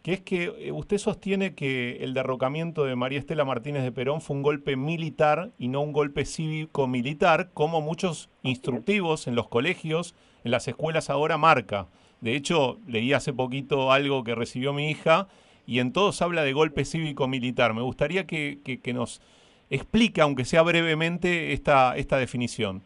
que 0.03 0.15
es 0.15 0.21
que 0.21 0.45
eh, 0.45 0.73
usted 0.73 0.99
sostiene 0.99 1.55
que 1.55 1.99
el 2.03 2.13
derrocamiento 2.13 2.85
de 2.85 2.97
María 2.97 3.19
Estela 3.19 3.45
Martínez 3.45 3.85
de 3.85 3.93
Perón 3.93 4.21
fue 4.21 4.37
un 4.37 4.43
golpe 4.43 4.77
militar 4.77 5.51
y 5.59 5.69
no 5.69 5.81
un 5.81 5.93
golpe 5.93 6.25
cívico-militar, 6.25 7.51
como 7.55 7.81
muchos 7.81 8.29
instructivos 8.43 9.27
en 9.29 9.37
los 9.37 9.49
colegios, 9.49 10.15
en 10.45 10.51
las 10.51 10.67
escuelas 10.67 11.09
ahora 11.09 11.39
marca. 11.39 11.87
De 12.21 12.35
hecho, 12.35 12.79
leí 12.87 13.13
hace 13.13 13.33
poquito 13.33 13.93
algo 13.93 14.25
que 14.25 14.35
recibió 14.35 14.73
mi 14.73 14.91
hija 14.91 15.29
y 15.67 15.79
en 15.79 15.93
todos 15.93 16.21
habla 16.21 16.43
de 16.43 16.53
golpe 16.53 16.85
cívico-militar. 16.85 17.73
Me 17.75 17.83
gustaría 17.83 18.27
que, 18.27 18.59
que, 18.65 18.81
que 18.81 18.93
nos 18.93 19.23
explique, 19.71 20.21
aunque 20.21 20.45
sea 20.45 20.63
brevemente, 20.63 21.53
esta, 21.53 21.97
esta 21.97 22.19
definición. 22.19 22.83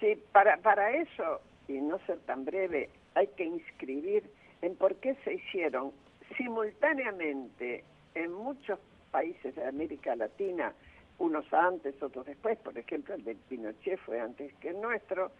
Sí, 0.00 0.18
para, 0.32 0.56
para 0.56 0.96
eso, 0.96 1.40
y 1.68 1.74
no 1.74 1.98
ser 2.06 2.18
tan 2.20 2.46
breve, 2.46 2.88
hay 3.14 3.28
que 3.36 3.44
inscribir 3.44 4.24
en 4.62 4.76
por 4.76 4.96
qué 4.96 5.14
se 5.24 5.34
hicieron 5.34 5.92
simultáneamente 6.36 7.84
en 8.14 8.32
muchos 8.32 8.78
países 9.10 9.54
de 9.54 9.66
América 9.66 10.14
Latina, 10.16 10.72
unos 11.18 11.52
antes, 11.52 12.00
otros 12.02 12.26
después, 12.26 12.58
por 12.58 12.76
ejemplo 12.78 13.14
el 13.14 13.24
de 13.24 13.34
Pinochet 13.34 13.98
fue 14.00 14.20
antes 14.20 14.52
que 14.54 14.70
el 14.70 14.80
nuestro, 14.80 15.30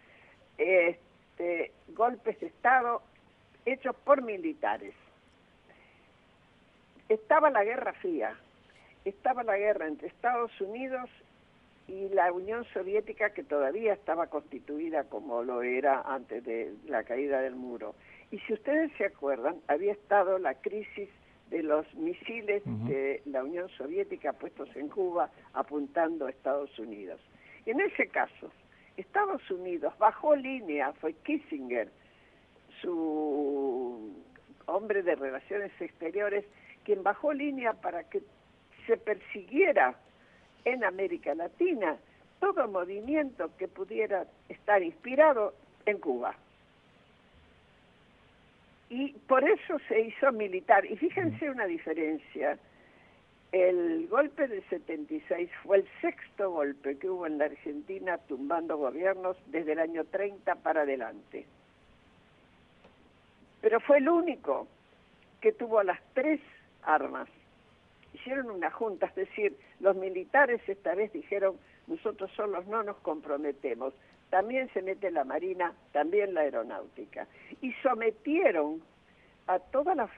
este, 0.57 1.71
golpes 1.89 2.39
de 2.39 2.47
Estado 2.47 3.01
hechos 3.65 3.95
por 4.03 4.21
militares. 4.21 4.93
Estaba 7.09 7.49
la 7.49 7.63
Guerra 7.63 7.93
Fría, 7.93 8.35
estaba 9.05 9.43
la 9.43 9.57
guerra 9.57 9.87
entre 9.87 10.07
Estados 10.07 10.51
Unidos 10.61 11.09
y 11.87 12.09
la 12.09 12.31
Unión 12.31 12.63
Soviética 12.73 13.31
que 13.31 13.43
todavía 13.43 13.93
estaba 13.93 14.27
constituida 14.27 15.03
como 15.05 15.43
lo 15.43 15.61
era 15.61 16.01
antes 16.01 16.43
de 16.45 16.73
la 16.87 17.03
caída 17.03 17.41
del 17.41 17.55
muro. 17.55 17.95
Y 18.31 18.39
si 18.39 18.53
ustedes 18.53 18.91
se 18.97 19.05
acuerdan, 19.05 19.57
había 19.67 19.91
estado 19.91 20.39
la 20.39 20.55
crisis 20.55 21.09
de 21.49 21.63
los 21.63 21.93
misiles 21.95 22.63
de 22.65 23.21
la 23.25 23.43
Unión 23.43 23.67
Soviética 23.77 24.31
puestos 24.31 24.73
en 24.75 24.87
Cuba 24.87 25.29
apuntando 25.53 26.25
a 26.25 26.29
Estados 26.29 26.79
Unidos. 26.79 27.19
Y 27.65 27.71
en 27.71 27.81
ese 27.81 28.07
caso, 28.07 28.51
Estados 28.95 29.51
Unidos 29.51 29.93
bajó 29.99 30.33
línea, 30.33 30.93
fue 30.93 31.13
Kissinger, 31.13 31.89
su 32.81 34.15
hombre 34.65 35.03
de 35.03 35.15
relaciones 35.15 35.71
exteriores, 35.81 36.45
quien 36.85 37.03
bajó 37.03 37.33
línea 37.33 37.73
para 37.73 38.05
que 38.05 38.21
se 38.87 38.95
persiguiera 38.95 39.95
en 40.63 40.85
América 40.85 41.35
Latina 41.35 41.97
todo 42.39 42.67
movimiento 42.69 43.55
que 43.57 43.67
pudiera 43.67 44.25
estar 44.47 44.81
inspirado 44.81 45.53
en 45.85 45.99
Cuba. 45.99 46.35
Y 48.91 49.13
por 49.25 49.41
eso 49.41 49.79
se 49.87 50.01
hizo 50.01 50.33
militar. 50.33 50.85
Y 50.85 50.97
fíjense 50.97 51.49
una 51.49 51.65
diferencia. 51.65 52.59
El 53.53 54.05
golpe 54.09 54.49
del 54.49 54.61
76 54.67 55.49
fue 55.63 55.77
el 55.77 55.87
sexto 56.01 56.51
golpe 56.51 56.97
que 56.97 57.09
hubo 57.09 57.25
en 57.25 57.37
la 57.37 57.45
Argentina 57.45 58.17
tumbando 58.17 58.77
gobiernos 58.77 59.37
desde 59.45 59.71
el 59.71 59.79
año 59.79 60.03
30 60.03 60.55
para 60.55 60.81
adelante. 60.81 61.45
Pero 63.61 63.79
fue 63.79 63.99
el 63.99 64.09
único 64.09 64.67
que 65.39 65.53
tuvo 65.53 65.81
las 65.83 66.01
tres 66.13 66.41
armas. 66.83 67.29
Hicieron 68.13 68.51
una 68.51 68.71
junta, 68.71 69.05
es 69.05 69.15
decir, 69.15 69.57
los 69.79 69.95
militares 69.95 70.61
esta 70.67 70.95
vez 70.95 71.13
dijeron, 71.13 71.55
nosotros 71.87 72.29
solos 72.35 72.67
no 72.67 72.83
nos 72.83 72.97
comprometemos, 72.97 73.93
también 74.31 74.69
se 74.73 74.81
mete 74.81 75.11
la 75.11 75.25
Marina, 75.25 75.73
también 75.91 76.33
la 76.33 76.41
Aeronáutica. 76.41 77.27
Y 77.61 77.73
sometieron 77.83 78.81
a 79.47 79.59
todas 79.59 79.95
las, 79.95 80.09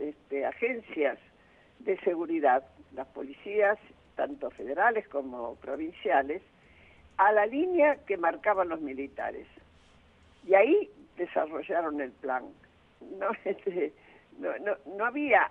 este, 0.00 0.46
agencias 0.46 1.18
de 1.80 1.98
seguridad, 2.00 2.64
las 2.94 3.06
policías, 3.08 3.78
tanto 4.16 4.50
federales 4.50 5.06
como 5.08 5.54
provinciales, 5.56 6.40
a 7.18 7.30
la 7.32 7.44
línea 7.46 7.96
que 8.06 8.16
marcaban 8.16 8.70
los 8.70 8.80
militares. 8.80 9.46
Y 10.46 10.54
ahí 10.54 10.90
desarrollaron 11.18 12.00
el 12.00 12.10
plan. 12.10 12.44
No, 13.18 13.28
este, 13.44 13.92
no, 14.38 14.56
no, 14.60 14.76
no 14.96 15.04
había, 15.04 15.50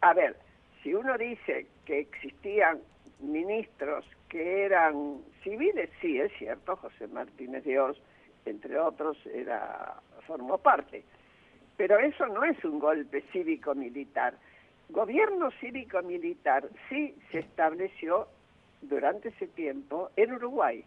a 0.00 0.14
ver, 0.14 0.34
si 0.82 0.94
uno 0.94 1.18
dice 1.18 1.66
que 1.84 2.00
existían 2.00 2.80
ministros 3.20 4.06
que 4.28 4.64
eran 4.64 5.18
civiles, 5.42 5.90
sí, 6.00 6.18
es 6.18 6.32
cierto, 6.38 6.76
José 6.76 7.06
Martínez 7.08 7.64
Dios, 7.64 8.00
entre 8.44 8.78
otros, 8.78 9.16
era 9.26 10.00
formó 10.26 10.58
parte. 10.58 11.04
Pero 11.76 11.98
eso 11.98 12.26
no 12.26 12.44
es 12.44 12.62
un 12.64 12.78
golpe 12.78 13.22
cívico-militar. 13.32 14.34
Gobierno 14.88 15.50
cívico-militar 15.60 16.68
sí 16.88 17.14
se 17.30 17.40
estableció 17.40 18.28
durante 18.82 19.30
ese 19.30 19.46
tiempo 19.48 20.10
en 20.16 20.32
Uruguay. 20.32 20.84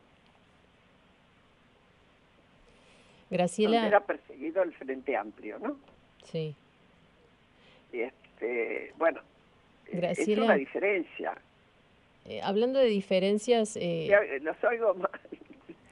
Graciela. 3.30 3.76
Donde 3.76 3.88
era 3.89 4.05
perseguido 4.05 4.64
el 4.64 4.73
Frente 4.73 5.18
Amplio, 5.18 5.59
¿no? 5.59 5.77
Sí. 6.23 6.55
Y 7.91 8.01
este, 8.01 8.93
bueno, 8.97 9.22
Graciela, 9.91 10.43
es 10.43 10.47
una 10.47 10.55
diferencia. 10.55 11.34
Eh, 12.28 12.41
hablando 12.44 12.80
de 12.80 12.88
diferencias... 12.88 13.78
Eh, 13.80 14.40
los 14.41 14.62
oigo 14.64 14.94
mal. 14.95 15.10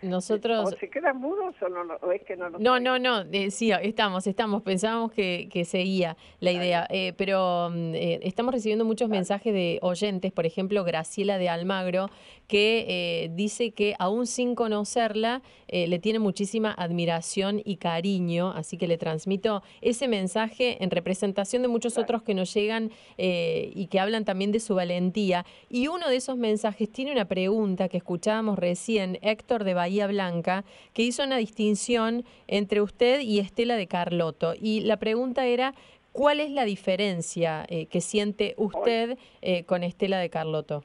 Nosotros... 0.06 0.66
¿O 0.74 0.78
se 0.78 0.90
quedan 0.90 1.18
mudos 1.18 1.56
o, 1.62 1.70
no, 1.70 1.82
o 2.02 2.12
es 2.12 2.22
que 2.24 2.36
no 2.36 2.50
los 2.50 2.62
No, 2.62 2.80
no, 2.80 3.00
no, 3.00 3.22
eh, 3.32 3.52
sí, 3.52 3.72
estamos, 3.72 4.28
estamos, 4.28 4.62
pensábamos 4.64 5.12
que, 5.12 5.50
que 5.52 5.66
seguía 5.66 6.16
la 6.40 6.52
idea, 6.52 6.88
eh, 6.90 7.14
pero 7.18 7.70
mm, 7.72 7.96
eh, 7.96 8.20
estamos 8.24 8.54
recibiendo 8.54 8.86
muchos 8.86 9.10
mensajes 9.10 9.54
de 9.54 9.80
oyentes, 9.82 10.32
por 10.32 10.46
ejemplo, 10.46 10.84
Graciela 10.84 11.38
de 11.38 11.50
Almagro, 11.50 12.10
que 12.48 12.86
eh, 12.88 13.32
dice 13.34 13.72
que 13.72 13.96
aún 14.00 14.28
sin 14.28 14.56
conocerla, 14.56 15.42
eh, 15.68 15.88
le 15.88 16.00
tiene 16.00 16.20
muchísima 16.20 16.72
admiración 16.72 17.62
y 17.64 17.78
cariño, 17.78 18.52
así 18.52 18.78
que 18.78 18.88
le 18.88 18.98
transmito 18.98 19.64
ese 19.82 20.08
mensaje 20.08 20.84
en 20.84 20.92
representación 20.92 21.62
de 21.62 21.68
muchos 21.68 21.98
otros 21.98 22.22
que 22.22 22.34
nos 22.34 22.54
llegan 22.54 22.92
eh, 23.18 23.72
y 23.74 23.88
que 23.88 24.00
hablan 24.00 24.26
también 24.26 24.52
de 24.52 24.60
su 24.60 24.76
valentía. 24.76 25.46
Y 25.70 25.88
uno 25.88 26.08
de 26.08 26.18
esos 26.18 26.38
mensajes 26.38 26.90
tiene 26.90 27.12
una 27.12 27.26
pregunta 27.26 27.90
que 27.90 27.98
escuchábamos 27.98 28.60
recién, 28.60 29.18
Héctor 29.22 29.64
de 29.64 29.74
Bahía 29.74 30.08
Blanca, 30.08 30.66
que 30.94 31.04
hizo 31.04 31.24
una 31.24 31.38
distinción 31.38 32.26
entre 32.48 32.82
usted 32.82 33.22
y 33.22 33.40
Estela 33.40 33.76
de 33.76 33.88
Carlotto. 33.88 34.54
Y 34.60 34.82
la 34.82 34.98
pregunta 34.98 35.48
era, 35.48 35.74
¿cuál 36.12 36.40
es 36.40 36.52
la 36.52 36.64
diferencia 36.64 37.66
que 37.68 38.02
siente 38.02 38.54
usted 38.58 39.18
con 39.66 39.84
Estela 39.84 40.20
de 40.20 40.30
Carlotto? 40.30 40.84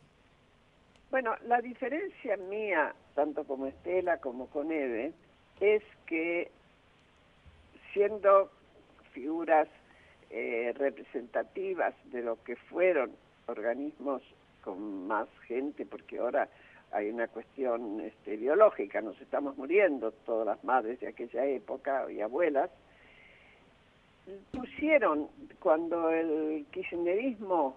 Bueno, 1.10 1.34
la 1.46 1.60
diferencia 1.60 2.36
mía, 2.36 2.94
tanto 3.16 3.42
como 3.44 3.66
Estela 3.66 4.18
como 4.18 4.46
con 4.46 4.70
Eve, 4.70 5.12
es 5.60 5.82
que 6.06 6.50
siendo 7.92 8.50
figuras 9.12 9.66
eh, 10.30 10.72
representativas 10.76 11.94
de 12.12 12.22
lo 12.22 12.40
que 12.44 12.54
fueron 12.54 13.10
organismos 13.46 14.22
con 14.62 15.08
más 15.08 15.26
gente, 15.48 15.84
porque 15.84 16.20
ahora 16.20 16.48
hay 16.92 17.10
una 17.10 17.26
cuestión 17.26 18.00
este, 18.00 18.36
biológica, 18.36 19.00
nos 19.00 19.20
estamos 19.20 19.56
muriendo 19.56 20.12
todas 20.12 20.46
las 20.46 20.62
madres 20.62 21.00
de 21.00 21.08
aquella 21.08 21.44
época 21.44 22.10
y 22.10 22.20
abuelas, 22.20 22.70
pusieron 24.52 25.28
cuando 25.58 26.10
el 26.10 26.64
kirchnerismo 26.70 27.76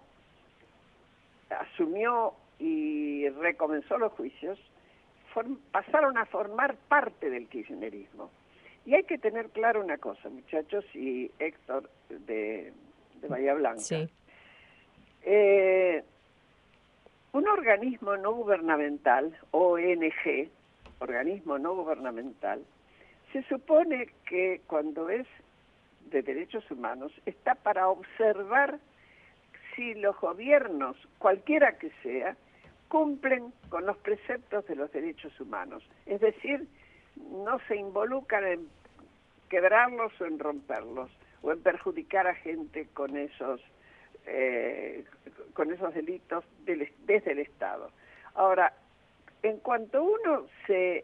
asumió 1.49 2.35
y 2.63 3.27
recomenzó 3.27 3.97
los 3.97 4.13
juicios, 4.13 4.57
pasaron 5.71 6.17
a 6.17 6.25
formar 6.25 6.77
parte 6.87 7.29
del 7.29 7.49
kirchnerismo. 7.49 8.31
Y 8.85 8.95
hay 8.95 9.03
que 9.03 9.17
tener 9.17 9.49
claro 9.49 9.81
una 9.81 9.97
cosa, 9.97 10.29
muchachos, 10.29 10.85
y 10.93 11.29
Héctor 11.39 11.89
de, 12.07 12.71
de 13.21 13.27
Bahía 13.27 13.53
Blanca. 13.53 13.81
Sí. 13.81 14.09
Eh, 15.23 16.03
un 17.33 17.47
organismo 17.49 18.15
no 18.15 18.33
gubernamental, 18.33 19.37
ONG, 19.51 20.49
organismo 20.99 21.59
no 21.59 21.75
gubernamental, 21.75 22.63
se 23.33 23.43
supone 23.43 24.07
que 24.25 24.61
cuando 24.67 25.09
es 25.09 25.27
de 26.11 26.21
derechos 26.21 26.69
humanos 26.71 27.11
está 27.25 27.55
para 27.55 27.89
observar 27.89 28.79
si 29.75 29.95
los 29.95 30.17
gobiernos, 30.21 30.95
cualquiera 31.17 31.77
que 31.77 31.91
sea, 32.03 32.37
cumplen 32.93 33.51
con 33.69 33.87
los 33.87 33.97
preceptos 33.97 34.67
de 34.67 34.75
los 34.75 34.91
derechos 34.91 35.33
humanos. 35.39 35.81
Es 36.05 36.21
decir, 36.21 36.67
no 37.15 37.57
se 37.67 37.75
involucran 37.75 38.45
en 38.45 38.69
quebrarlos 39.49 40.13
o 40.21 40.25
en 40.25 40.37
romperlos 40.37 41.09
o 41.41 41.51
en 41.51 41.63
perjudicar 41.63 42.27
a 42.27 42.35
gente 42.35 42.87
con 42.93 43.17
esos 43.17 43.59
eh, 44.27 45.05
con 45.55 45.73
esos 45.73 45.91
delitos 45.95 46.45
del, 46.65 46.87
desde 47.07 47.31
el 47.31 47.39
Estado. 47.39 47.89
Ahora, 48.35 48.71
en 49.41 49.57
cuanto 49.57 50.03
uno 50.03 50.45
se 50.67 51.03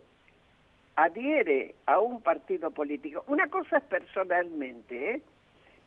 adhiere 0.95 1.73
a 1.87 1.99
un 1.99 2.21
partido 2.21 2.69
político, 2.69 3.23
una 3.25 3.47
cosa 3.47 3.77
es 3.77 3.83
personalmente, 3.85 5.15
¿eh? 5.15 5.21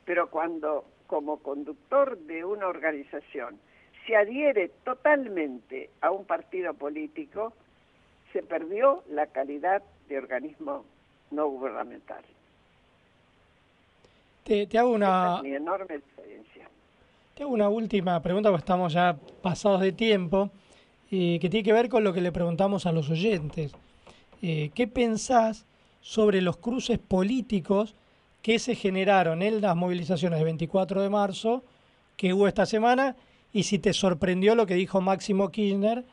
pero 0.04 0.30
cuando 0.30 0.84
como 1.06 1.38
conductor 1.38 2.18
de 2.18 2.44
una 2.44 2.66
organización 2.66 3.60
se 4.06 4.16
adhiere 4.16 4.70
totalmente 4.84 5.90
a 6.00 6.10
un 6.10 6.24
partido 6.24 6.74
político, 6.74 7.52
se 8.32 8.42
perdió 8.42 9.02
la 9.10 9.26
calidad 9.26 9.82
de 10.08 10.18
organismo 10.18 10.84
no 11.30 11.48
gubernamental. 11.48 12.22
Te, 14.44 14.66
te 14.66 14.78
hago 14.78 14.90
una... 14.90 15.36
Es 15.36 15.42
mi 15.42 15.54
enorme 15.54 15.94
experiencia. 15.94 16.68
Te 17.34 17.44
hago 17.44 17.52
una 17.52 17.68
última 17.68 18.20
pregunta, 18.20 18.50
porque 18.50 18.62
estamos 18.62 18.92
ya 18.92 19.16
pasados 19.40 19.80
de 19.80 19.92
tiempo, 19.92 20.50
eh, 21.10 21.38
que 21.40 21.48
tiene 21.48 21.64
que 21.64 21.72
ver 21.72 21.88
con 21.88 22.04
lo 22.04 22.12
que 22.12 22.20
le 22.20 22.32
preguntamos 22.32 22.86
a 22.86 22.92
los 22.92 23.08
oyentes. 23.10 23.72
Eh, 24.42 24.70
¿Qué 24.74 24.88
pensás 24.88 25.64
sobre 26.00 26.40
los 26.40 26.56
cruces 26.56 26.98
políticos 26.98 27.94
que 28.42 28.58
se 28.58 28.74
generaron 28.74 29.40
en 29.40 29.60
las 29.60 29.76
movilizaciones 29.76 30.38
del 30.38 30.46
24 30.46 31.00
de 31.00 31.08
marzo 31.08 31.62
que 32.16 32.34
hubo 32.34 32.48
esta 32.48 32.66
semana 32.66 33.14
y 33.52 33.64
si 33.64 33.78
te 33.78 33.92
sorprendió 33.92 34.54
lo 34.54 34.66
que 34.66 34.74
dijo 34.74 35.00
Máximo 35.00 35.50
Kirchner, 35.50 36.04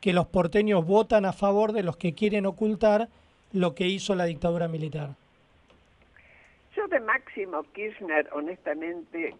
que 0.00 0.12
los 0.12 0.26
porteños 0.26 0.84
votan 0.84 1.24
a 1.24 1.32
favor 1.32 1.72
de 1.72 1.82
los 1.82 1.96
que 1.96 2.14
quieren 2.14 2.46
ocultar 2.46 3.08
lo 3.52 3.74
que 3.74 3.86
hizo 3.86 4.14
la 4.14 4.24
dictadura 4.24 4.68
militar. 4.68 5.10
Yo 6.74 6.86
de 6.88 7.00
Máximo 7.00 7.62
Kirchner, 7.72 8.28
honestamente, 8.32 9.34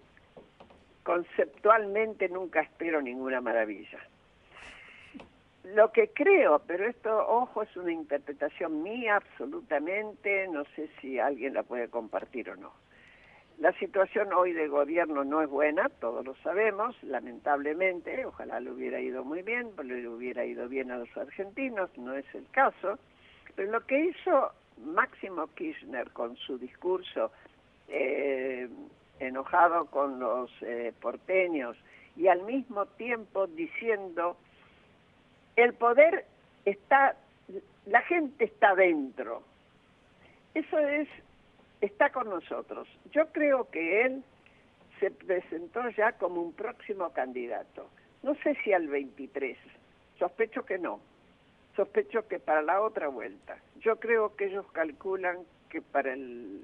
conceptualmente 1.02 2.28
nunca 2.28 2.60
espero 2.60 3.02
ninguna 3.02 3.40
maravilla. 3.40 3.98
Lo 5.74 5.92
que 5.92 6.08
creo, 6.08 6.60
pero 6.66 6.86
esto, 6.86 7.26
ojo, 7.28 7.62
es 7.62 7.76
una 7.76 7.92
interpretación 7.92 8.82
mía 8.82 9.16
absolutamente, 9.16 10.48
no 10.48 10.64
sé 10.76 10.90
si 11.00 11.18
alguien 11.18 11.54
la 11.54 11.62
puede 11.62 11.88
compartir 11.88 12.50
o 12.50 12.56
no. 12.56 12.72
La 13.58 13.72
situación 13.78 14.32
hoy 14.32 14.52
de 14.52 14.66
gobierno 14.66 15.24
no 15.24 15.42
es 15.42 15.48
buena, 15.48 15.88
todos 16.00 16.24
lo 16.24 16.34
sabemos, 16.36 16.96
lamentablemente, 17.02 18.26
ojalá 18.26 18.58
le 18.60 18.70
hubiera 18.70 19.00
ido 19.00 19.24
muy 19.24 19.42
bien, 19.42 19.70
le 19.84 20.08
hubiera 20.08 20.44
ido 20.44 20.68
bien 20.68 20.90
a 20.90 20.98
los 20.98 21.16
argentinos, 21.16 21.90
no 21.96 22.14
es 22.14 22.24
el 22.34 22.46
caso, 22.50 22.98
pero 23.54 23.70
lo 23.70 23.86
que 23.86 24.06
hizo 24.06 24.52
Máximo 24.84 25.46
Kirchner 25.54 26.10
con 26.10 26.36
su 26.36 26.58
discurso 26.58 27.30
eh, 27.88 28.68
enojado 29.20 29.86
con 29.86 30.18
los 30.18 30.50
eh, 30.62 30.92
porteños 31.00 31.76
y 32.16 32.28
al 32.28 32.42
mismo 32.42 32.86
tiempo 32.86 33.46
diciendo 33.46 34.36
el 35.56 35.74
poder 35.74 36.24
está, 36.64 37.16
la 37.86 38.00
gente 38.02 38.44
está 38.44 38.74
dentro. 38.74 39.42
Eso 40.54 40.78
es, 40.78 41.08
está 41.82 42.10
con 42.10 42.30
nosotros. 42.30 42.88
Yo 43.10 43.26
creo 43.32 43.68
que 43.70 44.06
él 44.06 44.24
se 45.00 45.10
presentó 45.10 45.86
ya 45.90 46.12
como 46.12 46.40
un 46.40 46.52
próximo 46.52 47.10
candidato. 47.12 47.90
No 48.22 48.34
sé 48.36 48.56
si 48.64 48.72
al 48.72 48.86
23, 48.86 49.58
sospecho 50.18 50.64
que 50.64 50.78
no, 50.78 51.00
sospecho 51.76 52.26
que 52.28 52.38
para 52.38 52.62
la 52.62 52.80
otra 52.80 53.08
vuelta. 53.08 53.58
Yo 53.80 53.96
creo 53.96 54.36
que 54.36 54.46
ellos 54.46 54.64
calculan 54.72 55.38
que 55.68 55.82
para 55.82 56.12
el, 56.12 56.62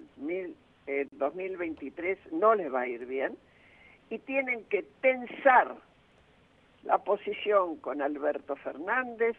el 0.86 1.08
2023 1.12 2.32
no 2.32 2.54
les 2.54 2.72
va 2.72 2.82
a 2.82 2.86
ir 2.86 3.04
bien 3.06 3.36
y 4.10 4.18
tienen 4.20 4.64
que 4.66 4.84
pensar 5.00 5.74
la 6.84 6.98
posición 6.98 7.76
con 7.78 8.00
Alberto 8.00 8.54
Fernández 8.54 9.36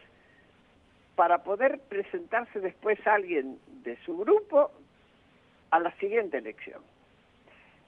para 1.16 1.42
poder 1.42 1.80
presentarse 1.88 2.60
después 2.60 3.04
a 3.06 3.14
alguien 3.14 3.58
de 3.82 3.96
su 4.04 4.16
grupo 4.18 4.70
a 5.70 5.78
la 5.80 5.92
siguiente 5.96 6.38
elección. 6.38 6.82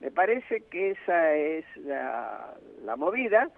Me 0.01 0.11
parece 0.11 0.63
que 0.71 0.91
esa 0.91 1.35
es 1.35 1.65
la, 1.77 2.55
la 2.85 2.97
movida. 2.97 3.51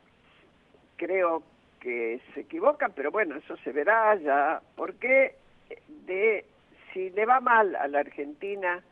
Creo 0.96 1.42
que 1.80 2.20
se 2.32 2.40
equivocan, 2.40 2.92
pero 2.94 3.10
bueno, 3.10 3.36
eso 3.36 3.56
se 3.59 3.72
verá 3.72 4.14
ya, 4.16 4.62
porque 4.76 5.34
de 6.06 6.44
si 6.92 7.10
le 7.10 7.26
va 7.26 7.40
mal 7.40 7.74
a 7.76 7.88
la 7.88 8.01
Argentina, 8.01 8.82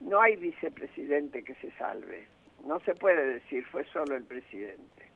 no 0.00 0.20
hay 0.20 0.36
vicepresidente 0.36 1.42
que 1.42 1.54
se 1.56 1.70
salve. 1.72 2.26
No 2.64 2.80
se 2.80 2.94
puede 2.94 3.34
decir, 3.34 3.64
fue 3.66 3.84
solo 3.84 4.16
el 4.16 4.24
presidente. 4.24 5.08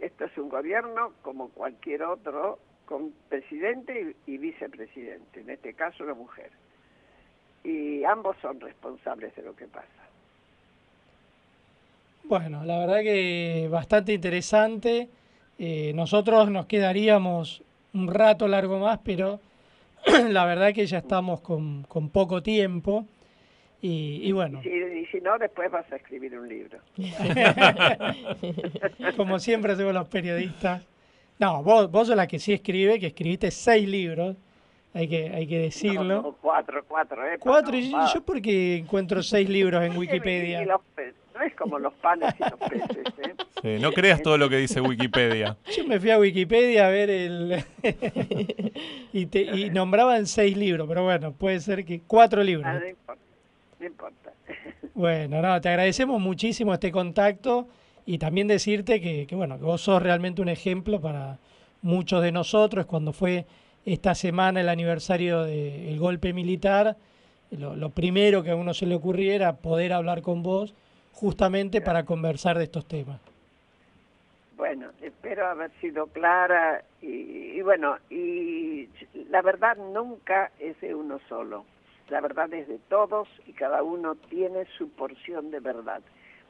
Esto 0.00 0.26
es 0.26 0.38
un 0.38 0.48
gobierno 0.48 1.12
como 1.22 1.48
cualquier 1.50 2.04
otro, 2.04 2.58
con 2.84 3.12
presidente 3.28 4.14
y, 4.26 4.38
vicepresidente, 4.38 5.40
en 5.40 5.50
este 5.50 5.74
caso 5.74 6.04
una 6.04 6.14
mujer. 6.14 6.50
Y 7.66 8.04
ambos 8.04 8.36
son 8.40 8.60
responsables 8.60 9.34
de 9.34 9.42
lo 9.42 9.56
que 9.56 9.66
pasa. 9.66 9.88
Bueno, 12.22 12.64
la 12.64 12.78
verdad 12.78 13.02
que 13.02 13.68
bastante 13.70 14.12
interesante. 14.12 15.08
Eh, 15.58 15.92
nosotros 15.94 16.48
nos 16.48 16.66
quedaríamos 16.66 17.64
un 17.92 18.12
rato 18.12 18.46
largo 18.46 18.78
más, 18.78 19.00
pero 19.02 19.40
la 20.28 20.44
verdad 20.44 20.72
que 20.72 20.86
ya 20.86 20.98
estamos 20.98 21.40
con, 21.40 21.82
con 21.84 22.10
poco 22.10 22.40
tiempo. 22.40 23.04
Y, 23.82 24.32
bueno. 24.32 24.60
Y 24.64 25.06
si, 25.06 25.20
no, 25.20 25.38
después 25.38 25.70
vas 25.70 25.90
a 25.92 25.96
escribir 25.96 26.36
un 26.36 26.48
libro. 26.48 26.78
Como 29.16 29.38
siempre 29.38 29.72
hacemos 29.72 29.94
los 29.94 30.08
periodistas. 30.08 30.84
No, 31.38 31.62
vos, 31.62 31.90
vos 31.90 32.08
sos 32.08 32.16
la 32.16 32.26
que 32.26 32.38
sí 32.38 32.52
escribe, 32.52 32.98
que 32.98 33.08
escribiste 33.08 33.50
seis 33.50 33.88
libros. 33.88 34.36
Hay 34.96 35.08
que, 35.08 35.28
hay 35.28 35.46
que 35.46 35.58
decirlo. 35.58 36.36
cuatro, 36.40 36.82
cuatro, 36.88 37.26
¿eh? 37.26 37.36
Cuatro, 37.38 37.76
y 37.76 37.90
yo, 37.90 38.22
porque 38.24 38.78
encuentro 38.78 39.22
seis 39.22 39.46
libros 39.46 39.84
en 39.84 39.94
Wikipedia. 39.98 40.64
no 40.64 41.42
es 41.42 41.54
como 41.54 41.78
los 41.78 41.92
panes 41.94 42.34
y 42.38 42.42
los 42.42 42.70
peces, 42.70 43.06
¿eh? 43.18 43.34
Sí, 43.60 43.78
no 43.78 43.92
creas 43.92 44.22
todo 44.22 44.38
lo 44.38 44.48
que 44.48 44.56
dice 44.56 44.80
Wikipedia. 44.82 45.58
Yo 45.76 45.86
me 45.86 46.00
fui 46.00 46.10
a 46.10 46.18
Wikipedia 46.18 46.86
a 46.86 46.90
ver 46.90 47.10
el... 47.10 47.62
y, 49.12 49.26
te, 49.26 49.42
y 49.42 49.68
nombraban 49.68 50.24
seis 50.26 50.56
libros, 50.56 50.88
pero 50.88 51.04
bueno, 51.04 51.32
puede 51.32 51.60
ser 51.60 51.84
que 51.84 52.00
cuatro 52.00 52.42
libros. 52.42 52.66
Ah, 52.66 52.80
no 53.78 53.86
importa. 53.86 54.32
Bueno, 54.94 55.42
no, 55.42 55.60
te 55.60 55.68
agradecemos 55.68 56.18
muchísimo 56.22 56.72
este 56.72 56.90
contacto 56.90 57.68
y 58.06 58.16
también 58.16 58.48
decirte 58.48 58.98
que, 59.02 59.26
bueno, 59.36 59.58
que 59.58 59.64
vos 59.64 59.82
sos 59.82 60.02
realmente 60.02 60.40
un 60.40 60.48
ejemplo 60.48 61.02
para 61.02 61.38
muchos 61.82 62.22
de 62.22 62.32
nosotros. 62.32 62.86
Cuando 62.86 63.12
fue 63.12 63.44
esta 63.86 64.14
semana 64.14 64.60
el 64.60 64.68
aniversario 64.68 65.44
del 65.44 65.98
golpe 65.98 66.34
militar, 66.34 66.96
lo, 67.50 67.90
primero 67.90 68.42
que 68.42 68.50
a 68.50 68.56
uno 68.56 68.74
se 68.74 68.84
le 68.84 68.94
ocurriera 68.94 69.34
era 69.36 69.56
poder 69.56 69.94
hablar 69.94 70.20
con 70.20 70.42
vos 70.42 70.74
justamente 71.12 71.80
para 71.80 72.04
conversar 72.04 72.58
de 72.58 72.64
estos 72.64 72.86
temas. 72.86 73.18
Bueno, 74.56 74.90
espero 75.00 75.46
haber 75.46 75.70
sido 75.80 76.06
clara 76.08 76.82
y, 77.00 77.06
y 77.06 77.62
bueno, 77.62 77.96
y 78.10 78.88
la 79.30 79.40
verdad 79.40 79.76
nunca 79.76 80.50
es 80.60 80.78
de 80.80 80.94
uno 80.94 81.18
solo 81.28 81.64
la 82.08 82.20
verdad 82.20 82.52
es 82.54 82.68
de 82.68 82.78
todos 82.88 83.28
y 83.46 83.52
cada 83.52 83.82
uno 83.82 84.14
tiene 84.14 84.66
su 84.78 84.90
porción 84.90 85.50
de 85.50 85.60
verdad. 85.60 86.02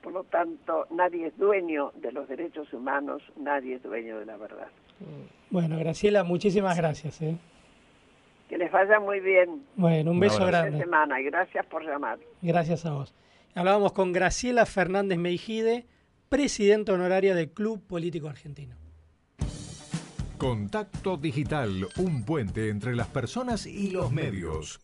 Por 0.03 0.13
lo 0.13 0.25
tanto, 0.25 0.87
nadie 0.91 1.29
es 1.29 1.39
dueño 1.39 1.93
de 1.97 2.13
los 2.13 2.29
derechos 2.29 2.73
humanos, 2.73 3.23
nadie 3.37 3.77
es 3.77 3.83
dueño 3.83 4.19
de 4.19 4.27
la 4.27 4.37
verdad. 4.37 4.69
Bueno, 5.51 5.79
Graciela, 5.79 6.25
muchísimas 6.25 6.77
gracias. 6.77 7.21
¿eh? 7.23 7.37
Que 8.49 8.59
les 8.59 8.71
vaya 8.71 9.01
muy 9.01 9.21
bien. 9.21 9.63
Bueno, 9.77 10.11
un 10.11 10.21
beso 10.21 10.45
grande. 10.47 10.79
semana 10.79 11.21
y 11.21 11.25
gracias 11.25 11.65
por 11.67 11.85
llamar. 11.85 12.19
Gracias 12.43 12.87
a 12.87 12.93
vos. 12.93 13.15
Hablábamos 13.55 13.93
con 13.93 14.13
Graciela 14.13 14.67
Fernández 14.67 15.19
Meijide, 15.19 15.87
presidenta 16.29 16.93
honoraria 16.93 17.35
del 17.35 17.51
Club 17.51 17.83
Político 17.87 18.29
Argentino. 18.29 18.77
Contacto 20.37 21.17
Digital, 21.17 21.87
un 21.97 22.25
puente 22.25 22.69
entre 22.69 22.95
las 22.95 23.07
personas 23.07 23.65
y 23.67 23.91
los 23.91 24.13
medios. 24.13 24.81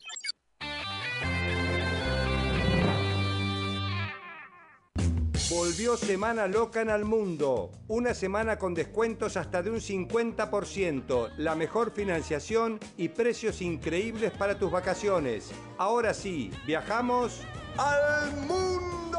Volvió 5.72 5.96
Semana 5.96 6.46
Loca 6.48 6.82
en 6.82 6.90
al 6.90 7.06
mundo. 7.06 7.70
Una 7.88 8.12
semana 8.12 8.58
con 8.58 8.74
descuentos 8.74 9.38
hasta 9.38 9.62
de 9.62 9.70
un 9.70 9.80
50%, 9.80 11.30
la 11.38 11.54
mejor 11.54 11.92
financiación 11.92 12.78
y 12.98 13.08
precios 13.08 13.62
increíbles 13.62 14.32
para 14.32 14.58
tus 14.58 14.70
vacaciones. 14.70 15.50
Ahora 15.78 16.12
sí, 16.12 16.50
viajamos 16.66 17.40
al 17.78 18.36
mundo. 18.46 19.18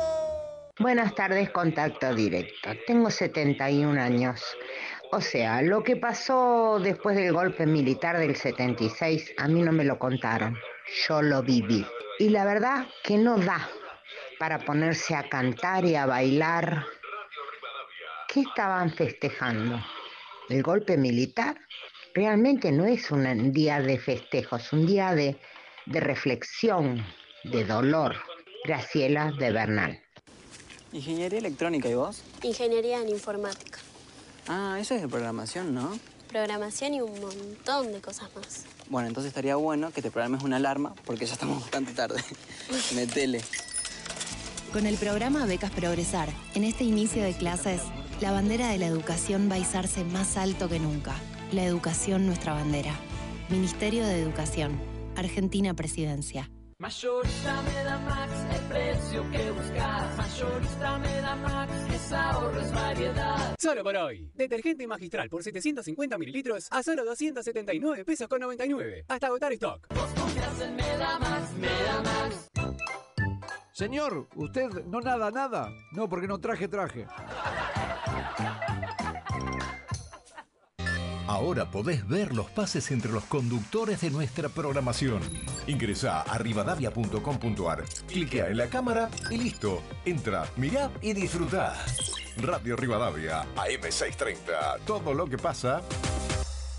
Buenas 0.78 1.16
tardes, 1.16 1.50
contacto 1.50 2.14
directo. 2.14 2.70
Tengo 2.86 3.10
71 3.10 4.00
años. 4.00 4.40
O 5.12 5.22
sea, 5.22 5.64
lo 5.64 5.82
que 5.82 5.96
pasó 5.96 6.80
después 6.80 7.16
del 7.16 7.34
golpe 7.34 7.66
militar 7.66 8.20
del 8.20 8.36
76, 8.36 9.34
a 9.38 9.48
mí 9.48 9.64
no 9.64 9.72
me 9.72 9.86
lo 9.86 9.98
contaron. 9.98 10.56
Yo 11.08 11.24
lo 11.24 11.42
viví. 11.42 11.84
Y 12.20 12.30
la 12.30 12.46
verdad 12.46 12.86
que 13.04 13.18
no 13.18 13.40
da 13.40 13.68
para 14.40 14.60
ponerse 14.60 15.16
a 15.16 15.28
cantar 15.30 15.86
y 15.86 15.96
a 15.96 16.06
bailar. 16.06 16.86
¿Qué 18.28 18.42
estaban 18.42 18.92
festejando? 18.94 19.80
¿El 20.50 20.64
golpe 20.64 20.98
militar? 20.98 21.58
Realmente 22.14 22.72
no 22.72 22.86
es 22.86 23.10
un 23.12 23.52
día 23.52 23.80
de 23.80 23.98
festejos, 23.98 24.72
un 24.74 24.86
día 24.86 25.14
de, 25.14 25.38
reflexión, 25.86 27.06
de 27.44 27.66
dolor. 27.66 28.16
Graciela 28.66 29.32
de 29.38 29.52
Bernal. 29.52 30.00
Ingeniería 30.94 31.40
electrónica, 31.40 31.90
¿y 31.90 31.96
vos? 31.96 32.24
Ingeniería 32.44 33.02
en 33.02 33.10
informática. 33.10 33.80
Ah, 34.48 34.78
eso 34.80 34.96
es 34.96 35.02
de 35.02 35.08
programación, 35.08 35.74
¿no? 35.74 36.00
Programación 36.30 36.94
y 36.94 37.02
un 37.02 37.20
montón 37.20 37.92
de 37.92 38.00
cosas 38.00 38.30
más. 38.36 38.66
Bueno, 38.90 39.08
entonces 39.08 39.30
estaría 39.30 39.56
bueno 39.56 39.92
que 39.92 40.02
te 40.02 40.12
programes 40.12 40.44
una 40.44 40.58
alarma 40.58 40.94
porque 41.06 41.26
ya 41.26 41.34
estamos 41.34 41.62
bastante 41.62 41.94
tarde. 41.94 42.24
Metele. 42.96 43.42
Con 44.74 44.88
el 44.88 44.98
programa 44.98 45.46
Becas 45.46 45.70
Progresar, 45.70 46.30
en 46.56 46.64
este 46.64 46.84
inicio 46.84 47.22
de 47.22 47.34
clases, 47.34 47.84
la 48.22 48.32
bandera 48.32 48.70
de 48.70 48.80
la 48.80 48.88
educación 48.88 49.48
va 49.48 49.56
a 49.56 49.60
izarse 49.60 50.04
más 50.04 50.36
alto 50.36 50.68
que 50.68 50.80
nunca. 50.80 51.14
La 51.52 51.64
educación 51.64 52.26
nuestra 52.26 52.54
bandera. 52.54 52.96
Ministerio 53.50 54.04
de 54.04 54.20
Educación. 54.20 54.82
Argentina 55.16 55.76
Presidencia. 55.76 56.50
Mayorista 56.80 57.62
me 57.62 57.84
da 57.84 58.00
Max, 58.00 58.32
el 58.52 58.62
precio 58.68 59.32
que 59.32 59.52
buscas. 59.52 60.18
Mayorista 60.18 60.98
me 60.98 61.22
da 61.22 61.36
Max, 61.36 61.72
es 61.94 62.12
ahorro, 62.12 62.60
es 62.60 62.72
variedad. 62.72 63.56
Solo 63.60 63.84
por 63.84 63.96
hoy. 63.96 64.32
Detergente 64.34 64.88
magistral 64.88 65.30
por 65.30 65.44
750 65.44 66.18
mililitros 66.18 66.68
a 66.72 66.82
solo 66.82 67.06
279 67.06 68.06
pesos 68.06 68.28
con 68.28 68.40
99. 68.42 69.06
Hasta 69.08 69.28
agotar 69.28 69.54
stock. 69.54 69.88
Vos 69.94 70.10
confías 70.20 70.62
en 70.62 70.76
Medamax, 70.76 71.54
Medamax. 71.60 72.50
Señor, 73.74 74.28
¿usted 74.36 74.70
no 74.86 75.02
nada, 75.02 75.32
nada? 75.32 75.72
No, 75.94 76.08
porque 76.08 76.28
no 76.28 76.38
traje 76.38 76.68
traje. 76.68 77.08
Ahora 81.26 81.72
podés 81.72 82.08
ver 82.08 82.36
los 82.36 82.52
pases 82.52 82.92
entre 82.92 83.12
los 83.12 83.24
conductores 83.24 84.02
de 84.02 84.12
nuestra 84.12 84.50
programación. 84.50 85.22
Ingresa 85.66 86.22
a 86.22 86.38
rivadavia.com.ar, 86.38 87.84
cliquea 88.08 88.50
en 88.50 88.58
la 88.58 88.68
cámara 88.68 89.10
y 89.32 89.38
listo. 89.38 89.82
Entra, 90.06 90.46
mirá 90.56 90.92
y 91.02 91.14
disfruta. 91.14 91.74
Radio 92.38 92.76
Rivadavia, 92.76 93.44
AM630. 93.56 94.82
Todo 94.86 95.16
lo 95.16 95.26
que 95.26 95.38
pasa, 95.40 95.82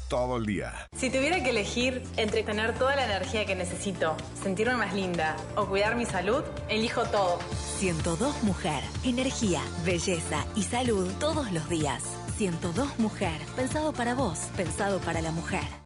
todo 0.08 0.36
el 0.36 0.46
día. 0.46 0.72
Si 0.96 1.10
tuviera 1.10 1.42
que 1.42 1.50
elegir 1.50 2.02
entre 2.16 2.42
tener 2.42 2.74
toda 2.74 2.96
la 2.96 3.04
energía 3.04 3.44
que 3.46 3.54
necesito, 3.54 4.16
sentirme 4.42 4.76
más 4.76 4.94
linda 4.94 5.36
o 5.56 5.66
cuidar 5.66 5.96
mi 5.96 6.06
salud, 6.06 6.42
elijo 6.68 7.04
todo. 7.04 7.38
102 7.78 8.42
Mujer. 8.42 8.82
Energía, 9.04 9.60
belleza 9.84 10.44
y 10.54 10.62
salud 10.62 11.10
todos 11.18 11.52
los 11.52 11.68
días. 11.68 12.02
102 12.36 12.98
Mujer. 12.98 13.40
Pensado 13.56 13.92
para 13.92 14.14
vos, 14.14 14.38
pensado 14.56 14.98
para 15.00 15.20
la 15.20 15.30
mujer. 15.30 15.83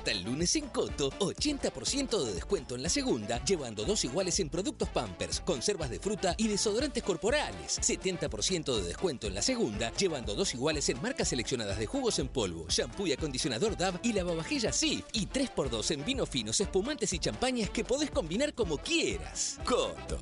Hasta 0.00 0.12
el 0.12 0.22
lunes 0.22 0.56
en 0.56 0.66
Coto, 0.68 1.10
80% 1.18 2.24
de 2.24 2.32
descuento 2.32 2.74
en 2.74 2.82
la 2.82 2.88
segunda, 2.88 3.44
llevando 3.44 3.84
dos 3.84 4.02
iguales 4.02 4.40
en 4.40 4.48
productos 4.48 4.88
Pampers, 4.88 5.42
conservas 5.42 5.90
de 5.90 5.98
fruta 5.98 6.34
y 6.38 6.48
desodorantes 6.48 7.02
corporales. 7.02 7.78
70% 7.78 8.76
de 8.76 8.82
descuento 8.82 9.26
en 9.26 9.34
la 9.34 9.42
segunda, 9.42 9.92
llevando 9.92 10.34
dos 10.34 10.54
iguales 10.54 10.88
en 10.88 11.02
marcas 11.02 11.28
seleccionadas 11.28 11.78
de 11.78 11.84
jugos 11.84 12.18
en 12.18 12.28
polvo, 12.28 12.64
shampoo 12.70 13.08
y 13.08 13.12
acondicionador 13.12 13.76
DAV 13.76 14.00
y 14.02 14.14
lavavajillas 14.14 14.74
Sif. 14.74 15.04
Y 15.12 15.26
3x2 15.26 15.90
en 15.90 16.04
vinos 16.06 16.30
finos, 16.30 16.58
espumantes 16.58 17.12
y 17.12 17.18
champañas 17.18 17.68
que 17.68 17.84
podés 17.84 18.10
combinar 18.10 18.54
como 18.54 18.78
quieras. 18.78 19.58
Coto. 19.66 20.18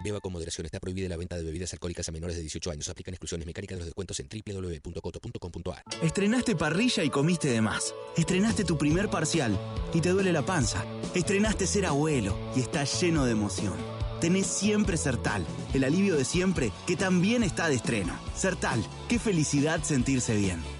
Beba 0.00 0.20
con 0.20 0.32
moderación. 0.32 0.66
Está 0.66 0.80
prohibida 0.80 1.08
la 1.08 1.16
venta 1.16 1.36
de 1.36 1.42
bebidas 1.42 1.72
alcohólicas 1.72 2.08
a 2.08 2.12
menores 2.12 2.36
de 2.36 2.42
18 2.42 2.70
años. 2.70 2.88
Aplican 2.88 3.14
exclusiones 3.14 3.46
mecánicas 3.46 3.76
de 3.76 3.80
los 3.80 3.86
descuentos 3.86 4.20
en 4.20 4.28
www.coto.com.ar. 4.28 5.84
Estrenaste 6.02 6.56
parrilla 6.56 7.04
y 7.04 7.10
comiste 7.10 7.48
de 7.48 7.60
más. 7.60 7.94
Estrenaste 8.16 8.64
tu 8.64 8.78
primer 8.78 9.10
parcial 9.10 9.58
y 9.92 10.00
te 10.00 10.10
duele 10.10 10.32
la 10.32 10.42
panza. 10.42 10.84
Estrenaste 11.14 11.66
ser 11.66 11.86
abuelo 11.86 12.36
y 12.56 12.60
estás 12.60 13.00
lleno 13.00 13.24
de 13.24 13.32
emoción. 13.32 13.74
Tenés 14.20 14.46
siempre 14.46 14.96
Sertal, 14.96 15.46
el 15.74 15.84
alivio 15.84 16.16
de 16.16 16.24
siempre 16.24 16.72
que 16.86 16.96
también 16.96 17.42
está 17.42 17.68
de 17.68 17.76
estreno. 17.76 18.18
Sertal, 18.34 18.84
qué 19.08 19.18
felicidad 19.18 19.82
sentirse 19.84 20.36
bien. 20.36 20.77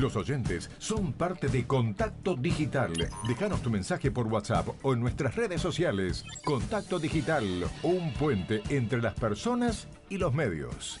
Los 0.00 0.16
oyentes 0.16 0.70
son 0.78 1.12
parte 1.12 1.48
de 1.48 1.66
Contacto 1.66 2.34
Digital. 2.34 2.92
Déjanos 3.28 3.60
tu 3.60 3.68
mensaje 3.68 4.10
por 4.10 4.28
WhatsApp 4.28 4.68
o 4.80 4.94
en 4.94 5.00
nuestras 5.00 5.36
redes 5.36 5.60
sociales. 5.60 6.24
Contacto 6.42 6.98
Digital, 6.98 7.44
un 7.82 8.10
puente 8.14 8.62
entre 8.70 9.02
las 9.02 9.12
personas 9.12 9.88
y 10.08 10.16
los 10.16 10.32
medios. 10.32 10.98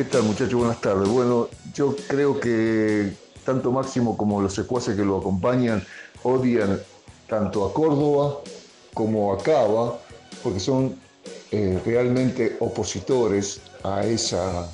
¿Qué 0.00 0.04
tal 0.04 0.22
muchachos? 0.22 0.54
Buenas 0.54 0.80
tardes. 0.80 1.06
Bueno, 1.10 1.50
yo 1.74 1.94
creo 2.08 2.40
que 2.40 3.12
tanto 3.44 3.70
Máximo 3.70 4.16
como 4.16 4.40
los 4.40 4.54
secuaces 4.54 4.96
que 4.96 5.04
lo 5.04 5.18
acompañan 5.18 5.84
odian 6.22 6.80
tanto 7.28 7.66
a 7.66 7.74
Córdoba 7.74 8.38
como 8.94 9.30
a 9.34 9.36
Cava, 9.36 9.98
porque 10.42 10.58
son 10.58 10.98
eh, 11.50 11.78
realmente 11.84 12.56
opositores 12.60 13.60
a 13.82 14.06
esa 14.06 14.72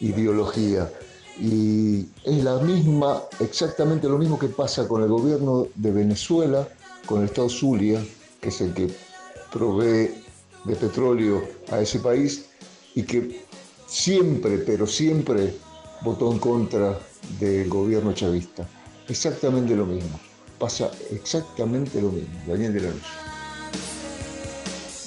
ideología. 0.00 0.90
Y 1.38 2.08
es 2.24 2.42
la 2.42 2.56
misma, 2.56 3.20
exactamente 3.40 4.08
lo 4.08 4.16
mismo 4.16 4.38
que 4.38 4.48
pasa 4.48 4.88
con 4.88 5.02
el 5.02 5.10
gobierno 5.10 5.66
de 5.74 5.90
Venezuela, 5.90 6.66
con 7.04 7.20
el 7.20 7.26
Estado 7.26 7.50
Zulia, 7.50 8.02
que 8.40 8.48
es 8.48 8.62
el 8.62 8.72
que 8.72 8.88
provee 9.52 10.24
de 10.64 10.74
petróleo 10.74 11.46
a 11.70 11.82
ese 11.82 11.98
país 11.98 12.46
y 12.94 13.02
que 13.02 13.43
siempre, 13.94 14.58
pero 14.58 14.86
siempre 14.88 15.54
votó 16.00 16.32
en 16.32 16.38
contra 16.40 16.98
del 17.38 17.68
gobierno 17.68 18.12
chavista. 18.12 18.66
Exactamente 19.08 19.76
lo 19.76 19.86
mismo. 19.86 20.18
Pasa 20.58 20.90
exactamente 21.12 22.00
lo 22.00 22.10
mismo. 22.10 22.34
Daniel 22.46 22.74
de 22.74 22.80
la 22.80 22.90
Luz. 22.90 23.02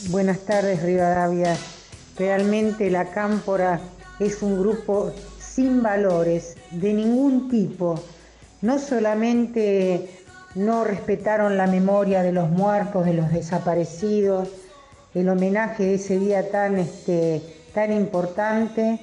Buenas 0.10 0.40
tardes, 0.40 0.82
Rivadavia. 0.82 1.58
Realmente 2.18 2.90
la 2.90 3.12
Cámpora 3.12 3.82
es 4.20 4.42
un 4.42 4.58
grupo 4.58 5.12
sin 5.38 5.84
valores 5.84 6.56
de 6.72 6.94
ningún 6.94 7.50
tipo. 7.50 8.02
No 8.62 8.80
solamente 8.80 10.10
no 10.56 10.86
respetaron 10.86 11.58
la 11.58 11.68
memoria 11.68 12.24
de 12.24 12.32
los 12.32 12.50
muertos, 12.50 13.06
de 13.06 13.14
los 13.14 13.32
desaparecidos, 13.34 14.48
el 15.14 15.28
homenaje 15.28 15.84
de 15.84 15.96
ese 15.96 16.20
día 16.20 16.50
tan, 16.50 16.78
este, 16.78 17.57
tan 17.78 17.94
importante, 17.94 19.00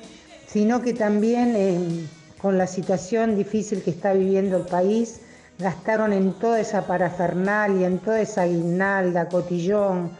sino 0.48 0.82
que 0.82 0.94
también 0.94 1.54
eh, 1.54 2.08
con 2.42 2.58
la 2.58 2.66
situación 2.66 3.36
difícil 3.36 3.82
que 3.82 3.90
está 3.90 4.12
viviendo 4.14 4.56
el 4.56 4.64
país, 4.64 5.20
gastaron 5.60 6.12
en 6.12 6.32
toda 6.40 6.58
esa 6.58 6.84
parafernalia, 6.84 7.86
en 7.86 8.00
toda 8.00 8.20
esa 8.20 8.46
guirnalda, 8.46 9.28
cotillón, 9.28 10.10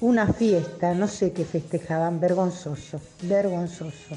una 0.00 0.32
fiesta, 0.32 0.94
no 0.94 1.06
sé 1.08 1.32
qué 1.32 1.44
festejaban, 1.44 2.18
vergonzoso, 2.18 3.02
vergonzoso. 3.24 4.16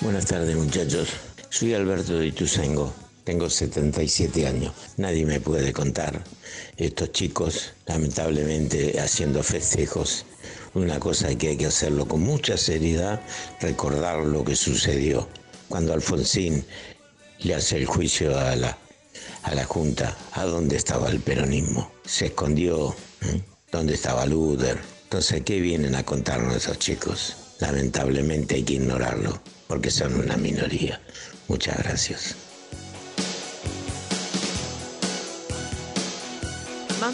Buenas 0.00 0.24
tardes 0.24 0.56
muchachos, 0.56 1.10
soy 1.50 1.74
Alberto 1.74 2.16
de 2.16 2.28
Ituzaingó, 2.28 2.90
tengo 3.22 3.50
77 3.50 4.46
años, 4.46 4.72
nadie 4.96 5.26
me 5.26 5.40
puede 5.40 5.74
contar. 5.74 6.24
Estos 6.78 7.12
chicos 7.12 7.74
lamentablemente 7.84 8.98
haciendo 8.98 9.42
festejos, 9.42 10.24
una 10.76 11.00
cosa 11.00 11.34
que 11.34 11.48
hay 11.48 11.56
que 11.56 11.66
hacerlo 11.66 12.06
con 12.06 12.20
mucha 12.20 12.56
seriedad, 12.58 13.20
recordar 13.60 14.18
lo 14.18 14.44
que 14.44 14.54
sucedió 14.54 15.26
cuando 15.68 15.94
Alfonsín 15.94 16.64
le 17.40 17.54
hace 17.54 17.78
el 17.78 17.86
juicio 17.86 18.38
a 18.38 18.54
la, 18.56 18.76
a 19.42 19.54
la 19.54 19.64
Junta, 19.64 20.16
a 20.32 20.44
dónde 20.44 20.76
estaba 20.76 21.08
el 21.08 21.20
peronismo, 21.20 21.90
se 22.04 22.26
escondió, 22.26 22.94
¿eh? 23.22 23.40
dónde 23.72 23.94
estaba 23.94 24.26
Luder. 24.26 24.78
Entonces, 25.04 25.42
¿qué 25.44 25.60
vienen 25.60 25.94
a 25.94 26.04
contarnos 26.04 26.54
esos 26.56 26.78
chicos? 26.78 27.36
Lamentablemente 27.58 28.56
hay 28.56 28.62
que 28.62 28.74
ignorarlo, 28.74 29.40
porque 29.68 29.90
son 29.90 30.14
una 30.14 30.36
minoría. 30.36 31.00
Muchas 31.48 31.78
gracias. 31.78 32.36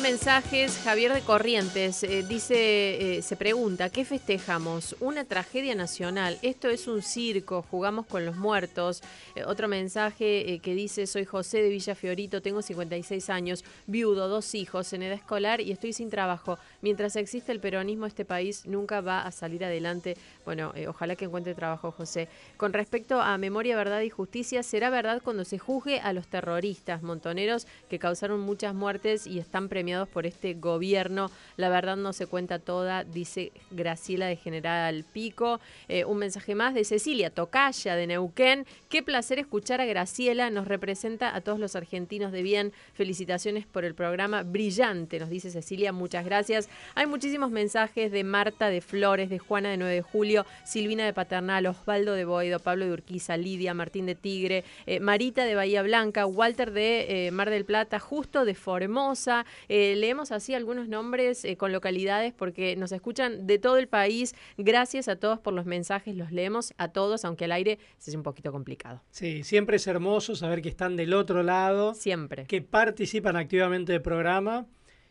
Mensajes. 0.02 0.78
Javier 0.82 1.12
de 1.12 1.20
Corrientes 1.20 2.02
eh, 2.02 2.24
dice, 2.28 3.18
eh, 3.18 3.22
se 3.22 3.36
pregunta, 3.36 3.88
¿qué 3.88 4.04
festejamos? 4.04 4.96
Una 4.98 5.24
tragedia 5.24 5.76
nacional. 5.76 6.38
Esto 6.42 6.68
es 6.68 6.88
un 6.88 7.02
circo, 7.02 7.64
jugamos 7.70 8.06
con 8.06 8.26
los 8.26 8.36
muertos. 8.36 9.00
Eh, 9.36 9.44
otro 9.44 9.68
mensaje 9.68 10.58
que 10.60 10.74
dice, 10.74 11.06
soy 11.06 11.24
José 11.24 11.62
de 11.62 11.68
Villa 11.68 11.94
Fiorito, 11.94 12.42
tengo 12.42 12.62
56 12.62 13.30
años, 13.30 13.64
viudo, 13.86 14.26
dos 14.28 14.56
hijos, 14.56 14.92
en 14.92 15.04
edad 15.04 15.14
escolar 15.14 15.60
y 15.60 15.70
estoy 15.70 15.92
sin 15.92 16.10
trabajo. 16.10 16.58
Mientras 16.80 17.14
existe 17.14 17.52
el 17.52 17.60
peronismo, 17.60 18.06
este 18.06 18.24
país 18.24 18.66
nunca 18.66 19.00
va 19.00 19.22
a 19.22 19.30
salir 19.30 19.64
adelante. 19.64 20.16
Bueno, 20.44 20.73
ojalá 20.89 21.16
que 21.16 21.27
encuentre 21.27 21.55
trabajo, 21.55 21.93
José. 21.93 22.28
Con 22.56 22.73
respecto 22.73 23.20
a 23.20 23.39
memoria, 23.39 23.77
verdad 23.77 24.01
y 24.01 24.10
justicia, 24.10 24.62
será 24.62 24.90
verdad 24.90 25.23
cuando 25.23 25.44
se 25.44 25.59
juzgue 25.59 26.01
a 26.01 26.12
los 26.12 26.27
terroristas 26.27 27.02
montoneros 27.02 27.66
que 27.89 27.98
causaron 27.98 28.40
muchas 28.40 28.74
muertes 28.74 29.27
y 29.27 29.39
están 29.39 29.69
premiados 29.69 30.09
por 30.09 30.27
este 30.27 30.55
gobierno. 30.55 31.31
La 31.56 31.69
verdad 31.69 31.97
no 31.97 32.12
se 32.12 32.27
cuenta 32.27 32.59
toda, 32.59 33.05
dice 33.05 33.52
Graciela 33.70 34.27
de 34.27 34.36
General 34.36 35.05
Pico. 35.12 35.60
Eh, 35.89 36.05
un 36.05 36.19
mensaje 36.19 36.55
más 36.55 36.74
de 36.74 36.85
Cecilia 36.85 37.31
Tocaya 37.31 37.94
de 37.94 38.06
Neuquén. 38.06 38.66
Qué 38.89 39.02
placer 39.02 39.39
escuchar 39.39 39.81
a 39.81 39.85
Graciela, 39.85 40.51
nos 40.51 40.66
representa 40.66 41.35
a 41.35 41.40
todos 41.40 41.59
los 41.59 41.77
argentinos 41.77 42.32
de 42.32 42.43
bien. 42.43 42.73
Felicitaciones 42.94 43.66
por 43.66 43.85
el 43.85 43.94
programa 43.94 44.43
brillante, 44.43 45.19
nos 45.19 45.31
dice 45.31 45.51
Cecilia, 45.51 45.93
muchas 45.93 46.24
gracias. 46.24 46.69
Hay 46.94 47.06
muchísimos 47.06 47.51
mensajes 47.51 48.10
de 48.10 48.24
Marta 48.24 48.69
de 48.69 48.81
Flores, 48.81 49.31
de 49.31 49.39
Juana 49.39 49.70
de 49.70 49.77
9 49.77 49.94
de 49.94 50.02
Julio, 50.02 50.31
Silvina 50.64 51.04
de 51.04 51.12
Paternal, 51.12 51.66
Osvaldo 51.66 52.14
de 52.14 52.24
Boido, 52.24 52.59
Pablo 52.59 52.86
de 52.86 52.92
Urquiza, 52.92 53.36
Lidia, 53.36 53.74
Martín 53.74 54.06
de 54.06 54.14
Tigre, 54.14 54.64
eh, 54.86 55.00
Marita 55.00 55.44
de 55.44 55.54
Bahía 55.54 55.82
Blanca, 55.82 56.26
Walter 56.26 56.72
de 56.72 57.26
eh, 57.26 57.30
Mar 57.30 57.50
del 57.50 57.64
Plata, 57.64 57.98
Justo 57.98 58.44
de 58.44 58.54
Formosa, 58.54 59.44
eh, 59.68 59.94
leemos 59.96 60.32
así 60.32 60.54
algunos 60.54 60.88
nombres 60.88 61.46
con 61.59 61.72
localidades 61.72 62.32
porque 62.32 62.76
nos 62.76 62.92
escuchan 62.92 63.46
de 63.46 63.59
todo 63.59 63.76
el 63.76 63.88
país. 63.88 64.34
Gracias 64.56 65.09
a 65.09 65.16
todos 65.16 65.38
por 65.38 65.52
los 65.52 65.66
mensajes, 65.66 66.16
los 66.16 66.32
leemos 66.32 66.74
a 66.78 66.88
todos, 66.88 67.24
aunque 67.24 67.44
al 67.44 67.52
aire 67.52 67.78
es 67.98 68.14
un 68.14 68.22
poquito 68.22 68.52
complicado. 68.52 69.02
Sí, 69.10 69.44
siempre 69.44 69.76
es 69.76 69.86
hermoso 69.86 70.34
saber 70.36 70.62
que 70.62 70.68
están 70.68 70.96
del 70.96 71.14
otro 71.14 71.42
lado. 71.42 71.94
Siempre. 71.94 72.46
Que 72.46 72.62
participan 72.62 73.36
activamente 73.36 73.92
del 73.92 74.02
programa 74.02 74.66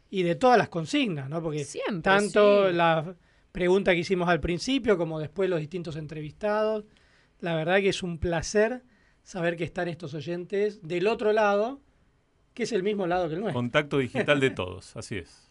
y 0.09 0.23
de 0.23 0.35
todas 0.35 0.57
las 0.57 0.69
consignas, 0.69 1.29
¿no? 1.29 1.41
Porque 1.41 1.63
siempre, 1.63 2.01
tanto 2.01 2.69
la 2.69 3.15
pregunta 3.51 3.93
que 3.93 3.99
hicimos 3.99 4.29
al 4.29 4.39
principio 4.39 4.97
como 4.97 5.19
después 5.19 5.49
los 5.49 5.59
distintos 5.59 5.95
entrevistados. 5.95 6.85
La 7.39 7.55
verdad 7.55 7.77
que 7.79 7.89
es 7.89 8.03
un 8.03 8.17
placer 8.17 8.83
saber 9.23 9.55
que 9.57 9.63
están 9.63 9.87
estos 9.87 10.13
oyentes 10.13 10.81
del 10.81 11.07
otro 11.07 11.33
lado 11.33 11.81
que 12.53 12.63
es 12.63 12.71
el 12.71 12.83
mismo 12.83 13.07
lado 13.07 13.27
que 13.27 13.35
el 13.35 13.41
nuestro. 13.41 13.59
Contacto 13.59 13.97
digital 13.97 14.39
de 14.39 14.49
todos, 14.51 14.95
así 14.95 15.17
es. 15.17 15.47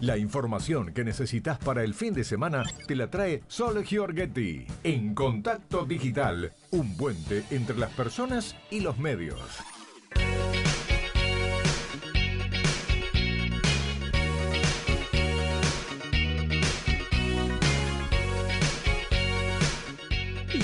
La 0.00 0.18
información 0.18 0.92
que 0.92 1.04
necesitas 1.04 1.58
para 1.58 1.84
el 1.84 1.94
fin 1.94 2.12
de 2.12 2.24
semana 2.24 2.64
te 2.88 2.96
la 2.96 3.08
trae 3.08 3.42
Sol 3.46 3.84
Giorgetti 3.84 4.66
en 4.82 5.14
Contacto 5.14 5.84
Digital, 5.84 6.52
un 6.72 6.96
puente 6.96 7.44
entre 7.50 7.78
las 7.78 7.92
personas 7.92 8.56
y 8.68 8.80
los 8.80 8.98
medios. 8.98 9.40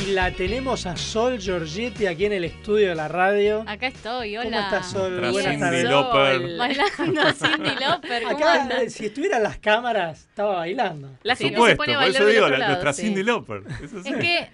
Y 0.01 0.13
la 0.13 0.31
tenemos 0.31 0.87
a 0.87 0.97
Sol 0.97 1.39
Giorgetti 1.39 2.07
aquí 2.07 2.27
en 2.27 2.33
el 2.33 2.45
estudio 2.45 2.91
de 2.91 2.95
la 2.95 3.09
radio. 3.09 3.65
Acá 3.67 3.89
estoy, 3.89 4.37
hola. 4.37 4.45
¿Cómo 4.51 4.61
estás, 4.61 4.91
Sol? 4.91 5.17
Tras 5.17 5.33
Buenas 5.33 5.59
tardes. 5.59 5.85
Bailando 6.59 7.33
Cindy. 7.33 7.71
¿cómo 8.25 8.37
Acá, 8.37 8.63
andas? 8.63 8.93
si 8.93 9.07
estuvieran 9.07 9.43
las 9.43 9.59
cámaras, 9.59 10.21
estaba 10.29 10.57
bailando. 10.57 11.09
La 11.23 11.35
Por 11.35 11.39
gente 11.39 11.55
se 11.55 11.57
supuesto, 11.57 11.77
pone 11.79 11.95
a 11.95 11.97
por 11.97 12.05
bailar 12.05 12.23
eso 12.23 12.31
digo, 12.31 12.45
otro 12.45 12.53
la, 12.53 12.59
lado, 12.59 12.71
nuestra 12.73 12.93
sí. 12.93 13.03
Cindy. 13.03 13.21
Eso 13.21 14.03
sí. 14.03 14.09
Es 14.09 14.17
que 14.17 14.51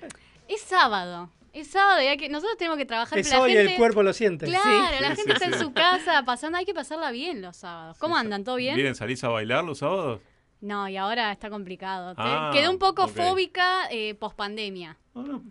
es 0.49 0.61
sábado. 0.63 1.31
Es 1.53 1.69
sábado 1.69 2.03
y 2.03 2.07
hay 2.07 2.17
que, 2.17 2.29
nosotros 2.29 2.57
tenemos 2.57 2.79
que 2.79 2.87
trabajar. 2.87 3.19
Es 3.19 3.33
hoy 3.35 3.55
el 3.55 3.77
cuerpo 3.77 4.03
lo 4.03 4.13
siente. 4.13 4.47
Claro, 4.47 4.65
Sí, 4.65 5.03
la 5.03 5.11
sí, 5.11 5.17
gente 5.17 5.23
sí, 5.25 5.31
está 5.33 5.45
en 5.47 5.55
sí. 5.55 5.59
su 5.61 5.73
casa 5.73 6.23
pasando. 6.25 6.59
Hay 6.59 6.65
que 6.65 6.75
pasarla 6.75 7.11
bien 7.13 7.43
los 7.43 7.57
sábados. 7.57 7.99
¿Cómo 7.99 8.17
andan? 8.17 8.45
¿Todo 8.45 8.57
bien? 8.57 8.75
¿Vienen, 8.77 8.95
salís 8.95 9.23
a 9.23 9.29
bailar 9.29 9.63
los 9.63 9.79
sábados? 9.79 10.21
No, 10.61 10.89
y 10.89 10.97
ahora 10.97 11.31
está 11.31 11.51
complicado. 11.51 12.15
Ah, 12.17 12.51
Quedé 12.53 12.69
un 12.69 12.79
poco 12.79 13.07
fóbica 13.09 13.83
eh, 13.91 14.15
post 14.15 14.37
pandemia. 14.37 14.97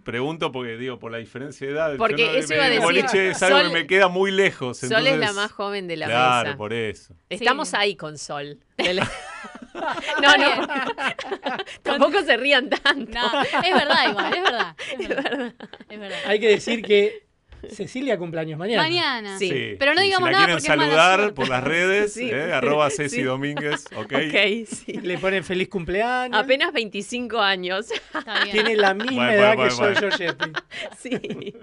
Pregunto 0.03 0.51
porque, 0.51 0.75
digo, 0.75 0.99
por 0.99 1.11
la 1.11 1.19
diferencia 1.19 1.65
de 1.65 1.73
edad. 1.73 1.95
Porque 1.97 2.25
no- 2.25 2.31
eso 2.33 2.49
me- 2.49 2.55
iba 2.55 2.63
a 2.63 2.67
el 2.67 2.73
decir, 2.73 2.85
boliche 2.85 3.29
es 3.29 3.41
algo 3.43 3.59
Sol- 3.59 3.67
que 3.69 3.73
me 3.73 3.87
queda 3.87 4.07
muy 4.09 4.31
lejos. 4.31 4.77
Sol 4.79 5.07
es 5.07 5.17
la 5.17 5.31
más 5.33 5.51
joven 5.53 5.87
de 5.87 5.95
la 5.97 6.05
claro, 6.07 6.47
mesa. 6.49 6.57
por 6.57 6.73
eso. 6.73 7.15
Estamos 7.29 7.73
ahí 7.73 7.95
con 7.95 8.17
Sol. 8.17 8.59
No, 10.21 10.37
no. 10.37 10.67
Tampoco 11.81 12.21
se 12.21 12.37
rían 12.37 12.69
tanto. 12.69 13.11
No, 13.19 13.41
es 13.41 13.73
verdad 13.73 14.09
igual, 14.09 14.33
es 14.33 14.43
verdad. 14.43 14.75
Es 14.99 15.07
verdad. 15.09 15.53
Es 15.89 15.99
verdad. 15.99 16.19
Hay 16.27 16.39
que 16.39 16.47
decir 16.49 16.83
que 16.83 17.25
Cecilia 17.71 18.17
cumpleaños 18.17 18.57
mañana. 18.59 18.83
Mañana. 18.83 19.39
Sí. 19.39 19.75
Pero 19.79 19.93
no 19.93 20.01
digamos 20.01 20.29
si 20.29 20.31
la 20.33 20.39
nada 20.39 20.45
quieren 20.45 20.55
porque 20.57 20.71
es 20.73 20.77
mala 20.77 20.83
saludar 21.01 21.33
por 21.33 21.47
las 21.49 21.63
redes, 21.63 22.13
Sí. 22.13 22.29
eh, 22.29 22.51
arroba 22.53 22.89
Ceci 22.89 23.17
Sí. 23.17 23.21
Domínguez, 23.23 23.85
ok. 23.95 24.13
Ok, 24.13 24.67
sí. 24.67 24.93
Le 25.01 25.17
ponen 25.17 25.43
feliz 25.43 25.69
cumpleaños. 25.69 26.39
Apenas 26.39 26.71
25 26.73 27.39
años. 27.39 27.87
Está 27.91 28.43
bien. 28.43 28.51
Tiene 28.51 28.75
la 28.75 28.93
misma 28.93 29.13
Bueno, 29.27 29.31
edad 29.31 29.55
bueno, 29.55 29.69
que 29.71 29.75
bueno. 29.81 29.99
Giorgetti. 29.99 30.51
Sí. 30.99 31.53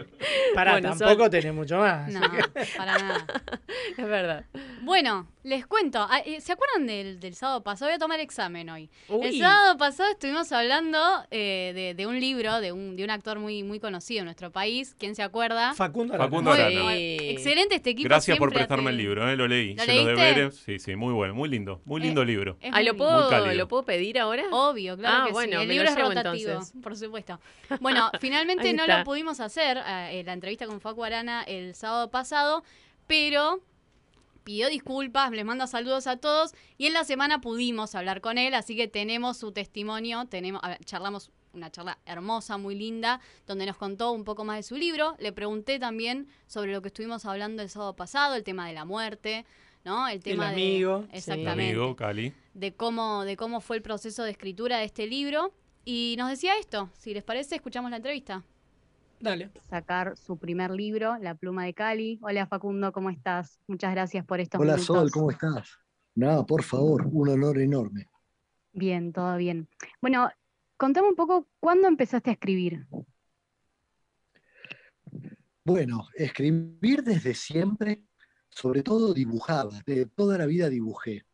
Bueno, 0.54 0.80
tampoco 0.82 1.14
Sol- 1.22 1.30
tenés 1.30 1.54
mucho 1.54 1.78
más. 1.78 2.10
No, 2.12 2.20
para 2.76 2.98
nada. 2.98 3.26
Es 3.96 4.06
verdad. 4.06 4.44
Bueno, 4.82 5.28
les 5.42 5.66
cuento. 5.66 6.06
Ah, 6.08 6.20
eh, 6.24 6.40
¿Se 6.40 6.52
acuerdan 6.52 6.86
del, 6.86 7.18
del 7.20 7.34
sábado 7.34 7.62
pasado? 7.62 7.88
Voy 7.90 7.96
a 7.96 7.98
tomar 7.98 8.20
examen 8.20 8.68
hoy. 8.70 8.90
Uy. 9.08 9.26
El 9.26 9.38
sábado 9.38 9.76
pasado 9.78 10.10
estuvimos 10.10 10.50
hablando 10.52 10.98
eh, 11.30 11.72
de, 11.74 11.94
de 11.94 12.06
un 12.06 12.18
libro 12.20 12.60
de 12.60 12.72
un, 12.72 12.96
de 12.96 13.04
un 13.04 13.10
actor 13.10 13.38
muy, 13.38 13.62
muy 13.62 13.80
conocido 13.80 14.20
en 14.20 14.26
nuestro 14.26 14.50
país. 14.50 14.94
¿Quién 14.98 15.14
se 15.14 15.22
acuerda? 15.22 15.74
Facundo 15.90 16.14
Arana. 16.14 16.28
Facundo 16.30 16.50
Muy- 16.50 16.60
Arana. 16.60 16.94
Excelente 16.94 17.74
este 17.76 17.90
equipo. 17.90 18.08
Gracias 18.08 18.38
por 18.38 18.52
prestarme 18.52 18.90
el 18.90 18.96
libro, 18.96 19.28
eh, 19.28 19.36
lo 19.36 19.46
leí. 19.48 19.74
¿Lo 19.74 19.82
Hice 19.82 19.94
los 19.94 20.04
leíste? 20.06 20.22
deberes. 20.22 20.56
Sí, 20.56 20.78
sí, 20.78 20.96
muy 20.96 21.12
bueno, 21.12 21.34
muy 21.34 21.48
lindo. 21.48 21.80
Muy 21.84 22.00
lindo 22.00 22.22
Eh, 22.22 22.26
libro. 22.26 22.56
Es 22.60 22.70
Ay, 22.74 22.84
¿lo 22.84 22.96
puedo. 22.96 23.54
¿Lo 23.54 23.68
puedo 23.68 23.84
pedir 23.84 24.18
ahora? 24.18 24.44
Obvio, 24.50 24.96
claro 24.96 25.16
Ah, 25.22 25.26
que 25.26 25.32
bueno, 25.32 25.56
sí. 25.56 25.62
El 25.62 25.68
me 25.68 25.74
libro 25.74 25.84
lo 25.84 25.90
es 25.90 25.96
llevo 25.96 26.08
rotativo, 26.10 26.50
entonces. 26.50 26.82
por 26.82 26.96
supuesto. 26.96 27.40
Bueno, 27.80 28.10
finalmente 28.20 28.72
no 28.72 28.86
lo 28.86 29.04
pudimos 29.04 29.40
hacer, 29.40 29.78
eh, 29.86 30.22
la 30.24 30.32
entrevista 30.32 30.66
con 30.66 30.80
Facu 30.80 31.04
Arana 31.04 31.42
el 31.44 31.74
sábado 31.74 32.10
pasado, 32.10 32.62
pero 33.06 33.60
pidió 34.44 34.68
disculpas, 34.68 35.30
les 35.32 35.44
manda 35.44 35.66
saludos 35.66 36.06
a 36.06 36.16
todos 36.16 36.52
y 36.78 36.86
en 36.86 36.94
la 36.94 37.04
semana 37.04 37.40
pudimos 37.40 37.94
hablar 37.94 38.20
con 38.20 38.38
él, 38.38 38.54
así 38.54 38.74
que 38.76 38.88
tenemos 38.88 39.36
su 39.36 39.52
testimonio, 39.52 40.24
tenemos, 40.26 40.62
a 40.64 40.68
ver, 40.70 40.78
charlamos 40.84 41.30
una 41.52 41.70
charla 41.70 41.98
hermosa, 42.06 42.56
muy 42.58 42.74
linda, 42.74 43.20
donde 43.46 43.66
nos 43.66 43.76
contó 43.76 44.12
un 44.12 44.24
poco 44.24 44.44
más 44.44 44.56
de 44.56 44.62
su 44.62 44.76
libro. 44.76 45.16
Le 45.18 45.32
pregunté 45.32 45.78
también 45.78 46.28
sobre 46.46 46.72
lo 46.72 46.82
que 46.82 46.88
estuvimos 46.88 47.24
hablando 47.26 47.62
el 47.62 47.68
sábado 47.70 47.94
pasado, 47.96 48.34
el 48.34 48.44
tema 48.44 48.66
de 48.68 48.74
la 48.74 48.84
muerte, 48.84 49.44
¿no? 49.84 50.08
El 50.08 50.22
tema 50.22 50.48
de- 50.50 50.54
amigo, 50.54 51.02
sí. 51.02 51.08
Mi 51.12 51.18
Exactamente 51.18 51.62
amigo, 51.74 51.96
Cali. 51.96 52.32
de 52.54 52.72
cómo, 52.74 53.24
de 53.24 53.36
cómo 53.36 53.60
fue 53.60 53.76
el 53.76 53.82
proceso 53.82 54.22
de 54.22 54.30
escritura 54.30 54.78
de 54.78 54.84
este 54.84 55.06
libro. 55.06 55.52
Y 55.84 56.14
nos 56.18 56.28
decía 56.28 56.58
esto, 56.58 56.90
si 56.98 57.14
les 57.14 57.24
parece, 57.24 57.56
escuchamos 57.56 57.90
la 57.90 57.96
entrevista. 57.98 58.44
Dale. 59.22 59.50
sacar 59.68 60.16
su 60.16 60.38
primer 60.38 60.70
libro, 60.70 61.18
La 61.20 61.34
pluma 61.34 61.66
de 61.66 61.74
Cali. 61.74 62.18
Hola 62.22 62.46
Facundo, 62.46 62.90
¿cómo 62.90 63.10
estás? 63.10 63.60
Muchas 63.66 63.92
gracias 63.92 64.24
por 64.24 64.40
estos 64.40 64.58
Hola 64.58 64.76
minutos. 64.76 64.96
Sol, 64.96 65.10
¿cómo 65.10 65.30
estás? 65.30 65.78
Nada, 66.14 66.42
por 66.46 66.62
favor, 66.62 67.06
un 67.12 67.28
honor 67.28 67.58
enorme. 67.58 68.06
Bien, 68.72 69.12
todo 69.12 69.36
bien. 69.36 69.68
Bueno, 70.00 70.30
contame 70.80 71.08
un 71.08 71.14
poco, 71.14 71.46
¿cuándo 71.60 71.88
empezaste 71.88 72.30
a 72.30 72.32
escribir? 72.32 72.86
Bueno, 75.62 76.08
escribir 76.14 77.02
desde 77.04 77.34
siempre, 77.34 78.02
sobre 78.48 78.82
todo 78.82 79.12
dibujaba, 79.12 79.82
de 79.84 80.06
toda 80.06 80.38
la 80.38 80.46
vida 80.46 80.70
dibujé. 80.70 81.26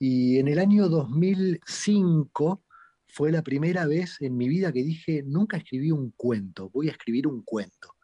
Y 0.00 0.38
en 0.38 0.48
el 0.48 0.58
año 0.58 0.88
2005 0.88 2.64
fue 3.06 3.30
la 3.30 3.42
primera 3.42 3.86
vez 3.86 4.20
en 4.22 4.36
mi 4.36 4.48
vida 4.48 4.72
que 4.72 4.82
dije, 4.82 5.22
nunca 5.24 5.58
escribí 5.58 5.92
un 5.92 6.10
cuento, 6.10 6.68
voy 6.70 6.88
a 6.88 6.92
escribir 6.92 7.28
un 7.28 7.42
cuento. 7.44 7.94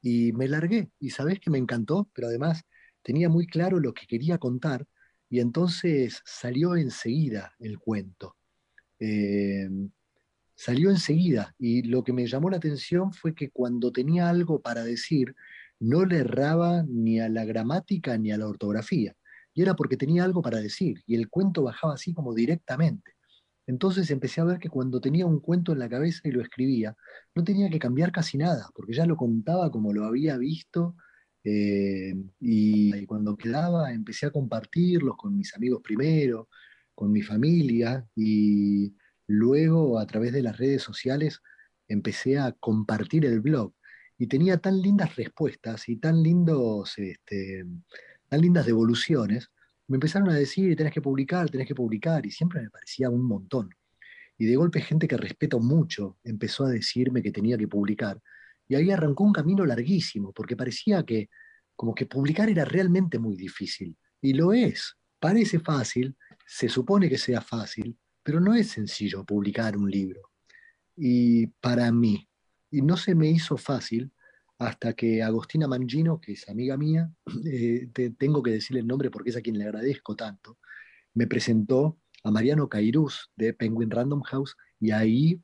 Y 0.00 0.32
me 0.32 0.46
largué, 0.46 0.92
y 1.00 1.10
sabés 1.10 1.40
que 1.40 1.50
me 1.50 1.58
encantó, 1.58 2.08
pero 2.14 2.28
además 2.28 2.62
tenía 3.02 3.28
muy 3.28 3.48
claro 3.48 3.80
lo 3.80 3.92
que 3.92 4.06
quería 4.06 4.38
contar, 4.38 4.86
y 5.28 5.40
entonces 5.40 6.22
salió 6.24 6.76
enseguida 6.76 7.52
el 7.58 7.80
cuento. 7.80 8.36
Eh, 9.00 9.68
salió 10.56 10.90
enseguida, 10.90 11.54
y 11.58 11.82
lo 11.82 12.02
que 12.04 12.12
me 12.12 12.26
llamó 12.26 12.50
la 12.50 12.56
atención 12.58 13.12
fue 13.12 13.34
que 13.34 13.50
cuando 13.50 13.92
tenía 13.92 14.28
algo 14.28 14.60
para 14.60 14.82
decir, 14.84 15.34
no 15.80 16.04
le 16.04 16.18
erraba 16.18 16.84
ni 16.88 17.20
a 17.20 17.28
la 17.28 17.44
gramática 17.44 18.18
ni 18.18 18.32
a 18.32 18.38
la 18.38 18.48
ortografía, 18.48 19.14
y 19.54 19.62
era 19.62 19.74
porque 19.76 19.96
tenía 19.96 20.24
algo 20.24 20.42
para 20.42 20.60
decir, 20.60 21.02
y 21.06 21.14
el 21.16 21.28
cuento 21.28 21.62
bajaba 21.62 21.94
así 21.94 22.12
como 22.14 22.34
directamente. 22.34 23.12
Entonces 23.66 24.10
empecé 24.10 24.40
a 24.40 24.44
ver 24.44 24.58
que 24.58 24.68
cuando 24.68 25.00
tenía 25.00 25.26
un 25.26 25.40
cuento 25.40 25.72
en 25.72 25.80
la 25.80 25.88
cabeza 25.88 26.20
y 26.24 26.30
lo 26.32 26.42
escribía, 26.42 26.96
no 27.34 27.44
tenía 27.44 27.68
que 27.70 27.78
cambiar 27.78 28.12
casi 28.12 28.38
nada, 28.38 28.68
porque 28.74 28.94
ya 28.94 29.06
lo 29.06 29.16
contaba 29.16 29.70
como 29.70 29.92
lo 29.92 30.04
había 30.04 30.36
visto 30.38 30.96
Eh, 31.48 32.12
y, 32.40 32.96
y 32.96 33.06
cuando 33.06 33.36
quedaba 33.36 33.92
empecé 33.92 34.26
a 34.26 34.32
compartirlos 34.32 35.16
con 35.16 35.36
mis 35.36 35.54
amigos 35.54 35.80
primero, 35.82 36.48
con 36.94 37.12
mi 37.12 37.22
familia 37.22 38.04
y 38.16 38.92
luego 39.26 39.98
a 39.98 40.06
través 40.06 40.32
de 40.32 40.42
las 40.42 40.56
redes 40.56 40.82
sociales 40.82 41.40
empecé 41.88 42.38
a 42.38 42.52
compartir 42.52 43.24
el 43.26 43.40
blog 43.40 43.72
y 44.18 44.26
tenía 44.26 44.58
tan 44.58 44.80
lindas 44.80 45.16
respuestas 45.16 45.88
y 45.88 45.96
tan, 45.96 46.22
lindos, 46.22 46.96
este, 46.98 47.64
tan 48.28 48.40
lindas 48.40 48.66
devoluciones, 48.66 49.50
me 49.88 49.96
empezaron 49.96 50.30
a 50.30 50.34
decir, 50.34 50.74
tenés 50.76 50.92
que 50.92 51.02
publicar, 51.02 51.50
tenés 51.50 51.68
que 51.68 51.74
publicar, 51.74 52.24
y 52.26 52.30
siempre 52.30 52.62
me 52.62 52.70
parecía 52.70 53.10
un 53.10 53.26
montón. 53.26 53.70
Y 54.38 54.46
de 54.46 54.56
golpe 54.56 54.80
gente 54.80 55.06
que 55.06 55.16
respeto 55.16 55.60
mucho 55.60 56.18
empezó 56.24 56.64
a 56.64 56.70
decirme 56.70 57.22
que 57.22 57.30
tenía 57.30 57.56
que 57.56 57.68
publicar, 57.68 58.20
y 58.68 58.74
ahí 58.74 58.90
arrancó 58.90 59.24
un 59.24 59.32
camino 59.32 59.64
larguísimo, 59.64 60.32
porque 60.32 60.56
parecía 60.56 61.04
que 61.04 61.28
como 61.76 61.94
que 61.94 62.06
publicar 62.06 62.48
era 62.48 62.64
realmente 62.64 63.18
muy 63.18 63.36
difícil, 63.36 63.96
y 64.20 64.32
lo 64.32 64.52
es, 64.52 64.96
parece 65.20 65.60
fácil, 65.60 66.16
se 66.46 66.68
supone 66.68 67.08
que 67.08 67.18
sea 67.18 67.40
fácil, 67.40 67.96
pero 68.26 68.40
no 68.40 68.54
es 68.54 68.70
sencillo 68.70 69.22
publicar 69.22 69.76
un 69.76 69.88
libro. 69.88 70.32
Y 70.96 71.46
para 71.46 71.92
mí, 71.92 72.28
y 72.72 72.82
no 72.82 72.96
se 72.96 73.14
me 73.14 73.30
hizo 73.30 73.56
fácil 73.56 74.10
hasta 74.58 74.94
que 74.94 75.22
Agostina 75.22 75.68
Mangino, 75.68 76.20
que 76.20 76.32
es 76.32 76.48
amiga 76.48 76.76
mía, 76.76 77.08
eh, 77.46 77.88
te, 77.92 78.10
tengo 78.10 78.42
que 78.42 78.50
decirle 78.50 78.80
el 78.80 78.88
nombre 78.88 79.12
porque 79.12 79.30
es 79.30 79.36
a 79.36 79.42
quien 79.42 79.56
le 79.56 79.64
agradezco 79.64 80.16
tanto, 80.16 80.58
me 81.14 81.28
presentó 81.28 82.00
a 82.24 82.32
Mariano 82.32 82.68
Cairús 82.68 83.30
de 83.36 83.54
Penguin 83.54 83.92
Random 83.92 84.22
House 84.22 84.56
y 84.80 84.90
ahí 84.90 85.40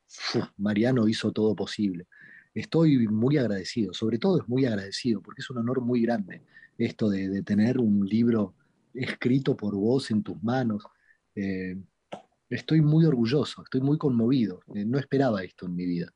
Mariano 0.57 1.07
hizo 1.07 1.31
todo 1.31 1.55
posible. 1.55 2.09
Estoy 2.53 3.07
muy 3.07 3.37
agradecido, 3.37 3.95
sobre 3.95 4.19
todo 4.19 4.41
es 4.41 4.49
muy 4.49 4.67
agradecido 4.67 5.23
porque 5.23 5.43
es 5.43 5.51
un 5.51 5.59
honor 5.59 5.83
muy 5.83 6.03
grande 6.03 6.43
esto 6.79 7.09
de, 7.09 7.29
de 7.29 7.45
tener 7.45 7.79
un 7.79 8.09
libro 8.09 8.57
escrito 8.93 9.57
por 9.57 9.77
vos 9.77 10.11
en 10.11 10.25
tus 10.25 10.43
manos. 10.43 10.83
Eh, 11.37 11.77
estoy 12.55 12.81
muy 12.81 13.05
orgulloso, 13.05 13.63
estoy 13.63 13.81
muy 13.81 13.99
conmovido. 13.99 14.61
Eh, 14.75 14.85
no 14.85 14.99
esperaba 14.99 15.43
esto 15.43 15.67
en 15.67 15.75
mi 15.75 15.87
vida. 15.87 16.13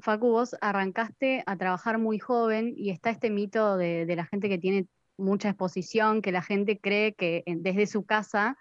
Facu, 0.00 0.28
vos 0.30 0.56
arrancaste 0.60 1.42
a 1.46 1.56
trabajar 1.56 1.98
muy 1.98 2.18
joven 2.18 2.74
y 2.76 2.90
está 2.90 3.10
este 3.10 3.30
mito 3.30 3.76
de, 3.76 4.06
de 4.06 4.16
la 4.16 4.24
gente 4.24 4.48
que 4.48 4.58
tiene 4.58 4.86
mucha 5.16 5.48
exposición, 5.50 6.22
que 6.22 6.32
la 6.32 6.42
gente 6.42 6.78
cree 6.78 7.14
que 7.14 7.42
en- 7.46 7.62
desde 7.62 7.86
su 7.86 8.04
casa 8.04 8.56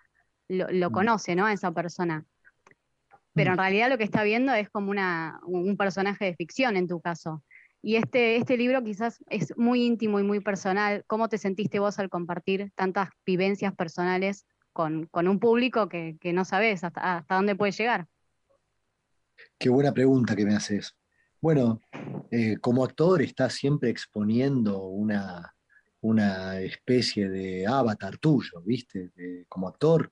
lo, 0.47 0.67
lo 0.71 0.91
conoce, 0.91 1.35
¿no? 1.35 1.45
A 1.45 1.53
esa 1.53 1.71
persona. 1.71 2.25
Pero 3.33 3.51
en 3.51 3.57
realidad 3.57 3.89
lo 3.89 3.97
que 3.97 4.03
está 4.03 4.23
viendo 4.23 4.53
es 4.53 4.69
como 4.69 4.89
una, 4.91 5.39
un 5.45 5.77
personaje 5.77 6.25
de 6.25 6.35
ficción 6.35 6.75
en 6.75 6.87
tu 6.87 6.99
caso. 6.99 7.43
Y 7.81 7.95
este, 7.95 8.35
este 8.35 8.57
libro 8.57 8.83
quizás 8.83 9.23
es 9.29 9.55
muy 9.55 9.85
íntimo 9.85 10.19
y 10.19 10.23
muy 10.23 10.41
personal. 10.41 11.03
¿Cómo 11.07 11.29
te 11.29 11.37
sentiste 11.37 11.79
vos 11.79 11.99
al 11.99 12.09
compartir 12.09 12.71
tantas 12.75 13.09
vivencias 13.25 13.73
personales 13.73 14.45
con, 14.73 15.09
un 15.13 15.39
público 15.39 15.89
que, 15.89 16.17
no 16.33 16.45
sabes 16.45 16.83
hasta, 16.83 17.25
dónde 17.29 17.55
puede 17.55 17.71
llegar? 17.71 18.07
Qué 19.57 19.69
buena 19.69 19.93
pregunta 19.93 20.35
que 20.35 20.45
me 20.45 20.55
haces. 20.55 20.95
Bueno, 21.41 21.79
eh, 22.31 22.57
como 22.57 22.83
actor 22.83 23.21
estás 23.21 23.53
siempre 23.53 23.89
exponiendo 23.89 24.79
una, 24.83 25.53
especie 26.59 27.29
de 27.29 27.65
avatar 27.67 28.17
tuyo, 28.17 28.61
¿viste? 28.65 29.11
Como 29.47 29.67
actor. 29.67 30.11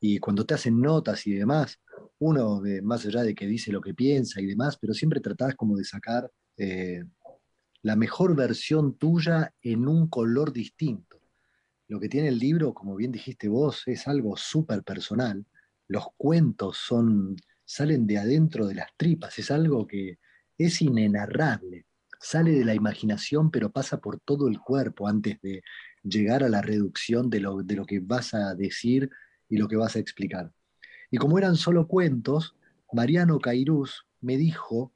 Y 0.00 0.18
cuando 0.18 0.46
te 0.46 0.54
hacen 0.54 0.80
notas 0.80 1.26
y 1.26 1.32
demás, 1.32 1.80
uno, 2.18 2.62
más 2.82 3.04
allá 3.06 3.22
de 3.22 3.34
que 3.34 3.46
dice 3.46 3.72
lo 3.72 3.80
que 3.80 3.94
piensa 3.94 4.40
y 4.40 4.46
demás, 4.46 4.78
pero 4.80 4.94
siempre 4.94 5.20
tratás 5.20 5.54
como 5.54 5.76
de 5.76 5.84
sacar 5.84 6.30
eh, 6.56 7.04
la 7.82 7.96
mejor 7.96 8.34
versión 8.34 8.96
tuya 8.96 9.54
en 9.62 9.86
un 9.86 10.08
color 10.08 10.52
distinto. 10.52 11.07
Lo 11.88 11.98
que 11.98 12.08
tiene 12.10 12.28
el 12.28 12.38
libro, 12.38 12.74
como 12.74 12.94
bien 12.96 13.10
dijiste 13.12 13.48
vos, 13.48 13.82
es 13.86 14.06
algo 14.06 14.36
súper 14.36 14.82
personal. 14.82 15.46
Los 15.88 16.08
cuentos 16.18 16.76
son, 16.76 17.36
salen 17.64 18.06
de 18.06 18.18
adentro 18.18 18.66
de 18.66 18.74
las 18.74 18.90
tripas, 18.98 19.38
es 19.38 19.50
algo 19.50 19.86
que 19.86 20.18
es 20.58 20.82
inenarrable. 20.82 21.86
Sale 22.20 22.52
de 22.52 22.64
la 22.66 22.74
imaginación, 22.74 23.50
pero 23.50 23.72
pasa 23.72 24.00
por 24.00 24.20
todo 24.20 24.48
el 24.48 24.60
cuerpo 24.60 25.08
antes 25.08 25.40
de 25.40 25.62
llegar 26.02 26.44
a 26.44 26.50
la 26.50 26.60
reducción 26.60 27.30
de 27.30 27.40
lo, 27.40 27.62
de 27.62 27.76
lo 27.76 27.86
que 27.86 28.00
vas 28.00 28.34
a 28.34 28.54
decir 28.54 29.08
y 29.48 29.56
lo 29.56 29.66
que 29.66 29.76
vas 29.76 29.96
a 29.96 30.00
explicar. 30.00 30.52
Y 31.10 31.16
como 31.16 31.38
eran 31.38 31.56
solo 31.56 31.88
cuentos, 31.88 32.54
Mariano 32.92 33.38
Cairús 33.38 34.06
me 34.20 34.36
dijo, 34.36 34.92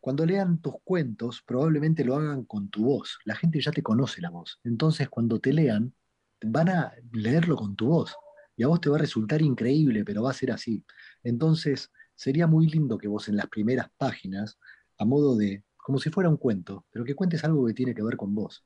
cuando 0.00 0.26
lean 0.26 0.60
tus 0.60 0.74
cuentos, 0.84 1.42
probablemente 1.42 2.04
lo 2.04 2.16
hagan 2.16 2.44
con 2.44 2.68
tu 2.68 2.84
voz. 2.84 3.18
La 3.24 3.34
gente 3.34 3.60
ya 3.60 3.72
te 3.72 3.82
conoce 3.82 4.20
la 4.20 4.30
voz. 4.30 4.60
Entonces, 4.64 5.08
cuando 5.08 5.40
te 5.40 5.52
lean, 5.52 5.94
van 6.42 6.68
a 6.68 6.92
leerlo 7.12 7.56
con 7.56 7.76
tu 7.76 7.86
voz. 7.86 8.14
Y 8.56 8.64
a 8.64 8.68
vos 8.68 8.80
te 8.80 8.90
va 8.90 8.96
a 8.96 9.00
resultar 9.00 9.40
increíble, 9.42 10.04
pero 10.04 10.22
va 10.22 10.30
a 10.30 10.34
ser 10.34 10.50
así. 10.50 10.84
Entonces, 11.22 11.90
sería 12.14 12.46
muy 12.46 12.66
lindo 12.66 12.98
que 12.98 13.08
vos 13.08 13.28
en 13.28 13.36
las 13.36 13.46
primeras 13.46 13.88
páginas, 13.96 14.58
a 14.98 15.04
modo 15.04 15.36
de, 15.36 15.62
como 15.76 15.98
si 15.98 16.10
fuera 16.10 16.28
un 16.28 16.36
cuento, 16.36 16.84
pero 16.90 17.04
que 17.04 17.14
cuentes 17.14 17.44
algo 17.44 17.64
que 17.66 17.74
tiene 17.74 17.94
que 17.94 18.02
ver 18.02 18.16
con 18.16 18.34
vos. 18.34 18.64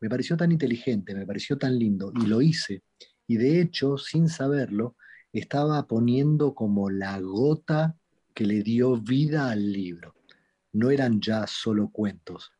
Me 0.00 0.08
pareció 0.08 0.36
tan 0.36 0.52
inteligente, 0.52 1.14
me 1.14 1.26
pareció 1.26 1.56
tan 1.56 1.78
lindo, 1.78 2.12
y 2.14 2.26
lo 2.26 2.42
hice. 2.42 2.82
Y 3.26 3.36
de 3.36 3.60
hecho, 3.60 3.96
sin 3.96 4.28
saberlo, 4.28 4.96
estaba 5.32 5.86
poniendo 5.86 6.54
como 6.54 6.90
la 6.90 7.18
gota 7.20 7.96
que 8.34 8.44
le 8.44 8.62
dio 8.62 8.96
vida 8.96 9.50
al 9.50 9.72
libro. 9.72 10.14
No 10.72 10.90
eran 10.90 11.20
ya 11.20 11.46
solo 11.46 11.90
cuentos. 11.90 12.52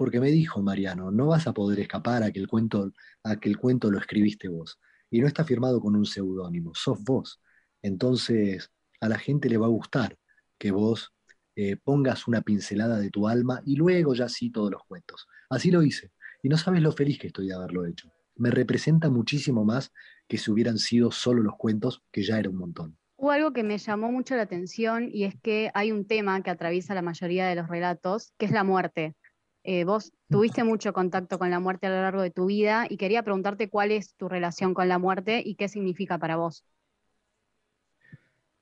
Porque 0.00 0.18
me 0.18 0.30
dijo 0.30 0.62
Mariano, 0.62 1.10
no 1.10 1.26
vas 1.26 1.46
a 1.46 1.52
poder 1.52 1.78
escapar 1.78 2.22
a 2.22 2.32
que 2.32 2.40
el 2.40 2.48
cuento, 2.48 2.90
a 3.22 3.36
que 3.36 3.50
el 3.50 3.58
cuento 3.58 3.90
lo 3.90 3.98
escribiste 3.98 4.48
vos. 4.48 4.80
Y 5.10 5.20
no 5.20 5.26
está 5.26 5.44
firmado 5.44 5.78
con 5.78 5.94
un 5.94 6.06
seudónimo, 6.06 6.72
sos 6.74 7.04
vos. 7.04 7.42
Entonces, 7.82 8.70
a 8.98 9.10
la 9.10 9.18
gente 9.18 9.50
le 9.50 9.58
va 9.58 9.66
a 9.66 9.68
gustar 9.68 10.16
que 10.56 10.70
vos 10.70 11.12
eh, 11.54 11.76
pongas 11.76 12.26
una 12.26 12.40
pincelada 12.40 12.98
de 12.98 13.10
tu 13.10 13.28
alma 13.28 13.60
y 13.66 13.76
luego 13.76 14.14
ya 14.14 14.30
sí 14.30 14.48
todos 14.48 14.70
los 14.70 14.82
cuentos. 14.84 15.26
Así 15.50 15.70
lo 15.70 15.82
hice. 15.82 16.12
Y 16.42 16.48
no 16.48 16.56
sabes 16.56 16.80
lo 16.80 16.92
feliz 16.92 17.18
que 17.18 17.26
estoy 17.26 17.48
de 17.48 17.54
haberlo 17.56 17.84
hecho. 17.84 18.10
Me 18.36 18.50
representa 18.50 19.10
muchísimo 19.10 19.66
más 19.66 19.92
que 20.26 20.38
si 20.38 20.50
hubieran 20.50 20.78
sido 20.78 21.10
solo 21.10 21.42
los 21.42 21.56
cuentos, 21.58 22.02
que 22.10 22.22
ya 22.22 22.38
era 22.38 22.48
un 22.48 22.56
montón. 22.56 22.96
Hubo 23.16 23.32
algo 23.32 23.52
que 23.52 23.64
me 23.64 23.76
llamó 23.76 24.10
mucho 24.10 24.34
la 24.34 24.44
atención 24.44 25.10
y 25.12 25.24
es 25.24 25.34
que 25.42 25.70
hay 25.74 25.92
un 25.92 26.06
tema 26.06 26.42
que 26.42 26.48
atraviesa 26.48 26.94
la 26.94 27.02
mayoría 27.02 27.46
de 27.46 27.54
los 27.54 27.68
relatos, 27.68 28.32
que 28.38 28.46
es 28.46 28.52
la 28.52 28.64
muerte. 28.64 29.14
Eh, 29.62 29.84
vos 29.84 30.12
tuviste 30.28 30.64
mucho 30.64 30.92
contacto 30.92 31.38
con 31.38 31.50
la 31.50 31.60
muerte 31.60 31.86
a 31.86 31.90
lo 31.90 32.00
largo 32.00 32.22
de 32.22 32.30
tu 32.30 32.46
vida 32.46 32.86
y 32.88 32.96
quería 32.96 33.22
preguntarte 33.22 33.68
cuál 33.68 33.90
es 33.90 34.14
tu 34.14 34.28
relación 34.28 34.72
con 34.72 34.88
la 34.88 34.98
muerte 34.98 35.42
y 35.44 35.54
qué 35.54 35.68
significa 35.68 36.18
para 36.18 36.36
vos. 36.36 36.64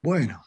Bueno, 0.02 0.42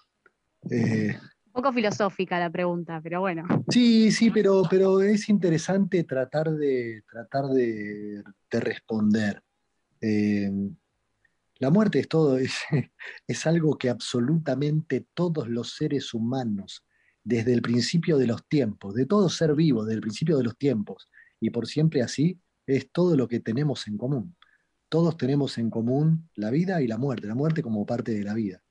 eh, 0.70 1.18
Un 1.46 1.52
poco 1.54 1.74
filosófica 1.74 2.40
la 2.40 2.50
pregunta, 2.50 3.00
pero 3.02 3.22
bueno. 3.22 3.46
Sí, 3.70 4.12
sí, 4.12 4.30
pero, 4.30 4.64
pero 4.70 5.02
es 5.02 5.30
interesante 5.30 6.04
tratar 6.04 6.52
de, 6.52 7.04
tratar 7.10 7.46
de, 7.48 8.24
de 8.50 8.60
responder. 8.60 9.42
Eh, 10.02 10.52
la 11.60 11.70
muerte 11.70 12.00
es 12.00 12.08
todo, 12.08 12.38
es, 12.38 12.54
es 13.28 13.46
algo 13.46 13.78
que 13.78 13.90
absolutamente 13.90 15.06
todos 15.14 15.48
los 15.48 15.76
seres 15.76 16.14
humanos, 16.14 16.84
desde 17.24 17.54
el 17.54 17.62
principio 17.62 18.18
de 18.18 18.28
los 18.28 18.48
tiempos, 18.48 18.96
de 18.96 19.06
todo 19.06 19.30
ser 19.30 19.56
vivo, 19.56 19.84
desde 19.84 19.96
el 19.96 20.02
principio 20.02 20.38
de 20.38 20.44
los 20.44 20.58
tiempos, 20.58 21.10
y 21.40 21.50
por 21.50 21.68
siempre 21.68 22.02
así, 22.02 22.40
es 22.66 22.92
todo 22.92 23.16
lo 23.16 23.28
que 23.28 23.40
tenemos 23.40 23.88
en 23.88 23.98
común. 23.98 24.36
Todos 24.90 25.18
tenemos 25.18 25.58
en 25.58 25.70
común 25.70 26.30
la 26.36 26.50
vida 26.50 26.82
y 26.82 26.88
la 26.88 26.98
muerte, 26.98 27.28
la 27.28 27.36
muerte 27.36 27.62
como 27.62 27.86
parte 27.86 28.14
de 28.14 28.24
la 28.24 28.34
vida. 28.34 28.62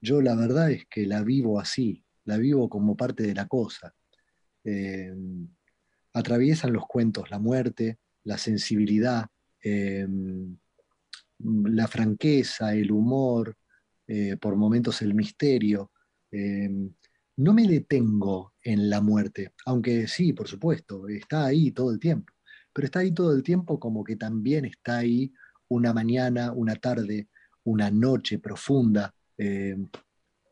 Yo 0.00 0.20
la 0.20 0.34
verdad 0.34 0.70
es 0.70 0.86
que 0.86 1.06
la 1.06 1.22
vivo 1.22 1.60
así, 1.60 2.04
la 2.24 2.36
vivo 2.38 2.68
como 2.68 2.96
parte 2.96 3.22
de 3.24 3.34
la 3.34 3.46
cosa. 3.46 3.94
Eh, 4.64 5.14
atraviesan 6.12 6.72
los 6.72 6.86
cuentos 6.86 7.30
la 7.30 7.38
muerte, 7.38 7.98
la 8.24 8.38
sensibilidad, 8.38 9.26
eh, 9.62 10.06
la 11.38 11.86
franqueza, 11.86 12.74
el 12.74 12.90
humor, 12.90 13.56
eh, 14.06 14.36
por 14.36 14.56
momentos 14.56 15.02
el 15.02 15.14
misterio. 15.14 15.92
No 17.36 17.52
me 17.52 17.66
detengo 17.68 18.54
en 18.62 18.88
la 18.88 19.00
muerte, 19.00 19.52
aunque 19.66 20.08
sí, 20.08 20.32
por 20.32 20.48
supuesto, 20.48 21.06
está 21.08 21.44
ahí 21.44 21.70
todo 21.70 21.90
el 21.92 21.98
tiempo, 21.98 22.32
pero 22.72 22.86
está 22.86 23.00
ahí 23.00 23.12
todo 23.12 23.34
el 23.34 23.42
tiempo 23.42 23.78
como 23.78 24.02
que 24.02 24.16
también 24.16 24.64
está 24.64 24.98
ahí 24.98 25.32
una 25.68 25.92
mañana, 25.92 26.52
una 26.52 26.76
tarde, 26.76 27.28
una 27.64 27.90
noche 27.90 28.38
profunda. 28.38 29.12
Eh, 29.36 29.76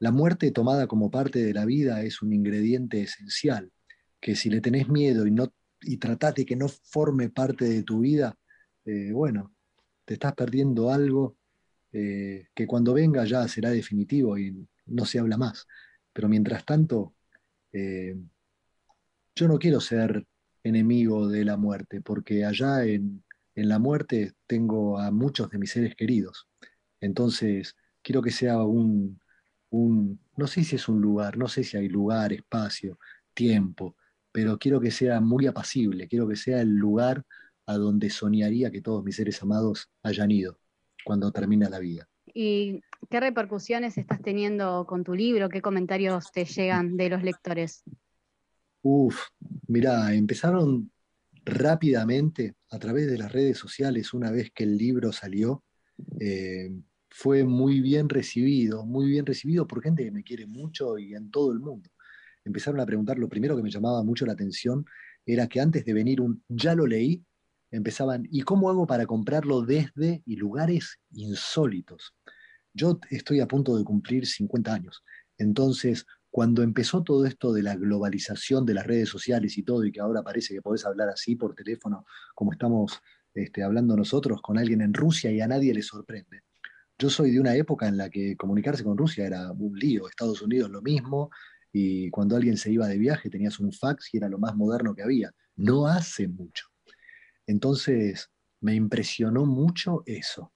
la 0.01 0.11
muerte 0.11 0.51
tomada 0.51 0.86
como 0.86 1.11
parte 1.11 1.43
de 1.43 1.55
la 1.55 1.65
vida 1.65 2.02
es 2.02 2.20
un 2.20 2.32
ingrediente 2.35 3.01
esencial, 3.01 3.73
que 4.20 4.36
si 4.36 4.51
le 4.51 4.61
tenés 4.61 4.89
miedo 4.89 5.27
y, 5.27 5.31
no, 5.31 5.55
y 5.81 5.97
de 5.97 6.44
que 6.44 6.56
no 6.56 6.69
forme 6.69 7.31
parte 7.31 7.65
de 7.65 7.82
tu 7.82 8.01
vida, 8.01 8.36
eh, 8.85 9.11
bueno, 9.12 9.55
te 10.05 10.15
estás 10.15 10.35
perdiendo 10.35 10.90
algo 10.90 11.39
eh, 11.93 12.48
que 12.55 12.66
cuando 12.66 12.93
venga 12.93 13.24
ya 13.24 13.47
será 13.48 13.70
definitivo 13.70 14.36
y 14.36 14.66
no 14.86 15.06
se 15.06 15.19
habla 15.19 15.39
más. 15.39 15.66
Pero 16.14 16.28
mientras 16.30 16.64
tanto, 16.64 17.14
eh, 17.72 18.16
yo 19.34 19.48
no 19.48 19.58
quiero 19.58 19.80
ser 19.80 20.26
enemigo 20.62 21.28
de 21.28 21.44
la 21.44 21.58
muerte, 21.58 22.00
porque 22.00 22.46
allá 22.46 22.84
en, 22.86 23.22
en 23.54 23.68
la 23.68 23.78
muerte 23.78 24.32
tengo 24.46 24.98
a 24.98 25.10
muchos 25.10 25.50
de 25.50 25.58
mis 25.58 25.72
seres 25.72 25.94
queridos. 25.94 26.48
Entonces, 27.00 27.76
quiero 28.02 28.22
que 28.22 28.30
sea 28.30 28.62
un, 28.62 29.20
un, 29.70 30.20
no 30.36 30.46
sé 30.46 30.64
si 30.64 30.76
es 30.76 30.88
un 30.88 31.00
lugar, 31.00 31.36
no 31.36 31.48
sé 31.48 31.64
si 31.64 31.76
hay 31.76 31.88
lugar, 31.88 32.32
espacio, 32.32 32.98
tiempo, 33.34 33.96
pero 34.32 34.58
quiero 34.58 34.80
que 34.80 34.90
sea 34.90 35.20
muy 35.20 35.46
apacible, 35.46 36.08
quiero 36.08 36.28
que 36.28 36.36
sea 36.36 36.60
el 36.60 36.70
lugar 36.70 37.24
a 37.66 37.76
donde 37.76 38.10
soñaría 38.10 38.70
que 38.70 38.82
todos 38.82 39.04
mis 39.04 39.16
seres 39.16 39.42
amados 39.42 39.90
hayan 40.02 40.30
ido 40.30 40.58
cuando 41.04 41.32
termina 41.32 41.68
la 41.68 41.78
vida. 41.78 42.08
¿Y 42.35 42.82
qué 43.09 43.20
repercusiones 43.20 43.97
estás 43.97 44.20
teniendo 44.20 44.85
con 44.86 45.05
tu 45.05 45.15
libro? 45.15 45.48
¿Qué 45.48 45.62
comentarios 45.62 46.32
te 46.32 46.44
llegan 46.44 46.97
de 46.97 47.09
los 47.09 47.23
lectores? 47.23 47.85
Uf, 48.82 49.28
mirá, 49.69 50.12
empezaron 50.12 50.90
rápidamente 51.44 52.56
a 52.70 52.78
través 52.78 53.06
de 53.06 53.19
las 53.19 53.32
redes 53.32 53.56
sociales 53.56 54.12
una 54.12 54.31
vez 54.31 54.51
que 54.52 54.65
el 54.65 54.77
libro 54.77 55.12
salió. 55.12 55.62
eh, 56.20 56.70
fue 57.16 57.44
muy 57.44 57.81
bien 57.81 58.09
recibido, 58.09 58.85
muy 58.85 59.09
bien 59.09 59.24
recibido 59.24 59.69
por 59.69 59.81
gente 59.81 60.02
que 60.02 60.11
me 60.11 60.24
quiere 60.24 60.48
mucho 60.48 60.98
y 60.98 61.15
en 61.15 61.31
todo 61.31 61.52
el 61.52 61.61
mundo. 61.61 61.89
Empezaron 62.44 62.81
a 62.81 62.86
preguntar, 62.86 63.20
lo 63.20 63.28
primero 63.28 63.55
que 63.56 63.62
me 63.62 63.70
llamaba 63.70 64.02
mucho 64.02 64.27
la 64.27 64.32
atención 64.32 64.85
era 65.24 65.47
que 65.47 65.61
antes 65.61 65.85
de 65.85 65.93
venir 65.93 66.20
un 66.20 66.43
ya 66.48 66.74
lo 66.74 66.89
leí, 66.89 67.24
empezaban, 67.70 68.27
¿y 68.31 68.43
cómo 68.43 68.69
hago 68.69 68.86
para 68.89 69.06
comprarlo 69.06 69.62
desde 69.62 70.23
y 70.27 70.36
lugares 70.36 70.98
insólitos? 71.12 72.15
Yo 72.74 73.01
estoy 73.10 73.40
a 73.40 73.48
punto 73.48 73.76
de 73.76 73.84
cumplir 73.84 74.26
50 74.26 74.74
años, 74.74 75.02
entonces 75.38 76.06
cuando 76.34 76.64
empezó 76.64 77.05
todo 77.05 77.26
esto 77.26 77.52
de 77.52 77.62
la 77.62 77.76
globalización 77.76 78.66
de 78.66 78.74
las 78.74 78.84
redes 78.84 79.09
sociales 79.09 79.56
y 79.56 79.62
todo, 79.62 79.84
y 79.84 79.92
que 79.92 80.01
ahora 80.01 80.24
parece 80.24 80.52
que 80.52 80.60
podés 80.60 80.84
hablar 80.84 81.09
así 81.09 81.36
por 81.36 81.55
teléfono, 81.55 82.05
como 82.34 82.51
estamos 82.51 83.01
este, 83.32 83.62
hablando 83.62 83.96
nosotros 83.96 84.42
con 84.42 84.59
alguien 84.59 84.80
en 84.80 84.92
Rusia 84.92 85.30
y 85.30 85.40
a 85.40 85.46
nadie 85.46 85.72
le 85.72 85.82
sorprende. 85.82 86.42
Yo 86.98 87.09
soy 87.09 87.30
de 87.30 87.38
una 87.38 87.55
época 87.55 87.86
en 87.86 87.96
la 87.96 88.10
que 88.10 88.36
comunicarse 88.36 88.82
con 88.82 88.98
Rusia 88.98 89.26
era 89.26 89.52
un 89.52 89.78
lío, 89.78 90.09
Estados 90.09 90.42
Unidos 90.42 90.70
lo 90.70 90.82
mismo, 90.82 91.30
y 91.72 92.10
cuando 92.10 92.34
alguien 92.34 92.56
se 92.56 92.72
iba 92.72 92.88
de 92.88 92.98
viaje 92.98 93.30
tenías 93.30 93.60
un 93.60 93.72
fax 93.72 94.12
y 94.12 94.16
era 94.16 94.28
lo 94.28 94.38
más 94.38 94.56
moderno 94.56 94.92
que 94.92 95.02
había. 95.02 95.32
No 95.55 95.86
hace 95.86 96.26
mucho. 96.26 96.66
Entonces, 97.46 98.28
me 98.60 98.74
impresionó 98.74 99.46
mucho 99.46 100.02
eso. 100.05 100.52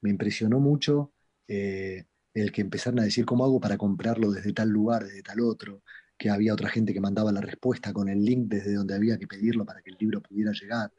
Me 0.00 0.10
impresionó 0.10 0.58
mucho 0.58 1.11
eh, 1.54 2.06
el 2.32 2.50
que 2.50 2.62
empezaron 2.62 3.00
a 3.00 3.04
decir 3.04 3.26
cómo 3.26 3.44
hago 3.44 3.60
para 3.60 3.76
comprarlo 3.76 4.32
desde 4.32 4.54
tal 4.54 4.70
lugar, 4.70 5.04
desde 5.04 5.22
tal 5.22 5.40
otro, 5.40 5.82
que 6.16 6.30
había 6.30 6.54
otra 6.54 6.70
gente 6.70 6.94
que 6.94 7.00
mandaba 7.00 7.30
la 7.30 7.42
respuesta 7.42 7.92
con 7.92 8.08
el 8.08 8.24
link 8.24 8.48
desde 8.48 8.72
donde 8.72 8.94
había 8.94 9.18
que 9.18 9.26
pedirlo 9.26 9.66
para 9.66 9.82
que 9.82 9.90
el 9.90 9.96
libro 10.00 10.22
pudiera 10.22 10.52
llegar. 10.52 10.90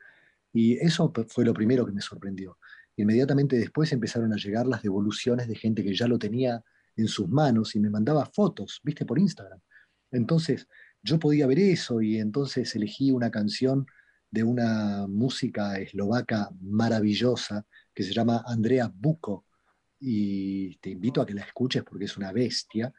Y 0.54 0.74
eso 0.74 1.12
fue 1.28 1.44
lo 1.44 1.56
primero 1.56 1.88
que 1.88 1.92
me 1.92 2.02
sorprendió. 2.02 2.60
Inmediatamente 2.98 3.58
después 3.58 3.92
empezaron 3.94 4.32
a 4.32 4.36
llegar 4.36 4.68
las 4.68 4.84
devoluciones 4.84 5.48
de 5.48 5.56
gente 5.56 5.84
que 5.84 5.96
ya 5.96 6.08
lo 6.08 6.20
tenía 6.20 6.64
en 6.96 7.08
sus 7.08 7.28
manos 7.28 7.76
y 7.76 7.80
me 7.80 7.90
mandaba 7.90 8.28
fotos, 8.28 8.80
viste, 8.84 9.06
por 9.08 9.18
Instagram. 9.18 9.60
Entonces 10.12 10.68
yo 11.02 11.18
podía 11.18 11.48
ver 11.48 11.58
eso 11.58 12.00
y 12.00 12.20
entonces 12.20 12.76
elegí 12.76 13.10
una 13.10 13.32
canción 13.32 13.88
de 14.30 14.44
una 14.44 15.08
música 15.08 15.80
eslovaca 15.80 16.52
maravillosa 16.62 17.66
que 17.92 18.04
se 18.04 18.14
llama 18.14 18.44
Andrea 18.46 18.92
Buko 18.94 19.46
y 20.06 20.76
te 20.78 20.90
invito 20.90 21.22
a 21.22 21.26
que 21.26 21.34
la 21.34 21.44
escuches 21.44 21.84
porque 21.84 22.06
es 22.06 22.18
una 22.18 22.34
bestia. 22.34 22.94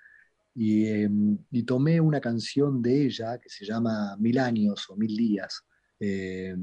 Y, 0.54 0.86
eh, 0.86 1.10
y 1.50 1.62
tomé 1.64 2.00
una 2.00 2.20
canción 2.20 2.80
de 2.80 3.04
ella 3.06 3.38
que 3.38 3.50
se 3.50 3.66
llama 3.66 4.16
Mil 4.18 4.38
años 4.38 4.88
o 4.88 4.96
Mil 4.96 5.14
días 5.14 5.64
eh, 6.00 6.56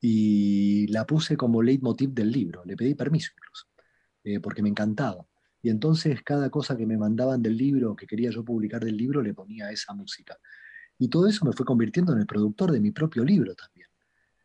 y 0.00 0.86
la 0.88 1.06
puse 1.06 1.36
como 1.36 1.62
leitmotiv 1.62 2.10
del 2.10 2.32
libro. 2.32 2.64
Le 2.64 2.76
pedí 2.76 2.94
permiso 2.94 3.30
incluso, 3.36 3.66
eh, 4.24 4.40
porque 4.40 4.62
me 4.62 4.70
encantaba. 4.70 5.24
Y 5.62 5.68
entonces 5.68 6.22
cada 6.24 6.50
cosa 6.50 6.76
que 6.76 6.86
me 6.86 6.96
mandaban 6.96 7.40
del 7.40 7.56
libro, 7.56 7.94
que 7.94 8.06
quería 8.06 8.30
yo 8.30 8.44
publicar 8.44 8.84
del 8.84 8.96
libro, 8.96 9.22
le 9.22 9.34
ponía 9.34 9.70
esa 9.70 9.94
música. 9.94 10.36
Y 10.98 11.08
todo 11.08 11.28
eso 11.28 11.44
me 11.44 11.52
fue 11.52 11.64
convirtiendo 11.64 12.12
en 12.12 12.18
el 12.18 12.26
productor 12.26 12.72
de 12.72 12.80
mi 12.80 12.90
propio 12.90 13.24
libro 13.24 13.54
también. 13.54 13.88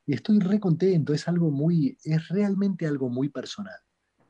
Y 0.05 0.13
estoy 0.13 0.39
re 0.39 0.59
contento, 0.59 1.13
es 1.13 1.27
algo 1.27 1.49
muy, 1.49 1.97
es 2.03 2.27
realmente 2.27 2.85
algo 2.85 3.09
muy 3.09 3.29
personal. 3.29 3.79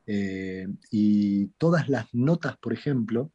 Eh, 0.06 0.66
y 0.90 1.48
todas 1.58 1.88
las 1.88 2.06
notas, 2.14 2.56
por 2.58 2.72
ejemplo, 2.72 3.32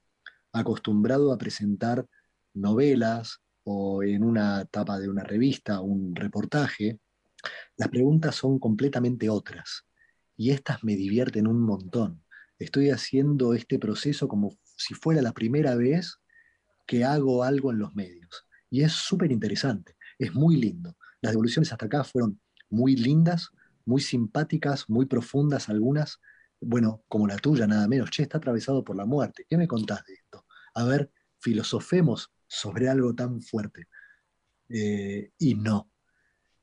acostumbrado 0.53 1.31
a 1.31 1.37
presentar 1.37 2.05
novelas 2.53 3.39
o 3.63 4.03
en 4.03 4.23
una 4.23 4.65
tapa 4.65 4.99
de 4.99 5.09
una 5.09 5.23
revista, 5.23 5.81
un 5.81 6.15
reportaje, 6.15 6.99
las 7.77 7.89
preguntas 7.89 8.35
son 8.35 8.59
completamente 8.59 9.29
otras. 9.29 9.85
Y 10.37 10.51
estas 10.51 10.83
me 10.83 10.95
divierten 10.95 11.47
un 11.47 11.61
montón. 11.61 12.23
Estoy 12.57 12.89
haciendo 12.89 13.53
este 13.53 13.79
proceso 13.79 14.27
como 14.27 14.55
si 14.63 14.93
fuera 14.93 15.21
la 15.21 15.33
primera 15.33 15.75
vez 15.75 16.19
que 16.87 17.03
hago 17.03 17.43
algo 17.43 17.71
en 17.71 17.79
los 17.79 17.95
medios. 17.95 18.45
Y 18.69 18.83
es 18.83 18.93
súper 18.93 19.31
interesante, 19.31 19.95
es 20.17 20.33
muy 20.33 20.55
lindo. 20.57 20.95
Las 21.21 21.33
devoluciones 21.33 21.71
hasta 21.71 21.85
acá 21.85 22.03
fueron 22.03 22.39
muy 22.69 22.95
lindas, 22.95 23.49
muy 23.85 24.01
simpáticas, 24.01 24.89
muy 24.89 25.05
profundas 25.05 25.69
algunas. 25.69 26.19
Bueno, 26.61 27.03
como 27.07 27.27
la 27.27 27.37
tuya, 27.37 27.65
nada 27.67 27.87
menos. 27.87 28.11
Che, 28.11 28.23
está 28.23 28.37
atravesado 28.37 28.83
por 28.83 28.95
la 28.95 29.05
muerte. 29.05 29.45
¿Qué 29.49 29.57
me 29.57 29.67
contás 29.67 30.05
de 30.05 30.13
esto? 30.13 30.45
A 30.75 30.85
ver, 30.85 31.11
filosofemos 31.39 32.31
sobre 32.47 32.87
algo 32.87 33.13
tan 33.15 33.41
fuerte. 33.41 33.87
Eh, 34.69 35.31
y 35.37 35.55
no. 35.55 35.91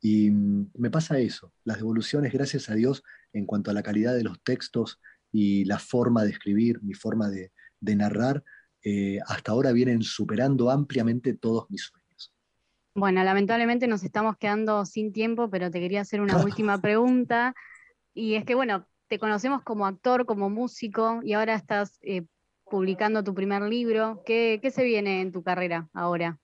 Y 0.01 0.31
mm, 0.31 0.71
me 0.75 0.91
pasa 0.91 1.19
eso. 1.19 1.53
Las 1.65 1.79
devoluciones, 1.79 2.33
gracias 2.33 2.71
a 2.71 2.75
Dios, 2.75 3.03
en 3.33 3.45
cuanto 3.45 3.71
a 3.71 3.75
la 3.75 3.83
calidad 3.83 4.15
de 4.15 4.23
los 4.23 4.41
textos 4.43 5.01
y 5.33 5.65
la 5.65 5.79
forma 5.79 6.25
de 6.25 6.31
escribir, 6.31 6.81
mi 6.83 6.95
forma 6.95 7.29
de, 7.29 7.53
de 7.81 7.97
narrar, 7.97 8.45
eh, 8.85 9.19
hasta 9.27 9.53
ahora 9.53 9.73
vienen 9.73 10.03
superando 10.03 10.71
ampliamente 10.71 11.35
todos 11.35 11.69
mis 11.71 11.83
sueños. 11.83 12.33
Bueno, 12.95 13.23
lamentablemente 13.23 13.87
nos 13.87 14.03
estamos 14.03 14.37
quedando 14.39 14.85
sin 14.87 15.13
tiempo, 15.13 15.51
pero 15.51 15.71
te 15.71 15.81
quería 15.81 16.03
hacer 16.03 16.21
una 16.21 16.37
última 16.45 16.81
pregunta. 16.81 17.55
Y 18.15 18.35
es 18.35 18.45
que, 18.45 18.55
bueno, 18.55 18.87
te 19.09 19.19
conocemos 19.19 19.63
como 19.63 19.87
actor, 19.87 20.27
como 20.27 20.51
músico, 20.51 21.21
y 21.23 21.33
ahora 21.33 21.55
estás 21.55 21.99
eh, 22.03 22.27
publicando 22.71 23.25
tu 23.25 23.35
primer 23.35 23.63
libro. 23.63 24.23
¿Qué, 24.25 24.61
se 24.73 24.85
viene 24.85 25.21
en 25.23 25.33
tu 25.33 25.43
carrera 25.43 25.89
ahora? 25.93 26.39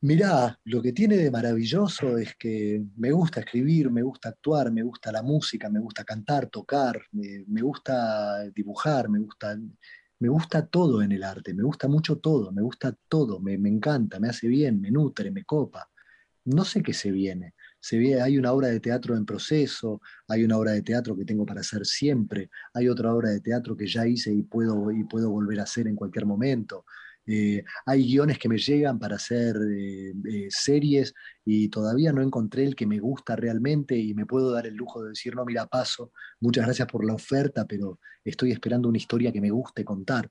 Mirá, 0.00 0.56
lo 0.64 0.80
que 0.80 0.92
tiene 0.92 1.16
de 1.16 1.30
maravilloso 1.30 2.18
es 2.18 2.36
que 2.36 2.80
me 2.96 3.10
gusta 3.10 3.40
escribir, 3.40 3.90
me 3.90 4.02
gusta 4.02 4.28
actuar, 4.28 4.70
me 4.70 4.82
gusta 4.82 5.10
la 5.10 5.22
música, 5.22 5.68
me 5.68 5.80
gusta 5.80 6.04
cantar, 6.04 6.48
tocar, 6.48 7.02
me, 7.10 7.44
me 7.48 7.62
gusta 7.62 8.48
dibujar, 8.50 9.08
me 9.08 9.18
gusta, 9.18 9.58
me 10.20 10.28
gusta 10.28 10.64
todo 10.66 11.02
en 11.02 11.10
el 11.10 11.24
arte, 11.24 11.52
me 11.52 11.64
gusta 11.64 11.88
mucho 11.88 12.18
todo, 12.18 12.52
me 12.52 12.62
gusta 12.62 12.94
todo, 13.08 13.40
me, 13.40 13.58
me 13.58 13.68
encanta, 13.68 14.20
me 14.20 14.28
hace 14.28 14.46
bien, 14.46 14.80
me 14.80 14.92
nutre, 14.92 15.32
me 15.32 15.44
copa. 15.44 15.90
No 16.44 16.64
sé 16.64 16.80
qué 16.80 16.94
se 16.94 17.10
viene. 17.10 17.54
Se 17.88 17.96
viene, 17.96 18.20
hay 18.20 18.36
una 18.36 18.52
obra 18.52 18.68
de 18.68 18.80
teatro 18.80 19.16
en 19.16 19.24
proceso, 19.24 20.02
hay 20.28 20.44
una 20.44 20.58
obra 20.58 20.72
de 20.72 20.82
teatro 20.82 21.16
que 21.16 21.24
tengo 21.24 21.46
para 21.46 21.62
hacer 21.62 21.86
siempre, 21.86 22.50
hay 22.74 22.86
otra 22.86 23.14
obra 23.14 23.30
de 23.30 23.40
teatro 23.40 23.74
que 23.74 23.86
ya 23.86 24.06
hice 24.06 24.30
y 24.30 24.42
puedo, 24.42 24.90
y 24.92 25.04
puedo 25.04 25.30
volver 25.30 25.58
a 25.58 25.62
hacer 25.62 25.88
en 25.88 25.96
cualquier 25.96 26.26
momento. 26.26 26.84
Eh, 27.24 27.64
hay 27.86 28.06
guiones 28.06 28.38
que 28.38 28.50
me 28.50 28.58
llegan 28.58 28.98
para 28.98 29.16
hacer 29.16 29.56
eh, 29.70 30.12
eh, 30.30 30.48
series 30.50 31.14
y 31.46 31.70
todavía 31.70 32.12
no 32.12 32.20
encontré 32.20 32.64
el 32.64 32.76
que 32.76 32.86
me 32.86 32.98
gusta 32.98 33.36
realmente 33.36 33.96
y 33.96 34.12
me 34.12 34.26
puedo 34.26 34.52
dar 34.52 34.66
el 34.66 34.74
lujo 34.74 35.02
de 35.02 35.08
decir, 35.08 35.34
no, 35.34 35.46
mira, 35.46 35.64
paso, 35.64 36.12
muchas 36.40 36.66
gracias 36.66 36.88
por 36.88 37.06
la 37.06 37.14
oferta, 37.14 37.66
pero 37.66 38.00
estoy 38.22 38.52
esperando 38.52 38.90
una 38.90 38.98
historia 38.98 39.32
que 39.32 39.40
me 39.40 39.50
guste 39.50 39.82
contar. 39.82 40.30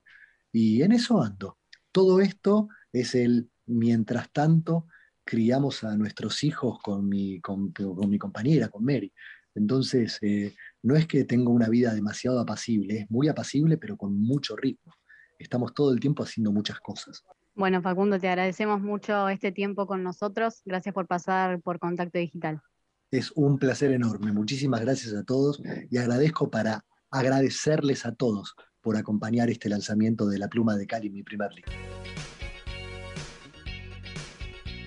Y 0.52 0.80
en 0.82 0.92
eso 0.92 1.20
ando. 1.20 1.58
Todo 1.90 2.20
esto 2.20 2.68
es 2.92 3.16
el 3.16 3.50
mientras 3.66 4.30
tanto 4.30 4.86
criamos 5.28 5.84
a 5.84 5.94
nuestros 5.94 6.42
hijos 6.42 6.78
con 6.82 7.06
mi, 7.06 7.38
con, 7.42 7.70
con 7.70 8.08
mi 8.08 8.18
compañera, 8.18 8.68
con 8.68 8.82
Mary. 8.82 9.12
Entonces, 9.54 10.18
eh, 10.22 10.54
no 10.82 10.96
es 10.96 11.06
que 11.06 11.24
tengo 11.24 11.52
una 11.52 11.68
vida 11.68 11.92
demasiado 11.92 12.40
apacible, 12.40 13.00
es 13.00 13.10
muy 13.10 13.28
apacible, 13.28 13.76
pero 13.76 13.98
con 13.98 14.18
mucho 14.18 14.56
ritmo. 14.56 14.94
Estamos 15.38 15.74
todo 15.74 15.92
el 15.92 16.00
tiempo 16.00 16.22
haciendo 16.22 16.50
muchas 16.50 16.80
cosas. 16.80 17.22
Bueno, 17.54 17.82
Facundo, 17.82 18.18
te 18.18 18.26
agradecemos 18.26 18.80
mucho 18.80 19.28
este 19.28 19.52
tiempo 19.52 19.86
con 19.86 20.02
nosotros. 20.02 20.62
Gracias 20.64 20.94
por 20.94 21.06
pasar 21.06 21.60
por 21.60 21.78
Contacto 21.78 22.18
Digital. 22.18 22.62
Es 23.10 23.30
un 23.34 23.58
placer 23.58 23.92
enorme. 23.92 24.32
Muchísimas 24.32 24.80
gracias 24.80 25.12
a 25.12 25.24
todos 25.24 25.60
y 25.90 25.98
agradezco 25.98 26.50
para 26.50 26.86
agradecerles 27.10 28.06
a 28.06 28.14
todos 28.14 28.54
por 28.80 28.96
acompañar 28.96 29.50
este 29.50 29.68
lanzamiento 29.68 30.26
de 30.26 30.38
La 30.38 30.48
Pluma 30.48 30.74
de 30.76 30.86
Cali, 30.86 31.10
mi 31.10 31.22
primer 31.22 31.52
libro. 31.52 31.72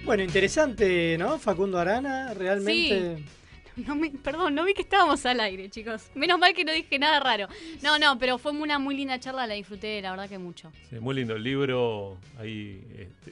Bueno, 0.03 0.23
interesante, 0.23 1.15
¿no? 1.17 1.37
Facundo 1.39 1.77
Arana, 1.77 2.33
realmente. 2.33 3.23
No 3.77 3.95
me- 3.95 4.09
perdón, 4.09 4.53
no 4.53 4.65
vi 4.65 4.73
que 4.73 4.81
estábamos 4.81 5.25
al 5.25 5.39
aire, 5.39 5.69
chicos. 5.69 6.09
Menos 6.13 6.37
mal 6.37 6.53
que 6.53 6.65
no 6.65 6.73
dije 6.73 6.99
nada 6.99 7.19
raro. 7.21 7.47
No, 7.81 7.97
no, 7.99 8.17
pero 8.19 8.37
fue 8.37 8.51
una 8.51 8.79
muy 8.79 8.97
linda 8.97 9.19
charla, 9.19 9.47
la 9.47 9.53
disfruté, 9.53 10.01
la 10.01 10.11
verdad 10.11 10.27
que 10.27 10.37
mucho. 10.37 10.71
Sí, 10.89 10.99
muy 10.99 11.15
lindo 11.15 11.35
el 11.35 11.43
libro. 11.43 12.17
Ahí, 12.37 12.81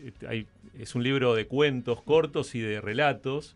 este, 0.06 0.28
hay- 0.28 0.48
es 0.80 0.96
un 0.96 1.04
libro 1.04 1.34
de 1.36 1.46
cuentos 1.46 2.02
cortos 2.02 2.56
y 2.56 2.60
de 2.62 2.80
relatos. 2.82 3.56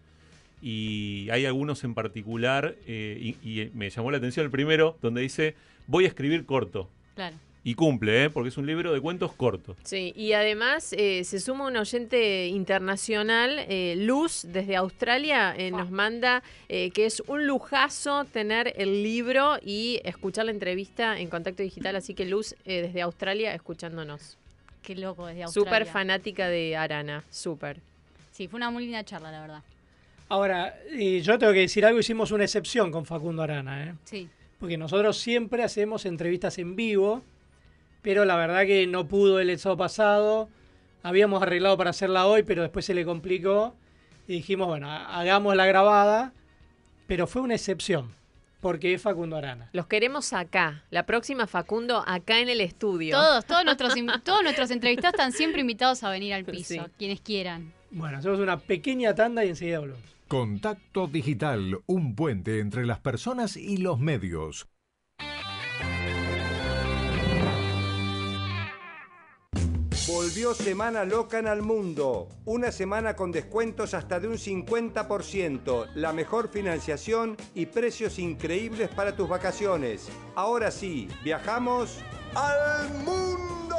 y 0.65 1.27
hay 1.29 1.45
algunos 1.45 1.83
en 1.83 1.93
particular, 1.93 2.75
eh, 2.87 3.35
y, 3.43 3.49
y 3.61 3.69
me 3.73 3.89
llamó 3.89 4.11
la 4.11 4.17
atención 4.17 4.45
el 4.45 4.49
primero, 4.49 4.97
donde 5.01 5.19
dice, 5.19 5.55
voy 5.87 6.05
a 6.05 6.07
escribir 6.07 6.45
corto. 6.45 6.89
Claro. 7.15 7.35
Y 7.65 7.75
cumple, 7.75 8.25
¿eh? 8.25 8.29
porque 8.29 8.49
es 8.49 8.57
un 8.57 8.65
libro 8.65 8.91
de 8.93 8.99
cuentos 8.99 9.31
cortos. 9.33 9.77
Sí, 9.83 10.11
y 10.17 10.33
además 10.33 10.93
eh, 10.97 11.23
se 11.23 11.39
suma 11.39 11.65
un 11.67 11.77
oyente 11.77 12.47
internacional, 12.47 13.57
eh, 13.69 13.95
Luz, 13.97 14.45
desde 14.49 14.75
Australia, 14.75 15.55
eh, 15.57 15.71
nos 15.71 15.89
manda 15.89 16.43
eh, 16.67 16.91
que 16.91 17.05
es 17.05 17.21
un 17.27 17.47
lujazo 17.47 18.25
tener 18.25 18.73
el 18.75 19.01
libro 19.01 19.59
y 19.63 20.01
escuchar 20.03 20.43
la 20.45 20.51
entrevista 20.51 21.17
en 21.17 21.29
Contacto 21.29 21.63
Digital. 21.63 21.95
Así 21.95 22.13
que 22.13 22.25
Luz, 22.25 22.53
eh, 22.65 22.81
desde 22.81 23.01
Australia, 23.01 23.53
escuchándonos. 23.53 24.37
Qué 24.81 24.95
loco 24.95 25.25
desde 25.27 25.43
Australia. 25.43 25.69
Súper 25.71 25.85
fanática 25.85 26.49
de 26.49 26.75
Arana, 26.75 27.23
súper. 27.29 27.77
Sí, 28.33 28.49
fue 28.49 28.57
una 28.57 28.71
muy 28.71 28.83
linda 28.83 29.05
charla, 29.05 29.31
la 29.31 29.39
verdad. 29.39 29.63
Ahora, 30.27 30.75
yo 30.91 31.37
tengo 31.39 31.53
que 31.53 31.59
decir 31.59 31.85
algo, 31.85 31.99
hicimos 31.99 32.31
una 32.31 32.43
excepción 32.43 32.91
con 32.91 33.05
Facundo 33.05 33.41
Arana, 33.43 33.85
¿eh? 33.85 33.93
Sí. 34.03 34.27
porque 34.59 34.77
nosotros 34.77 35.17
siempre 35.17 35.63
hacemos 35.63 36.05
entrevistas 36.05 36.57
en 36.57 36.75
vivo, 36.75 37.21
pero 38.03 38.25
la 38.25 38.35
verdad 38.35 38.65
que 38.67 38.85
no 38.85 39.07
pudo 39.07 39.39
el 39.39 39.57
sábado 39.57 39.77
pasado, 39.77 40.49
habíamos 41.01 41.41
arreglado 41.41 41.75
para 41.77 41.89
hacerla 41.89 42.27
hoy, 42.27 42.43
pero 42.43 42.61
después 42.61 42.85
se 42.85 42.93
le 42.93 43.03
complicó 43.05 43.75
y 44.27 44.33
dijimos, 44.33 44.67
bueno, 44.67 44.89
ha- 44.91 45.19
hagamos 45.19 45.55
la 45.55 45.65
grabada, 45.65 46.33
pero 47.07 47.25
fue 47.27 47.41
una 47.41 47.55
excepción, 47.55 48.13
porque 48.61 48.93
es 48.93 49.01
Facundo 49.01 49.35
Arana. 49.35 49.69
Los 49.73 49.87
queremos 49.87 50.31
acá. 50.33 50.83
La 50.91 51.05
próxima, 51.05 51.47
Facundo, 51.47 52.03
acá 52.07 52.39
en 52.39 52.47
el 52.49 52.61
estudio. 52.61 53.15
Todos, 53.17 53.45
todos 53.45 53.65
nuestros, 53.65 53.93
todos 54.23 54.43
nuestros 54.43 54.69
entrevistados 54.71 55.15
están 55.15 55.31
siempre 55.33 55.61
invitados 55.61 56.03
a 56.03 56.09
venir 56.09 56.33
al 56.33 56.45
piso, 56.45 56.75
Sí. 56.75 56.91
quienes 56.97 57.19
quieran. 57.21 57.73
Bueno, 57.91 58.17
hacemos 58.19 58.39
una 58.39 58.57
pequeña 58.59 59.13
tanda 59.15 59.43
y 59.43 59.49
enseguida 59.49 59.79
volvemos. 59.79 60.01
Contacto 60.29 61.05
Digital, 61.07 61.79
un 61.85 62.15
puente 62.15 62.59
entre 62.59 62.85
las 62.87 62.99
personas 62.99 63.55
y 63.55 63.77
los 63.77 63.99
medios. 63.99 64.67
Volvió 70.33 70.55
Semana 70.55 71.05
Loca 71.05 71.37
en 71.37 71.45
al 71.45 71.61
mundo. 71.61 72.27
Una 72.45 72.71
semana 72.71 73.15
con 73.15 73.31
descuentos 73.31 73.93
hasta 73.93 74.19
de 74.19 74.27
un 74.27 74.39
50%, 74.39 75.89
la 75.93 76.11
mejor 76.11 76.49
financiación 76.49 77.37
y 77.53 77.67
precios 77.67 78.17
increíbles 78.17 78.89
para 78.89 79.15
tus 79.15 79.29
vacaciones. 79.29 80.09
Ahora 80.33 80.71
sí, 80.71 81.07
viajamos 81.23 81.99
al 82.33 82.89
mundo. 83.05 83.75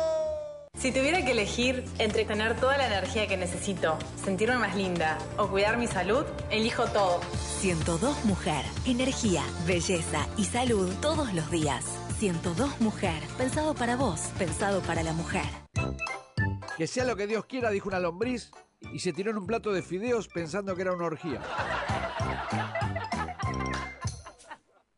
Si 0.78 0.92
tuviera 0.92 1.24
que 1.24 1.32
elegir 1.32 1.84
entre 1.98 2.24
tener 2.24 2.54
toda 2.60 2.78
la 2.78 2.86
energía 2.86 3.26
que 3.26 3.36
necesito, 3.36 3.98
sentirme 4.24 4.58
más 4.58 4.76
linda 4.76 5.18
o 5.36 5.48
cuidar 5.48 5.76
mi 5.76 5.88
salud, 5.88 6.24
elijo 6.50 6.84
todo. 6.84 7.20
102 7.58 8.24
Mujer. 8.26 8.64
Energía, 8.86 9.42
belleza 9.66 10.24
y 10.36 10.44
salud 10.44 10.88
todos 11.00 11.34
los 11.34 11.50
días. 11.50 11.84
102 12.20 12.80
Mujer. 12.80 13.20
Pensado 13.36 13.74
para 13.74 13.96
vos, 13.96 14.20
pensado 14.38 14.82
para 14.82 15.02
la 15.02 15.14
mujer. 15.14 15.42
Que 16.76 16.86
sea 16.86 17.04
lo 17.04 17.16
que 17.16 17.26
Dios 17.26 17.46
quiera, 17.46 17.70
dijo 17.70 17.88
una 17.88 18.00
lombriz 18.00 18.50
y 18.92 18.98
se 18.98 19.12
tiró 19.12 19.30
en 19.30 19.38
un 19.38 19.46
plato 19.46 19.72
de 19.72 19.82
fideos 19.82 20.28
pensando 20.28 20.74
que 20.74 20.82
era 20.82 20.92
una 20.92 21.06
orgía. 21.06 21.40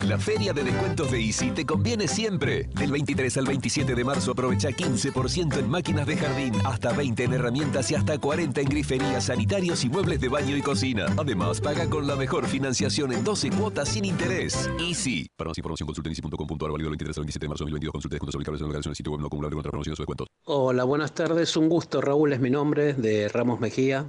La 0.07 0.19
feria 0.19 0.53
de 0.53 0.63
descuentos 0.63 1.11
de 1.11 1.21
Easy 1.21 1.51
te 1.51 1.67
conviene 1.67 2.07
siempre. 2.07 2.69
Del 2.79 2.93
23 2.93 3.39
al 3.39 3.47
27 3.47 3.93
de 3.93 4.05
marzo 4.05 4.31
aprovecha 4.31 4.69
15% 4.69 5.59
en 5.59 5.69
máquinas 5.69 6.07
de 6.07 6.17
jardín, 6.17 6.55
hasta 6.65 6.93
20 6.93 7.25
en 7.25 7.33
herramientas 7.33 7.91
y 7.91 7.97
hasta 7.97 8.17
40 8.17 8.61
en 8.61 8.69
griferías, 8.69 9.25
sanitarios 9.25 9.83
y 9.85 9.89
muebles 9.89 10.21
de 10.21 10.29
baño 10.29 10.57
y 10.57 10.63
cocina. 10.63 11.07
Además, 11.19 11.61
paga 11.61 11.91
con 11.91 12.07
la 12.07 12.15
mejor 12.15 12.47
financiación 12.47 13.13
en 13.13 13.25
12 13.25 13.51
cuotas 13.51 13.89
sin 13.89 14.05
interés. 14.05 14.71
Easy. 14.79 15.27
Para 15.37 15.49
más 15.49 15.59
información 15.59 15.89
consulte 15.89 16.09
en 16.09 16.13
easy.com.ar 16.13 16.71
válido 16.71 16.89
del 16.89 16.91
23 16.91 17.19
al 17.19 17.23
27 17.25 17.45
de 17.45 17.49
marzo 17.49 17.65
de 17.65 17.71
2022. 17.71 17.93
Consulte 17.93 18.15
descuentos 18.15 18.35
aplicables 18.37 18.61
en 18.61 18.67
declaración 18.69 18.91
del 18.93 18.97
sitio 18.97 19.11
web 19.11 19.21
no 19.23 19.27
acumulable 19.27 19.55
contra 19.57 19.71
promociones 19.73 19.99
o 19.99 20.03
descuentos. 20.03 20.29
Hola, 20.45 20.85
buenas 20.85 21.15
tardes. 21.15 21.57
Un 21.57 21.69
gusto. 21.69 22.01
Raúl 22.01 22.33
es 22.33 22.39
mi 22.39 22.51
nombre, 22.51 22.95
de 22.95 23.29
Ramos 23.29 23.59
Mejía. 23.59 24.07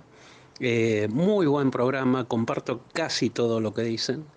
Eh, 0.59 1.07
muy 1.09 1.47
buen 1.47 1.71
programa, 1.71 2.25
comparto 2.25 2.81
casi 2.93 3.31
todo 3.31 3.59
lo 3.61 3.73
que 3.73 3.81
dicen. 3.81 4.36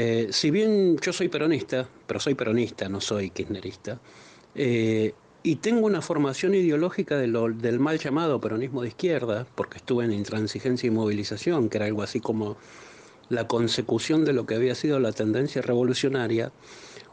Eh, 0.00 0.28
si 0.30 0.52
bien 0.52 0.96
yo 0.98 1.12
soy 1.12 1.28
peronista, 1.28 1.88
pero 2.06 2.20
soy 2.20 2.34
peronista, 2.34 2.88
no 2.88 3.00
soy 3.00 3.30
kirchnerista, 3.30 3.98
eh, 4.54 5.12
y 5.42 5.56
tengo 5.56 5.86
una 5.86 6.02
formación 6.02 6.54
ideológica 6.54 7.16
del 7.16 7.80
mal 7.80 7.98
llamado 7.98 8.40
peronismo 8.40 8.82
de 8.82 8.88
izquierda, 8.88 9.44
porque 9.56 9.78
estuve 9.78 10.04
en 10.04 10.12
intransigencia 10.12 10.86
y 10.86 10.90
movilización, 10.90 11.68
que 11.68 11.78
era 11.78 11.86
algo 11.86 12.04
así 12.04 12.20
como 12.20 12.56
la 13.28 13.48
consecución 13.48 14.24
de 14.24 14.34
lo 14.34 14.46
que 14.46 14.54
había 14.54 14.76
sido 14.76 15.00
la 15.00 15.10
tendencia 15.10 15.62
revolucionaria, 15.62 16.52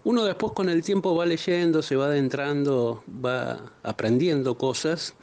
uno 0.04 0.24
después 0.24 0.54
con 0.54 0.70
el 0.70 0.84
tiempo 0.84 1.16
va 1.16 1.26
leyendo, 1.26 1.82
se 1.82 1.96
va 1.96 2.06
adentrando, 2.06 3.04
va 3.26 3.74
aprendiendo 3.82 4.60
cosas 4.60 5.16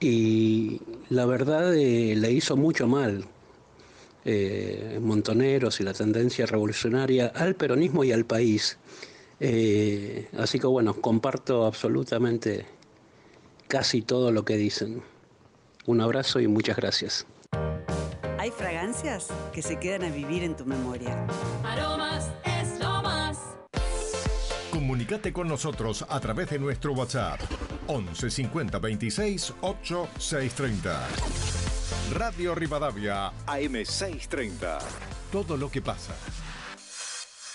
y 0.00 0.80
la 1.10 1.26
verdad 1.26 1.76
eh, 1.76 2.16
le 2.16 2.32
hizo 2.32 2.56
mucho 2.56 2.88
mal 2.88 3.24
eh, 4.30 4.98
Montoneros 5.00 5.80
y 5.80 5.84
la 5.84 5.94
tendencia 5.94 6.44
revolucionaria 6.44 7.28
al 7.28 7.54
peronismo 7.54 8.04
y 8.04 8.12
al 8.12 8.26
país. 8.26 8.76
Eh, 9.40 10.28
así 10.36 10.58
que 10.58 10.66
bueno, 10.66 10.92
comparto 11.00 11.64
absolutamente 11.64 12.66
casi 13.68 14.02
todo 14.02 14.30
lo 14.30 14.44
que 14.44 14.58
dicen. 14.58 15.02
Un 15.86 16.02
abrazo 16.02 16.40
y 16.40 16.46
muchas 16.46 16.76
gracias. 16.76 17.26
Hay 18.38 18.50
fragancias 18.50 19.28
que 19.50 19.62
se 19.62 19.78
quedan 19.78 20.04
a 20.04 20.10
vivir 20.10 20.42
en 20.42 20.54
tu 20.54 20.66
memoria. 20.66 21.26
Aromas 21.64 22.30
es 22.44 22.78
lo 22.78 23.02
más. 23.02 23.38
Comunicate 24.70 25.32
con 25.32 25.48
nosotros 25.48 26.04
a 26.06 26.20
través 26.20 26.50
de 26.50 26.58
nuestro 26.58 26.92
WhatsApp 26.92 27.40
11 27.86 28.28
50 28.30 28.78
26 28.78 29.54
8 29.62 30.08
630. 30.18 31.57
Radio 32.12 32.54
Rivadavia 32.54 33.32
AM 33.46 33.84
630. 33.84 34.78
Todo 35.30 35.56
lo 35.56 35.70
que 35.70 35.82
pasa. 35.82 36.14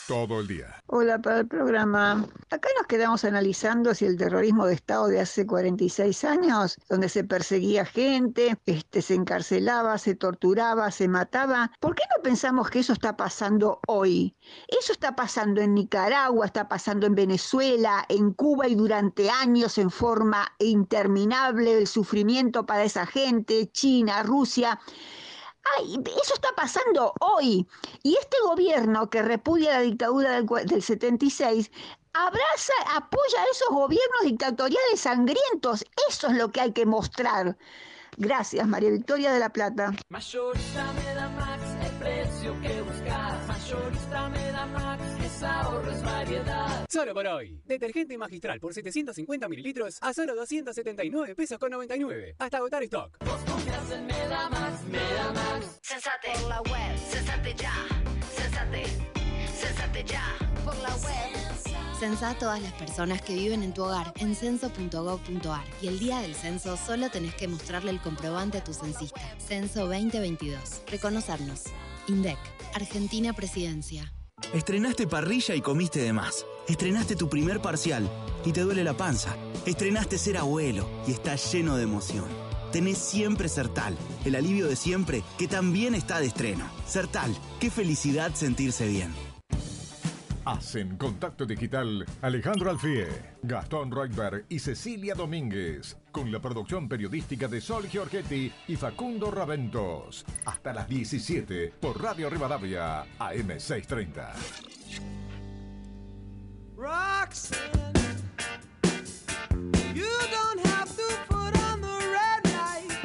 Todo 0.07 0.41
el 0.41 0.47
día. 0.47 0.83
Hola 0.87 1.17
para 1.21 1.39
el 1.39 1.47
programa. 1.47 2.27
Acá 2.49 2.67
nos 2.77 2.87
quedamos 2.87 3.23
analizando 3.23 3.95
si 3.95 4.05
el 4.05 4.17
terrorismo 4.17 4.65
de 4.65 4.73
Estado 4.73 5.07
de 5.07 5.21
hace 5.21 5.47
46 5.47 6.25
años, 6.25 6.77
donde 6.89 7.07
se 7.07 7.23
perseguía 7.23 7.85
gente, 7.85 8.57
este, 8.65 9.01
se 9.01 9.13
encarcelaba, 9.13 9.97
se 9.97 10.15
torturaba, 10.15 10.91
se 10.91 11.07
mataba, 11.07 11.71
¿por 11.79 11.95
qué 11.95 12.03
no 12.15 12.21
pensamos 12.21 12.69
que 12.69 12.79
eso 12.79 12.91
está 12.91 13.15
pasando 13.15 13.79
hoy? 13.87 14.35
Eso 14.67 14.91
está 14.91 15.15
pasando 15.15 15.61
en 15.61 15.73
Nicaragua, 15.73 16.47
está 16.47 16.67
pasando 16.67 17.07
en 17.07 17.15
Venezuela, 17.15 18.03
en 18.09 18.33
Cuba 18.33 18.67
y 18.67 18.75
durante 18.75 19.29
años 19.29 19.77
en 19.77 19.89
forma 19.89 20.51
interminable 20.59 21.77
el 21.77 21.87
sufrimiento 21.87 22.65
para 22.65 22.83
esa 22.83 23.05
gente, 23.05 23.71
China, 23.71 24.21
Rusia. 24.23 24.79
Ay, 25.77 25.95
eso 26.23 26.33
está 26.33 26.49
pasando 26.55 27.13
hoy. 27.21 27.67
Y 28.03 28.15
este 28.17 28.37
gobierno 28.45 29.09
que 29.09 29.21
repudia 29.21 29.71
la 29.73 29.79
dictadura 29.81 30.31
del, 30.31 30.45
cua- 30.45 30.65
del 30.65 30.83
76 30.83 31.71
abraza, 32.13 32.73
apoya 32.93 33.41
a 33.41 33.45
esos 33.51 33.69
gobiernos 33.69 34.21
dictatoriales 34.23 34.99
sangrientos. 34.99 35.85
Eso 36.09 36.27
es 36.27 36.33
lo 36.37 36.51
que 36.51 36.61
hay 36.61 36.71
que 36.73 36.85
mostrar. 36.85 37.57
Gracias, 38.17 38.67
María 38.67 38.91
Victoria 38.91 39.31
de 39.33 39.39
la 39.39 39.49
Plata. 39.49 39.91
Me 40.09 41.13
da 41.15 41.29
Max, 41.29 41.63
el 41.83 41.91
precio 41.97 42.61
que 42.61 42.81
buscas. 42.81 43.32
Mayorista 43.63 44.29
me 44.29 44.51
da 44.51 44.65
Max, 44.65 45.03
es 45.23 45.43
ahorro, 45.43 45.89
es 45.89 46.03
variedad. 46.03 46.85
Solo 46.89 47.13
por 47.13 47.25
hoy. 47.27 47.61
Detergente 47.63 48.17
magistral 48.17 48.59
por 48.59 48.73
750 48.73 49.47
mililitros 49.47 49.99
a 50.01 50.13
solo 50.13 50.35
279 50.35 51.33
pesos 51.33 51.57
con 51.57 51.71
99. 51.71 52.35
Hasta 52.39 52.57
agotar 52.57 52.83
stock. 52.83 53.17
Confías 53.19 53.91
en 53.91 54.05
Medamax, 54.05 54.83
Medamax. 54.83 55.79
Sensate 55.81 56.31
por 56.41 56.49
la 56.49 56.61
web, 56.61 56.97
sensate 57.09 57.55
ya, 57.55 57.73
sensate, 58.35 58.83
sensate 59.55 60.03
ya 60.03 60.23
por 60.65 60.75
la 60.79 60.89
web. 60.89 61.97
Censá 61.97 62.31
a 62.31 62.37
todas 62.37 62.61
las 62.61 62.73
personas 62.73 63.21
que 63.21 63.33
viven 63.33 63.63
en 63.63 63.73
tu 63.73 63.83
hogar 63.83 64.11
en 64.17 64.35
censo.gov.ar 64.35 65.63
y 65.81 65.87
el 65.87 65.99
día 65.99 66.19
del 66.19 66.35
censo 66.35 66.75
solo 66.75 67.09
tenés 67.09 67.33
que 67.35 67.47
mostrarle 67.47 67.91
el 67.91 68.01
comprobante 68.01 68.57
a 68.57 68.63
tu 68.63 68.73
censista. 68.73 69.21
Censo 69.37 69.87
2022. 69.87 70.81
Reconocernos. 70.91 71.63
INDEC. 72.07 72.37
Argentina 72.73 73.33
Presidencia. 73.33 74.13
Estrenaste 74.53 75.07
parrilla 75.07 75.55
y 75.55 75.61
comiste 75.61 75.99
de 76.01 76.13
más. 76.13 76.45
Estrenaste 76.67 77.15
tu 77.15 77.29
primer 77.29 77.61
parcial 77.61 78.09
y 78.45 78.51
te 78.51 78.61
duele 78.61 78.83
la 78.83 78.95
panza. 78.95 79.35
Estrenaste 79.65 80.17
ser 80.17 80.37
abuelo 80.37 80.87
y 81.07 81.11
estás 81.11 81.51
lleno 81.53 81.77
de 81.77 81.83
emoción. 81.83 82.25
Tenés 82.71 82.97
siempre 82.97 83.49
Sertal, 83.49 83.95
el 84.25 84.35
alivio 84.35 84.67
de 84.67 84.75
siempre 84.75 85.23
que 85.37 85.47
también 85.47 85.93
está 85.95 86.19
de 86.19 86.27
estreno. 86.27 86.69
Sertal, 86.87 87.35
qué 87.59 87.69
felicidad 87.69 88.33
sentirse 88.33 88.87
bien. 88.87 89.13
Hacen 90.45 90.97
contacto 90.97 91.45
digital 91.45 92.05
Alejandro 92.21 92.69
Alfie, 92.69 93.07
Gastón 93.43 93.89
Reutberg 93.89 94.45
y 94.49 94.59
Cecilia 94.59 95.15
Domínguez, 95.15 95.95
con 96.11 96.33
la 96.33 96.41
producción 96.41 96.89
periodística 96.89 97.47
de 97.47 97.61
Sol 97.61 97.87
Giorgetti 97.87 98.51
y 98.67 98.75
Facundo 98.75 99.31
Raventos. 99.31 100.25
Hasta 100.43 100.73
las 100.73 100.89
17 100.89 101.73
por 101.79 102.01
Radio 102.01 102.29
Rivadavia, 102.29 103.05
AM630. 103.19 104.33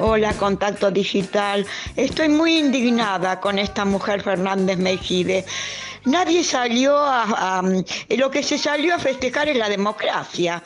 Hola, 0.01 0.33
Contacto 0.33 0.91
Digital. 0.91 1.65
Estoy 1.95 2.27
muy 2.27 2.57
indignada 2.57 3.39
con 3.39 3.59
esta 3.59 3.85
mujer 3.85 4.23
Fernández 4.23 4.77
Mejide. 4.77 5.45
Nadie 6.05 6.43
salió 6.43 6.97
a, 6.97 7.61
Lo 8.09 8.31
que 8.31 8.43
se 8.43 8.57
salió 8.57 8.95
a 8.95 8.99
festejar 8.99 9.49
es 9.49 9.57
la 9.57 9.69
democracia, 9.69 10.63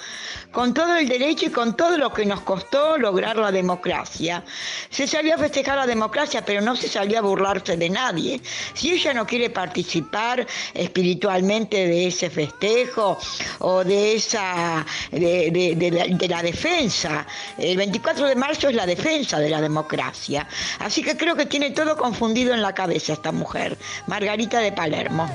con 0.53 0.73
todo 0.73 0.95
el 0.95 1.09
derecho 1.09 1.47
y 1.47 1.49
con 1.49 1.75
todo 1.75 1.97
lo 1.97 2.13
que 2.13 2.25
nos 2.25 2.41
costó 2.41 2.97
lograr 2.97 3.35
la 3.37 3.51
democracia. 3.51 4.43
Se 4.89 5.07
salió 5.07 5.35
a 5.35 5.37
festejar 5.37 5.77
la 5.77 5.87
democracia, 5.87 6.45
pero 6.45 6.61
no 6.61 6.75
se 6.75 6.87
salió 6.87 7.17
a 7.17 7.21
burlarse 7.21 7.75
de 7.75 7.89
nadie. 7.89 8.39
Si 8.73 8.91
ella 8.91 9.13
no 9.13 9.25
quiere 9.25 9.49
participar 9.49 10.45
espiritualmente 10.73 11.87
de 11.87 12.07
ese 12.07 12.29
festejo 12.29 13.17
o 13.59 13.83
de 13.83 14.15
esa 14.15 14.85
de, 15.11 16.27
la 16.29 16.43
defensa, 16.43 17.25
el 17.57 17.75
24 17.75 18.27
de 18.27 18.35
marzo 18.35 18.69
es 18.69 18.75
la 18.75 18.85
defensa 18.85 19.39
de 19.39 19.49
la 19.49 19.59
democracia. 19.59 20.47
Así 20.79 21.01
que 21.01 21.17
creo 21.17 21.35
que 21.35 21.47
tiene 21.47 21.71
todo 21.71 21.97
confundido 21.97 22.53
en 22.53 22.61
la 22.61 22.73
cabeza 22.73 23.13
esta 23.13 23.31
mujer, 23.31 23.75
Margarita 24.05 24.59
de 24.59 24.71
Palermo. 24.71 25.27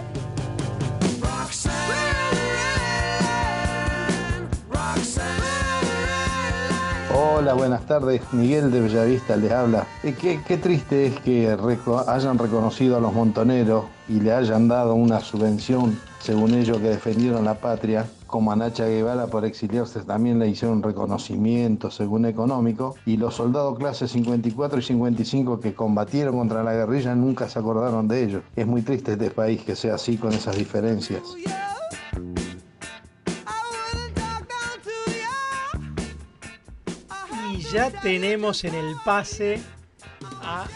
Hola, 7.20 7.54
buenas 7.54 7.84
tardes. 7.84 8.22
Miguel 8.32 8.70
de 8.70 8.80
Bellavista 8.80 9.34
les 9.34 9.50
habla. 9.50 9.88
Eh, 10.04 10.14
Qué, 10.16 10.40
qué 10.46 10.56
triste 10.56 11.06
es 11.06 11.18
que 11.18 11.48
hayan 12.06 12.38
reconocido 12.38 12.96
a 12.96 13.00
los 13.00 13.12
montoneros 13.12 13.86
y 14.08 14.20
le 14.20 14.32
hayan 14.32 14.68
dado 14.68 14.94
una 14.94 15.18
subvención, 15.18 15.98
según 16.20 16.54
ellos, 16.54 16.78
que 16.78 16.90
defendieron 16.90 17.44
la 17.44 17.54
patria. 17.54 18.06
Como 18.28 18.52
a 18.52 18.56
Nacha 18.56 18.86
Guevara 18.86 19.26
por 19.26 19.44
exiliarse 19.44 20.00
también 20.02 20.38
le 20.38 20.46
hicieron 20.46 20.80
reconocimiento, 20.80 21.90
según 21.90 22.24
económico. 22.24 22.94
Y 23.04 23.16
los 23.16 23.34
soldados 23.34 23.76
clase 23.76 24.06
54 24.06 24.78
y 24.78 24.82
55 24.82 25.58
que 25.58 25.74
combatieron 25.74 26.38
contra 26.38 26.62
la 26.62 26.72
guerrilla 26.72 27.16
nunca 27.16 27.48
se 27.48 27.58
acordaron 27.58 28.06
de 28.06 28.22
ellos. 28.22 28.42
Es 28.54 28.64
muy 28.68 28.82
triste 28.82 29.14
este 29.14 29.30
país 29.30 29.60
que 29.62 29.74
sea 29.74 29.96
así 29.96 30.18
con 30.18 30.32
esas 30.32 30.56
diferencias. 30.56 31.22
Ya 37.72 37.90
tenemos 37.90 38.64
en 38.64 38.74
el 38.74 38.94
pase 39.04 39.60
a 40.42 40.66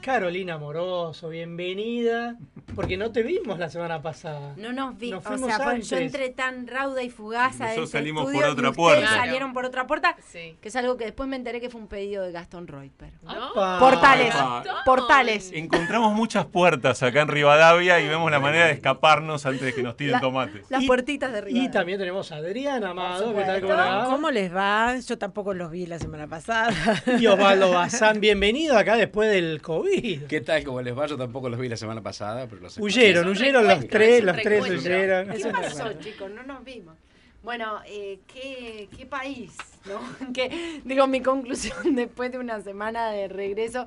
Carolina 0.00 0.56
Moroso. 0.56 1.28
Bienvenida. 1.28 2.36
Porque 2.74 2.96
no 2.96 3.10
te 3.10 3.22
vimos 3.22 3.58
la 3.58 3.68
semana 3.68 4.00
pasada. 4.02 4.54
No 4.56 4.72
nos 4.72 4.96
vi, 4.96 5.10
Nos 5.10 5.26
o 5.26 5.36
sea, 5.36 5.56
fue- 5.58 5.58
yo 5.66 5.68
antes. 5.70 5.92
entré 5.92 6.28
tan 6.30 6.66
rauda 6.68 7.02
y 7.02 7.10
fugaz 7.10 7.60
a 7.60 7.64
Nosotros 7.64 7.86
este 7.86 7.98
salimos 7.98 8.30
por 8.30 8.44
otra 8.44 8.68
y 8.68 8.72
puerta. 8.72 9.08
salieron 9.08 9.52
por 9.52 9.64
otra 9.64 9.86
puerta, 9.86 10.16
Sí. 10.30 10.56
que 10.60 10.68
es 10.68 10.76
algo 10.76 10.96
que 10.96 11.04
después 11.04 11.28
me 11.28 11.36
enteré 11.36 11.60
que 11.60 11.70
fue 11.70 11.80
un 11.80 11.88
pedido 11.88 12.22
de 12.22 12.30
Gastón 12.30 12.66
Reutberg. 12.68 13.12
Apa. 13.26 13.78
Portales, 13.80 14.34
Apa. 14.34 14.64
portales. 14.84 15.50
Encontramos 15.52 16.12
muchas 16.14 16.46
puertas 16.46 17.02
acá 17.02 17.22
en 17.22 17.28
Rivadavia 17.28 17.98
y 18.00 18.06
vemos 18.08 18.30
la 18.30 18.38
manera 18.38 18.66
de 18.66 18.72
escaparnos 18.72 19.44
antes 19.46 19.62
de 19.62 19.74
que 19.74 19.82
nos 19.82 19.96
tiren 19.96 20.12
La- 20.12 20.20
tomates. 20.20 20.66
Las 20.70 20.84
puertitas 20.84 21.32
de 21.32 21.38
arriba. 21.38 21.58
Y 21.58 21.70
también 21.70 21.98
tenemos 21.98 22.30
a 22.30 22.36
Adriana 22.36 22.90
Amado. 22.90 23.34
¿Qué 23.34 23.42
tal? 23.42 23.60
¿Cómo? 23.62 24.10
¿Cómo 24.10 24.30
les 24.30 24.54
va? 24.54 24.96
Yo 24.98 25.18
tampoco 25.18 25.52
los 25.54 25.70
vi 25.70 25.86
la 25.86 25.98
semana 25.98 26.26
pasada. 26.28 26.72
Y 27.18 27.26
Osvaldo 27.26 27.72
Bazán, 27.72 28.20
bienvenido 28.20 28.78
acá 28.78 28.96
después 28.96 29.30
del 29.30 29.60
COVID. 29.62 30.24
¿Qué 30.24 30.40
tal? 30.42 30.62
¿Cómo 30.64 30.80
les 30.80 30.96
va? 30.96 31.06
Yo 31.06 31.16
tampoco 31.16 31.48
los 31.48 31.58
vi 31.58 31.68
la 31.68 31.76
semana 31.76 32.00
pasada, 32.02 32.46
pero 32.48 32.57
los 32.60 32.78
Huyeron, 32.78 33.28
huyeron 33.28 33.66
los 33.66 33.86
tres, 33.88 34.22
los 34.24 34.36
tres 34.36 34.68
huyeron. 34.68 35.28
¿Qué 35.30 35.50
pasó, 35.50 35.92
chicos? 35.94 36.30
No 36.30 36.42
nos 36.42 36.64
vimos. 36.64 36.96
Bueno, 37.42 37.80
eh, 37.86 38.18
¿qué, 38.26 38.88
qué 38.96 39.06
país, 39.06 39.56
¿no? 39.86 40.00
que, 40.32 40.82
digo, 40.84 41.06
mi 41.06 41.20
conclusión 41.20 41.94
después 41.94 42.32
de 42.32 42.38
una 42.38 42.60
semana 42.60 43.10
de 43.10 43.28
regreso. 43.28 43.86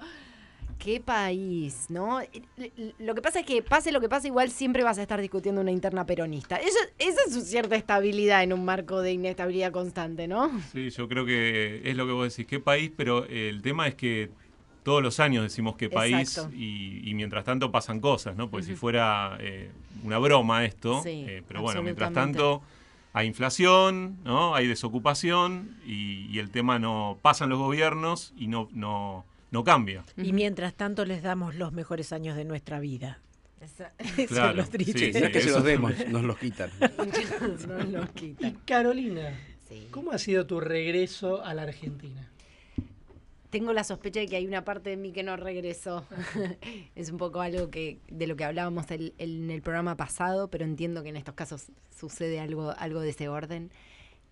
¿Qué 0.79 0.99
país, 0.99 1.85
no? 1.89 2.21
Lo 2.97 3.13
que 3.13 3.21
pasa 3.21 3.41
es 3.41 3.45
que, 3.45 3.61
pase 3.61 3.91
lo 3.91 4.01
que 4.01 4.09
pase, 4.09 4.29
igual 4.29 4.49
siempre 4.49 4.83
vas 4.83 4.97
a 4.97 5.03
estar 5.03 5.21
discutiendo 5.21 5.61
una 5.61 5.69
interna 5.69 6.07
peronista. 6.07 6.55
Eso, 6.55 6.79
esa 6.97 7.19
es 7.27 7.33
su 7.35 7.41
cierta 7.41 7.75
estabilidad 7.75 8.41
en 8.41 8.51
un 8.51 8.65
marco 8.65 8.99
de 8.99 9.11
inestabilidad 9.11 9.71
constante, 9.71 10.27
¿no? 10.27 10.49
Sí, 10.71 10.89
yo 10.89 11.07
creo 11.07 11.23
que 11.23 11.83
es 11.85 11.95
lo 11.95 12.07
que 12.07 12.13
vos 12.13 12.35
decís, 12.35 12.47
qué 12.49 12.59
país, 12.59 12.91
pero 12.97 13.27
el 13.27 13.61
tema 13.61 13.87
es 13.87 13.93
que 13.93 14.31
todos 14.83 15.01
los 15.03 15.19
años 15.19 15.43
decimos 15.43 15.75
qué 15.77 15.89
país 15.89 16.39
y, 16.53 17.01
y 17.09 17.13
mientras 17.13 17.43
tanto 17.45 17.71
pasan 17.71 17.99
cosas, 17.99 18.35
¿no? 18.35 18.49
Porque 18.49 18.65
si 18.65 18.71
Ujú. 18.73 18.79
fuera 18.81 19.37
eh, 19.39 19.71
una 20.03 20.17
broma 20.17 20.65
esto, 20.65 21.01
Sí, 21.03 21.25
eh, 21.27 21.43
pero 21.47 21.61
bueno, 21.61 21.83
mientras 21.83 22.11
tanto 22.13 22.61
hay 23.13 23.27
inflación, 23.27 24.17
¿no? 24.23 24.55
Hay 24.55 24.67
desocupación 24.67 25.69
y, 25.85 26.27
y 26.31 26.39
el 26.39 26.49
tema 26.49 26.79
no 26.79 27.17
pasan 27.21 27.49
los 27.49 27.59
gobiernos 27.59 28.33
y 28.37 28.47
no 28.47 28.69
no 28.73 29.25
no 29.51 29.63
cambia. 29.65 30.03
Y 30.15 30.31
mientras 30.33 30.73
tanto 30.73 31.03
les 31.05 31.21
damos 31.21 31.55
los 31.55 31.73
mejores 31.73 32.13
años 32.13 32.35
de 32.37 32.45
nuestra 32.45 32.79
vida. 32.79 33.19
Eso 33.61 33.85
Claro, 34.27 34.51
es 34.51 34.55
lo 34.57 34.65
triste. 34.71 35.13
sí, 35.13 35.19
No 35.19 35.25
es 35.27 35.31
que 35.31 35.41
se 35.41 35.51
los 35.51 35.63
demos, 35.63 35.93
nos 36.07 36.23
los 36.23 36.37
quitan. 36.37 36.71
No 37.67 37.83
nos 37.83 38.09
quitan. 38.11 38.49
Y 38.49 38.53
Carolina, 38.65 39.37
¿cómo 39.91 40.11
ha 40.11 40.17
sido 40.17 40.47
tu 40.47 40.59
regreso 40.59 41.43
a 41.43 41.53
la 41.53 41.63
Argentina? 41.63 42.30
Tengo 43.51 43.73
la 43.73 43.83
sospecha 43.83 44.19
de 44.21 44.27
que 44.27 44.37
hay 44.37 44.47
una 44.47 44.63
parte 44.63 44.89
de 44.91 44.97
mí 44.97 45.11
que 45.11 45.23
no 45.23 45.35
regresó. 45.37 46.05
es 46.95 47.11
un 47.11 47.17
poco 47.17 47.41
algo 47.41 47.69
que 47.69 47.99
de 48.09 48.25
lo 48.25 48.35
que 48.35 48.45
hablábamos 48.45 48.89
el- 48.91 49.13
el- 49.17 49.43
en 49.43 49.51
el 49.51 49.61
programa 49.61 49.95
pasado, 49.97 50.47
pero 50.47 50.63
entiendo 50.65 51.03
que 51.03 51.09
en 51.09 51.17
estos 51.17 51.35
casos 51.35 51.67
sucede 51.95 52.39
algo, 52.39 52.71
algo 52.77 53.01
de 53.01 53.09
ese 53.09 53.27
orden. 53.27 53.69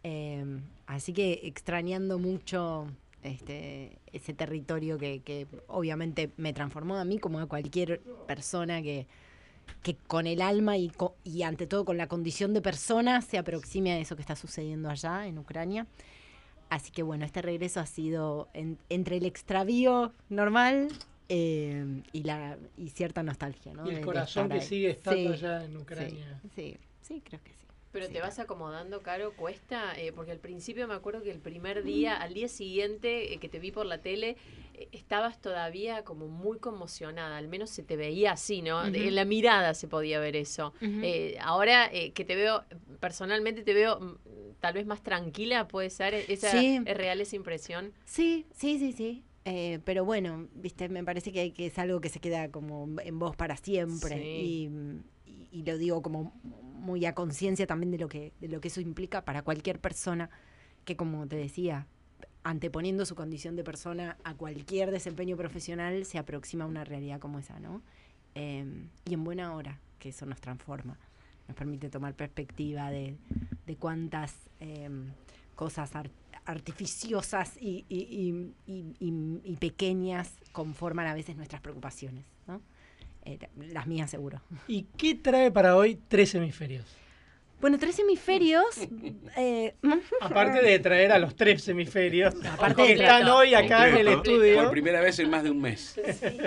Eh, 0.03 0.43
así 0.87 1.11
que 1.13 1.41
extrañando 1.43 2.17
mucho 2.17 2.87
este, 3.21 3.99
ese 4.13 4.33
territorio 4.33 4.97
que, 4.97 5.19
que 5.19 5.45
obviamente 5.67 6.31
me 6.37 6.53
transformó 6.53 6.95
a 6.95 7.03
mí 7.03 7.19
como 7.19 7.39
a 7.39 7.45
cualquier 7.47 7.99
persona 8.25 8.81
que, 8.81 9.05
que 9.83 9.95
con 10.07 10.25
el 10.27 10.41
alma 10.41 10.77
y, 10.77 10.89
y 11.25 11.43
ante 11.43 11.67
todo 11.67 11.83
con 11.83 11.97
la 11.97 12.07
condición 12.07 12.53
de 12.53 12.61
persona 12.61 13.21
se 13.21 13.37
aproxime 13.37 13.91
a 13.91 13.99
eso 13.99 14.15
que 14.15 14.21
está 14.21 14.37
sucediendo 14.37 14.89
allá 14.89 15.27
en 15.27 15.37
Ucrania. 15.37 15.85
Así 16.69 16.91
que 16.91 17.01
bueno, 17.03 17.25
este 17.25 17.41
regreso 17.41 17.79
ha 17.79 17.85
sido 17.85 18.47
en- 18.53 18.77
entre 18.89 19.17
el 19.17 19.25
extravío 19.25 20.13
normal 20.29 20.87
eh, 21.29 22.01
y, 22.11 22.23
la, 22.23 22.57
y 22.77 22.89
cierta 22.89 23.23
nostalgia. 23.23 23.73
¿no? 23.73 23.85
Y 23.85 23.89
el 23.89 23.95
de- 23.95 24.01
corazón 24.01 24.49
que 24.49 24.61
sigue 24.61 24.91
estando 24.91 25.19
Sí, 25.19 25.27
allá 25.45 25.63
en 25.63 25.71
sí, 25.71 25.77
Ucrania. 25.77 26.41
Sí, 26.55 26.77
sí, 27.01 27.21
creo 27.25 27.41
que 27.43 27.51
sí. 27.53 27.65
Pero 27.91 28.07
te 28.09 28.21
vas 28.21 28.37
acomodando, 28.37 29.01
Caro, 29.01 29.33
cuesta, 29.33 29.99
Eh, 29.99 30.11
porque 30.13 30.31
al 30.31 30.39
principio 30.39 30.87
me 30.87 30.93
acuerdo 30.93 31.23
que 31.23 31.31
el 31.31 31.39
primer 31.39 31.83
día, 31.83 32.15
al 32.17 32.33
día 32.35 32.47
siguiente 32.47 33.33
eh, 33.33 33.37
que 33.39 33.49
te 33.49 33.59
vi 33.59 33.71
por 33.71 33.85
la 33.87 33.97
tele, 34.01 34.37
eh, 34.75 34.87
estabas 34.91 35.41
todavía 35.41 36.03
como 36.03 36.27
muy 36.27 36.59
conmocionada, 36.59 37.37
al 37.37 37.47
menos 37.47 37.69
se 37.71 37.81
te 37.83 37.95
veía 37.97 38.33
así, 38.33 38.61
¿no? 38.61 38.85
En 38.85 39.15
la 39.15 39.25
mirada 39.25 39.73
se 39.73 39.87
podía 39.87 40.19
ver 40.19 40.35
eso. 40.35 40.73
Ahora 41.41 41.89
que 41.89 42.25
te 42.25 42.35
veo, 42.35 42.63
personalmente 42.99 43.63
te 43.63 43.73
veo 43.73 43.99
mm, 43.99 44.15
tal 44.59 44.73
vez 44.73 44.85
más 44.85 45.01
tranquila, 45.01 45.67
puede 45.67 45.89
ser, 45.89 46.13
esa, 46.27 46.51
Sí. 46.51 46.79
¿es 46.85 46.97
real 46.97 47.19
esa 47.21 47.35
impresión? 47.35 47.93
Sí, 48.05 48.45
sí, 48.53 48.77
sí, 48.77 48.91
sí. 48.93 49.23
Eh, 49.45 49.79
pero 49.83 50.05
bueno, 50.05 50.47
viste, 50.53 50.89
me 50.89 51.03
parece 51.03 51.31
que, 51.31 51.39
hay- 51.39 51.51
que 51.53 51.65
es 51.67 51.79
algo 51.79 52.01
que 52.01 52.09
se 52.09 52.19
queda 52.19 52.51
como 52.51 52.87
en 53.01 53.17
vos 53.17 53.35
para 53.35 53.57
siempre. 53.57 54.15
Sí. 54.15 54.69
Y, 55.25 55.31
y- 55.31 55.47
y 55.51 55.63
lo 55.63 55.77
digo 55.77 56.01
como 56.03 56.33
muy 56.79 57.05
a 57.05 57.13
conciencia 57.13 57.67
también 57.67 57.91
de 57.91 57.97
lo 57.99 58.09
que, 58.09 58.33
de 58.39 58.47
lo 58.47 58.61
que 58.61 58.69
eso 58.69 58.81
implica 58.81 59.23
para 59.25 59.41
cualquier 59.43 59.79
persona 59.79 60.29
que, 60.85 60.95
como 60.95 61.27
te 61.27 61.35
decía, 61.35 61.85
anteponiendo 62.43 63.05
su 63.05 63.15
condición 63.15 63.55
de 63.55 63.63
persona 63.63 64.17
a 64.23 64.33
cualquier 64.33 64.91
desempeño 64.91 65.37
profesional, 65.37 66.05
se 66.05 66.17
aproxima 66.17 66.63
a 66.63 66.67
una 66.67 66.83
realidad 66.85 67.19
como 67.19 67.39
esa, 67.39 67.59
¿no? 67.59 67.81
Eh, 68.35 68.65
y 69.05 69.13
en 69.13 69.23
buena 69.23 69.53
hora, 69.55 69.79
que 69.99 70.09
eso 70.09 70.25
nos 70.25 70.39
transforma, 70.39 70.97
nos 71.47 71.57
permite 71.57 71.89
tomar 71.89 72.13
perspectiva 72.15 72.89
de, 72.91 73.17
de 73.67 73.75
cuántas 73.75 74.33
eh, 74.61 74.89
cosas 75.55 75.95
ar- 75.95 76.11
artificiosas 76.45 77.57
y- 77.59 77.85
y- 77.89 78.53
y- 78.67 79.41
y 79.43 79.55
pequeñas 79.57 80.31
conforman 80.51 81.07
a 81.07 81.13
veces 81.13 81.35
nuestras 81.35 81.61
preocupaciones, 81.61 82.25
¿no? 82.47 82.61
Eh, 83.29 83.37
las 83.71 83.85
mías 83.85 84.09
seguro. 84.09 84.41
¿Y 84.67 84.87
qué 84.97 85.13
trae 85.13 85.51
para 85.51 85.75
hoy 85.75 85.99
tres 86.07 86.33
hemisferios? 86.33 86.85
Bueno, 87.61 87.77
tres 87.77 87.99
hemisferios. 87.99 88.65
eh, 89.37 89.75
Aparte 90.21 90.61
de 90.63 90.79
traer 90.79 91.11
a 91.11 91.19
los 91.19 91.35
tres 91.35 91.67
hemisferios, 91.67 92.33
Aparte 92.45 92.83
que 92.85 92.93
están 92.93 93.27
hoy 93.29 93.53
acá 93.53 93.89
en 93.89 93.97
el 93.97 94.07
estudio. 94.07 94.63
Por 94.63 94.71
primera 94.71 95.01
vez 95.01 95.19
en 95.19 95.29
más 95.29 95.43
de 95.43 95.51
un 95.51 95.61
mes. 95.61 95.99
Sí, 96.19 96.39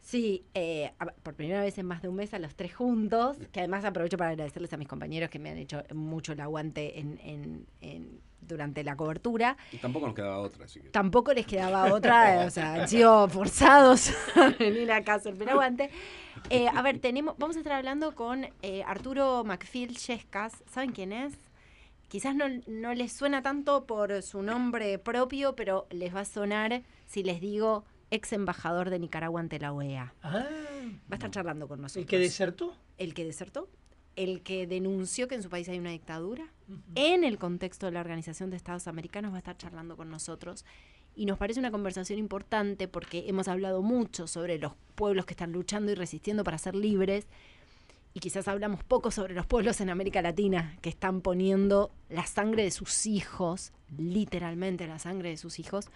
Sí, 0.00 0.44
eh, 0.52 0.90
por 1.22 1.34
primera 1.34 1.62
vez 1.62 1.78
en 1.78 1.86
más 1.86 2.02
de 2.02 2.08
un 2.08 2.16
mes 2.16 2.34
a 2.34 2.38
los 2.38 2.54
tres 2.54 2.74
juntos, 2.74 3.38
que 3.52 3.60
además 3.60 3.84
aprovecho 3.86 4.18
para 4.18 4.30
agradecerles 4.30 4.70
a 4.74 4.76
mis 4.76 4.86
compañeros 4.86 5.30
que 5.30 5.38
me 5.38 5.48
han 5.50 5.56
hecho 5.56 5.82
mucho 5.94 6.32
el 6.34 6.40
aguante 6.40 6.98
en, 7.00 7.18
en- 7.24 7.66
en- 7.80 8.20
durante 8.46 8.84
la 8.84 8.96
cobertura. 8.96 9.56
Y 9.72 9.78
tampoco 9.78 10.06
nos 10.06 10.14
quedaba 10.14 10.38
otra, 10.38 10.64
así 10.64 10.80
que. 10.80 10.88
Tampoco 10.90 11.32
les 11.32 11.46
quedaba 11.46 11.84
otra, 11.94 12.44
o 12.46 12.50
sea, 12.50 12.74
han 12.74 12.88
sido 12.88 13.28
forzados 13.28 14.10
a 14.36 14.50
venir 14.50 14.90
acá 14.92 15.14
a 15.14 15.16
hacer 15.16 15.36
aguante. 15.48 15.90
Eh, 16.50 16.68
a 16.68 16.82
ver, 16.82 16.98
tenemos, 16.98 17.36
vamos 17.38 17.56
a 17.56 17.60
estar 17.60 17.72
hablando 17.74 18.14
con 18.14 18.46
eh, 18.62 18.82
Arturo 18.86 19.44
McField 19.44 19.96
Yescas. 19.96 20.62
¿Saben 20.70 20.92
quién 20.92 21.12
es? 21.12 21.34
Quizás 22.08 22.34
no, 22.34 22.44
no 22.66 22.94
les 22.94 23.12
suena 23.12 23.42
tanto 23.42 23.86
por 23.86 24.22
su 24.22 24.42
nombre 24.42 24.98
propio, 24.98 25.56
pero 25.56 25.86
les 25.90 26.14
va 26.14 26.20
a 26.20 26.24
sonar 26.24 26.82
si 27.06 27.22
les 27.22 27.40
digo 27.40 27.84
ex 28.10 28.32
embajador 28.32 28.90
de 28.90 28.98
Nicaragua 28.98 29.40
ante 29.40 29.58
la 29.58 29.72
OEA. 29.72 30.14
Ah, 30.22 30.46
Va 31.10 31.12
a 31.12 31.14
estar 31.14 31.30
charlando 31.30 31.66
con 31.66 31.80
nosotros. 31.80 32.02
¿El 32.02 32.08
que 32.08 32.18
desertó? 32.18 32.76
El 32.98 33.14
que 33.14 33.24
desertó. 33.24 33.68
El 34.16 34.42
que 34.42 34.66
denunció 34.66 35.28
que 35.28 35.34
en 35.34 35.42
su 35.42 35.50
país 35.50 35.68
hay 35.68 35.78
una 35.78 35.90
dictadura. 35.90 36.46
En 36.94 37.24
el 37.24 37.38
contexto 37.38 37.86
de 37.86 37.92
la 37.92 38.00
Organización 38.00 38.50
de 38.50 38.56
Estados 38.56 38.86
Americanos 38.86 39.32
va 39.32 39.36
a 39.36 39.38
estar 39.38 39.56
charlando 39.56 39.96
con 39.96 40.10
nosotros. 40.10 40.64
Y 41.16 41.26
nos 41.26 41.38
parece 41.38 41.60
una 41.60 41.70
conversación 41.70 42.18
importante 42.18 42.88
porque 42.88 43.24
hemos 43.28 43.48
hablado 43.48 43.82
mucho 43.82 44.26
sobre 44.26 44.58
los 44.58 44.72
pueblos 44.94 45.26
que 45.26 45.34
están 45.34 45.52
luchando 45.52 45.92
y 45.92 45.94
resistiendo 45.94 46.44
para 46.44 46.58
ser 46.58 46.74
libres. 46.74 47.26
Y 48.14 48.20
quizás 48.20 48.46
hablamos 48.46 48.84
poco 48.84 49.10
sobre 49.10 49.34
los 49.34 49.46
pueblos 49.46 49.80
en 49.80 49.90
América 49.90 50.22
Latina 50.22 50.76
que 50.80 50.88
están 50.88 51.20
poniendo 51.20 51.90
la 52.08 52.26
sangre 52.26 52.62
de 52.62 52.70
sus 52.70 53.06
hijos, 53.06 53.72
literalmente 53.98 54.86
la 54.86 54.98
sangre 54.98 55.30
de 55.30 55.36
sus 55.36 55.58
hijos, 55.58 55.86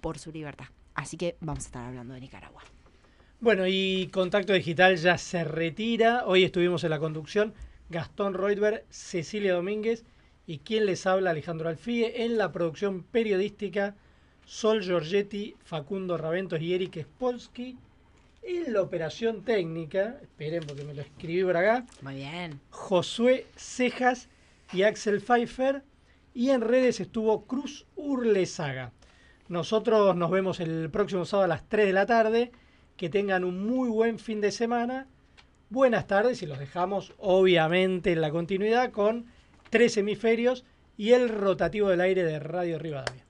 por 0.00 0.18
su 0.18 0.32
libertad. 0.32 0.66
Así 0.94 1.16
que 1.16 1.36
vamos 1.40 1.64
a 1.64 1.66
estar 1.66 1.84
hablando 1.84 2.14
de 2.14 2.20
Nicaragua. 2.20 2.62
Bueno, 3.40 3.68
y 3.68 4.08
Contacto 4.12 4.52
Digital 4.52 4.96
ya 4.96 5.16
se 5.16 5.44
retira. 5.44 6.26
Hoy 6.26 6.42
estuvimos 6.42 6.82
en 6.82 6.90
la 6.90 6.98
conducción 6.98 7.54
Gastón 7.88 8.34
Reutberg, 8.34 8.84
Cecilia 8.90 9.54
Domínguez 9.54 10.04
y 10.44 10.58
quien 10.58 10.86
les 10.86 11.06
habla 11.06 11.30
Alejandro 11.30 11.68
Alfie 11.68 12.24
en 12.24 12.36
la 12.36 12.50
producción 12.50 13.04
periodística 13.04 13.94
Sol 14.44 14.82
Giorgetti, 14.82 15.54
Facundo 15.62 16.18
Raventos 16.18 16.60
y 16.60 16.74
Eric 16.74 17.00
Spolsky. 17.00 17.78
En 18.42 18.72
la 18.72 18.82
operación 18.82 19.44
técnica, 19.44 20.16
esperen 20.20 20.64
porque 20.66 20.82
me 20.82 20.94
lo 20.94 21.02
escribí 21.02 21.44
por 21.44 21.56
acá, 21.56 21.86
Muy 22.02 22.16
bien. 22.16 22.60
Josué 22.70 23.46
Cejas 23.54 24.28
y 24.72 24.82
Axel 24.82 25.20
Pfeiffer. 25.20 25.84
Y 26.34 26.50
en 26.50 26.60
redes 26.60 26.98
estuvo 26.98 27.46
Cruz 27.46 27.86
Urlesaga. 27.94 28.90
Nosotros 29.46 30.16
nos 30.16 30.32
vemos 30.32 30.58
el 30.58 30.90
próximo 30.90 31.24
sábado 31.24 31.44
a 31.44 31.48
las 31.48 31.68
3 31.68 31.86
de 31.86 31.92
la 31.92 32.06
tarde. 32.06 32.50
Que 32.98 33.08
tengan 33.08 33.44
un 33.44 33.64
muy 33.64 33.88
buen 33.88 34.18
fin 34.18 34.40
de 34.40 34.50
semana. 34.50 35.06
Buenas 35.70 36.08
tardes 36.08 36.42
y 36.42 36.46
los 36.46 36.58
dejamos 36.58 37.14
obviamente 37.18 38.10
en 38.12 38.20
la 38.20 38.30
continuidad 38.30 38.90
con 38.90 39.26
tres 39.70 39.96
hemisferios 39.96 40.64
y 40.96 41.12
el 41.12 41.28
rotativo 41.28 41.88
del 41.88 42.00
aire 42.00 42.24
de 42.24 42.40
Radio 42.40 42.76
Rivadavia. 42.78 43.27